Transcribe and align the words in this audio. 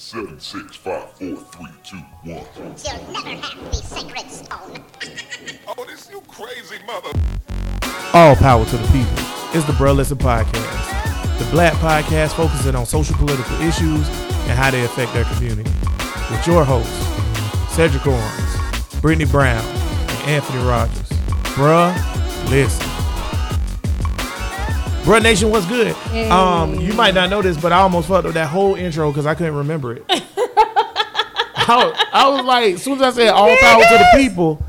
Seven, 0.00 0.38
six, 0.38 0.76
five, 0.76 1.10
four, 1.14 1.34
three, 1.36 1.66
two, 1.82 1.96
one. 1.96 2.06
You'll 2.22 3.12
never 3.12 3.30
have 3.30 3.64
the 3.64 3.72
sacred 3.74 4.30
stone. 4.30 4.84
Oh, 5.66 5.84
this 5.84 6.08
you 6.08 6.22
crazy 6.28 6.76
mother. 6.86 7.10
All 8.14 8.36
power 8.36 8.64
to 8.64 8.76
the 8.76 8.86
people. 8.86 9.12
It's 9.52 9.66
the 9.66 9.72
Bruh 9.72 9.96
Listen 9.96 10.16
Podcast. 10.16 11.38
The 11.40 11.50
black 11.50 11.72
podcast 11.74 12.34
focusing 12.36 12.76
on 12.76 12.86
social 12.86 13.16
political 13.16 13.60
issues 13.60 14.08
and 14.46 14.52
how 14.56 14.70
they 14.70 14.84
affect 14.84 15.12
their 15.14 15.24
community. 15.24 15.68
With 16.30 16.46
your 16.46 16.64
hosts, 16.64 16.94
Cedric 17.74 18.06
Owens, 18.06 19.00
Brittany 19.00 19.28
Brown, 19.28 19.64
and 19.64 20.28
Anthony 20.30 20.62
Rogers. 20.64 21.08
Bruh, 21.56 21.92
listen. 22.50 22.87
Bruh 25.08 25.22
Nation, 25.22 25.50
what's 25.50 25.64
good? 25.64 25.96
Um, 26.30 26.78
you 26.80 26.92
might 26.92 27.14
not 27.14 27.30
know 27.30 27.40
this, 27.40 27.56
but 27.56 27.72
I 27.72 27.78
almost 27.78 28.08
fucked 28.08 28.26
up 28.26 28.34
that 28.34 28.48
whole 28.48 28.74
intro 28.74 29.10
because 29.10 29.24
I 29.24 29.34
couldn't 29.34 29.54
remember 29.54 29.94
it. 29.94 30.04
I, 30.10 31.82
was, 31.82 32.06
I 32.12 32.28
was 32.28 32.44
like, 32.44 32.74
as 32.74 32.82
soon 32.82 32.96
as 32.96 33.00
I 33.00 33.10
said 33.12 33.28
all 33.30 33.56
power 33.56 33.80
to 33.84 33.88
the 33.88 34.08
people, 34.18 34.62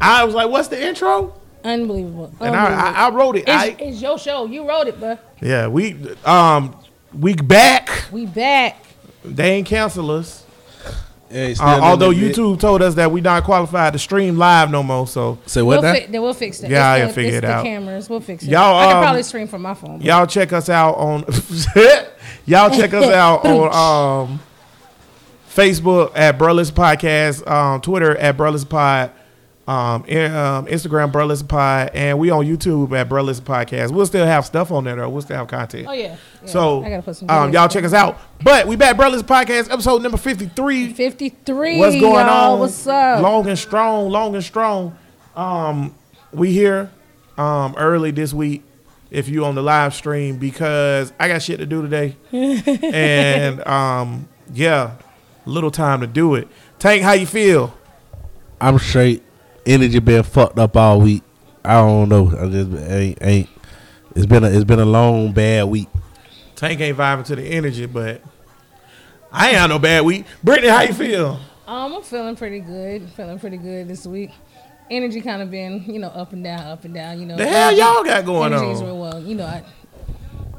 I 0.00 0.22
was 0.22 0.32
like, 0.32 0.48
what's 0.48 0.68
the 0.68 0.80
intro? 0.80 1.34
Unbelievable. 1.64 2.32
And 2.38 2.54
I, 2.54 2.66
I, 2.66 3.06
I 3.08 3.10
wrote 3.10 3.34
it. 3.34 3.46
it's, 3.48 3.80
it's 3.82 4.00
your 4.00 4.16
show. 4.16 4.46
You 4.46 4.68
wrote 4.68 4.86
it, 4.86 5.00
bruh. 5.00 5.18
yeah, 5.40 5.66
we 5.66 5.96
um 6.24 6.80
we 7.12 7.34
back. 7.34 8.06
We 8.12 8.26
back. 8.26 8.84
They 9.24 9.54
ain't 9.54 9.66
cancel 9.66 10.12
us. 10.12 10.46
Yeah, 11.30 11.42
it's 11.46 11.60
Uh, 11.60 11.78
although 11.80 12.10
in 12.10 12.18
the 12.20 12.26
bit. 12.28 12.36
YouTube 12.36 12.58
told 12.60 12.82
us 12.82 12.94
that 12.96 13.10
we 13.12 13.20
not 13.20 13.44
qualified 13.44 13.92
to 13.92 13.98
stream 13.98 14.36
live 14.36 14.70
no 14.70 14.82
more. 14.82 15.06
So 15.06 15.38
Say 15.46 15.62
what 15.62 15.80
we'll, 15.82 15.92
fi- 15.94 16.06
then 16.06 16.22
we'll 16.22 16.34
fix 16.34 16.58
that. 16.58 16.70
Yeah, 16.70 16.94
It's 16.96 17.02
I'll 17.02 17.08
the, 17.08 17.14
figure 17.14 17.28
it's 17.30 17.38
it 17.38 17.40
the 17.42 17.52
out. 17.52 17.64
cameras. 17.64 18.10
We'll 18.10 18.20
fix 18.20 18.42
it. 18.42 18.50
Y'all, 18.50 18.76
I 18.78 18.86
can 18.88 18.96
um, 18.96 19.02
probably 19.04 19.22
stream 19.22 19.46
from 19.46 19.62
my 19.62 19.74
phone. 19.74 20.00
y'all 20.00 20.26
check 20.26 20.52
us 20.52 20.68
out 20.68 20.94
on 20.96 21.20
y'all 22.46 22.70
check 22.70 22.92
us 22.94 23.06
out 23.12 23.44
on 23.46 24.28
um 24.30 24.40
Facebook 25.48 26.12
at 26.14 26.38
Brullis 26.38 26.70
Podcast, 26.70 27.46
um, 27.50 27.80
Twitter 27.80 28.16
at 28.16 28.36
Brullis 28.36 28.68
Pod, 28.68 29.10
um, 29.70 30.04
in- 30.06 30.34
um, 30.34 30.66
Instagram 30.66 31.12
Brullis 31.12 31.46
Pod, 31.46 31.90
and 31.94 32.18
we 32.18 32.30
on 32.30 32.44
YouTube 32.44 32.90
at 32.98 33.08
Brullis 33.08 33.40
Podcast. 33.40 33.92
We'll 33.92 34.06
still 34.06 34.26
have 34.26 34.44
stuff 34.44 34.72
on 34.72 34.82
there 34.84 34.96
though. 34.96 35.08
We'll 35.08 35.22
still 35.22 35.36
have 35.36 35.46
content. 35.46 35.86
Oh 35.88 35.92
yeah. 35.92 36.16
yeah. 36.42 36.48
So, 36.48 36.82
I 36.84 36.90
gotta 36.90 37.02
put 37.02 37.14
some. 37.16 37.30
um, 37.30 37.52
y'all 37.52 37.68
check 37.68 37.84
us 37.84 37.92
out. 37.92 38.18
But 38.42 38.66
we 38.66 38.74
back, 38.74 38.96
Brothers 38.96 39.22
Podcast, 39.22 39.70
episode 39.70 40.02
number 40.02 40.18
fifty-three. 40.18 40.92
Fifty-three. 40.92 41.78
What's 41.78 41.94
going 42.00 42.26
y'all. 42.26 42.54
on? 42.54 42.58
What's 42.58 42.84
up? 42.86 43.22
Long 43.22 43.46
and 43.48 43.58
strong, 43.58 44.10
long 44.10 44.34
and 44.34 44.42
strong. 44.42 44.98
Um, 45.36 45.94
we 46.32 46.52
here 46.52 46.90
um 47.38 47.74
early 47.78 48.10
this 48.10 48.34
week. 48.34 48.64
If 49.12 49.28
you 49.28 49.44
on 49.44 49.54
the 49.56 49.62
live 49.62 49.94
stream, 49.94 50.38
because 50.38 51.12
I 51.18 51.28
got 51.28 51.42
shit 51.42 51.58
to 51.58 51.66
do 51.66 51.82
today, 51.82 52.16
and 52.32 53.64
um, 53.66 54.28
yeah, 54.52 54.96
little 55.46 55.70
time 55.70 56.00
to 56.00 56.06
do 56.06 56.34
it. 56.34 56.48
Tank, 56.78 57.02
how 57.02 57.12
you 57.12 57.26
feel? 57.26 57.76
I'm 58.60 58.78
straight. 58.78 59.22
Energy 59.66 59.98
been 59.98 60.22
fucked 60.22 60.58
up 60.58 60.76
all 60.76 61.00
week. 61.00 61.22
I 61.64 61.74
don't 61.74 62.08
know. 62.08 62.28
I 62.28 62.48
just 62.48 62.90
ain't 62.90 63.18
ain't. 63.20 63.48
It's 64.16 64.26
been 64.26 64.44
a 64.44 64.48
it's 64.48 64.64
been 64.64 64.80
a 64.80 64.84
long 64.84 65.32
bad 65.32 65.64
week. 65.64 65.88
Tank 66.56 66.80
ain't 66.80 66.96
vibing 66.96 67.24
to 67.26 67.36
the 67.36 67.42
energy, 67.44 67.86
but 67.86 68.22
I 69.32 69.48
ain't 69.48 69.56
had 69.58 69.66
no 69.68 69.78
bad 69.78 70.04
week. 70.04 70.24
Brittany, 70.42 70.68
how 70.68 70.82
you 70.82 70.92
feel? 70.94 71.38
Um, 71.66 71.94
I'm 71.94 72.02
feeling 72.02 72.36
pretty 72.36 72.60
good. 72.60 73.08
Feeling 73.10 73.38
pretty 73.38 73.56
good 73.58 73.86
this 73.88 74.06
week. 74.06 74.30
Energy 74.90 75.20
kind 75.20 75.40
of 75.40 75.50
been, 75.52 75.84
you 75.86 76.00
know, 76.00 76.08
up 76.08 76.32
and 76.32 76.42
down, 76.42 76.60
up 76.66 76.84
and 76.84 76.92
down. 76.92 77.20
You 77.20 77.26
know, 77.26 77.36
The 77.36 77.46
hell 77.46 77.72
y'all 77.72 78.02
got 78.02 78.24
going 78.24 78.52
Energy's 78.52 78.80
on? 78.80 78.86
real 78.86 78.98
well. 78.98 79.20
You 79.22 79.34
know, 79.36 79.46
I. 79.46 79.62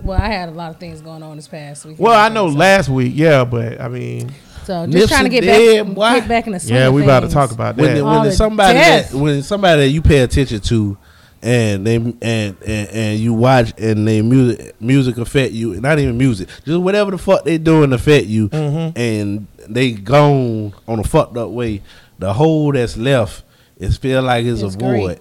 Well, 0.03 0.19
I 0.19 0.27
had 0.29 0.49
a 0.49 0.53
lot 0.53 0.71
of 0.71 0.79
things 0.79 0.99
going 1.01 1.21
on 1.21 1.35
this 1.35 1.47
past 1.47 1.85
week. 1.85 1.97
Well, 1.99 2.19
I 2.19 2.29
know 2.29 2.47
last 2.47 2.89
week, 2.89 3.11
yeah, 3.15 3.43
but 3.43 3.79
I 3.79 3.87
mean, 3.87 4.31
So 4.65 4.85
just 4.87 5.05
Nipsey 5.05 5.07
trying 5.09 5.23
to 5.23 5.29
get 5.29 5.41
dead, 5.41 5.85
back, 5.87 5.95
boy. 5.95 6.19
get 6.19 6.27
back 6.27 6.47
in 6.47 6.53
the 6.53 6.59
swing 6.59 6.75
yeah, 6.75 6.87
of 6.87 6.93
we 6.93 7.03
about 7.03 7.21
to 7.21 7.27
things. 7.27 7.33
talk 7.33 7.51
about 7.51 7.75
When 7.77 7.85
that. 7.87 7.93
the, 7.95 8.05
All 8.05 8.15
when 8.19 8.23
the 8.25 8.31
somebody 8.31 8.73
death. 8.77 9.11
that 9.11 9.17
when 9.17 9.43
somebody 9.43 9.81
that 9.83 9.89
you 9.89 10.01
pay 10.01 10.19
attention 10.19 10.59
to, 10.61 10.97
and 11.43 11.87
they 11.87 11.95
and 11.95 12.15
and, 12.21 12.57
and 12.65 13.19
you 13.19 13.33
watch 13.33 13.73
and 13.79 14.07
they 14.07 14.21
music 14.21 14.79
music 14.79 15.17
affect 15.17 15.53
you, 15.53 15.79
not 15.81 15.97
even 15.99 16.17
music, 16.17 16.47
just 16.65 16.79
whatever 16.79 17.11
the 17.11 17.17
fuck 17.17 17.43
they 17.43 17.57
doing 17.57 17.91
affect 17.93 18.27
you, 18.27 18.49
Mm-hmm. 18.49 18.97
and 18.99 19.47
they 19.67 19.91
gone 19.91 20.73
on 20.87 20.99
a 20.99 21.03
fucked 21.03 21.37
up 21.37 21.49
way. 21.49 21.81
The 22.19 22.33
hole 22.33 22.71
that's 22.73 22.95
left, 22.97 23.43
it 23.79 23.89
feel 23.93 24.21
like 24.21 24.45
it's, 24.45 24.61
It's 24.61 24.75
a 24.75 24.77
great. 24.77 24.99
void, 24.99 25.19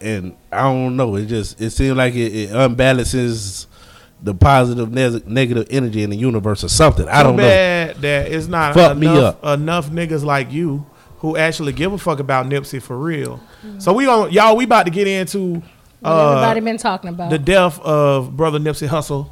and 0.00 0.34
I 0.50 0.62
don't 0.62 0.96
know. 0.96 1.16
It 1.16 1.26
just 1.26 1.60
it 1.60 1.70
seems 1.70 1.96
like 1.96 2.14
it, 2.14 2.34
it 2.34 2.50
unbalances 2.50 3.66
the 4.22 4.34
positive 4.34 4.90
ne- 4.92 5.22
negative 5.26 5.66
energy 5.70 6.02
in 6.02 6.10
the 6.10 6.16
universe 6.16 6.64
or 6.64 6.68
something. 6.68 7.08
I 7.08 7.22
don't 7.22 7.36
know. 7.36 7.42
That 7.42 8.30
it's 8.32 8.46
not 8.48 8.74
Fuck 8.74 8.96
me 8.96 9.06
enough, 9.06 9.36
up. 9.42 9.58
enough 9.58 9.90
niggas 9.90 10.24
like 10.24 10.52
you 10.52 10.86
who 11.18 11.36
actually 11.36 11.72
give 11.72 11.92
a 11.92 11.98
fuck 11.98 12.20
about 12.20 12.46
Nipsey 12.46 12.80
for 12.80 12.96
real. 12.98 13.40
So 13.78 13.92
we 13.92 14.06
on 14.06 14.30
y'all. 14.32 14.56
We 14.56 14.64
about 14.64 14.84
to 14.86 14.90
get 14.92 15.06
into 15.06 15.62
uh, 16.04 16.30
everybody 16.32 16.60
been 16.60 16.76
talking 16.78 17.10
about. 17.10 17.30
the 17.30 17.38
death 17.38 17.80
of 17.80 18.36
brother 18.36 18.58
Nipsey 18.60 18.86
Hussle, 18.88 19.30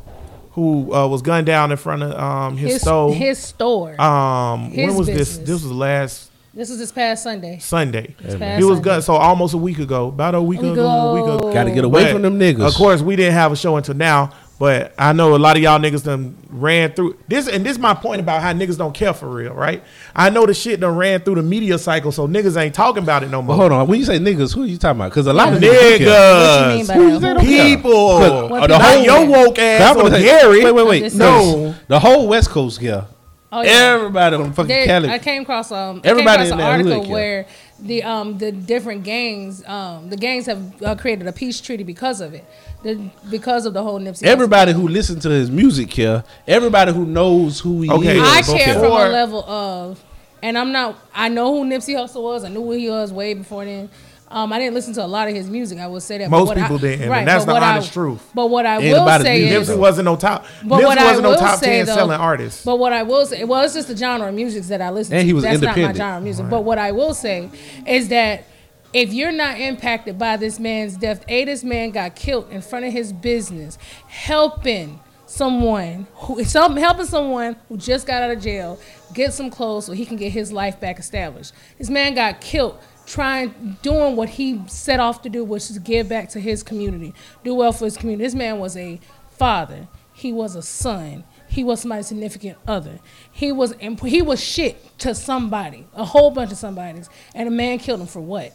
who 0.52 0.92
uh, 0.92 1.06
was 1.06 1.22
gunned 1.22 1.46
down 1.46 1.70
in 1.70 1.76
front 1.76 2.02
of 2.02 2.12
um, 2.18 2.56
his, 2.56 2.72
his 2.74 2.82
stove. 2.82 3.14
his 3.14 3.38
store. 3.38 4.00
um, 4.00 4.74
when 4.74 4.94
was 4.96 5.06
this? 5.06 5.16
business. 5.18 5.48
This 5.48 5.62
was 5.62 5.70
last 5.72 6.30
this 6.54 6.70
was 6.70 6.78
this 6.78 6.90
past 6.90 7.22
Sunday. 7.22 7.58
Sunday. 7.58 8.16
This 8.18 8.34
past 8.34 8.58
He 8.58 8.64
was 8.64 8.80
gunned 8.80 9.04
so 9.04 9.14
almost 9.14 9.52
a 9.54 9.58
week 9.58 9.78
ago, 9.78 10.08
about 10.08 10.34
a 10.34 10.40
week 10.42 10.62
We 10.62 10.70
ago, 10.70 10.86
a 10.86 11.14
week 11.14 11.22
ago. 11.24 11.38
go. 11.38 11.52
Got 11.52 11.64
to 11.64 11.70
get 11.70 11.84
away 11.84 12.04
But, 12.04 12.12
from 12.14 12.22
them 12.22 12.38
niggas. 12.40 12.66
Of 12.66 12.74
course, 12.74 13.02
we 13.02 13.14
didn't 13.14 13.34
have 13.34 13.52
a 13.52 13.56
show 13.56 13.76
until 13.76 13.94
now, 13.94 14.32
but 14.58 14.94
I 14.98 15.12
know 15.12 15.34
a 15.34 15.38
lot 15.38 15.56
of 15.56 15.62
y'all 15.62 15.78
niggas 15.78 16.02
done 16.04 16.36
ran 16.48 16.92
through 16.92 17.18
this, 17.28 17.46
and 17.48 17.64
this 17.64 17.72
is 17.72 17.78
my 17.78 17.92
point 17.94 18.20
about 18.20 18.40
how 18.42 18.52
niggas 18.52 18.78
don't 18.78 18.94
care 18.94 19.12
for 19.12 19.28
real, 19.28 19.52
right? 19.52 19.82
I 20.14 20.30
know 20.30 20.46
the 20.46 20.54
shit 20.54 20.80
done 20.80 20.96
ran 20.96 21.20
through 21.20 21.34
the 21.36 21.42
media 21.42 21.78
cycle, 21.78 22.10
so 22.10 22.26
niggas 22.26 22.56
ain't 22.56 22.74
talking 22.74 23.02
about 23.02 23.22
it 23.22 23.30
no 23.30 23.42
more. 23.42 23.54
But 23.56 23.60
hold 23.60 23.72
on, 23.72 23.86
when 23.86 23.98
you 23.98 24.06
say 24.06 24.18
niggas, 24.18 24.54
who 24.54 24.62
are 24.62 24.66
you 24.66 24.78
talking 24.78 25.00
about? 25.00 25.10
Because 25.10 25.26
a 25.26 25.32
lot 25.34 25.52
of 25.52 25.60
niggas. 25.60 25.98
Niggas, 25.98 26.00
What 26.06 26.70
you 26.70 26.76
mean 26.78 26.86
by 26.86 26.94
Who 26.94 27.04
that? 27.04 27.12
you 27.12 27.20
say 27.20 27.28
Who- 27.28 27.34
don't 27.34 27.44
care? 27.44 27.76
people, 27.76 28.08
uh, 28.10 28.20
the 28.20 28.42
people 28.48 28.68
not 28.68 28.82
whole 28.82 29.02
your 29.04 29.26
woke 29.26 29.58
ass 29.58 29.96
I'm 29.96 30.02
or 30.06 30.10
say- 30.10 30.22
Gary. 30.22 30.64
Wait, 30.64 30.72
wait, 30.72 30.86
wait. 30.86 31.14
No, 31.14 31.74
the 31.88 31.98
whole 32.00 32.26
West 32.28 32.48
Coast 32.50 32.80
care. 32.80 33.04
Oh 33.52 33.62
yeah. 33.62 33.70
Everybody 33.70 34.36
on 34.36 34.52
fucking 34.52 34.68
There- 34.68 34.86
Cali. 34.86 35.08
I 35.08 35.18
came 35.18 35.42
across 35.42 35.70
um 35.70 36.00
Everybody 36.02 36.42
I 36.42 36.44
came 36.48 36.52
in 36.54 36.58
across 36.58 36.58
that 36.58 36.80
an 36.80 36.80
article 36.86 37.02
care. 37.04 37.12
where 37.12 37.46
the 37.78 38.02
um 38.02 38.38
the 38.38 38.50
different 38.50 39.04
gangs 39.04 39.62
um 39.66 40.08
the 40.08 40.16
gangs 40.16 40.46
have 40.46 40.82
uh, 40.82 40.94
created 40.94 41.26
a 41.26 41.32
peace 41.32 41.60
treaty 41.60 41.84
because 41.84 42.20
of 42.20 42.32
it. 42.34 42.44
The, 42.82 43.10
because 43.30 43.66
of 43.66 43.74
the 43.74 43.82
whole 43.82 43.98
Nipsey. 43.98 44.22
Everybody 44.24 44.72
who 44.72 44.86
listens 44.86 45.22
to 45.24 45.30
his 45.30 45.50
music 45.50 45.90
care. 45.90 46.24
Everybody 46.46 46.92
who 46.92 47.04
knows 47.04 47.60
who 47.60 47.82
he 47.82 47.90
Okay. 47.90 48.16
is. 48.16 48.22
I 48.22 48.40
Okay. 48.40 48.64
care 48.64 48.74
from 48.74 48.92
a 48.92 49.08
level 49.08 49.42
of, 49.44 50.02
and 50.42 50.56
I'm 50.56 50.72
not. 50.72 50.96
I 51.14 51.28
know 51.28 51.52
who 51.52 51.64
Nipsey 51.68 51.94
Hussle 51.96 52.22
was. 52.22 52.44
I 52.44 52.48
knew 52.48 52.62
who 52.62 52.72
he 52.72 52.88
was 52.88 53.12
way 53.12 53.34
before 53.34 53.64
then. 53.64 53.88
Um, 54.28 54.52
I 54.52 54.58
didn't 54.58 54.74
listen 54.74 54.92
to 54.94 55.04
a 55.04 55.06
lot 55.06 55.28
of 55.28 55.34
his 55.34 55.48
music. 55.48 55.78
I 55.78 55.86
will 55.86 56.00
say 56.00 56.18
that. 56.18 56.28
but 56.30 56.38
Most 56.38 56.48
what 56.48 56.56
people 56.56 56.76
I, 56.76 56.80
didn't, 56.80 57.12
and 57.12 57.28
that's 57.28 57.44
the 57.44 57.52
what 57.52 57.62
I- 57.62 57.72
honest 57.74 57.92
truth. 57.92 58.28
But 58.34 58.46
what 58.50 58.66
I 58.66 58.78
will 58.78 59.06
say 59.20 59.42
is, 59.44 59.68
Nipsey 59.68 59.78
wasn't 59.78 60.06
no 60.06 60.16
top. 60.16 60.44
But 60.64 60.80
Nipsey 60.80 60.84
what 60.84 60.98
wasn't 60.98 61.22
no 61.22 61.36
top 61.36 61.58
say, 61.60 61.66
ten 61.78 61.86
though- 61.86 61.94
selling 61.94 62.18
artist. 62.20 62.64
But 62.64 62.78
what 62.80 62.92
I 62.92 63.04
will 63.04 63.24
say, 63.26 63.44
well, 63.44 63.62
it's 63.62 63.74
just 63.74 63.86
the 63.88 63.96
genre 63.96 64.28
of 64.28 64.34
music 64.34 64.64
that 64.64 64.82
I 64.82 64.90
listen 64.90 65.14
And 65.14 65.22
to. 65.22 65.26
he 65.26 65.32
was 65.32 65.44
That's 65.44 65.60
not 65.60 65.76
my 65.76 65.92
genre 65.92 66.16
of 66.18 66.22
music. 66.24 66.48
But 66.50 66.62
what 66.64 66.78
I 66.78 66.90
will 66.90 67.14
say 67.14 67.50
is 67.86 68.08
that 68.08 68.44
if 68.92 69.12
you're 69.12 69.30
not 69.32 69.60
impacted 69.60 70.18
by 70.18 70.36
this 70.36 70.58
man's 70.58 70.96
death, 70.96 71.24
A, 71.28 71.44
this 71.44 71.62
man 71.62 71.90
got 71.90 72.16
killed 72.16 72.50
in 72.50 72.62
front 72.62 72.84
of 72.84 72.92
his 72.92 73.12
business, 73.12 73.78
helping 74.08 74.98
someone 75.26 76.06
who 76.14 76.42
some 76.44 76.76
helping 76.76 77.04
someone 77.06 77.56
who 77.68 77.76
just 77.76 78.06
got 78.06 78.22
out 78.22 78.30
of 78.30 78.40
jail 78.40 78.78
get 79.12 79.32
some 79.32 79.50
clothes 79.50 79.84
so 79.84 79.92
he 79.92 80.06
can 80.06 80.16
get 80.16 80.32
his 80.32 80.52
life 80.52 80.80
back 80.80 80.98
established. 80.98 81.52
This 81.78 81.90
man 81.90 82.14
got 82.14 82.40
killed 82.40 82.78
trying 83.06 83.76
doing 83.82 84.16
what 84.16 84.28
he 84.30 84.60
set 84.66 85.00
off 85.00 85.22
to 85.22 85.28
do, 85.28 85.44
which 85.44 85.70
is 85.70 85.78
give 85.78 86.08
back 86.08 86.28
to 86.30 86.40
his 86.40 86.62
community, 86.62 87.14
do 87.44 87.54
well 87.54 87.72
for 87.72 87.84
his 87.84 87.96
community. 87.96 88.24
This 88.26 88.34
man 88.34 88.58
was 88.58 88.76
a 88.76 89.00
father. 89.30 89.88
He 90.12 90.32
was 90.32 90.54
a 90.56 90.62
son. 90.62 91.24
He 91.48 91.62
was 91.62 91.80
somebody's 91.80 92.08
significant 92.08 92.58
other. 92.66 92.98
He 93.30 93.52
was 93.52 93.74
imp- 93.80 94.00
he 94.04 94.20
was 94.22 94.42
shit 94.42 94.98
to 94.98 95.14
somebody, 95.14 95.86
a 95.94 96.04
whole 96.04 96.30
bunch 96.30 96.50
of 96.52 96.58
somebody's, 96.58 97.08
and 97.34 97.46
a 97.46 97.50
man 97.50 97.78
killed 97.78 98.00
him 98.00 98.06
for 98.06 98.20
what? 98.20 98.52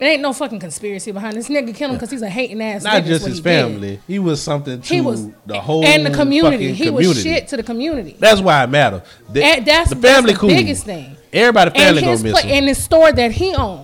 It 0.00 0.06
ain't 0.06 0.22
no 0.22 0.32
fucking 0.32 0.58
conspiracy 0.58 1.12
behind 1.12 1.36
this 1.36 1.48
nigga. 1.48 1.72
Killed 1.72 1.92
him 1.92 1.96
because 1.96 2.10
he's 2.10 2.22
a 2.22 2.28
hating 2.28 2.60
ass. 2.60 2.82
Not 2.82 3.04
just 3.04 3.24
his 3.24 3.36
he 3.36 3.42
did. 3.42 3.44
family. 3.44 4.00
He 4.08 4.18
was 4.18 4.42
something 4.42 4.80
to 4.80 4.94
He 4.94 5.00
was 5.00 5.28
the 5.46 5.60
whole 5.60 5.84
and 5.84 6.04
the 6.04 6.10
community. 6.10 6.72
He 6.72 6.86
community. 6.86 7.06
was 7.06 7.22
shit 7.22 7.46
to 7.48 7.56
the 7.56 7.62
community. 7.62 8.16
That's 8.18 8.40
why 8.40 8.64
it 8.64 8.70
matters. 8.70 9.02
The, 9.32 9.44
And 9.44 9.64
that's 9.64 9.90
the 9.90 9.96
family 9.96 10.32
that's 10.32 10.32
the 10.32 10.38
cool. 10.40 10.48
biggest 10.48 10.84
thing. 10.84 11.16
Everybody 11.32 11.70
And 11.70 11.78
family 11.78 12.02
his 12.02 12.22
gonna 12.22 12.32
miss 12.32 12.42
pla- 12.42 12.50
him. 12.50 12.56
and 12.58 12.66
his 12.68 12.82
store 12.82 13.12
that 13.12 13.30
he 13.32 13.54
owned, 13.54 13.83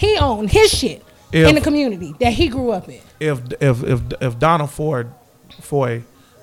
he 0.00 0.16
owned 0.18 0.50
his 0.50 0.70
shit 0.70 1.02
If- 1.32 1.48
in 1.48 1.54
the 1.54 1.60
community 1.60 2.14
that 2.20 2.32
he 2.32 2.48
grew 2.48 2.70
up 2.70 2.88
in. 2.88 3.00
if 3.20 3.40
if 3.60 3.82
if 3.84 4.00
if 4.20 4.38
Donald 4.38 4.70
Ford 4.70 5.12
Foy 5.60 6.02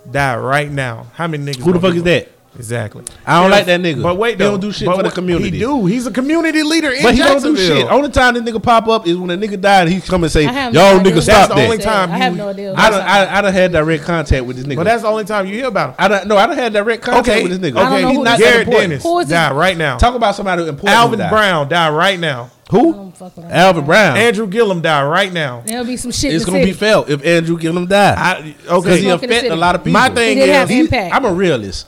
died 0.10 0.38
right 0.38 0.72
now, 0.72 1.08
how 1.16 1.28
many 1.28 1.44
niggas? 1.52 1.64
Who 1.64 1.74
the 1.74 1.80
fuck 1.80 1.96
is 1.96 2.04
that? 2.04 2.30
Exactly. 2.58 3.04
I 3.26 3.40
don't 3.42 3.52
Yeah, 3.52 3.56
like 3.58 3.66
that 3.68 3.82
nigga. 3.82 4.02
But 4.02 4.18
wait, 4.18 4.32
He 4.32 4.38
don't 4.38 4.60
do 4.60 4.72
shit 4.72 4.88
for 4.92 5.04
the 5.04 5.12
community. 5.12 5.52
He 5.52 5.60
do. 5.60 5.86
He's 5.86 6.08
a 6.08 6.12
community 6.12 6.64
leader 6.64 6.90
in 6.92 7.04
But 7.04 7.14
he 7.14 7.20
don't 7.22 7.44
do 7.44 7.56
shit. 7.56 7.86
Only 7.88 8.10
time 8.10 8.34
this 8.34 8.42
nigga 8.44 8.64
pop 8.64 8.88
up 8.88 9.06
is 9.06 9.16
when 9.16 9.30
a 9.30 9.38
nigga 9.38 9.62
died. 9.62 9.88
He 9.90 10.02
come 10.02 10.24
and 10.24 10.32
say, 10.32 10.48
I 10.48 10.52
have 10.52 10.74
"Yo, 10.74 10.80
no 10.82 11.00
idea 11.00 11.12
nigga, 11.12 11.16
what 11.16 11.24
stop 11.24 11.50
the 11.50 11.56
that." 11.56 11.64
only 11.66 11.78
time 11.78 12.12
I 12.12 12.18
have 12.18 12.32
you- 12.34 12.38
no 12.40 12.50
idea. 12.50 12.74
I 12.76 12.90
done, 12.90 13.02
I, 13.02 13.38
I 13.38 13.42
done 13.42 13.54
had 13.54 13.72
direct 13.74 14.04
contact 14.06 14.46
with 14.46 14.58
this 14.58 14.66
nigga. 14.66 14.78
But 14.78 14.84
that's 14.86 15.04
the 15.04 15.08
only 15.08 15.26
time 15.26 15.46
you 15.46 15.54
hear 15.54 15.68
about 15.68 15.90
him. 15.90 15.96
I 16.00 16.08
don't 16.08 16.28
no, 16.28 16.36
I 16.38 16.48
don't 16.48 16.58
had 16.58 16.74
direct 16.74 17.04
contact 17.04 17.28
Okay. 17.30 17.44
with 17.44 17.60
this 17.62 17.72
nigga. 17.72 17.78
I 17.78 17.84
don't 17.84 17.94
Okay. 17.94 18.02
know 18.02 18.08
He's 18.10 18.18
who 18.18 18.24
not 18.24 18.38
this 18.40 18.48
is. 18.48 18.52
Garrett 18.54 18.68
important. 18.68 18.90
Dennis. 18.90 19.04
Who 19.04 19.20
is 19.20 19.30
die 19.30 19.52
right 19.54 19.78
now. 19.78 19.98
Talk 19.98 20.16
about 20.16 20.36
somebody 20.36 20.62
important. 20.68 20.90
Alvin 20.98 21.20
who 21.20 21.24
died. 21.26 21.30
Brown 21.30 21.70
die 21.70 21.90
right 21.92 22.20
now. 22.20 22.50
Who? 22.72 22.94
Don't 22.94 23.16
fuck 23.18 23.36
with 23.38 23.46
him. 23.46 23.52
Alvin 23.52 23.86
Brown. 23.86 24.18
Andrew 24.18 24.46
Gillum 24.48 24.82
die 24.82 25.04
right 25.06 25.32
now. 25.32 25.64
There'll 25.66 25.86
be 25.86 25.96
some 25.98 26.12
shit. 26.12 26.34
it's 26.34 26.44
gonna 26.46 26.58
be 26.60 26.66
city. 26.66 26.74
felt 26.74 27.10
if 27.10 27.26
Andrew 27.26 27.58
Gillum 27.58 27.86
die. 27.88 28.16
I, 28.18 28.42
Because 28.52 28.86
okay. 28.86 28.98
he 28.98 29.04
Smoke 29.04 29.24
in 29.24 29.30
the 29.30 29.36
affect 29.38 29.52
a 29.54 29.56
lot 29.56 29.76
of 29.76 29.84
people. 29.84 30.00
My 30.00 30.10
thing 30.10 30.38
He 30.38 30.48
have 30.50 30.70
is, 30.70 30.76
He- 30.76 30.80
impact. 30.82 31.16
I'm 31.16 31.26
a 31.26 31.34
realist. 31.34 31.88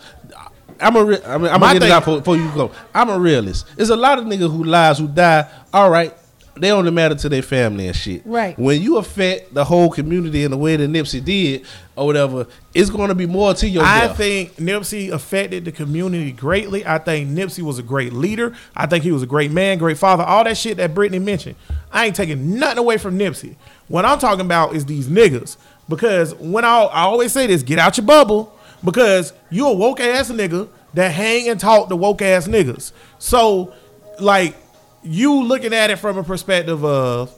I'm 0.82 0.96
a 0.96 1.04
re- 1.04 1.22
I 1.26 1.38
mean, 1.38 1.52
I'm 1.52 1.60
My 1.60 1.68
gonna 1.68 1.74
get 1.74 1.80
thing- 1.82 1.90
it 1.90 1.94
out 1.94 2.00
before, 2.06 2.18
before 2.20 2.38
you 2.38 2.50
go. 2.56 2.72
I'm 2.96 3.10
a 3.10 3.20
realist. 3.20 3.66
There's 3.76 3.90
a 3.90 3.98
lot 3.98 4.18
of 4.20 4.24
niggas 4.26 4.50
who 4.50 4.64
lies 4.64 4.98
who 5.00 5.10
die. 5.10 5.46
All 5.74 5.90
right, 5.90 6.14
they 6.60 6.72
only 6.72 6.92
matter 6.92 7.16
to 7.16 7.30
their 7.30 7.42
family 7.42 7.88
and 7.88 7.96
shit. 7.96 8.22
Right. 8.26 8.58
When 8.58 8.82
you 8.82 8.98
affect 8.98 9.54
the 9.54 9.64
whole 9.64 9.90
community 9.90 10.44
in 10.44 10.52
the 10.52 10.58
way 10.58 10.76
that 10.76 10.90
Nipsey 10.90 11.24
did 11.24 11.66
or 11.96 12.06
whatever, 12.06 12.48
it's 12.74 12.90
going 12.90 13.10
to 13.10 13.16
be 13.16 13.26
more 13.26 13.54
to 13.56 13.68
your 13.68 13.84
I 13.84 14.08
death. 14.08 14.18
think 14.18 14.56
Nipsey 14.56 15.12
affected 15.12 15.66
the 15.66 15.72
community 15.72 16.32
greatly. 16.32 16.86
I 16.86 16.98
think 16.98 17.30
Nipsey 17.30 17.62
was 17.62 17.80
a 17.80 17.84
great 17.84 18.14
leader. 18.14 18.56
I 18.76 18.86
think 18.86 19.04
he 19.04 19.12
was 19.12 19.24
a 19.24 19.28
great 19.28 19.52
man, 19.52 19.78
great 19.78 19.98
father. 19.98 20.24
All 20.24 20.44
that 20.44 20.58
shit 20.58 20.78
that 20.78 20.94
Brittany 20.94 21.20
mentioned. 21.20 21.56
I 21.92 22.06
ain't 22.06 22.16
taking 22.16 22.58
nothing 22.60 22.80
away 22.80 22.98
from 22.98 23.18
Nipsey. 23.18 23.56
What 23.88 24.06
I'm 24.06 24.20
talking 24.20 24.46
about 24.46 24.76
is 24.76 24.86
these 24.86 25.08
niggas. 25.08 25.58
Because 25.88 26.36
when 26.36 26.66
I, 26.66 26.84
I 26.84 27.02
always 27.02 27.32
say 27.32 27.48
this, 27.48 27.64
get 27.64 27.80
out 27.80 27.98
your 27.98 28.06
bubble. 28.06 28.56
Because 28.84 29.34
you 29.50 29.68
a 29.68 29.74
woke 29.74 30.00
ass 30.00 30.32
nigga 30.32 30.70
that 30.94 31.12
hang 31.12 31.50
and 31.50 31.60
talk 31.60 31.90
to 31.90 31.96
woke 31.96 32.22
ass 32.22 32.48
niggas. 32.48 32.92
So, 33.18 33.74
like, 34.20 34.56
you 35.04 35.44
looking 35.44 35.74
at 35.74 35.90
it 35.90 35.98
from 35.98 36.18
a 36.18 36.24
perspective 36.24 36.84
of, 36.84 37.34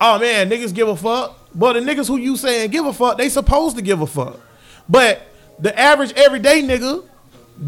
oh 0.00 0.18
man, 0.18 0.50
niggas 0.50 0.74
give 0.74 0.88
a 0.88 0.96
fuck. 0.96 1.38
But 1.54 1.74
the 1.74 1.80
niggas 1.80 2.08
who 2.08 2.16
you 2.16 2.36
saying 2.36 2.70
give 2.70 2.86
a 2.86 2.92
fuck, 2.92 3.18
they 3.18 3.28
supposed 3.28 3.76
to 3.76 3.82
give 3.82 4.00
a 4.00 4.06
fuck. 4.06 4.40
But 4.88 5.22
the 5.58 5.78
average 5.78 6.12
everyday 6.14 6.62
nigga 6.62 7.06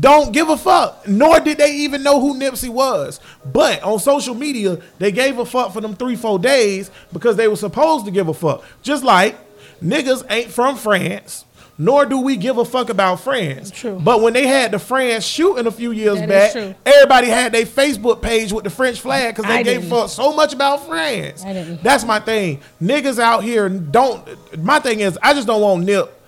don't 0.00 0.32
give 0.32 0.48
a 0.48 0.56
fuck. 0.56 1.06
Nor 1.06 1.40
did 1.40 1.58
they 1.58 1.76
even 1.76 2.02
know 2.02 2.20
who 2.20 2.34
Nipsey 2.38 2.68
was. 2.68 3.20
But 3.44 3.82
on 3.82 3.98
social 3.98 4.34
media, 4.34 4.78
they 4.98 5.12
gave 5.12 5.38
a 5.38 5.44
fuck 5.44 5.72
for 5.72 5.80
them 5.80 5.94
three, 5.94 6.16
four 6.16 6.38
days 6.38 6.90
because 7.12 7.36
they 7.36 7.48
were 7.48 7.56
supposed 7.56 8.06
to 8.06 8.10
give 8.10 8.28
a 8.28 8.34
fuck. 8.34 8.64
Just 8.82 9.04
like 9.04 9.36
niggas 9.82 10.24
ain't 10.30 10.50
from 10.50 10.76
France. 10.76 11.44
Nor 11.76 12.06
do 12.06 12.20
we 12.20 12.36
give 12.36 12.58
a 12.58 12.64
fuck 12.64 12.88
about 12.88 13.20
France. 13.20 13.70
True. 13.70 13.98
But 14.00 14.20
when 14.22 14.32
they 14.32 14.46
had 14.46 14.70
the 14.70 14.78
France 14.78 15.24
shooting 15.24 15.66
a 15.66 15.72
few 15.72 15.90
years 15.90 16.18
That 16.20 16.28
back, 16.28 16.76
everybody 16.86 17.26
had 17.28 17.50
their 17.52 17.66
Facebook 17.66 18.22
page 18.22 18.52
with 18.52 18.62
the 18.64 18.70
French 18.70 19.00
flag 19.00 19.34
because 19.34 19.48
they 19.50 19.58
I 19.58 19.62
gave 19.64 19.80
didn't. 19.80 19.90
fuck 19.90 20.08
so 20.08 20.32
much 20.34 20.54
about 20.54 20.86
France. 20.86 21.42
That's 21.82 22.04
my 22.04 22.20
thing. 22.20 22.60
Niggas 22.80 23.18
out 23.18 23.42
here 23.42 23.68
don't. 23.68 24.24
My 24.62 24.78
thing 24.78 25.00
is, 25.00 25.18
I 25.22 25.34
just 25.34 25.46
don't 25.48 25.60
want 25.60 25.84
Nip. 25.84 26.20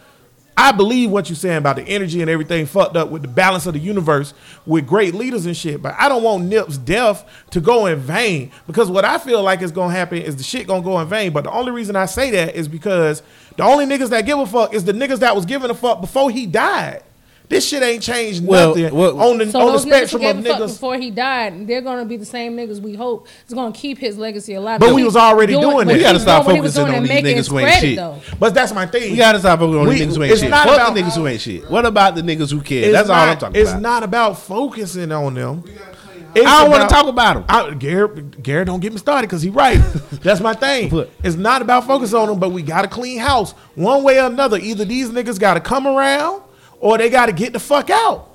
I 0.58 0.72
believe 0.72 1.10
what 1.10 1.28
you're 1.28 1.36
saying 1.36 1.58
about 1.58 1.76
the 1.76 1.82
energy 1.82 2.22
and 2.22 2.30
everything 2.30 2.64
fucked 2.64 2.96
up 2.96 3.10
with 3.10 3.20
the 3.20 3.28
balance 3.28 3.66
of 3.66 3.74
the 3.74 3.78
universe 3.78 4.32
with 4.64 4.86
great 4.86 5.14
leaders 5.14 5.44
and 5.44 5.54
shit. 5.54 5.82
But 5.82 5.94
I 5.98 6.08
don't 6.08 6.22
want 6.22 6.44
Nip's 6.44 6.78
death 6.78 7.28
to 7.50 7.60
go 7.60 7.84
in 7.86 7.98
vain 7.98 8.50
because 8.66 8.90
what 8.90 9.04
I 9.04 9.18
feel 9.18 9.42
like 9.42 9.60
is 9.60 9.70
gonna 9.70 9.92
happen 9.92 10.18
is 10.18 10.36
the 10.36 10.42
shit 10.42 10.66
gonna 10.66 10.82
go 10.82 10.98
in 11.00 11.08
vain. 11.08 11.32
But 11.32 11.44
the 11.44 11.50
only 11.50 11.72
reason 11.72 11.94
I 11.94 12.06
say 12.06 12.30
that 12.30 12.54
is 12.54 12.68
because 12.68 13.22
the 13.56 13.64
only 13.64 13.84
niggas 13.84 14.08
that 14.10 14.24
give 14.24 14.38
a 14.38 14.46
fuck 14.46 14.72
is 14.72 14.84
the 14.84 14.92
niggas 14.92 15.18
that 15.18 15.36
was 15.36 15.44
giving 15.44 15.70
a 15.70 15.74
fuck 15.74 16.00
before 16.00 16.30
he 16.30 16.46
died. 16.46 17.02
This 17.48 17.66
shit 17.68 17.80
ain't 17.82 18.02
changed 18.02 18.44
Well, 18.44 18.70
nothing 18.74 18.94
well- 18.94 19.20
on 19.20 19.38
the 19.38 19.50
So 19.50 19.60
on 19.60 19.66
the 19.66 19.72
those 19.72 19.84
niggas 19.84 20.08
spectrum 20.08 20.24
of 20.24 20.36
niggas. 20.44 20.58
before 20.74 20.96
he 20.96 21.10
died, 21.12 21.66
they're 21.68 21.80
gonna 21.80 22.04
be 22.04 22.16
the 22.16 22.24
same 22.24 22.56
niggas 22.56 22.80
we 22.80 22.94
hope 22.94 23.28
is 23.46 23.54
gonna 23.54 23.72
keep 23.72 23.98
his 23.98 24.18
legacy 24.18 24.54
alive. 24.54 24.80
But 24.80 24.94
we 24.94 25.04
was 25.04 25.16
already 25.16 25.52
doing 25.52 25.64
what 25.76 25.86
that. 25.86 25.92
he 25.92 25.98
We 25.98 26.02
gotta 26.02 26.18
stop 26.18 26.44
doing, 26.44 26.46
what 26.46 26.54
he 26.56 26.60
was 26.62 26.74
focusing 26.74 26.96
on 26.96 27.02
these 27.04 27.10
niggas 27.22 27.48
who 27.50 27.58
ain't 27.60 27.80
shit. 27.80 27.96
though. 27.96 28.16
But 28.40 28.52
that's 28.54 28.74
my 28.74 28.86
thing. 28.86 29.12
We 29.12 29.16
gotta 29.16 29.38
stop 29.38 29.60
focusing 29.60 29.80
on 29.80 29.88
We- 29.88 29.94
these 29.94 30.06
niggas 30.08 30.16
who 30.16 30.22
ain't 30.24 30.32
it's 30.32 30.40
shit. 30.40 30.50
not 30.50 30.66
Fuck 30.66 30.76
about- 30.76 30.94
the 30.94 31.00
niggas 31.02 31.14
who 31.16 31.26
ain't 31.28 31.40
shit. 31.40 31.70
What 31.70 31.86
about 31.86 32.14
the 32.16 32.22
niggas 32.22 32.50
who 32.50 32.60
care? 32.60 32.84
It's 32.84 32.92
That's 32.92 33.08
all 33.10 33.14
I'm 33.16 33.38
talking 33.38 33.60
It's 33.60 33.70
about. 33.70 33.76
It's 33.78 33.82
not 33.82 34.02
about 34.02 34.38
focusing 34.40 35.12
on 35.12 35.34
them. 35.34 35.62
It's 36.34 36.46
I 36.46 36.62
don't 36.62 36.70
want 36.70 36.82
to 36.86 36.94
talk 36.94 37.06
about 37.06 37.34
them. 37.34 37.44
I, 37.48 37.72
Garrett, 37.74 38.42
Garrett, 38.42 38.66
don't 38.66 38.80
get 38.80 38.92
me 38.92 38.98
started 38.98 39.26
because 39.28 39.40
he 39.40 39.48
right. 39.48 39.80
That's 40.22 40.40
my 40.40 40.52
thing. 40.52 40.90
What? 40.90 41.10
It's 41.22 41.36
not 41.36 41.62
about 41.62 41.86
focus 41.86 42.12
on 42.12 42.28
them, 42.28 42.38
but 42.38 42.50
we 42.50 42.60
got 42.60 42.82
to 42.82 42.88
clean 42.88 43.18
house 43.20 43.52
one 43.74 44.02
way 44.02 44.20
or 44.20 44.26
another. 44.26 44.58
Either 44.58 44.84
these 44.84 45.08
niggas 45.08 45.38
got 45.38 45.54
to 45.54 45.60
come 45.60 45.86
around 45.86 46.42
or 46.80 46.98
they 46.98 47.08
got 47.10 47.26
to 47.26 47.32
get 47.32 47.52
the 47.52 47.58
fuck 47.60 47.90
out. 47.90 48.28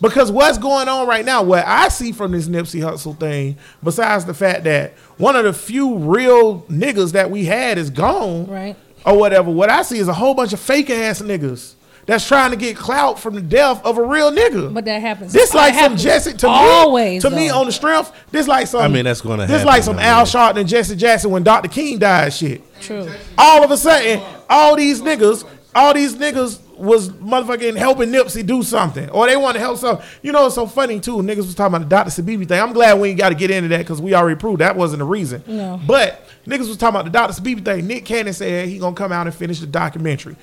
Because 0.00 0.32
what's 0.32 0.56
going 0.56 0.88
on 0.88 1.06
right 1.06 1.24
now, 1.26 1.42
what 1.42 1.66
I 1.66 1.88
see 1.88 2.12
from 2.12 2.32
this 2.32 2.48
Nipsey 2.48 2.80
Hussle 2.80 3.18
thing, 3.20 3.56
besides 3.82 4.24
the 4.24 4.32
fact 4.32 4.64
that 4.64 4.92
one 5.18 5.36
of 5.36 5.44
the 5.44 5.52
few 5.52 5.96
real 5.98 6.62
niggas 6.62 7.12
that 7.12 7.30
we 7.30 7.44
had 7.44 7.76
is 7.76 7.90
gone, 7.90 8.46
Right. 8.46 8.76
or 9.04 9.18
whatever, 9.18 9.50
what 9.50 9.68
I 9.68 9.82
see 9.82 9.98
is 9.98 10.08
a 10.08 10.14
whole 10.14 10.32
bunch 10.32 10.54
of 10.54 10.60
fake 10.60 10.88
ass 10.88 11.20
niggas 11.20 11.74
that's 12.06 12.26
trying 12.26 12.50
to 12.50 12.56
get 12.56 12.76
clout 12.78 13.18
from 13.18 13.34
the 13.34 13.42
death 13.42 13.84
of 13.84 13.98
a 13.98 14.02
real 14.02 14.32
nigga. 14.32 14.72
But 14.72 14.86
that 14.86 15.02
happens. 15.02 15.34
This 15.34 15.50
That 15.50 15.56
like 15.58 15.74
some 15.74 15.98
Jesse 15.98 16.32
to 16.32 16.48
always, 16.48 17.22
me. 17.22 17.28
To 17.30 17.36
me, 17.36 17.50
on 17.50 17.66
the 17.66 17.72
strength, 17.72 18.10
this 18.30 18.48
like 18.48 18.68
some. 18.68 18.80
I 18.80 18.88
mean, 18.88 19.04
that's 19.04 19.20
gonna 19.20 19.42
This 19.42 19.50
happen, 19.50 19.66
like 19.66 19.82
some 19.82 19.98
I 19.98 20.04
Al. 20.04 20.24
Sharpton 20.24 20.60
and 20.60 20.68
Jesse 20.68 20.96
Jackson 20.96 21.30
when 21.30 21.42
Dr. 21.42 21.68
King 21.68 21.98
died. 21.98 22.32
Shit. 22.32 22.62
True. 22.80 23.06
All 23.36 23.62
of 23.62 23.70
a 23.70 23.76
sudden, 23.76 24.22
all 24.48 24.76
these 24.76 25.02
niggas, 25.02 25.44
all 25.74 25.92
these 25.92 26.16
niggas 26.16 26.58
was 26.80 27.10
motherfucking 27.10 27.76
helping 27.76 28.08
Nipsey 28.10 28.44
do 28.44 28.62
something, 28.62 29.08
or 29.10 29.26
they 29.26 29.36
want 29.36 29.54
to 29.54 29.60
help 29.60 29.78
some. 29.78 30.00
You 30.22 30.32
know, 30.32 30.46
it's 30.46 30.54
so 30.54 30.66
funny 30.66 30.98
too. 30.98 31.16
Niggas 31.18 31.36
was 31.36 31.54
talking 31.54 31.74
about 31.76 31.88
the 31.88 31.94
Dr. 31.94 32.10
Sabibi 32.10 32.48
thing. 32.48 32.60
I'm 32.60 32.72
glad 32.72 32.98
we 32.98 33.10
ain't 33.10 33.18
got 33.18 33.28
to 33.28 33.34
get 33.34 33.50
into 33.50 33.68
that 33.68 33.78
because 33.78 34.00
we 34.00 34.14
already 34.14 34.38
proved 34.38 34.60
that 34.60 34.76
wasn't 34.76 35.00
the 35.00 35.04
reason. 35.04 35.44
No. 35.46 35.80
But 35.86 36.26
niggas 36.46 36.68
was 36.68 36.76
talking 36.76 36.96
about 37.00 37.04
the 37.04 37.10
Dr. 37.10 37.40
Sabibi 37.40 37.64
thing. 37.64 37.86
Nick 37.86 38.04
Cannon 38.04 38.32
said 38.32 38.68
he 38.68 38.78
gonna 38.78 38.96
come 38.96 39.12
out 39.12 39.26
and 39.26 39.34
finish 39.34 39.60
the 39.60 39.66
documentary. 39.66 40.36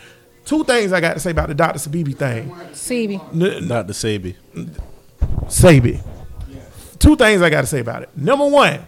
Two 0.46 0.64
things 0.64 0.94
I 0.94 1.02
got 1.02 1.16
to 1.16 1.20
say 1.20 1.32
about 1.32 1.50
the 1.50 1.56
Dr. 1.56 1.80
Sabibi 1.80 2.16
thing. 2.16 2.50
Sebi. 2.72 3.20
N- 3.34 3.68
the 3.68 3.94
Sabi. 3.94 4.38
Sabi. 5.50 6.00
Two 7.00 7.16
things 7.16 7.42
I 7.42 7.50
got 7.50 7.62
to 7.62 7.68
say 7.68 7.80
about 7.80 8.04
it. 8.04 8.10
Number 8.16 8.48
one, 8.48 8.86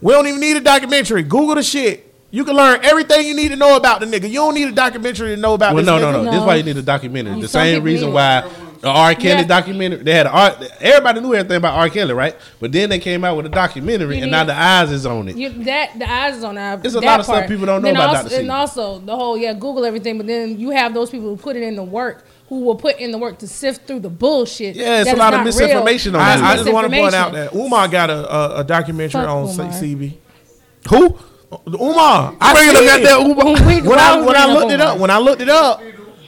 we 0.00 0.12
don't 0.12 0.26
even 0.26 0.40
need 0.40 0.56
a 0.56 0.60
documentary. 0.60 1.22
Google 1.22 1.54
the 1.54 1.62
shit. 1.62 2.13
You 2.34 2.44
can 2.44 2.56
learn 2.56 2.80
everything 2.82 3.28
you 3.28 3.34
need 3.36 3.50
to 3.50 3.56
know 3.56 3.76
about 3.76 4.00
the 4.00 4.06
nigga. 4.06 4.28
You 4.28 4.40
don't 4.40 4.54
need 4.54 4.66
a 4.66 4.72
documentary 4.72 5.36
to 5.36 5.40
know 5.40 5.54
about 5.54 5.72
Well, 5.72 5.84
this 5.84 5.86
no, 5.86 5.98
nigga. 5.98 6.00
no, 6.00 6.10
no, 6.10 6.22
No. 6.24 6.30
This 6.32 6.40
is 6.40 6.44
why 6.44 6.56
you 6.56 6.64
need 6.64 6.76
a 6.76 6.82
documentary. 6.82 7.40
The 7.40 7.46
same 7.46 7.80
reason 7.84 8.12
why 8.12 8.42
the 8.80 8.88
R. 8.88 9.14
Kelly 9.14 9.42
Yeah. 9.42 9.42
documentary. 9.44 10.02
They 10.02 10.12
had 10.14 10.26
a 10.26 10.30
R. 10.30 10.56
Everybody 10.80 11.20
knew 11.20 11.32
everything 11.32 11.58
about 11.58 11.78
R. 11.78 11.88
Kelly, 11.90 12.12
right? 12.12 12.34
But 12.58 12.72
then 12.72 12.90
they 12.90 12.98
came 12.98 13.24
out 13.24 13.36
with 13.36 13.46
a 13.46 13.50
documentary, 13.50 14.16
You 14.16 14.22
and 14.24 14.32
now 14.32 14.42
the 14.42 14.52
eyes 14.52 14.90
is 14.90 15.06
on 15.06 15.28
it. 15.28 15.36
You, 15.36 15.50
that 15.62 15.96
the 15.96 16.10
eyes 16.10 16.36
is 16.38 16.42
on 16.42 16.56
that. 16.56 16.82
There's 16.82 16.96
a 16.96 17.00
lot 17.00 17.20
of 17.20 17.26
stuff 17.26 17.46
people 17.46 17.66
don't 17.66 17.82
know 17.82 17.86
Then 17.86 17.94
about 17.94 18.16
also, 18.16 18.28
Dr. 18.28 18.40
And 18.40 18.50
also 18.50 18.98
the 18.98 19.14
whole 19.14 19.38
yeah, 19.38 19.52
Google 19.52 19.84
everything, 19.84 20.16
but 20.18 20.26
then 20.26 20.58
you 20.58 20.70
have 20.70 20.92
those 20.92 21.10
people 21.10 21.28
who 21.28 21.36
put 21.36 21.54
it 21.54 21.62
in 21.62 21.76
the 21.76 21.84
work, 21.84 22.26
who 22.48 22.62
will 22.64 22.74
put 22.74 22.98
in 22.98 23.12
the 23.12 23.18
work 23.18 23.38
to 23.38 23.46
sift 23.46 23.86
through 23.86 24.00
the 24.00 24.10
bullshit. 24.10 24.74
Yeah, 24.74 25.02
it's 25.02 25.12
a 25.12 25.14
lot 25.14 25.34
of 25.34 25.44
misinformation 25.44 26.14
real. 26.14 26.20
on 26.20 26.42
I, 26.42 26.50
I 26.50 26.56
just 26.56 26.72
want 26.72 26.90
to 26.90 26.98
point 26.98 27.14
out 27.14 27.32
that 27.34 27.54
Umar 27.54 27.86
got 27.86 28.10
a, 28.10 28.34
a, 28.34 28.60
a 28.60 28.64
documentary 28.64 29.20
Fuck 29.20 29.30
on 29.30 29.48
Umar. 29.50 29.66
Sebi. 29.68 30.14
Who? 30.90 31.16
Umar, 31.66 32.36
I 32.40 32.52
Bringing 32.52 32.88
up 32.88 33.00
that 33.02 33.20
Umar. 33.20 33.66
We- 33.66 33.82
when 33.82 33.98
I 33.98 34.20
when 34.20 34.36
I 34.36 34.46
looked 34.52 34.72
it 34.72 34.80
up 34.80 34.94
up, 34.94 34.98
when 35.00 35.10
I 35.10 35.18
looked 35.18 35.42
it 35.42 35.48
up, 35.48 35.82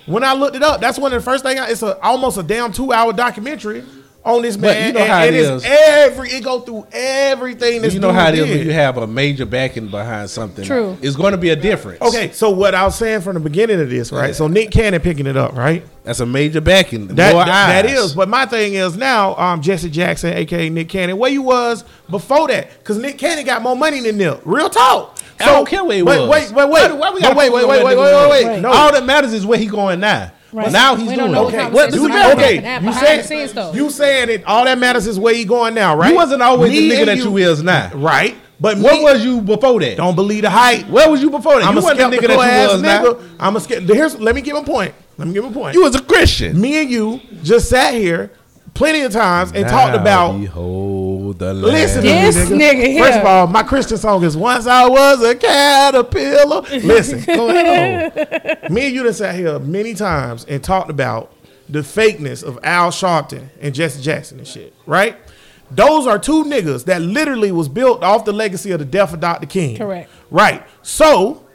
when 0.07 0.25
I 0.25 0.33
looked 0.35 0.57
it 0.57 0.63
up, 0.63 0.81
that's 0.81 0.99
one 0.99 1.13
of 1.13 1.21
the 1.21 1.25
first 1.25 1.45
thing. 1.45 1.59
I, 1.59 1.69
it's 1.69 1.83
a 1.83 1.99
almost 2.01 2.39
a 2.39 2.43
damn 2.43 2.73
two 2.73 2.93
hour 2.93 3.13
documentary 3.13 3.85
on 4.27 4.43
this 4.43 4.57
But 4.57 4.77
you 4.85 4.93
know 4.93 5.01
and, 5.01 5.09
how 5.11 5.23
it 5.25 5.35
it's 5.35 5.65
is. 5.65 5.65
every 5.65 6.29
it 6.31 6.43
go 6.45 6.61
through 6.61 6.87
everything. 6.93 7.81
This 7.83 7.95
You 7.95 8.01
know 8.01 8.09
dude 8.09 8.17
how 8.17 8.29
it 8.29 8.35
is 8.35 8.47
did. 8.47 8.59
when 8.59 8.67
you 8.67 8.73
have 8.73 8.97
a 8.99 9.07
major 9.07 9.47
backing 9.47 9.89
behind 9.89 10.29
something. 10.29 10.65
True. 10.65 10.99
It's 11.01 11.17
going 11.17 11.33
to 11.33 11.39
be 11.39 11.51
a 11.51 11.57
difference. 11.57 12.01
Okay, 12.03 12.33
so 12.33 12.51
what 12.51 12.75
I 12.75 12.85
was 12.85 12.97
saying 12.97 13.21
from 13.21 13.35
the 13.35 13.41
beginning 13.41 13.81
of 13.81 13.89
this, 13.89 14.11
right? 14.13 14.35
So 14.35 14.49
Nick 14.49 14.71
Cannon 14.73 15.01
picking 15.01 15.27
it 15.27 15.37
up, 15.37 15.55
right? 15.55 15.85
That's 16.03 16.21
a 16.21 16.27
major 16.27 16.61
backing. 16.61 17.07
That, 17.09 17.33
More 17.35 17.45
that, 17.45 17.85
that 17.85 17.87
eyes. 17.87 17.99
is. 17.99 18.15
But 18.15 18.29
my 18.29 18.47
thing 18.47 18.75
is 18.75 18.97
now, 18.97 19.37
um, 19.37 19.63
Jesse 19.63 19.91
Jackson, 19.91 20.33
aka 20.35 20.69
Nick 20.71 20.89
Cannon, 20.89 21.17
where 21.19 21.31
you 21.31 21.43
was 21.43 21.85
before 22.11 22.49
that? 22.49 22.79
Because 22.79 22.99
Nick 22.99 23.19
Cannon 23.19 23.45
got 23.45 23.63
more 23.63 23.77
money 23.77 24.01
than 24.01 24.19
Nip. 24.19 24.41
Real 24.45 24.69
talk. 24.69 25.19
I 25.39 25.45
don't 25.47 25.69
care 25.69 25.85
where 25.85 25.97
he 25.99 26.03
wait, 26.03 26.19
was. 26.21 26.29
Wait, 26.31 26.53
wait, 26.53 26.65
wait, 26.65 26.71
Why 26.71 26.89
do- 26.89 26.97
why 26.97 27.11
we 27.11 27.21
But 27.21 27.35
gotta 27.35 27.39
wait, 27.39 27.53
wait, 27.53 27.69
wait, 27.69 27.85
wait, 27.85 27.97
wait, 27.97 28.31
wait, 28.31 28.45
wait. 28.55 28.61
No, 28.63 28.71
All 28.71 28.91
that 28.93 29.05
matters 29.05 29.33
is 29.35 29.45
where 29.45 29.59
he 29.59 29.67
going 29.67 30.01
now. 30.01 30.33
Right. 30.57 30.73
Now 30.73 30.97
he's 30.97 31.11
We 31.11 31.17
don't 31.17 31.31
doing 31.31 31.33
know 31.33 31.49
it. 31.49 31.55
what 31.55 31.55
Okay, 31.55 31.71
What 31.75 31.91
do 31.93 32.09
might 32.09 32.33
okay. 32.33 32.55
You 32.57 32.93
the 32.93 32.93
said 33.53 33.75
you 33.75 33.91
saying 33.91 34.31
it. 34.31 34.45
All 34.47 34.65
that 34.65 34.79
matters 34.79 35.07
is 35.07 35.19
where 35.19 35.35
he 35.35 35.45
going 35.45 35.75
now, 35.75 35.95
right? 35.95 36.09
You 36.11 36.17
wasn't 36.17 36.41
always 36.41 36.73
Me 36.73 36.89
the 36.89 36.95
nigga 36.95 37.05
that 37.07 37.19
you 37.19 37.37
is 37.37 37.63
now. 37.63 37.91
right? 37.95 38.35
But 38.59 38.79
What 38.79 38.95
me- 38.95 39.03
was 39.05 39.23
you 39.23 39.43
before 39.43 39.79
that? 39.81 39.99
Don't 39.99 40.15
believe 40.17 40.41
the 40.43 40.49
hype. 40.51 40.89
Where 40.89 41.11
was 41.11 41.21
you 41.21 41.29
before 41.31 41.57
that? 41.57 41.65
I'm 41.65 41.75
you 41.75 41.81
a 41.81 41.85
wasn't 41.85 42.11
the 42.11 42.17
nigga 42.17 42.29
that 42.29 42.37
you 42.37 42.41
ass 42.41 42.73
was 42.73 42.83
now. 42.83 43.05
nigga. 43.05 43.29
I'm 43.39 43.57
a 43.57 43.61
scared. 43.61 43.83
Here's 43.83 44.19
let 44.19 44.35
me 44.35 44.41
give 44.41 44.57
a 44.57 44.63
point. 44.63 44.95
Let 45.19 45.29
me 45.29 45.35
give 45.35 45.45
a 45.45 45.51
point. 45.51 45.75
You 45.75 45.83
was 45.83 45.95
a 45.95 46.03
Christian. 46.03 46.59
me 46.59 46.81
and 46.81 46.91
you 46.91 47.21
just 47.43 47.69
sat 47.69 47.93
here 47.93 48.31
plenty 48.77 49.01
of 49.03 49.13
times 49.13 49.53
and 49.53 49.67
talked 49.67 49.97
about 49.97 50.39
behold 50.39 51.39
the 51.39 51.53
Listen 51.55 52.03
to 52.03 52.09
This 52.09 52.51
me, 52.51 52.59
nigga 52.59 52.87
here. 52.87 53.05
First 53.05 53.19
of 53.19 53.27
all, 53.27 53.47
my 53.47 53.63
Christian 53.63 53.97
song 53.97 54.23
is 54.23 54.37
"Once 54.37 54.67
I 54.67 54.89
Was 54.89 55.23
a 55.23 55.35
Caterpillar." 55.35 56.63
Listen, 56.85 57.25
go 57.25 57.49
ahead. 57.51 58.63
Oh. 58.69 58.73
Me 58.73 58.87
and 58.87 58.95
you 58.95 59.03
done 59.03 59.13
sat 59.13 59.35
here 59.35 59.59
many 59.59 59.95
times 59.95 60.45
and 60.45 60.63
talked 60.63 60.91
about 60.91 61.33
the 61.69 61.81
fakeness 61.81 62.43
of 62.43 62.59
Al 62.63 62.91
Sharpton 62.91 63.49
and 63.61 63.75
Jesse 63.75 64.03
Jackson 64.03 64.39
and 64.39 64.47
shit, 64.47 64.73
right? 64.87 65.17
Those 65.71 66.07
are 66.07 66.19
two 66.19 66.45
niggas 66.45 66.85
that 66.85 67.03
literally 67.03 67.53
was 67.53 67.69
built 67.69 68.03
off 68.03 68.25
the 68.25 68.33
legacy 68.33 68.71
of 68.73 68.79
the 68.79 68.85
death 68.85 69.13
of 69.13 69.21
Dr. 69.21 69.47
King. 69.47 69.77
Correct. 69.77 70.11
Right. 70.31 70.65
So, 70.83 71.46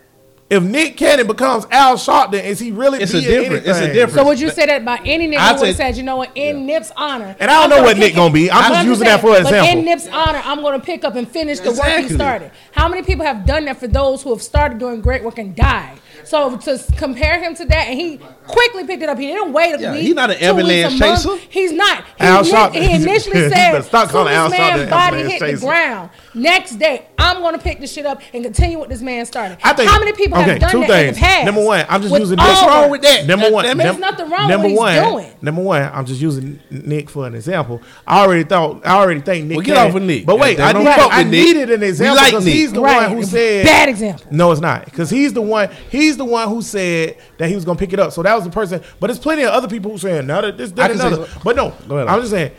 if 0.51 0.61
Nick 0.63 0.97
Cannon 0.97 1.25
becomes 1.27 1.65
Al 1.71 1.95
Sharpton, 1.95 2.43
is 2.43 2.59
he 2.59 2.71
really 2.71 2.99
It's 3.01 3.13
a 3.13 3.19
being 3.21 3.25
different- 3.41 3.65
it's 3.65 3.67
a 3.67 3.75
anything? 3.77 3.93
different- 3.95 4.13
So 4.19 4.25
would 4.25 4.39
you 4.39 4.49
say 4.51 4.65
that 4.65 4.83
by 4.83 4.99
any 5.05 5.27
nigga 5.29 5.37
I'd 5.37 5.55
who 5.55 5.59
would 5.61 5.67
have 5.67 5.75
say- 5.77 5.83
said, 5.91 5.97
you 5.97 6.03
know 6.03 6.17
what, 6.17 6.29
in 6.35 6.65
Nip's 6.65 6.91
honor? 6.97 7.35
And 7.39 7.49
I 7.49 7.53
don't 7.61 7.63
I'm 7.63 7.69
know 7.77 7.83
what 7.83 7.97
Nick 7.97 8.15
gonna 8.15 8.33
be. 8.33 8.51
I'm 8.51 8.69
But 8.71 8.75
just 8.75 8.85
using 8.87 9.05
that 9.07 9.21
for 9.21 9.27
saying, 9.33 9.45
example. 9.45 9.65
But 9.71 9.77
in 9.79 9.85
Nip's 9.85 10.07
honor, 10.11 10.41
I'm 10.45 10.61
going 10.61 10.79
to 10.79 10.85
pick 10.85 11.05
up 11.05 11.15
and 11.15 11.27
finish 11.27 11.59
the 11.59 11.71
work 11.71 11.87
he 12.07 12.09
started. 12.13 12.51
How 12.73 12.87
many 12.89 13.01
people 13.03 13.25
have 13.25 13.45
done 13.45 13.65
that 13.65 13.79
for 13.79 13.87
those 13.87 14.21
who 14.21 14.31
have 14.31 14.41
started 14.41 14.77
doing 14.77 14.99
great 15.01 15.23
work 15.23 15.37
and 15.39 15.55
died? 15.55 15.97
So 16.23 16.55
to 16.55 16.79
compare 16.97 17.39
him 17.41 17.55
to 17.55 17.65
that, 17.65 17.87
and 17.87 17.99
he 17.99 18.19
quickly 18.45 18.83
picked 18.85 19.01
it 19.01 19.09
up. 19.09 19.17
He 19.17 19.25
didn't 19.27 19.53
wait 19.53 19.73
a 19.73 19.79
Yeah, 19.81 19.91
week. 19.93 20.01
he's 20.01 20.13
not 20.13 20.29
an 20.29 20.37
two 20.37 20.53
weeks, 20.53 20.69
a 20.69 20.75
ambulance 20.75 20.99
month. 20.99 21.23
chaser. 21.23 21.47
He's 21.49 21.71
not. 21.71 22.03
He, 22.19 22.23
Al 22.25 22.43
ini- 22.43 22.51
Sharpton. 22.51 22.73
he 22.75 22.93
initially 22.95 23.41
said, 23.49 23.71
better 23.71 23.81
stop 23.83 24.09
calling 24.09 24.31
Al 24.33 24.49
this 24.49 24.59
Sharpton 24.59 24.77
man's 24.77 24.89
body 24.91 25.17
ambulance 25.17 25.41
hit 25.43 25.59
the 25.59 25.65
ground. 25.65 26.09
Next 26.35 26.71
day, 26.77 27.03
I'm 27.17 27.39
going 27.41 27.53
to 27.53 27.59
pick 27.59 27.79
this 27.79 27.91
shit 27.91 28.05
up 28.05 28.21
and 28.33 28.43
continue 28.43 28.77
what 28.77 28.89
this 28.89 29.01
man 29.01 29.25
started. 29.25 29.57
I 29.63 29.73
think 29.73 29.89
How 29.89 29.97
many 29.99 30.11
people 30.13 30.37
okay, 30.41 30.51
have 30.51 30.59
done 30.61 30.71
two 30.71 30.79
that 30.81 30.87
things. 30.87 31.07
in 31.09 31.13
the 31.15 31.19
past? 31.19 31.45
Number 31.45 31.63
one, 31.65 31.85
I'm 31.89 32.01
just 32.01 32.11
With 32.11 32.21
using 32.21 32.39
all 32.39 32.45
Nick. 32.47 32.55
What's 32.55 32.67
wrong 32.71 32.89
with 32.91 33.01
that? 33.03 33.25
Number 33.25 33.45
That- 33.45 33.53
one, 33.53 33.65
that- 33.65 33.77
num- 33.77 33.85
There's 33.87 33.97
nothing 33.99 34.29
wrong 34.29 34.41
with 34.41 34.49
number 34.49 34.67
what 34.75 34.91
he's 34.93 35.01
one, 35.03 35.11
doing. 35.13 35.31
Number 35.41 35.61
one, 35.61 35.81
I'm 35.93 36.05
just 36.05 36.21
using 36.21 36.59
Nick 36.69 37.09
for 37.09 37.25
an 37.27 37.35
example. 37.35 37.81
I 38.05 38.21
already 38.23 38.43
thought, 38.43 38.81
I 38.85 38.95
already 38.95 39.21
think 39.21 39.47
Nick. 39.47 39.57
Well, 39.57 39.65
get 39.65 39.75
Cannon- 39.75 39.91
off 39.91 39.95
of 39.97 40.03
Nick. 40.03 40.25
But 40.25 40.39
wait, 40.39 40.57
Goddamn, 40.57 40.67
I, 40.69 40.73
don't 40.73 40.83
need, 40.85 40.95
fuck 41.01 41.11
I 41.13 41.17
with 41.19 41.27
Nick. 41.31 41.45
needed 41.45 41.71
an 41.71 41.79
We 41.81 41.87
example 41.87 42.15
like 42.15 42.31
because 42.31 42.45
Nick. 42.45 42.53
he's 42.53 42.73
the 42.73 42.81
Right. 42.81 43.07
one 43.09 43.17
who 43.17 43.23
said 43.23 43.65
Bad 43.65 43.89
example. 43.89 44.25
No, 44.31 44.51
it's 44.51 44.61
not 44.61 44.85
because 44.85 45.09
he's 45.09 45.33
the 45.33 45.41
one. 45.41 45.69
He's 45.89 46.17
the 46.17 46.25
one 46.25 46.47
who 46.49 46.61
said 46.61 47.15
that 47.37 47.49
he 47.49 47.55
was 47.55 47.65
gonna 47.65 47.79
pick 47.79 47.93
it 47.93 47.99
up. 47.99 48.11
So 48.11 48.21
that 48.23 48.35
was 48.35 48.43
the 48.43 48.49
person. 48.51 48.81
But 48.99 49.07
there's 49.07 49.19
plenty 49.19 49.43
of 49.43 49.49
other 49.49 49.67
people 49.67 49.91
who 49.91 49.97
saying 49.97 50.27
now 50.27 50.41
that 50.41 50.57
this, 50.57 50.71
I 50.71 50.75
that, 50.75 50.91
can 50.91 50.99
say 50.99 51.07
another. 51.07 51.25
so- 51.25 51.39
But 51.43 51.55
no, 51.55 51.73
Go 51.87 51.97
ahead. 51.97 52.07
I'm 52.07 52.19
just 52.19 52.31
saying. 52.31 52.51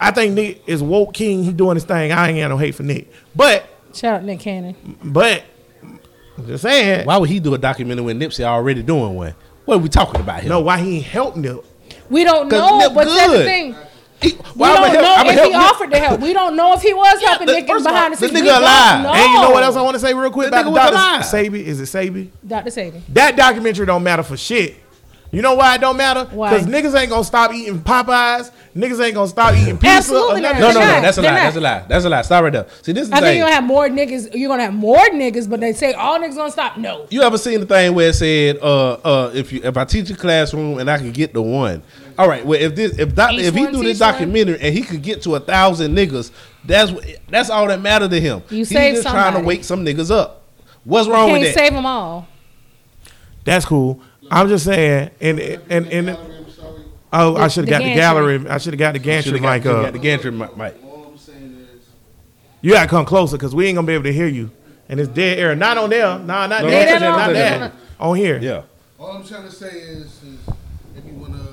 I 0.00 0.10
think 0.10 0.34
Nick 0.34 0.62
is 0.66 0.82
woke 0.82 1.14
king. 1.14 1.44
He 1.44 1.52
doing 1.52 1.76
his 1.76 1.84
thing. 1.84 2.10
I 2.12 2.28
ain't 2.30 2.38
got 2.40 2.48
no 2.48 2.56
hate 2.56 2.74
for 2.74 2.82
Nick. 2.82 3.08
But 3.36 3.68
Shout 3.94 4.16
out 4.16 4.24
Nick 4.24 4.40
Cannon. 4.40 4.74
but 5.02 5.42
I'm 6.38 6.46
just 6.46 6.62
saying. 6.62 7.06
Why 7.06 7.16
would 7.16 7.28
he 7.30 7.40
do 7.40 7.54
a 7.54 7.58
documentary 7.58 8.04
when 8.04 8.20
Nipsey 8.20 8.44
already 8.44 8.82
doing 8.82 9.14
one? 9.14 9.34
What 9.64 9.76
are 9.76 9.80
we 9.80 9.88
talking 9.88 10.20
about 10.20 10.40
here? 10.40 10.48
No, 10.50 10.60
why 10.60 10.78
he 10.78 10.96
ain't 10.96 11.06
help 11.06 11.36
Nip? 11.36 11.64
We 12.08 12.24
don't 12.24 12.48
know, 12.48 12.78
Nip 12.78 12.94
but 12.94 13.04
that's 13.06 13.30
the 13.32 13.36
good. 13.38 13.46
thing. 13.46 13.76
He, 14.22 14.32
We 14.32 14.38
why 14.54 14.70
I'ma 14.70 14.80
don't 14.80 14.90
help- 14.90 15.02
know 15.26 15.30
if 15.30 15.34
help 15.38 15.46
he 15.52 15.58
Nip- 15.58 15.60
offered 15.70 15.90
to 15.90 15.98
help. 15.98 16.20
We 16.20 16.32
don't 16.32 16.56
know 16.56 16.72
if 16.72 16.80
he 16.82 16.94
was 16.94 17.20
Yeah, 17.20 17.28
helping 17.30 17.46
the- 17.48 17.52
Nick 17.54 17.66
first 17.66 17.82
of 17.84 17.88
all, 17.88 17.92
behind 17.94 18.14
the 18.14 18.20
the 18.20 18.28
scenes. 18.28 18.38
nigga 18.40 18.42
We 18.44 18.48
don't 18.48 18.62
alive. 18.62 19.02
know. 19.02 19.12
And 19.12 19.32
you 19.32 19.40
know 19.42 19.50
what 19.50 19.62
else 19.62 19.76
I 19.76 19.82
want 19.82 19.94
to 19.94 20.00
say 20.00 20.14
real 20.14 20.30
quick 20.30 20.50
That 20.50 20.60
about 20.66 20.70
nigga 20.70 20.72
was 20.72 20.90
Dr. 20.90 20.94
alive. 20.94 21.24
Sabi? 21.26 21.66
Is 21.66 21.80
it 21.80 21.86
Sabi? 21.86 22.32
Dr. 22.46 22.70
Sadie. 22.70 23.02
That 23.10 23.36
documentary 23.36 23.86
don't 23.86 24.02
matter 24.02 24.22
for 24.22 24.36
shit. 24.36 24.76
You 25.32 25.42
know 25.42 25.54
why 25.54 25.74
it 25.74 25.80
don't 25.80 25.96
matter? 25.96 26.24
Why? 26.32 26.50
Because 26.50 26.66
niggas 26.66 26.98
ain't 26.98 27.10
gonna 27.10 27.24
stop 27.24 27.52
eating 27.52 27.80
Popeyes. 27.80 28.52
Niggas 28.76 29.04
ain't 29.04 29.14
gonna 29.14 29.26
stop 29.28 29.54
eating 29.54 29.76
pizza. 29.76 29.96
Absolutely 29.96 30.40
not. 30.42 30.54
No, 30.54 30.68
no, 30.68 30.74
no. 30.74 30.80
That's 30.80 31.18
a 31.18 31.20
They're 31.22 31.30
lie. 31.32 31.36
not. 31.36 31.42
That's 31.44 31.56
a 31.56 31.60
lie. 31.60 31.84
That's 31.88 32.04
a 32.04 32.08
lie. 32.10 32.22
Stop 32.22 32.44
right 32.44 32.52
there. 32.52 32.66
See, 32.82 32.92
this 32.92 33.04
is 33.04 33.10
the 33.10 33.16
I 33.16 33.20
think 33.20 33.38
you're 33.38 33.44
gonna 33.46 33.54
have 33.54 33.64
more 33.64 33.88
niggas. 33.88 34.34
You're 34.34 34.48
gonna 34.48 34.62
have 34.64 34.74
more 34.74 34.98
niggas, 35.08 35.48
but 35.50 35.60
they 35.60 35.72
say 35.72 35.94
all 35.94 36.18
niggas 36.20 36.36
gonna 36.36 36.50
stop. 36.52 36.76
No. 36.76 37.06
You 37.10 37.22
ever 37.22 37.38
seen 37.38 37.60
the 37.60 37.66
thing 37.66 37.94
where 37.94 38.10
it 38.10 38.14
said, 38.14 38.58
uh, 38.58 38.92
uh, 38.92 39.30
if 39.34 39.52
you 39.52 39.60
if 39.64 39.76
I 39.76 39.84
teach 39.84 40.10
a 40.10 40.16
classroom 40.16 40.78
and 40.78 40.90
I 40.90 40.98
can 40.98 41.10
get 41.12 41.32
the 41.32 41.42
one, 41.42 41.82
all 42.18 42.28
right. 42.28 42.44
Well, 42.44 42.60
if 42.60 42.76
this 42.76 42.98
if 42.98 43.14
doc, 43.14 43.32
if 43.34 43.54
he 43.54 43.64
one 43.64 43.72
do 43.72 43.82
this 43.82 43.98
teach 43.98 44.00
one. 44.00 44.12
documentary 44.12 44.60
and 44.60 44.74
he 44.74 44.82
could 44.82 45.02
get 45.02 45.22
to 45.22 45.34
a 45.34 45.40
thousand 45.40 45.96
niggas, 45.96 46.30
that's 46.64 46.92
that's 47.28 47.50
all 47.50 47.66
that 47.68 47.80
matter 47.80 48.08
to 48.08 48.20
him. 48.20 48.42
You 48.50 48.58
He's 48.58 48.68
saved 48.68 48.96
just 49.02 49.08
trying 49.08 49.34
to 49.34 49.40
wake 49.40 49.64
some 49.64 49.84
niggas 49.84 50.10
up. 50.10 50.42
What's 50.84 51.08
wrong 51.08 51.28
Can't 51.30 51.40
with 51.40 51.54
that? 51.54 51.58
save 51.58 51.72
them 51.72 51.84
all. 51.84 52.28
That's 53.44 53.64
cool. 53.64 54.00
I'm 54.30 54.48
just 54.48 54.64
saying, 54.64 55.10
and 55.20 55.38
and 55.40 55.86
and 55.86 56.18
oh, 57.12 57.36
I 57.36 57.48
should 57.48 57.68
have 57.68 57.70
got 57.80 57.84
the 57.84 57.94
gallery. 57.94 58.48
I 58.48 58.58
should 58.58 58.72
have 58.72 58.78
got 58.78 58.92
the 58.92 58.98
gantry 58.98 59.30
Should've 59.32 59.42
mic 59.42 59.62
got, 59.62 59.70
should've 59.70 59.76
up. 59.78 59.84
got 59.86 59.92
the 59.92 59.98
gantry 59.98 60.30
mic. 60.32 60.56
mic. 60.56 60.74
You 62.62 62.72
gotta 62.72 62.88
come 62.88 63.04
closer 63.04 63.36
because 63.36 63.54
we 63.54 63.66
ain't 63.66 63.76
gonna 63.76 63.86
be 63.86 63.92
able 63.92 64.04
to 64.04 64.12
hear 64.12 64.26
you. 64.26 64.50
And 64.88 64.98
it's 65.00 65.08
dead 65.08 65.38
air. 65.38 65.54
Not 65.54 65.78
on 65.78 65.90
there. 65.90 66.18
Nah, 66.18 66.46
not 66.46 66.62
No, 66.62 66.70
there. 66.70 66.98
no, 67.00 67.10
no, 67.10 67.16
not 67.16 67.26
no, 67.28 67.32
there. 67.32 67.58
no, 67.58 67.66
no. 67.68 67.72
On 68.00 68.16
here. 68.16 68.38
Yeah. 68.40 68.62
All 68.98 69.12
I'm 69.12 69.24
trying 69.24 69.44
to 69.44 69.50
say 69.50 69.68
is, 69.68 70.22
is 70.22 70.38
if 70.96 71.04
you 71.04 71.12
want 71.14 71.34
to 71.34 71.45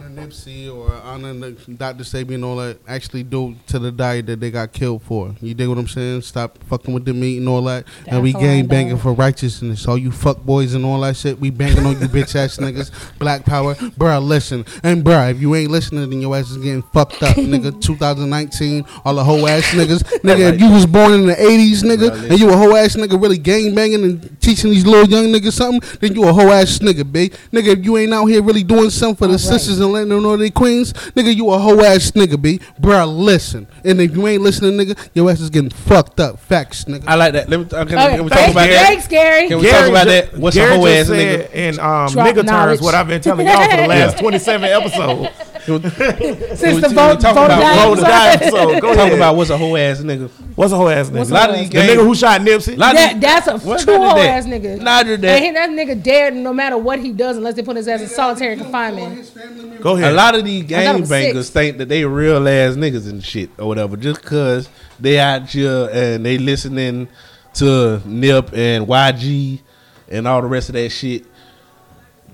honor 0.00 0.26
Nipsey 0.26 0.74
or 0.74 0.92
honor 1.04 1.34
the 1.34 1.50
Dr. 1.74 2.04
Sabi 2.04 2.34
and 2.34 2.44
all 2.44 2.56
that, 2.56 2.78
actually 2.88 3.22
do 3.22 3.54
to 3.66 3.78
the 3.78 3.92
diet 3.92 4.26
that 4.26 4.40
they 4.40 4.50
got 4.50 4.72
killed 4.72 5.02
for. 5.02 5.34
You 5.40 5.54
dig 5.54 5.68
what 5.68 5.78
I'm 5.78 5.88
saying? 5.88 6.22
Stop 6.22 6.62
fucking 6.64 6.94
with 6.94 7.04
the 7.04 7.12
meat 7.12 7.38
and 7.38 7.48
all 7.48 7.62
that. 7.64 7.84
and 8.06 8.22
we 8.22 8.32
That's 8.32 8.42
gang 8.42 8.66
banging 8.66 8.98
for 8.98 9.12
righteousness. 9.12 9.86
All 9.86 9.98
you 9.98 10.10
fuck 10.10 10.42
boys 10.42 10.74
and 10.74 10.84
all 10.84 11.00
that 11.00 11.16
shit, 11.16 11.38
we 11.38 11.50
banging 11.50 11.84
on 11.84 12.00
you 12.00 12.08
bitch 12.08 12.34
ass 12.34 12.56
niggas. 12.56 12.90
Black 13.18 13.44
power. 13.44 13.74
Bruh, 13.74 14.24
listen. 14.24 14.64
And 14.82 15.04
bruh, 15.04 15.30
if 15.32 15.40
you 15.40 15.54
ain't 15.54 15.70
listening, 15.70 16.08
then 16.08 16.20
your 16.20 16.34
ass 16.36 16.50
is 16.50 16.56
getting 16.58 16.82
fucked 16.82 17.22
up, 17.22 17.36
nigga. 17.36 17.80
2019, 17.90 18.84
all 19.04 19.14
the 19.14 19.24
whole 19.24 19.46
ass 19.48 19.72
niggas. 19.72 20.00
Nigga, 20.20 20.54
if 20.54 20.60
you 20.60 20.70
was 20.70 20.86
born 20.86 21.12
in 21.12 21.26
the 21.26 21.34
80s, 21.34 21.82
nigga, 21.82 22.30
and 22.30 22.38
you 22.38 22.50
a 22.50 22.56
whole 22.56 22.76
ass 22.76 22.94
nigga 22.94 23.20
really 23.20 23.38
gang 23.38 23.74
banging 23.74 24.04
and 24.04 24.40
teaching 24.40 24.70
these 24.70 24.86
little 24.86 25.08
young 25.08 25.26
niggas 25.32 25.52
something, 25.52 25.98
then 26.00 26.14
you 26.14 26.28
a 26.28 26.32
whole 26.32 26.50
ass 26.50 26.78
nigga, 26.78 27.10
babe. 27.10 27.32
Nigga, 27.52 27.78
if 27.78 27.84
you 27.84 27.96
ain't 27.96 28.12
out 28.12 28.26
here 28.26 28.42
really 28.42 28.62
doing 28.62 28.90
something 28.90 29.16
for 29.16 29.26
the 29.26 29.38
sisters 29.38 29.80
and 29.80 29.89
letting 29.92 30.08
them 30.10 30.22
know 30.22 30.36
they 30.36 30.50
queens, 30.50 30.92
nigga, 30.92 31.34
you 31.34 31.50
a 31.50 31.58
hoe 31.58 31.80
ass 31.80 32.10
nigga, 32.12 32.40
b. 32.40 32.60
Bruh, 32.80 33.06
listen. 33.14 33.66
And 33.84 34.00
if 34.00 34.14
you 34.14 34.26
ain't 34.26 34.42
listening, 34.42 34.72
nigga, 34.78 34.96
your 35.14 35.30
ass 35.30 35.40
is 35.40 35.50
getting 35.50 35.70
fucked 35.70 36.20
up. 36.20 36.38
Facts, 36.40 36.84
nigga. 36.84 37.04
I 37.06 37.14
like 37.14 37.32
that. 37.34 37.48
Let 37.48 37.60
me, 37.60 37.66
uh, 37.66 37.84
can, 37.84 37.98
Okay. 37.98 38.14
can 38.16 38.24
we 38.24 38.30
talk 38.30 38.38
Thanks, 38.38 38.52
about 38.52 38.68
that? 38.68 38.86
Thanks, 38.86 39.08
Gary. 39.08 39.48
Can 39.48 39.58
we 39.58 39.70
talk 39.70 39.88
about 39.88 40.04
ju- 40.04 40.10
that? 40.10 40.36
What's 40.38 40.56
Gary 40.56 40.74
a 40.74 40.78
hoe 40.78 40.86
ass 40.86 41.08
nigga? 41.08 41.52
in 41.54 41.78
um, 41.80 42.08
nigga 42.08 42.44
knowledge. 42.44 42.46
terms 42.78 42.80
what 42.82 42.94
I've 42.94 43.08
been 43.08 43.20
telling 43.20 43.46
y'all 43.46 43.68
for 43.70 43.76
the 43.76 43.86
last 43.86 44.18
27 44.18 44.68
episodes. 44.70 45.28
Since 45.66 46.80
the 46.80 46.90
vote, 46.94 47.20
talk 47.20 47.34
vote 47.34 47.44
about 47.46 47.60
died. 47.60 47.84
Roll 47.86 47.96
the 47.96 48.02
die. 48.02 48.36
Go 48.80 48.88
Talk 48.94 48.96
ahead. 48.96 49.12
about 49.12 49.36
what's 49.36 49.50
a 49.50 49.58
hoe 49.58 49.76
ass 49.76 50.00
nigga. 50.00 50.30
What's 50.56 50.72
a 50.72 50.76
whole 50.76 50.88
ass 50.88 51.10
nigga? 51.10 51.30
A 51.30 51.34
lot 51.34 51.50
of 51.50 51.56
these 51.56 51.70
the 51.70 51.78
nigga 51.78 52.02
who 52.04 52.14
shot 52.14 52.40
Nipsey. 52.40 52.76
That, 52.76 53.20
that's 53.20 53.46
a 53.46 53.58
What? 53.58 53.80
true 53.80 53.96
whole 53.96 54.18
ass 54.18 54.46
nigga. 54.46 54.80
Not 54.80 55.06
that. 55.06 55.24
And 55.24 55.44
he, 55.44 55.50
that 55.52 55.70
nigga 55.70 56.02
dead 56.02 56.34
no 56.34 56.52
matter 56.52 56.78
what 56.78 56.98
he 56.98 57.12
does 57.12 57.36
unless 57.36 57.54
they 57.54 57.62
put 57.62 57.76
his 57.76 57.88
ass 57.88 58.00
in 58.00 58.08
solitary 58.08 58.56
confinement. 58.56 59.32
Go 59.80 59.96
ahead. 59.96 60.12
A 60.12 60.14
lot 60.14 60.34
of 60.34 60.44
these 60.44 60.62
thought 60.62 60.72
it 60.72 60.84
gang 60.84 61.04
bangers 61.08 61.50
think 61.50 61.78
that 61.78 61.88
they 61.88 62.04
real 62.04 62.46
ass 62.48 62.74
niggas 62.76 63.08
and 63.08 63.22
shit 63.22 63.50
or 63.58 63.66
whatever, 63.66 63.96
just 63.96 64.22
cause 64.22 64.68
they 64.98 65.18
out 65.18 65.48
here 65.48 65.88
and 65.92 66.24
they 66.24 66.38
listening 66.38 67.08
to 67.54 68.00
Nip 68.06 68.52
and 68.52 68.86
YG 68.86 69.60
and 70.08 70.26
all 70.26 70.40
the 70.42 70.48
rest 70.48 70.68
of 70.68 70.74
that 70.74 70.90
shit. 70.90 71.26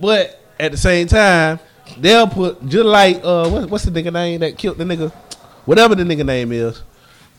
But 0.01 0.41
at 0.59 0.73
the 0.73 0.79
same 0.79 1.07
time, 1.07 1.59
they'll 1.99 2.27
put 2.27 2.67
just 2.67 2.85
like 2.85 3.21
uh 3.23 3.49
what, 3.49 3.71
what's 3.71 3.85
the 3.85 3.91
nigga 3.91 4.13
name 4.13 4.41
that 4.41 4.59
killed 4.59 4.79
the 4.79 4.85
nigga? 4.85 5.11
Whatever 5.65 5.95
the 5.95 6.05
nigga 6.05 6.25
name 6.25 6.53
is. 6.53 6.83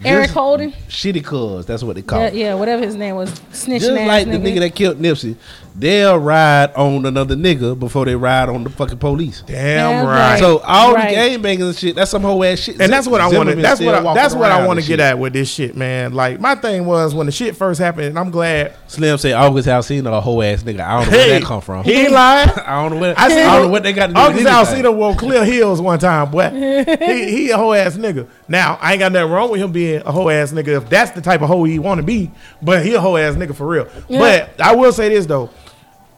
Eric 0.05 0.29
Holder? 0.29 0.67
Shitty 0.89 1.23
cuz, 1.23 1.65
that's 1.65 1.83
what 1.83 1.95
they 1.95 2.01
call 2.03 2.19
Yeah, 2.21 2.27
it. 2.27 2.33
yeah, 2.35 2.53
whatever 2.53 2.83
his 2.85 2.95
name 2.95 3.15
was. 3.15 3.31
Snitching 3.51 3.79
Just 3.79 3.91
ass 3.91 4.07
like 4.07 4.27
nigga. 4.27 4.31
the 4.43 4.51
nigga 4.51 4.59
that 4.59 4.75
killed 4.75 4.99
Nipsey, 4.99 5.35
they'll 5.75 6.17
ride 6.19 6.73
on 6.75 7.05
another 7.05 7.35
nigga 7.35 7.77
before 7.77 8.05
they 8.05 8.15
ride 8.15 8.47
on 8.49 8.63
the 8.63 8.69
fucking 8.69 8.99
police. 8.99 9.43
Damn 9.47 9.57
Yeah, 9.57 10.05
right. 10.05 10.31
right. 10.33 10.39
So 10.39 10.59
all 10.59 10.93
Right. 10.93 11.09
the 11.09 11.15
game 11.15 11.41
bangers 11.41 11.67
and 11.69 11.75
shit, 11.77 11.95
that's 11.95 12.11
some 12.11 12.21
whole 12.21 12.43
ass 12.43 12.59
shit. 12.59 12.79
and 12.79 12.93
that's 12.93 13.07
what 13.07 13.21
I 13.21 13.27
want 13.27 13.49
to. 13.49 13.55
That's 13.55 13.81
what. 13.81 13.95
I, 13.95 14.13
that's 14.13 14.35
what 14.35 14.51
I 14.51 14.65
want 14.67 14.79
to 14.79 14.85
get 14.85 14.93
shit. 14.93 14.99
at 14.99 15.17
with 15.17 15.33
this 15.33 15.49
shit, 15.51 15.75
man. 15.75 16.13
Like 16.13 16.39
my 16.39 16.53
thing 16.55 16.85
was 16.85 17.15
when 17.15 17.25
the 17.25 17.31
shit 17.31 17.55
first 17.55 17.79
happened, 17.79 18.05
and 18.05 18.19
I'm 18.19 18.29
glad. 18.29 18.75
Slim 18.87 19.17
said 19.17 19.33
August 19.33 19.67
Alsina 19.67 20.15
a 20.15 20.21
whole 20.21 20.41
ass 20.43 20.61
nigga. 20.63 20.81
I 20.81 20.99
don't 20.99 21.11
know 21.11 21.17
where 21.17 21.25
Hey, 21.33 21.39
that 21.39 21.43
come 21.43 21.61
from. 21.61 21.83
he 21.83 21.93
ain't 21.93 22.11
lying. 22.11 22.49
I 22.65 22.81
don't 22.83 22.91
know 22.93 23.01
where. 23.01 23.15
I 23.17 23.25
I, 23.25 23.29
don't 23.29 23.61
know 23.63 23.67
what 23.69 23.83
they 23.83 23.93
got 23.93 24.07
to 24.07 24.13
do 24.13 24.19
August 24.19 24.43
with. 24.43 24.53
Alsina 24.53 24.95
wore 24.95 25.15
clear 25.15 25.43
heels 25.43 25.81
one 25.81 25.97
time, 25.99 26.29
boy. 26.31 26.49
he 26.99 27.31
he 27.31 27.49
a 27.49 27.57
whole 27.57 27.73
ass 27.73 27.97
nigga. 27.97 28.27
Now 28.47 28.77
I 28.81 28.93
ain't 28.93 28.99
got 28.99 29.11
nothing 29.11 29.31
wrong 29.31 29.49
with 29.51 29.59
him 29.61 29.71
being 29.71 29.86
a 29.95 30.11
whole 30.11 30.29
ass 30.29 30.51
nigga 30.51 30.77
if 30.77 30.89
that's 30.89 31.11
the 31.11 31.21
type 31.21 31.41
of 31.41 31.47
hoe 31.47 31.63
he 31.63 31.79
want 31.79 31.99
to 31.99 32.03
be. 32.05 32.31
But 32.61 32.85
he 32.85 32.93
a 32.93 33.01
whole 33.01 33.17
ass 33.17 33.35
nigga 33.35 33.55
for 33.55 33.67
real. 33.67 33.87
But 34.19 34.59
I 34.61 34.75
will 34.75 34.91
say 34.91 35.09
this 35.09 35.25
though, 35.25 35.49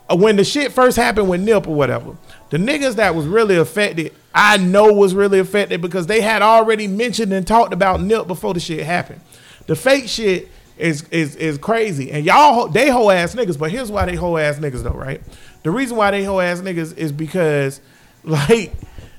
Uh, 0.10 0.16
when 0.16 0.36
the 0.36 0.44
shit 0.44 0.72
first 0.72 0.98
happened 0.98 1.30
with 1.30 1.42
Nip 1.42 1.68
or 1.68 1.76
whatever, 1.76 2.18
the 2.50 2.58
niggas 2.58 2.96
that 2.96 3.14
was 3.16 3.28
really 3.28 3.58
affected, 3.58 4.14
I 4.34 4.58
know 4.58 4.92
was 4.92 5.14
really 5.14 5.40
affected 5.40 5.82
because 5.82 6.08
they 6.08 6.22
had 6.22 6.42
already 6.42 6.88
mentioned 6.88 7.32
and 7.32 7.46
talked 7.46 7.74
about 7.74 8.02
Nip 8.02 8.26
before 8.28 8.54
the 8.54 8.60
shit 8.60 8.84
happened. 8.86 9.22
The 9.68 9.76
fake 9.76 10.08
shit 10.08 10.50
is 10.78 11.04
is 11.12 11.36
is 11.36 11.58
crazy, 11.58 12.12
and 12.12 12.26
y'all 12.26 12.68
they 12.70 12.90
whole 12.90 13.12
ass 13.12 13.36
niggas. 13.36 13.60
But 13.60 13.70
here's 13.72 13.92
why 13.92 14.06
they 14.06 14.16
whole 14.16 14.38
ass 14.38 14.58
niggas 14.58 14.82
though, 14.84 14.92
right? 14.92 15.22
The 15.64 15.72
reason 15.72 15.98
why 15.98 16.10
they 16.12 16.24
whole 16.24 16.42
ass 16.42 16.62
niggas 16.62 16.98
is 16.98 17.12
because 17.12 17.82
like 18.24 18.72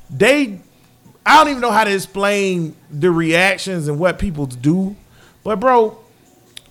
they 0.09 0.59
I 1.25 1.37
don't 1.37 1.49
even 1.49 1.61
know 1.61 1.71
how 1.71 1.85
to 1.85 1.95
explain 1.95 2.75
the 2.91 3.11
reactions 3.11 3.89
and 3.89 3.99
what 3.99 4.19
people 4.19 4.47
do. 4.47 4.97
But 5.43 5.61
bro, 5.61 5.99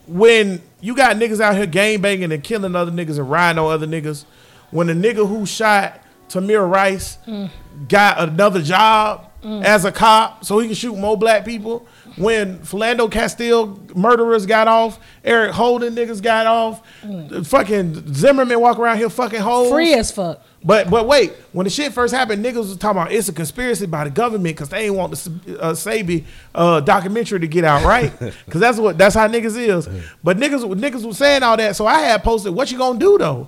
when 0.07 0.61
you 0.81 0.95
got 0.95 1.15
niggas 1.17 1.39
out 1.39 1.55
here 1.55 1.65
game 1.65 2.01
banging 2.01 2.31
and 2.31 2.43
killing 2.43 2.75
other 2.75 2.91
niggas 2.91 3.19
and 3.19 3.29
riding 3.29 3.59
on 3.59 3.71
other 3.71 3.87
niggas, 3.87 4.25
when 4.71 4.87
the 4.87 4.93
nigga 4.93 5.27
who 5.27 5.45
shot 5.45 6.03
Tamir 6.29 6.69
Rice 6.69 7.17
mm. 7.27 7.49
got 7.87 8.19
another 8.19 8.61
job 8.61 9.31
mm. 9.43 9.63
as 9.63 9.85
a 9.85 9.91
cop 9.91 10.45
so 10.45 10.59
he 10.59 10.67
can 10.67 10.75
shoot 10.75 10.95
more 10.95 11.17
black 11.17 11.45
people, 11.45 11.87
when 12.17 12.59
Philando 12.59 13.09
Castile 13.09 13.79
murderers 13.95 14.45
got 14.45 14.67
off, 14.67 14.99
Eric 15.23 15.51
Holden 15.51 15.95
niggas 15.95 16.21
got 16.21 16.45
off, 16.47 16.81
mm. 17.01 17.45
fucking 17.45 18.13
Zimmerman 18.13 18.59
walk 18.59 18.79
around 18.79 18.97
here 18.97 19.09
fucking 19.09 19.41
hoes. 19.41 19.71
Free 19.71 19.93
as 19.93 20.11
fuck. 20.11 20.43
But 20.63 20.89
but 20.89 21.07
wait, 21.07 21.31
when 21.53 21.63
the 21.63 21.69
shit 21.69 21.93
first 21.93 22.13
happened, 22.13 22.43
niggas 22.43 22.55
was 22.55 22.75
talking 22.77 23.01
about 23.01 23.11
it's 23.13 23.29
a 23.29 23.33
conspiracy 23.33 23.85
by 23.85 24.03
the 24.03 24.09
government 24.09 24.55
because 24.55 24.67
they 24.69 24.85
ain't 24.87 24.95
want 24.95 25.13
the 25.13 25.57
uh, 25.61 25.73
Sabi 25.73 26.25
uh, 26.53 26.81
documentary 26.81 27.39
to 27.39 27.47
get 27.47 27.63
out, 27.63 27.83
right? 27.85 28.11
Because 28.45 28.59
that's 28.59 28.77
what 28.77 28.97
that's 28.97 29.15
how 29.15 29.27
niggas 29.27 29.57
is. 29.57 29.87
But 30.23 30.37
niggas 30.37 30.63
niggas 30.79 31.05
was 31.05 31.17
saying 31.17 31.43
all 31.43 31.55
that, 31.55 31.75
so 31.77 31.87
I 31.87 31.99
had 31.99 32.23
posted, 32.23 32.53
"What 32.53 32.71
you 32.71 32.77
gonna 32.77 32.99
do 32.99 33.17
though? 33.17 33.47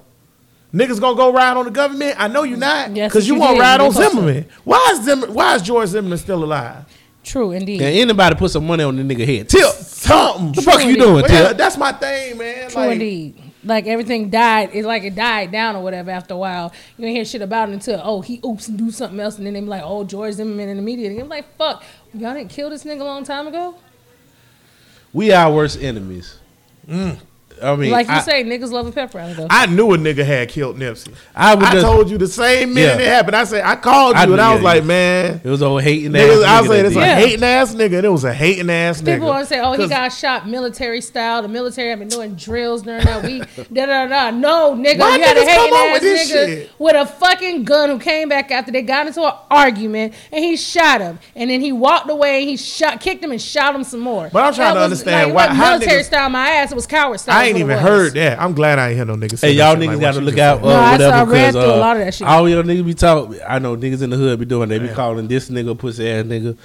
Niggas 0.74 1.02
gonna 1.02 1.18
go 1.18 1.34
ride 1.34 1.58
on 1.58 1.66
the 1.66 1.72
government? 1.72 2.16
I 2.18 2.30
know 2.30 2.44
you 2.44 2.56
not, 2.56 2.96
Yes, 2.96 3.12
because 3.12 3.28
you, 3.28 3.34
you 3.34 3.40
want 3.42 3.52
to 3.52 3.56
did. 3.56 3.62
ride 3.62 3.82
on 3.82 3.92
posted. 3.92 4.12
Zimmerman. 4.12 4.46
Why 4.64 4.90
is 4.94 5.04
Zimmer, 5.04 5.28
Why 5.30 5.56
is 5.56 5.62
George 5.64 5.90
Zimmerman 5.90 6.18
still 6.18 6.42
alive? 6.46 6.86
True, 7.26 7.52
indeed. 7.52 7.82
And 7.82 7.94
anybody 7.98 8.36
put 8.36 8.52
some 8.52 8.66
money 8.66 8.84
on 8.86 8.96
the 8.96 9.04
nigga 9.04 9.26
head. 9.26 9.50
Tip. 9.50 9.66
Something. 9.66 10.46
What 10.48 10.56
the 10.56 10.62
fuck 10.62 10.86
you 10.86 10.96
doing, 10.96 11.24
Well, 11.24 11.30
yeah, 11.30 11.48
Tip? 11.50 11.58
that's 11.58 11.78
my 11.78 11.92
thing, 11.92 12.38
man. 12.38 12.70
True 12.72 12.82
Like, 12.82 12.92
indeed. 12.94 13.51
Like 13.64 13.86
everything 13.86 14.30
died. 14.30 14.72
It's 14.74 14.88
like 14.88 15.04
it 15.04 15.16
died 15.16 15.52
down 15.52 15.76
or 15.76 15.84
whatever 15.84 16.12
after 16.12 16.34
a 16.34 16.38
while. 16.38 16.74
You 16.98 17.06
ain't 17.06 17.16
hear 17.16 17.26
shit 17.26 17.42
about 17.42 17.70
it 17.70 17.74
until 17.74 18.02
oh 18.04 18.22
he 18.22 18.40
oops 18.46 18.68
and 18.68 18.78
do 18.78 18.92
something 18.92 19.20
else 19.20 19.38
and 19.38 19.46
then 19.46 19.54
they 19.54 19.60
be 19.60 19.68
like 19.68 19.84
oh 19.84 20.04
George 20.04 20.34
Zimmerman 20.34 20.70
in 20.70 20.78
the 20.78 20.84
media. 20.84 21.10
And 21.10 21.20
I'm 21.20 21.30
like 21.30 21.56
fuck 21.58 21.84
y'all 22.14 22.34
didn't 22.34 22.50
kill 22.50 22.70
this 22.70 22.84
nigga 22.84 23.02
a 23.02 23.04
long 23.04 23.24
time 23.24 23.48
ago. 23.48 23.76
We 25.14 25.32
our 25.32 25.54
worst 25.54 25.82
enemies. 25.82 26.40
Mm. 26.88 27.20
I 27.64 27.76
mean, 27.76 27.92
like 27.92 28.08
you 28.08 28.14
I, 28.14 28.20
say, 28.22 28.44
niggas 28.44 28.72
love 28.72 28.88
a 28.88 28.92
pepper 28.92 29.20
out 29.20 29.36
though. 29.36 29.48
I 29.50 29.66
knew 29.68 29.92
a 29.94 29.98
nigga 29.98 30.26
had 30.26 30.50
killed 30.50 30.78
Nipsey. 30.78 31.14
I 31.36 31.54
I 31.54 31.72
just- 31.74 31.86
told 31.86 32.10
you 32.10 32.18
the 32.18 32.28
same 32.28 32.74
minute 32.74 33.00
Yeah. 33.00 33.06
it 33.06 33.08
happened. 33.08 33.36
I 33.36 33.44
said 33.44 33.64
I 33.64 33.76
called 33.76 34.16
you 34.16 34.22
I 34.22 34.24
and 34.24 34.42
I 34.42 34.54
was 34.54 34.62
yeah, 34.62 34.68
like, 34.70 34.84
man. 34.86 35.42
it 35.44 35.50
was 35.50 35.62
old 35.62 35.82
hating 35.84 36.16
ass. 36.16 36.22
I 36.44 36.62
was 36.62 36.70
saying 36.70 36.84
that 36.84 36.88
it's 36.88 36.96
a. 36.96 37.00
Yeah. 37.00 37.16
hating 37.16 37.44
ass 37.44 37.76
nigga, 37.76 37.98
and 37.98 38.06
it 38.06 38.10
was 38.10 38.24
a 38.24 38.34
hating 38.34 38.70
ass 38.70 39.02
nigga. 39.02 39.14
People 39.16 39.28
want 39.28 39.44
to 39.48 39.54
say, 39.54 39.60
"Oh, 39.60 39.74
he 39.74 39.88
got 39.88 40.10
shot 40.12 40.48
military 40.48 41.02
style. 41.02 41.42
The 41.42 41.48
military 41.48 41.90
have 41.90 42.00
been 42.00 42.08
doing 42.08 42.36
drills 42.36 42.82
during 42.84 43.04
that 43.06 43.24
week." 43.24 43.44
da 43.74 43.86
da 43.86 44.08
da. 44.08 44.32
No, 44.32 44.74
nigga, 44.76 45.00
Why 45.00 45.16
you 45.18 45.24
got 45.24 45.38
a 45.38 45.46
hating 45.46 45.74
ass 45.76 46.02
with 46.02 46.04
nigga 46.04 46.46
shit? 46.48 46.72
with 46.80 46.96
a 46.96 47.06
fucking 47.06 47.64
gun 47.66 47.90
who 47.90 48.00
came 48.00 48.30
back 48.30 48.52
after 48.52 48.72
they 48.72 48.82
got 48.82 49.08
into 49.08 49.24
an 49.24 49.34
argument 49.50 50.14
and 50.32 50.44
he 50.44 50.56
shot 50.58 51.02
him, 51.02 51.20
and 51.36 51.50
then 51.50 51.62
he 51.62 51.72
walked 51.72 52.10
away. 52.10 52.42
and 52.42 52.50
He 52.50 52.58
shot, 52.58 53.00
kicked 53.02 53.24
him, 53.24 53.32
and 53.32 53.42
shot 53.42 53.76
him 53.76 53.84
some 53.84 54.00
more. 54.00 54.30
But 54.32 54.44
I'm 54.46 54.54
trying 54.54 54.70
That 54.70 54.74
to 54.74 54.80
was, 54.80 54.84
understand 55.04 55.28
like, 55.30 55.36
why- 55.36 55.44
it 55.44 55.48
wasn't 55.50 55.58
how 55.58 55.70
military 55.78 56.02
niggas- 56.02 56.06
style. 56.06 56.30
My 56.30 56.50
ass, 56.52 56.72
it 56.72 56.76
was 56.76 56.88
coward 56.88 57.20
style. 57.20 57.51
I 57.56 57.60
ain't 57.60 57.66
even 57.66 57.76
was. 57.76 57.80
heard 57.86 58.14
that. 58.14 58.40
I'm 58.42 58.54
glad 58.54 58.80
I 58.80 58.88
ain't 58.90 58.96
hear 58.98 59.06
no 59.06 59.16
niggas. 59.16 59.38
say 59.40 59.50
Hey, 59.52 59.54
y'all 59.58 59.74
shit 59.76 59.84
niggas 59.84 59.88
like 59.94 60.02
got 60.02 60.14
to 60.16 60.22
look 60.22 60.38
out. 60.38 60.58
said. 60.60 60.66
Uh, 60.66 60.70
No, 60.70 60.76
I 60.80 60.92
whatever, 60.94 61.12
saw- 61.12 61.18
I 61.20 61.24
read 61.24 61.44
'cause, 61.46 61.54
through 61.54 61.62
a 61.72 61.74
uh, 61.76 61.78
lot 61.80 61.98
of 61.98 62.06
that 62.06 62.14
shit. 62.14 62.28
All 62.28 62.50
y'all 62.50 62.64
niggas 62.64 62.86
be 62.86 62.94
talking. 62.94 63.40
I 63.48 63.60
know 63.60 63.78
niggas 63.78 64.02
in 64.02 64.10
the 64.10 64.18
hood 64.18 64.40
be 64.40 64.46
doing. 64.46 64.70
They 64.70 64.80
be 64.80 64.88
calling 64.90 65.28
this 65.28 65.50
nigga 65.50 65.78
pussy 65.78 66.10
ass 66.10 66.26
nigga, 66.26 66.58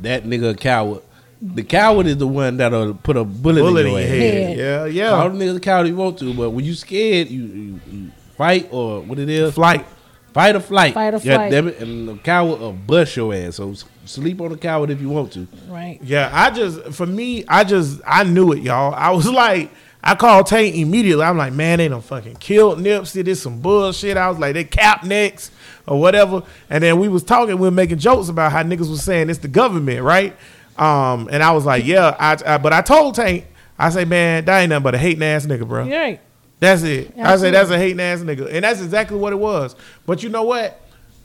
that 0.00 0.24
nigga 0.24 0.50
a 0.50 0.54
coward. 0.54 1.02
The 1.42 1.62
coward 1.62 2.06
is 2.06 2.16
the 2.16 2.26
one 2.26 2.56
that'll 2.56 2.94
put 2.94 3.16
a 3.16 3.24
bullet, 3.24 3.60
Bullet 3.60 3.86
in 3.86 3.92
your 3.92 4.00
in 4.00 4.06
your 4.08 4.16
head. 4.20 4.58
head. 4.58 4.92
Yeah, 4.94 5.10
All 5.10 5.22
yeah. 5.24 5.28
the 5.28 5.44
niggas 5.44 5.56
a 5.56 5.60
coward 5.60 5.86
if 5.86 5.90
you 5.90 5.96
want 5.96 6.18
to, 6.20 6.32
but 6.34 6.50
when 6.50 6.64
you 6.64 6.74
scared, 6.74 7.28
you, 7.28 7.42
you, 7.42 7.80
you 7.90 8.10
fight 8.36 8.68
or 8.70 9.00
what 9.02 9.18
it 9.18 9.28
is. 9.28 9.52
Flight. 9.54 9.84
Fight 10.32 10.56
or 10.56 10.60
flight. 10.60 10.94
Fight 10.94 11.08
or 11.14 11.18
God 11.18 11.22
flight. 11.22 11.50
damn 11.52 11.68
it. 11.68 11.78
And 11.80 12.08
the 12.08 12.16
coward 12.16 12.58
will 12.60 12.72
bust 12.72 13.14
your 13.16 13.32
ass. 13.34 13.56
So 13.56 13.74
sleep 14.04 14.40
on 14.40 14.50
the 14.50 14.56
coward 14.56 14.90
if 14.90 15.00
you 15.00 15.08
want 15.08 15.32
to. 15.34 15.46
Right. 15.68 16.00
Yeah, 16.02 16.28
I 16.32 16.50
just 16.50 16.80
for 16.92 17.06
me, 17.06 17.44
I 17.46 17.62
just 17.62 18.00
I 18.06 18.24
knew 18.24 18.52
it, 18.52 18.60
y'all. 18.62 18.92
I 18.94 19.10
was 19.10 19.28
like, 19.30 19.70
I 20.06 20.14
called 20.14 20.46
Tank 20.46 20.74
immediately. 20.76 21.24
I'm 21.24 21.38
like, 21.38 21.54
man, 21.54 21.78
they 21.78 21.88
done 21.88 22.02
fucking 22.02 22.36
killed 22.36 22.78
Nipsey. 22.78 23.24
This 23.24 23.42
some 23.42 23.60
bullshit. 23.60 24.18
I 24.18 24.28
was 24.28 24.38
like, 24.38 24.52
they 24.52 24.64
cap 24.64 25.02
necks 25.02 25.50
or 25.86 25.98
whatever. 25.98 26.42
And 26.68 26.84
then 26.84 27.00
we 27.00 27.08
was 27.08 27.24
talking, 27.24 27.56
we 27.56 27.66
were 27.66 27.70
making 27.70 27.98
jokes 27.98 28.28
about 28.28 28.52
how 28.52 28.62
niggas 28.62 28.90
was 28.90 29.02
saying 29.02 29.30
it's 29.30 29.38
the 29.38 29.48
government, 29.48 30.02
right? 30.02 30.36
Um, 30.76 31.30
and 31.32 31.42
I 31.42 31.52
was 31.52 31.64
like, 31.64 31.86
yeah, 31.86 32.14
I, 32.18 32.36
I 32.46 32.58
but 32.58 32.74
I 32.74 32.82
told 32.82 33.14
Tank, 33.14 33.46
I 33.78 33.88
say, 33.88 34.04
man, 34.04 34.44
that 34.44 34.60
ain't 34.60 34.68
nothing 34.68 34.82
but 34.82 34.94
a 34.94 34.98
hating 34.98 35.22
ass 35.22 35.46
nigga, 35.46 35.66
bro. 35.66 35.88
Right. 35.88 36.20
That's 36.60 36.82
it. 36.82 37.14
I 37.18 37.36
say 37.36 37.50
that's 37.50 37.70
a 37.70 37.78
hating 37.78 38.00
ass 38.00 38.20
nigga, 38.20 38.52
and 38.52 38.62
that's 38.64 38.80
exactly 38.82 39.16
what 39.16 39.32
it 39.32 39.36
was. 39.36 39.74
But 40.06 40.22
you 40.22 40.28
know 40.28 40.44
what? 40.44 40.80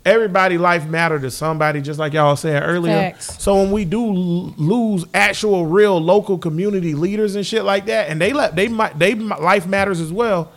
Everybody 0.06 0.58
life 0.58 0.88
matter 0.88 1.20
to 1.20 1.30
somebody, 1.30 1.82
just 1.82 2.00
like 2.00 2.14
y'all 2.14 2.36
said 2.38 2.64
earlier. 2.64 2.94
Facts. 2.94 3.42
So 3.44 3.56
when 3.56 3.72
we 3.72 3.84
do 3.84 4.06
lose 4.08 5.06
actual, 5.14 5.66
real 5.66 6.00
local 6.02 6.38
community 6.38 6.94
leaders 6.94 7.36
and 7.36 7.46
shit 7.46 7.66
like 7.66 7.86
that, 7.88 8.10
and 8.10 8.20
they 8.20 8.32
let 8.32 8.56
they 8.56 8.70
might 8.70 8.98
they 8.98 9.14
mi- 9.14 9.36
life 9.40 9.68
matters 9.68 10.00
as 10.00 10.12
well. 10.12 10.52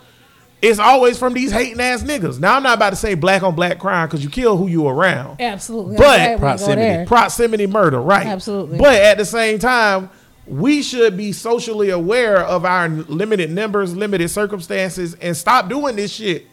It's 0.61 0.79
always 0.79 1.19
from 1.19 1.33
these 1.33 1.51
hating 1.51 1.81
ass 1.81 2.03
niggas. 2.03 2.39
Now 2.39 2.55
I'm 2.55 2.63
not 2.63 2.77
about 2.77 2.91
to 2.91 2.95
say 2.95 3.15
black 3.15 3.43
on 3.43 3.53
black 3.53 3.79
crime 3.79 4.07
because 4.07 4.23
you 4.23 4.29
kill 4.29 4.55
who 4.55 4.67
you 4.67 4.87
around. 4.87 5.41
Absolutely. 5.41 5.97
But 5.97 6.05
I'm 6.05 6.15
glad 6.17 6.29
we 6.29 6.35
go 6.35 6.39
proximity. 6.39 7.05
Proximity 7.05 7.67
murder, 7.67 8.01
right? 8.01 8.25
Absolutely. 8.25 8.77
But 8.77 8.95
at 8.95 9.17
the 9.17 9.25
same 9.25 9.59
time, 9.59 10.09
we 10.47 10.81
should 10.81 11.17
be 11.17 11.33
socially 11.33 11.89
aware 11.89 12.37
of 12.39 12.63
our 12.63 12.87
limited 12.87 13.51
numbers, 13.51 13.93
limited 13.93 14.29
circumstances, 14.29 15.15
and 15.15 15.35
stop 15.35 15.67
doing 15.67 15.97
this 15.97 16.13
shit. 16.13 16.47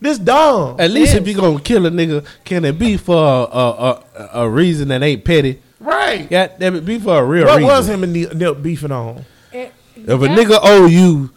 This 0.00 0.18
dumb. 0.18 0.76
At 0.80 0.90
least 0.90 1.12
Yes. 1.12 1.22
if 1.22 1.28
you 1.28 1.34
gonna 1.34 1.60
kill 1.60 1.84
a 1.86 1.90
nigga, 1.90 2.24
can 2.44 2.64
it 2.64 2.78
be 2.78 2.96
for 2.96 3.14
a, 3.16 3.56
a, 3.58 4.02
a, 4.16 4.30
a 4.44 4.48
reason 4.50 4.88
that 4.88 5.02
ain't 5.02 5.24
petty? 5.24 5.60
right. 5.78 6.26
Yeah, 6.30 6.48
damn 6.58 6.76
it, 6.76 6.84
be 6.84 6.98
for 6.98 7.18
a 7.18 7.24
real 7.24 7.44
what 7.46 7.56
reason. 7.58 7.66
was 7.68 7.88
him 7.88 8.02
and 8.04 8.12
Nip 8.12 8.34
Nip 8.34 8.62
beefing 8.62 8.92
on? 8.92 9.24
It, 9.52 9.72
If 9.96 10.08
a 10.08 10.14
nigga 10.28 10.58
owe 10.62 10.86
you, 10.86 11.30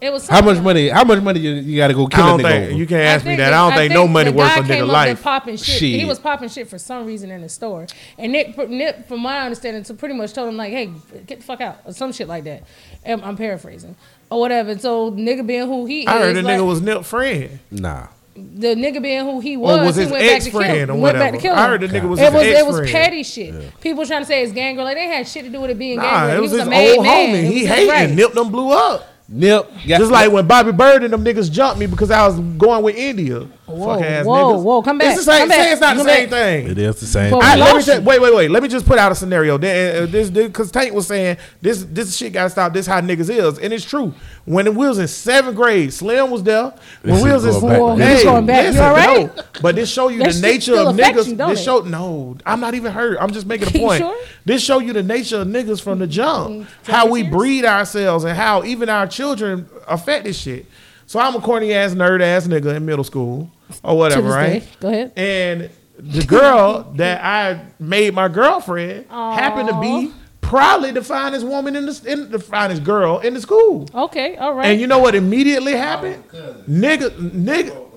it 0.00 0.12
was 0.12 0.28
how 0.28 0.40
much 0.42 0.56
like- 0.56 0.64
money? 0.64 0.88
How 0.90 1.02
much 1.04 1.20
money 1.22 1.40
you, 1.40 1.50
you 1.54 1.76
got 1.76 1.88
to 1.88 1.94
go 1.94 2.06
kill 2.06 2.34
a 2.36 2.38
nigga 2.38 2.42
think 2.42 2.64
over? 2.68 2.72
you 2.78 2.86
can't 2.86 3.02
ask 3.02 3.26
me 3.26 3.36
that. 3.36 3.50
the- 3.50 3.56
I 3.56 3.68
don't 3.70 3.76
think, 3.78 3.92
no 3.94 4.06
money 4.06 4.30
worth 4.30 4.56
a 4.56 4.60
nigga 4.60 4.86
life. 4.86 5.08
and 5.10 5.20
popping 5.20 5.56
shit. 5.56 5.80
He 5.98 6.04
was 6.04 6.18
popping 6.20 6.48
shit 6.48 6.68
for 6.68 6.78
some 6.78 7.04
reason 7.06 7.30
in 7.30 7.40
the 7.42 7.48
store, 7.48 7.86
and 8.16 8.30
Nick, 8.32 8.56
Nick, 8.68 9.06
from 9.08 9.20
my 9.20 9.40
understanding, 9.40 9.82
so 9.84 9.94
pretty 9.94 10.14
much 10.14 10.32
told 10.34 10.48
him 10.50 10.56
like, 10.56 10.72
"Hey, 10.72 10.90
get 11.26 11.38
the 11.40 11.44
fuck 11.44 11.60
out," 11.60 11.78
or 11.84 11.92
some 11.92 12.12
shit 12.12 12.28
like 12.28 12.44
that. 12.44 12.62
Um, 13.06 13.22
I'm 13.24 13.36
paraphrasing 13.36 13.96
or 14.30 14.40
whatever. 14.40 14.78
So 14.78 15.10
nigga 15.12 15.46
being 15.46 15.66
who 15.66 15.86
he 15.86 16.06
I 16.06 16.18
heard 16.18 16.36
is, 16.36 16.42
the 16.42 16.48
like, 16.48 16.58
nigga 16.58 16.66
was 16.66 16.80
Nip 16.80 17.04
friend, 17.04 17.58
Nah. 17.70 18.08
the 18.34 18.74
nigga 18.76 19.02
being 19.02 19.24
who 19.24 19.40
he 19.40 19.56
was. 19.56 19.78
or 19.80 19.84
was 19.84 19.96
he 19.96 20.02
his 20.02 20.12
went 20.12 20.22
back 20.24 20.32
ex 20.36 20.44
to 20.44 20.50
kill 20.50 20.60
friend 20.60 20.76
him. 20.78 20.90
or 20.90 21.00
Went 21.00 21.14
back 21.18 21.32
whatever. 21.32 21.36
to 21.36 21.42
kill 21.42 21.54
I 21.54 21.66
heard 21.68 21.80
the 21.80 21.86
nigga 21.88 22.08
was 22.08 22.20
it 22.20 22.24
his 22.26 22.32
was 22.34 22.42
ex 22.46 22.58
it 22.60 22.66
was 22.66 22.76
friend. 22.76 22.90
petty 22.92 23.22
shit. 23.22 23.80
People 23.80 24.06
trying 24.06 24.22
to 24.22 24.26
say 24.26 24.42
it's 24.42 24.52
gang 24.52 24.76
girl. 24.76 24.84
Like 24.84 24.96
they 24.96 25.06
had 25.06 25.26
shit 25.26 25.44
to 25.44 25.50
do 25.50 25.60
with 25.60 25.70
it 25.70 25.78
being 25.78 25.98
gang 25.98 26.04
Nah, 26.12 26.26
girl. 26.26 26.30
it 26.30 26.34
He 26.36 26.40
was 26.42 26.52
a 26.52 26.58
his 26.60 26.68
made 26.68 26.96
old 26.96 27.04
man. 27.06 27.34
homie. 27.34 27.50
He 27.50 27.58
hated 27.66 27.68
hating. 27.68 27.88
right. 27.88 28.10
Nip 28.10 28.32
them 28.34 28.50
blew 28.52 28.70
up. 28.72 29.08
Nip. 29.28 29.70
Just 29.84 30.10
like 30.10 30.30
when 30.32 30.46
Bobby 30.46 30.72
Bird 30.72 31.02
and 31.04 31.12
them 31.12 31.24
niggas 31.24 31.50
jumped 31.50 31.78
me 31.78 31.86
because 31.86 32.10
I 32.10 32.26
was 32.26 32.38
going 32.38 32.82
with 32.82 32.96
India. 32.96 33.46
Whoa, 33.68 33.94
Fuck 33.96 34.02
ass 34.04 34.24
whoa, 34.26 34.34
niggas. 34.54 34.62
whoa, 34.62 34.82
come 34.82 34.98
back, 34.98 35.08
It's 35.16 35.24
the 35.24 35.30
same. 35.32 35.38
come 35.40 35.48
back, 35.50 35.58
Say 35.64 35.72
it's 35.72 35.80
not 35.80 35.96
the 35.96 36.04
same 36.04 36.30
back. 36.30 36.38
thing. 36.40 36.68
It 36.68 36.78
is 36.78 37.00
the 37.00 37.06
same. 37.06 37.30
But 37.30 37.40
thing. 37.42 37.50
I, 37.50 37.56
let 37.56 37.76
me 37.76 37.82
just, 37.82 38.02
wait, 38.02 38.20
wait, 38.20 38.34
wait. 38.34 38.50
Let 38.50 38.62
me 38.62 38.68
just 38.68 38.86
put 38.86 38.98
out 38.98 39.12
a 39.12 39.14
scenario. 39.14 39.56
Uh, 39.56 40.06
This, 40.06 40.30
because 40.30 40.70
Tank 40.70 40.92
was 40.94 41.06
saying 41.06 41.36
this, 41.60 41.84
this 41.84 42.16
shit 42.16 42.32
got 42.32 42.44
to 42.44 42.50
stop. 42.50 42.72
This 42.72 42.86
how 42.86 43.00
niggas 43.00 43.28
is, 43.30 43.58
and 43.58 43.72
it's 43.72 43.84
true. 43.84 44.14
When 44.46 44.74
we 44.74 44.86
was 44.88 44.98
in 44.98 45.06
seventh 45.08 45.56
grade, 45.56 45.92
Slim 45.92 46.30
was 46.30 46.42
there. 46.42 46.72
When 47.02 47.14
This 47.14 47.22
we 47.22 47.30
is 47.30 47.44
was 47.44 47.56
in 47.56 47.60
going 47.60 47.98
back, 47.98 48.18
school, 48.20 48.32
man. 48.32 48.44
Going 48.44 48.46
back. 48.46 48.74
You 48.74 48.80
all 48.80 48.94
right? 48.94 49.36
no. 49.36 49.42
But 49.60 49.74
this 49.74 49.90
show 49.92 50.08
you 50.08 50.22
the 50.22 50.40
nature 50.40 50.74
of 50.76 50.96
niggas. 50.96 51.28
you, 51.28 51.36
this 51.36 51.62
show 51.62 51.80
no, 51.80 52.36
I'm 52.46 52.60
not 52.60 52.74
even 52.74 52.92
hurt. 52.92 53.18
I'm 53.20 53.30
just 53.32 53.46
making 53.46 53.68
a 53.68 53.78
point. 53.78 54.00
sure? 54.00 54.16
This 54.44 54.62
show 54.62 54.78
you 54.78 54.92
the 54.94 55.02
nature 55.02 55.36
of 55.38 55.48
niggas 55.48 55.82
from 55.82 55.98
the 55.98 56.06
jump, 56.06 56.48
Mm, 56.48 56.66
how 56.84 57.06
we 57.06 57.20
serious? 57.20 57.36
breed 57.36 57.64
ourselves, 57.66 58.24
and 58.24 58.36
how 58.36 58.64
even 58.64 58.88
our 58.88 59.06
children 59.06 59.68
affect 59.86 60.24
this 60.24 60.38
shit. 60.38 60.64
So 61.06 61.18
I'm 61.20 61.34
a 61.34 61.40
corny 61.40 61.72
ass 61.74 61.92
nerd 61.94 62.20
ass 62.22 62.46
nigga 62.46 62.74
in 62.76 62.84
middle 62.86 63.04
school 63.04 63.50
or 63.82 63.96
whatever, 63.96 64.22
this 64.22 64.34
right? 64.34 64.60
day. 64.60 64.68
Go 64.80 64.88
ahead. 64.88 65.12
And 65.16 65.70
the 65.98 66.24
girl 66.24 66.92
that 66.96 67.24
I 67.24 67.64
made 67.78 68.14
my 68.14 68.28
girlfriend 68.28 69.06
happened 69.10 69.68
to 69.68 69.80
be 69.80 70.12
probably 70.40 70.90
the 70.92 71.02
finest 71.02 71.46
woman 71.46 71.76
in 71.76 71.86
the, 71.86 72.04
in 72.06 72.30
the 72.30 72.38
finest 72.38 72.84
girl 72.84 73.18
in 73.18 73.34
the 73.34 73.40
school. 73.40 73.88
Okay, 73.94 74.36
all 74.36 74.54
right. 74.54 74.66
And 74.66 74.80
you 74.80 74.86
know 74.86 74.98
what 74.98 75.14
immediately 75.14 75.74
oh, 75.74 75.78
happened? 75.78 76.24
Nigga, 76.68 77.10
nigga. 77.10 77.70
Oh, 77.70 77.88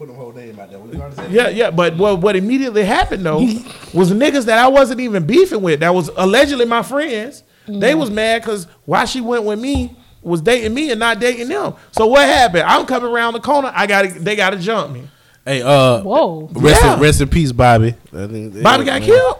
put 0.00 0.08
oh, 0.08 0.12
the 0.12 0.18
whole 0.18 0.32
name 0.32 0.58
out 0.58 0.70
there. 0.70 0.78
What 0.78 0.94
you 0.94 1.02
understand? 1.02 1.32
Yeah, 1.32 1.48
yeah, 1.48 1.70
but 1.70 1.96
what 1.96 2.20
what 2.20 2.36
immediately 2.36 2.84
happened 2.84 3.24
though 3.24 3.38
was 3.94 4.10
niggas 4.12 4.46
that 4.46 4.58
I 4.58 4.68
wasn't 4.68 5.00
even 5.00 5.26
beefing 5.26 5.60
with 5.60 5.80
that 5.80 5.94
was 5.94 6.08
allegedly 6.16 6.64
my 6.64 6.82
friends. 6.82 7.42
They 7.66 7.92
mm. 7.92 7.98
was 7.98 8.10
mad 8.10 8.42
because 8.42 8.66
why 8.84 9.04
she 9.04 9.20
went 9.20 9.44
with 9.44 9.60
me 9.60 9.96
was 10.22 10.40
dating 10.40 10.74
me 10.74 10.90
and 10.90 11.00
not 11.00 11.18
dating 11.20 11.48
them. 11.48 11.74
So 11.92 12.06
what 12.06 12.26
happened? 12.28 12.64
I'm 12.64 12.86
coming 12.86 13.10
around 13.10 13.32
the 13.34 13.40
corner. 13.40 13.70
I 13.74 13.86
got 13.86 14.08
they 14.14 14.36
got 14.36 14.50
to 14.50 14.56
jump 14.58 14.92
me. 14.92 15.08
Hey, 15.44 15.62
uh, 15.62 16.02
Whoa. 16.02 16.48
rest, 16.52 16.82
Yeah. 16.82 16.94
in, 16.94 17.00
rest 17.00 17.20
in 17.20 17.28
peace, 17.28 17.50
Bobby. 17.52 17.94
Bobby 18.12 18.50
got 18.60 18.84
man. 18.84 19.02
killed. 19.02 19.38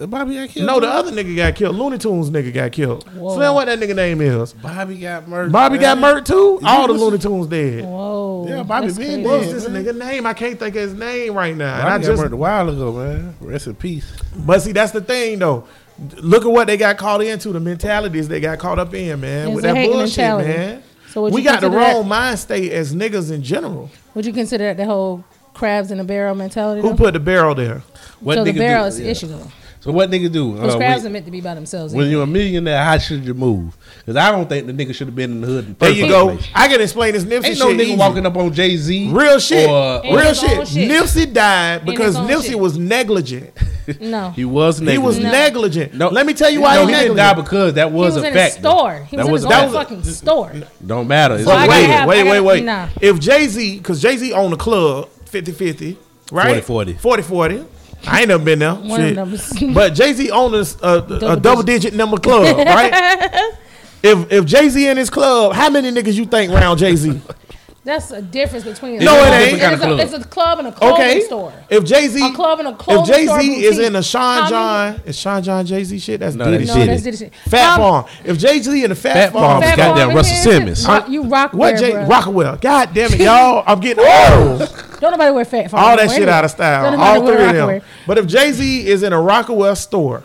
Bobby 0.00 0.34
got 0.34 0.48
killed. 0.48 0.66
No, 0.66 0.80
the 0.80 0.88
other 0.88 1.12
nigga 1.12 1.36
got 1.36 1.54
killed. 1.54 1.76
Looney 1.76 1.96
Tunes 1.96 2.28
nigga 2.30 2.52
got 2.52 2.72
killed. 2.72 3.08
Whoa. 3.12 3.34
So 3.34 3.38
then 3.40 3.54
what 3.54 3.66
that 3.66 3.78
nigga 3.78 3.94
name 3.94 4.20
is? 4.20 4.52
Bobby 4.52 4.96
got 4.96 5.28
murdered. 5.28 5.52
Bobby 5.52 5.78
got 5.78 5.98
murdered 5.98 6.26
too. 6.26 6.58
All 6.64 6.88
the 6.88 6.94
Looney 6.94 7.18
Tunes 7.18 7.46
dead. 7.46 7.84
Whoa. 7.84 8.46
Yeah, 8.48 8.62
Bobby 8.64 8.86
that's 8.88 8.98
been 8.98 9.22
crazy. 9.22 9.28
What's 9.28 9.46
dead. 9.46 9.54
this 9.54 9.68
man. 9.68 9.84
nigga 9.84 9.96
name? 9.98 10.26
I 10.26 10.34
can't 10.34 10.58
think 10.58 10.74
of 10.74 10.82
his 10.82 10.94
name 10.94 11.34
right 11.34 11.56
now. 11.56 11.74
And 11.74 11.82
I 11.82 11.90
Bobby 11.92 12.02
got 12.02 12.06
just, 12.10 12.22
murdered 12.22 12.34
a 12.34 12.36
while 12.36 12.68
ago, 12.68 12.92
man. 12.92 13.34
Rest 13.40 13.68
in 13.68 13.76
peace. 13.76 14.12
but 14.36 14.60
see, 14.60 14.72
that's 14.72 14.90
the 14.92 15.00
thing 15.02 15.38
though. 15.38 15.68
Look 16.16 16.44
at 16.44 16.50
what 16.50 16.66
they 16.66 16.76
got 16.76 16.96
caught 16.96 17.22
into. 17.22 17.52
The 17.52 17.60
mentalities 17.60 18.28
they 18.28 18.40
got 18.40 18.58
caught 18.58 18.78
up 18.78 18.92
in, 18.94 19.20
man. 19.20 19.48
It's 19.48 19.56
with 19.56 19.64
a 19.64 19.68
that 19.68 19.76
hate 19.76 19.90
bullshit, 19.92 20.16
mentality. 20.18 20.48
man. 20.48 20.82
So 21.12 21.22
would 21.22 21.34
we 21.34 21.42
got 21.42 21.60
the 21.60 21.66
consider 21.68 21.84
that- 21.84 21.94
wrong 21.94 22.08
mind 22.08 22.38
state 22.38 22.72
as 22.72 22.94
niggas 22.94 23.30
in 23.30 23.42
general. 23.42 23.90
Would 24.14 24.24
you 24.26 24.32
consider 24.32 24.64
that 24.64 24.76
the 24.78 24.86
whole 24.86 25.24
crabs 25.54 25.90
in 25.90 26.00
a 26.00 26.04
barrel 26.04 26.34
mentality? 26.34 26.80
Who 26.80 26.90
though? 26.90 26.96
put 26.96 27.12
the 27.14 27.20
barrel 27.20 27.54
there? 27.54 27.82
What 28.20 28.36
so 28.36 28.44
the 28.44 28.52
barrel 28.52 28.84
do- 28.84 28.88
is 28.88 28.96
the 28.96 29.04
yeah. 29.04 29.10
issue 29.10 29.26
though. 29.26 29.46
So 29.80 29.90
what 29.90 30.10
niggas 30.12 30.30
do? 30.32 30.56
Those 30.56 30.74
Uh, 30.74 30.76
crabs 30.78 31.02
when, 31.02 31.10
are 31.10 31.12
meant 31.12 31.24
to 31.26 31.32
be 31.32 31.40
by 31.40 31.54
themselves. 31.54 31.92
when 31.92 32.08
you're 32.08 32.22
a 32.22 32.26
millionaire, 32.26 32.82
how 32.84 32.96
should 32.98 33.24
you 33.26 33.34
move? 33.34 33.76
Because 33.98 34.14
I 34.16 34.30
don't 34.30 34.48
think 34.48 34.68
the 34.68 34.72
nigga 34.72 34.94
should 34.94 35.08
have 35.08 35.16
been 35.16 35.32
in 35.32 35.40
the 35.40 35.46
hood. 35.48 35.64
In 35.66 35.76
There 35.78 35.90
you 35.90 36.06
go. 36.08 36.38
I 36.54 36.68
can 36.68 36.80
explain 36.80 37.12
this 37.14 37.24
Nipsey 37.24 37.46
Ain't 37.46 37.58
no 37.58 37.66
nigga 37.66 37.80
easy. 37.80 37.96
walking 37.96 38.24
up 38.24 38.36
on 38.36 38.52
Jay 38.54 38.76
Z. 38.76 39.10
Real 39.12 39.40
shit. 39.40 39.68
Or, 39.68 40.00
In 40.04 40.14
Real 40.14 40.34
shit. 40.34 40.58
own 40.58 40.66
shit. 40.66 40.88
Nipsey 40.90 41.32
died 41.32 41.84
because 41.84 42.16
his 42.16 42.24
Nipsey 42.26 42.48
shit. 42.50 42.58
was 42.60 42.78
negligent. 42.78 43.50
No. 44.00 44.30
he 44.36 44.44
was 44.44 44.78
He 44.78 44.98
was 44.98 45.18
negligent. 45.18 45.32
negligent. 45.32 45.94
No, 45.94 46.08
Let 46.08 46.26
me 46.26 46.34
tell 46.34 46.50
you 46.50 46.60
why 46.60 46.74
no, 46.76 46.86
he 46.86 46.86
he 46.86 46.92
didn't 47.00 47.16
negligent. 47.16 47.36
die 47.36 47.42
because 47.42 47.74
that 47.74 47.88
He 47.88 47.94
was, 47.94 48.14
was 48.14 48.24
a 48.24 48.26
in 48.28 48.34
fact. 48.34 48.54
his 48.54 48.60
store. 48.62 48.94
He 49.10 49.16
That 49.16 49.26
was 49.26 49.28
in 49.28 49.32
was 49.32 49.42
his 49.42 49.50
a 49.50 49.54
own 49.54 49.72
fact. 49.72 49.88
fucking 49.90 50.04
store. 50.04 50.52
Don't 50.86 51.08
matter. 51.08 51.42
So 51.42 51.50
I 51.50 51.64
a 51.64 51.66
gotta 51.66 51.70
wait, 51.70 51.86
have- 51.90 52.08
wait, 52.08 52.24
wait, 52.24 52.40
wait. 52.40 52.64
nah. 52.64 52.88
If 53.00 53.18
Jay 53.20 53.46
Z, 53.48 53.78
because 53.78 54.00
Jay 54.02 54.16
Z 54.16 54.32
owned 54.32 54.54
a 54.54 54.56
club 54.56 55.08
50 55.26 55.52
50, 55.52 55.98
right? 56.30 56.62
40-40. 56.64 56.98
40 57.00 57.22
40. 57.22 57.64
I 58.06 58.18
ain't 58.20 58.28
never 58.28 58.44
been 58.44 58.58
there. 58.58 58.74
One 58.74 59.00
Shit. 59.00 59.74
but 59.74 59.94
Jay 59.94 60.12
Z 60.12 60.30
owned 60.30 60.54
a, 60.54 60.64
a, 60.82 60.98
a 60.98 61.00
Double 61.20 61.36
double 61.36 61.62
digit 61.62 61.94
number 61.94 62.16
club, 62.18 62.56
right? 62.56 62.92
if 64.02 64.32
if 64.32 64.44
Jay 64.44 64.68
Z 64.68 64.88
in 64.88 64.96
his 64.96 65.08
club, 65.08 65.52
how 65.54 65.70
many 65.70 65.90
niggas 65.92 66.14
you 66.14 66.24
think 66.26 66.52
round 66.52 66.78
Jay 66.80 66.96
Z? 66.96 67.20
That's 67.84 68.12
a 68.12 68.22
difference 68.22 68.64
between. 68.64 69.00
No, 69.00 69.16
it 69.24 69.32
ain't. 69.32 69.56
a- 69.56 69.60
kind 69.60 69.74
of 69.74 69.98
It's 69.98 70.12
a, 70.12 70.16
it's 70.16 70.24
a 70.24 70.28
club 70.28 70.60
and 70.60 70.68
a 70.68 70.72
clothing 70.72 70.94
Okay. 71.02 71.20
store. 71.22 71.52
If 71.68 71.82
Jay 71.82 72.06
Z, 72.06 72.24
A 72.24 72.32
club 72.32 72.60
and 72.60 72.68
a 72.68 72.74
clothing 72.74 73.02
if 73.02 73.06
clothing 73.08 73.14
Jay 73.14 73.26
store 73.26 73.40
Z 73.40 73.64
is 73.64 73.78
in 73.80 73.96
a 73.96 74.02
Sean 74.04 74.42
How 74.44 74.48
John, 74.48 75.00
is 75.04 75.18
Sean 75.18 75.42
John 75.42 75.66
Jay 75.66 75.82
Z 75.82 75.98
shit? 75.98 76.20
That's 76.20 76.36
No, 76.36 76.44
Diddy 76.44 76.58
that's 76.58 76.68
No, 76.68 76.74
shit. 76.76 76.86
That's 76.86 77.02
Diddy 77.02 77.16
shit. 77.16 77.34
Fat 77.48 77.78
Mom, 77.78 78.04
Farm. 78.04 78.14
If 78.24 78.38
Jay 78.38 78.60
Z 78.60 78.84
in 78.84 78.90
the 78.90 78.94
Fat, 78.94 79.14
Phat 79.14 79.32
Farm 79.32 79.44
Farm, 79.44 79.62
Fat 79.62 79.76
goddamn 79.76 80.06
Farm 80.06 80.16
Russell 80.16 80.36
Simmons. 80.52 80.86
Rock- 80.86 81.08
You 81.08 81.22
rock 81.24 81.52
what 81.54 81.76
Jay 81.76 81.90
bro. 81.90 82.04
Rocawear? 82.08 82.60
God 82.60 82.94
damn 82.94 83.12
it, 83.14 83.20
y'all! 83.20 83.64
I'm 83.66 83.80
getting 83.80 84.04
old. 84.04 84.60
Don't 85.00 85.10
nobody 85.10 85.32
wear 85.32 85.44
Phat 85.44 85.70
Farm. 85.72 85.84
All 85.84 85.96
that 85.96 86.08
shit 86.12 86.28
out 86.28 86.44
of 86.44 86.52
style. 86.52 87.00
All 87.00 87.26
three 87.26 87.44
of 87.44 87.52
them. 87.52 87.80
But 88.06 88.18
if 88.18 88.26
Jay 88.28 88.52
Z 88.52 88.86
is 88.86 89.02
in 89.02 89.12
a 89.12 89.16
Rocawear 89.16 89.76
store 89.76 90.22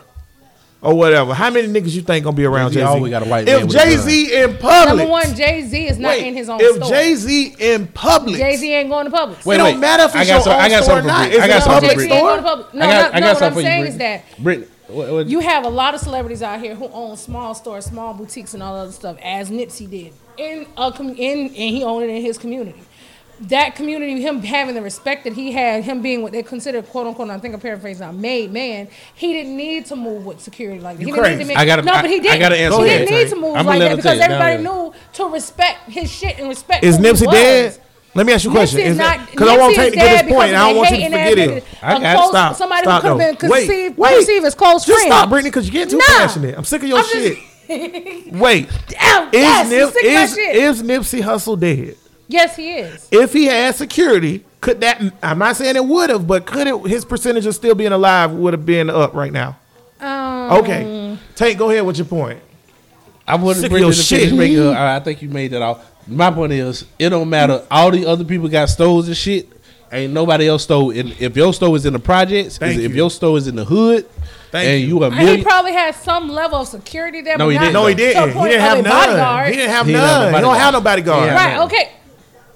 or 0.80 0.94
whatever, 0.94 1.34
how 1.34 1.50
many 1.50 1.66
niggas 1.68 1.90
you 1.94 2.02
think 2.02 2.24
gonna 2.24 2.36
be 2.36 2.44
around 2.44 2.70
Jay-Z 2.72 2.84
always 2.86 3.10
got 3.10 3.22
a 3.26 3.28
white 3.28 3.48
If 3.48 3.68
Jay 3.68 3.96
Z 3.96 4.42
in 4.42 4.56
public, 4.58 4.88
Number 4.98 5.06
one, 5.10 5.34
Jay 5.34 5.62
Z 5.62 5.86
is 5.88 5.98
not 5.98 6.10
wait, 6.10 6.26
in 6.28 6.34
his 6.34 6.48
own 6.48 6.58
store. 6.60 6.76
if. 6.78 6.88
Jay 6.88 7.14
Z 7.16 7.54
in 7.58 7.86
public, 7.88 8.36
Jay 8.36 8.56
Z 8.56 8.72
ain't 8.72 8.88
going 8.88 9.04
to 9.06 9.10
public. 9.10 9.44
Wait, 9.44 9.58
it 9.58 9.62
wait. 9.62 9.70
don't 9.72 9.80
matter 9.80 10.04
if 10.04 10.14
I 10.14 10.24
got 10.24 10.28
your 10.34 10.40
some- 10.42 10.52
own 10.52 10.60
I 10.60 10.68
got 10.68 10.84
store 10.84 10.98
or 10.98 11.02
something 11.02 11.14
for 11.14 11.18
not. 11.20 11.30
you. 11.32 11.36
Is 11.38 11.42
I 11.42 11.48
got 11.48 11.58
a 11.58 11.62
something 11.62 11.74
public 11.74 11.92
for 11.92 12.00
Jay-Z 12.00 12.08
you. 12.08 12.14
ain't 12.14 12.22
going 12.22 12.40
store? 12.42 12.56
to 12.56 12.62
Publix. 12.62 12.74
No, 12.74 12.84
I 12.86 12.90
got, 12.90 13.12
no, 13.12 13.16
I 13.16 13.20
no. 13.20 13.26
What 13.32 13.42
I'm 13.42 13.54
saying 13.54 13.80
you. 13.82 13.86
is 13.88 13.96
that 13.98 14.24
Brittany, 14.38 14.66
what, 14.88 15.12
what, 15.12 15.26
you 15.26 15.40
have 15.40 15.64
a 15.64 15.68
lot 15.68 15.94
of 15.94 16.00
celebrities 16.00 16.42
out 16.42 16.60
here 16.60 16.74
who 16.74 16.86
own 16.88 17.16
small 17.16 17.54
stores, 17.54 17.84
small 17.86 18.14
boutiques, 18.14 18.54
and 18.54 18.62
all 18.62 18.76
other 18.76 18.92
stuff, 18.92 19.16
as 19.22 19.50
Nipsey 19.50 19.90
did 19.90 20.12
in 20.36 20.66
a 20.76 20.92
com- 20.92 21.10
in 21.10 21.38
and 21.46 21.54
he 21.54 21.82
owned 21.82 22.04
it 22.04 22.10
in 22.10 22.22
his 22.22 22.38
community. 22.38 22.80
That 23.42 23.76
community, 23.76 24.20
him 24.20 24.42
having 24.42 24.74
the 24.74 24.82
respect 24.82 25.22
that 25.24 25.32
he 25.32 25.52
had, 25.52 25.84
him 25.84 26.02
being 26.02 26.22
what 26.22 26.32
they 26.32 26.42
consider 26.42 26.82
quote 26.82 27.06
unquote, 27.06 27.30
I 27.30 27.38
think 27.38 27.54
I'm 27.54 27.60
paraphrasing, 27.60 28.06
a 28.08 28.12
made 28.12 28.52
man. 28.52 28.88
He 29.14 29.32
didn't 29.32 29.56
need 29.56 29.86
to 29.86 29.96
move 29.96 30.26
with 30.26 30.40
security 30.40 30.80
like 30.80 30.96
that. 30.98 31.06
You 31.06 31.14
he 31.14 31.20
didn't 31.20 31.22
need 31.22 31.36
crazy. 31.36 31.42
to 31.44 31.48
make, 31.48 31.56
I 31.58 31.64
gotta- 31.64 31.82
no, 31.82 31.92
I- 31.92 32.02
but 32.02 32.10
he 32.10 32.16
I 32.16 32.20
did. 32.20 32.38
gotta 32.40 32.56
answer 32.58 32.82
He 32.82 32.88
didn't 32.88 33.10
need 33.14 33.28
to 33.28 33.36
move 33.36 33.56
I'ma 33.56 33.70
like 33.70 33.78
that 33.80 33.96
because 33.96 34.18
everybody 34.18 34.62
knew 34.62 34.92
to 35.14 35.24
respect 35.28 35.88
his 35.88 36.10
shit 36.10 36.38
and 36.40 36.48
respect. 36.48 36.82
Is 36.84 36.98
Nipsey 36.98 37.30
dead? 37.30 37.78
Let 38.14 38.26
me 38.26 38.32
ask 38.32 38.44
you 38.44 38.50
a 38.50 38.54
question. 38.54 38.80
Nipsey 38.80 38.84
is 38.86 38.90
Is 38.92 38.98
not 38.98 39.30
because 39.30 39.48
I 39.48 39.56
want 39.58 39.74
to 39.76 39.80
get 39.82 39.94
dead 39.94 40.24
this 40.26 40.32
point, 40.32 40.48
and 40.48 40.56
I 40.56 40.68
don't 40.68 40.76
want 40.78 40.90
you 40.90 40.96
to 40.96 41.04
forget 41.04 41.38
it. 41.38 41.64
I 41.82 42.00
got- 42.00 42.16
close- 42.16 42.30
Stop. 42.30 42.56
Somebody 42.56 42.82
Stop, 42.82 43.02
who 43.02 43.08
could 43.10 43.20
have 43.20 43.38
been 43.38 43.50
conceived, 43.50 43.98
wait. 43.98 44.16
perceived 44.16 44.44
as 44.46 44.54
close 44.56 44.84
Just 44.84 44.98
friends. 44.98 45.14
stop, 45.14 45.28
Brittany, 45.28 45.50
because 45.50 45.66
you're 45.66 45.84
getting 45.84 45.90
too 45.90 45.98
Nah. 45.98 46.18
passionate. 46.18 46.54
I'm 46.58 46.64
sick 46.64 46.82
of 46.82 46.88
your 46.88 46.98
I'm 46.98 47.04
just- 47.04 47.14
shit. 47.14 47.38
Wait, 48.32 48.66
Damn, 48.88 49.28
is, 49.28 49.32
yes, 49.34 49.70
Nip, 49.70 49.94
I'm 50.02 50.06
is, 50.24 50.34
shit. 50.34 50.56
is 50.56 50.82
Nipsey 50.82 51.22
Hussle 51.22 51.60
dead? 51.60 51.96
Yes, 52.28 52.56
he 52.56 52.76
is. 52.76 53.08
If 53.10 53.32
he 53.32 53.46
had 53.46 53.74
security, 53.74 54.44
could 54.60 54.80
that? 54.80 55.02
I'm 55.22 55.38
not 55.38 55.56
saying 55.56 55.76
it 55.76 55.84
would 55.84 56.10
have, 56.10 56.26
but 56.26 56.46
could 56.46 56.66
it? 56.66 56.86
His 56.86 57.04
percentage 57.04 57.46
of 57.46 57.54
still 57.54 57.74
being 57.74 57.92
alive 57.92 58.32
would 58.32 58.52
have 58.52 58.64
been 58.66 58.88
up 58.90 59.14
right 59.14 59.32
now. 59.32 59.58
Um, 60.00 60.52
Okay, 60.52 61.18
Tank, 61.34 61.58
go 61.58 61.70
ahead 61.70 61.84
with 61.84 61.98
your 61.98 62.06
point. 62.06 62.40
I 63.26 63.34
wouldn't 63.34 63.60
Sick 63.60 63.70
bring 63.70 63.82
your 63.82 63.90
it 63.90 63.96
shit. 63.96 64.30
finish 64.30 64.58
I 64.74 65.00
think 65.00 65.20
you 65.20 65.28
made 65.28 65.50
that 65.50 65.60
off. 65.60 65.84
My 66.06 66.30
point 66.30 66.52
is, 66.52 66.86
it 66.98 67.10
don't 67.10 67.28
matter. 67.28 67.66
All 67.70 67.90
the 67.90 68.06
other 68.06 68.24
people 68.24 68.48
got 68.48 68.70
stores 68.70 69.08
and 69.08 69.16
shit. 69.16 69.48
Ain't 69.92 70.12
nobody 70.12 70.48
else 70.48 70.64
stole. 70.64 70.90
In, 70.90 71.08
if 71.18 71.36
your 71.36 71.52
store 71.52 71.74
is 71.76 71.86
in 71.86 71.92
the 71.94 71.98
projects, 71.98 72.58
Thank 72.58 72.76
if 72.78 72.90
you. 72.90 72.96
your 72.96 73.10
store 73.10 73.38
is 73.38 73.46
in 73.46 73.56
the 73.56 73.64
hood, 73.64 74.06
Thank 74.50 74.68
and 74.68 74.80
you. 74.82 74.98
you, 74.98 75.04
a 75.04 75.10
He 75.36 75.42
probably 75.42 75.72
had 75.72 75.94
some 75.94 76.28
level 76.28 76.60
of 76.60 76.68
security 76.68 77.22
there. 77.22 77.38
No, 77.38 77.46
but 77.46 77.52
he 77.52 77.58
didn't. 77.58 77.72
No, 77.72 77.86
he 77.86 77.94
didn't. 77.94 78.28
He 78.32 78.42
didn't 78.48 78.60
have 78.60 78.78
a 78.78 78.82
none. 78.82 78.92
bodyguard. 78.92 79.48
He 79.50 79.56
didn't 79.56 79.70
have 79.70 79.86
He 79.86 79.92
didn't 79.92 80.06
have 80.06 80.20
none. 80.32 80.34
He 80.34 80.40
don't 80.40 80.56
have 80.56 80.72
no 80.74 80.80
bodyguard. 80.80 81.32
Right. 81.32 81.58
Okay. 81.58 81.92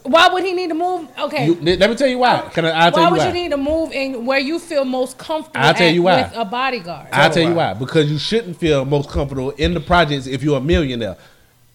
Why 0.04 0.28
would 0.28 0.42
he 0.44 0.52
need 0.52 0.68
to 0.68 0.74
move? 0.74 1.08
Okay. 1.18 1.46
you, 1.46 1.54
let 1.60 1.88
me 1.88 1.94
tell 1.96 2.08
you 2.08 2.18
why. 2.18 2.48
Can 2.52 2.64
I? 2.64 2.70
I'll 2.70 2.92
tell 2.92 3.02
why 3.02 3.06
you 3.08 3.12
would 3.12 3.18
why. 3.20 3.26
Would 3.26 3.34
you 3.36 3.42
need 3.42 3.50
to 3.50 3.56
move 3.56 3.92
in 3.92 4.26
where 4.26 4.38
you 4.40 4.58
feel 4.58 4.84
most 4.84 5.16
comfortable 5.18 5.64
I'll 5.64 5.74
tell 5.74 5.92
you 5.92 6.02
why. 6.02 6.22
with 6.22 6.32
a 6.34 6.44
bodyguard? 6.44 7.08
I'll 7.12 7.30
tell 7.30 7.42
you 7.42 7.54
why. 7.54 7.72
why. 7.72 7.78
Because 7.78 8.10
you 8.10 8.18
shouldn't 8.18 8.56
feel 8.56 8.84
most 8.84 9.08
comfortable 9.10 9.50
in 9.52 9.74
the 9.74 9.80
projects 9.80 10.26
if 10.26 10.42
you're 10.42 10.58
a 10.58 10.60
millionaire. 10.60 11.16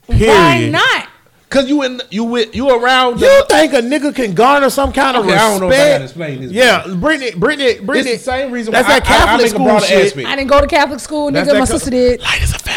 Period. 0.10 0.28
Why 0.28 0.70
not? 0.70 1.08
Cause 1.50 1.70
you 1.70 1.82
in 1.84 2.02
you 2.12 2.26
with 2.26 2.54
you 2.54 2.70
around. 2.70 3.22
You 3.22 3.46
think 3.48 3.72
a 3.72 3.78
nigga 3.78 4.14
can 4.14 4.34
garner 4.34 4.70
some 4.70 4.92
kind 4.92 5.16
of 5.16 5.24
Okay, 5.24 5.32
respect? 5.32 5.46
I 5.48 5.50
don't 5.52 5.62
know 5.62 5.72
if 5.72 5.80
I 5.80 5.92
gotta 5.94 6.04
explain 6.04 6.42
this, 6.42 6.52
Yeah, 6.52 6.86
Brittany, 6.96 7.32
Brittany, 7.40 7.80
Brittany. 7.86 8.12
It's 8.16 8.26
the 8.26 8.32
same 8.32 8.52
reason 8.52 8.74
That's 8.74 8.86
why 8.90 9.00
that 9.00 9.10
I- 9.10 9.14
I- 9.14 9.16
I 9.16 9.20
Catholic 9.26 9.42
make 9.44 9.50
school 9.52 9.66
broader 9.66 9.86
shit. 9.86 10.06
aspect. 10.08 10.28
I 10.28 10.36
didn't 10.36 10.50
go 10.50 10.60
to 10.60 10.68
Catholic 10.68 11.00
school, 11.00 11.30
nigga. 11.32 11.46
that 11.46 11.54
My 11.54 11.60
co- 11.60 11.66
sister 11.66 11.90
did. 11.90 12.22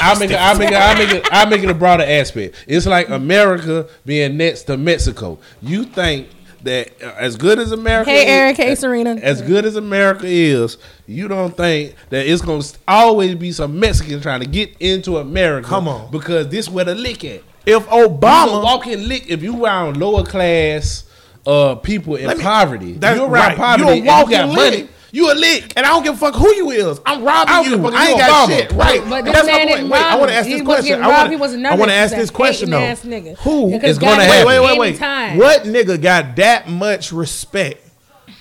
I'll 0.00 0.18
make 0.18 0.30
it. 0.30 0.36
I'll 0.36 0.58
make 0.58 0.70
it. 0.70 0.74
I'll 0.76 0.96
make 0.96 1.10
it. 1.10 1.28
I'll 1.32 1.46
make 1.48 1.62
it 1.62 1.70
a 1.70 1.74
broader 1.74 2.04
aspect. 2.04 2.54
It's 2.66 2.86
like 2.86 3.08
America 3.08 3.88
being 4.04 4.36
next 4.36 4.62
to 4.64 4.76
Mexico. 4.76 5.38
You 5.62 5.84
think 5.84 6.28
that 6.62 6.90
uh, 7.02 7.14
as 7.16 7.36
good 7.36 7.58
as 7.58 7.72
America, 7.72 8.10
Hey, 8.10 8.22
is- 8.24 8.28
Eric. 8.30 8.56
Hey, 8.58 8.74
Serena. 8.74 9.14
as 9.14 9.40
good 9.42 9.64
as 9.64 9.76
America 9.76 10.26
is, 10.26 10.76
you 11.06 11.26
don't 11.28 11.56
think 11.56 11.94
that 12.10 12.26
it's 12.26 12.42
gonna 12.42 12.62
always 12.86 13.34
be 13.34 13.50
some 13.52 13.78
Mexicans 13.80 14.22
trying 14.22 14.40
to 14.40 14.46
get 14.46 14.76
into 14.80 15.18
America? 15.18 15.68
Come 15.68 15.88
on. 15.88 16.10
because 16.10 16.48
this 16.48 16.68
where 16.68 16.84
the 16.84 16.94
lick 16.94 17.24
at. 17.24 17.42
If 17.66 17.84
You 17.84 17.88
Obama, 18.08 18.62
walking 18.62 19.06
lick 19.08 19.28
if 19.28 19.42
you 19.42 19.64
around 19.64 19.96
lower 19.98 20.24
class 20.24 21.04
uh 21.46 21.74
people 21.76 22.16
in 22.16 22.26
me- 22.36 22.42
poverty. 22.42 22.92
That's 22.92 23.18
you 23.18 23.24
around 23.24 23.32
right. 23.32 23.56
poverty 23.56 23.82
You 23.84 23.88
a 23.88 23.92
and 23.94 24.04
you 24.04 24.10
walking 24.10 24.30
got 24.36 24.54
money. 24.54 24.88
You 25.12 25.32
a 25.32 25.34
lick. 25.34 25.72
and 25.76 25.84
I 25.84 25.88
don't 25.90 26.02
give 26.04 26.14
a 26.14 26.16
fuck 26.16 26.34
who 26.34 26.48
you 26.54 26.70
is, 26.70 27.00
I'm 27.04 27.22
robbing 27.24 27.54
I 27.54 27.60
you. 27.62 27.70
give 27.70 27.80
a 27.80 27.82
fuck 27.84 27.92
if 27.94 27.98
I 28.00 28.08
ain't 28.08 28.18
got 28.18 28.48
Obama. 28.48 28.56
shit. 28.56 28.72
Right. 28.72 29.00
But 29.08 29.24
That's 29.24 29.46
my 29.46 29.66
point. 29.66 29.88
Wait, 29.88 30.02
I 30.02 30.16
want 30.16 30.30
to 30.30 30.34
ask 30.36 30.48
this 30.48 30.62
question. 30.62 31.02
I 31.02 31.08
want 31.08 31.30
He 31.30 31.66
I 31.66 31.74
want 31.76 31.90
to 31.90 31.94
ask 31.94 32.14
this 32.14 32.30
question 32.30 32.70
though. 32.70 32.94
Who 33.42 33.70
gonna 33.98 34.18
goddamn 34.18 34.20
happen? 34.20 34.46
Wait, 34.46 34.60
wait, 34.60 34.78
wait, 34.78 34.98
wait. 35.00 35.36
What 35.38 35.62
nigga 35.64 36.00
got 36.00 36.36
that 36.36 36.68
much 36.68 37.12
respect 37.12 37.86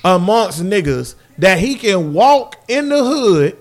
amongst 0.04 0.62
niggas 0.64 1.16
that 1.40 1.58
he 1.60 1.76
can 1.76 2.14
walk 2.14 2.56
in 2.68 2.90
the 2.90 3.04
hood 3.04 3.58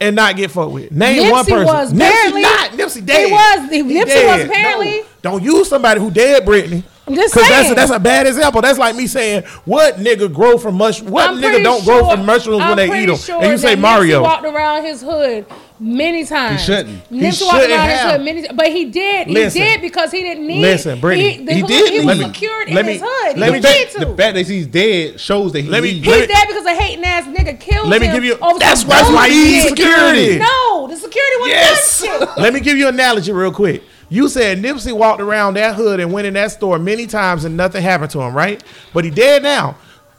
and 0.00 0.16
not 0.16 0.36
get 0.36 0.50
fucked 0.50 0.72
with? 0.72 0.92
Name 0.92 1.22
Nipsey 1.22 1.30
one 1.30 1.44
person. 1.44 1.64
was, 1.64 1.92
Nipsey 1.92 1.96
apparently. 2.08 2.42
not. 2.42 2.70
Nipsey 2.72 3.08
He 3.26 3.32
was. 3.32 3.70
He- 3.70 3.82
Nipsey 3.82 4.26
was, 4.26 4.44
apparently. 4.44 5.00
No, 5.00 5.06
don't 5.22 5.42
use 5.42 5.68
somebody 5.68 6.00
who 6.00 6.10
dead, 6.10 6.44
Brittany. 6.44 6.82
I'm 7.08 7.14
just 7.14 7.34
Cause 7.34 7.48
that's 7.48 7.70
a, 7.70 7.74
that's 7.74 7.90
a 7.92 8.00
bad 8.00 8.26
example. 8.26 8.60
That's 8.60 8.80
like 8.80 8.96
me 8.96 9.06
saying, 9.06 9.44
what 9.64 9.94
nigga 9.96 10.32
grow 10.32 10.58
from 10.58 10.74
mush? 10.74 11.00
What 11.02 11.30
I'm 11.30 11.36
nigga 11.40 11.62
don't 11.62 11.84
sure- 11.84 12.00
grow 12.00 12.10
from 12.10 12.26
mushrooms 12.26 12.62
I'm 12.62 12.76
when 12.76 12.76
they 12.90 13.02
eat 13.02 13.06
them? 13.06 13.16
sure 13.16 13.40
and 13.40 13.52
you 13.52 13.58
say 13.58 13.76
Mario. 13.76 14.20
Nipsey 14.20 14.22
walked 14.24 14.44
around 14.44 14.84
his 14.84 15.02
hood 15.02 15.46
many 15.78 16.24
times. 16.24 16.60
He 16.62 16.66
shouldn't. 16.66 17.06
He 17.06 17.20
Nipsey 17.20 17.42
walked 17.46 17.60
shouldn't 17.60 17.70
around 17.78 17.88
his 17.90 17.98
have. 18.00 18.10
hood 18.10 18.20
many, 18.22 18.48
but 18.52 18.66
he 18.72 18.86
did. 18.86 19.28
He 19.28 19.34
did 19.34 19.80
because 19.82 20.10
he 20.10 20.22
didn't 20.22 20.48
need. 20.48 20.62
Listen, 20.62 20.98
Brittany, 21.00 21.30
he, 21.36 21.44
the 21.44 21.52
he 21.54 21.60
hood, 21.60 21.68
did 21.68 21.92
He 21.92 22.06
was 22.06 22.18
me. 22.18 22.24
secured 22.24 22.68
let 22.70 22.80
in 22.80 22.86
me- 22.86 22.92
his 22.94 23.02
hood. 23.04 23.38
let 23.38 23.46
he 23.46 23.52
me- 23.52 23.58
The 23.60 23.68
did 23.68 23.90
to. 23.90 23.98
the 24.00 24.06
fact 24.16 24.34
that 24.34 24.46
he's 24.48 24.66
dead 24.66 25.20
shows 25.20 25.52
that 25.52 25.60
he 25.60 25.68
Let 25.68 25.84
me- 25.84 25.92
needs 25.92 26.06
let 26.08 26.18
He's 26.18 26.28
dead 26.36 26.48
because 26.48 26.66
a 26.66 26.74
hating 26.74 27.04
ass 27.04 27.24
nigga 27.26 27.60
killed 27.60 27.84
him. 27.84 27.90
Let 27.90 28.00
me 28.00 28.08
give 28.08 28.24
you- 28.24 28.36
over 28.42 28.58
that's 28.58 28.80
some 28.80 28.90
why- 28.90 28.96
that's 28.96 29.10
why 29.12 29.28
he 29.28 29.44
needs 29.44 29.68
security. 29.68 30.38
No, 30.40 30.88
the 30.88 30.96
security 30.96 31.36
was 31.38 31.48
Yes. 31.50 32.02
yes. 32.04 32.36
Let 32.36 32.52
me 32.52 32.58
give 32.58 32.76
you 32.76 32.88
an 32.88 32.94
analogy 32.94 33.30
real 33.30 33.52
quick. 33.52 33.84
You 34.08 34.28
said 34.28 34.58
Nipsey 34.58 34.92
walked 34.92 35.20
around 35.20 35.54
that 35.54 35.74
hood 35.74 36.00
and 36.00 36.12
went 36.12 36.26
in 36.26 36.34
that 36.34 36.52
store 36.52 36.78
many 36.78 37.06
times 37.06 37.44
and 37.44 37.56
nothing 37.56 37.82
happened 37.82 38.10
to 38.12 38.20
him, 38.20 38.34
right? 38.34 38.62
But 38.92 39.04
he 39.04 39.10
dead 39.10 39.42
now. 39.42 39.76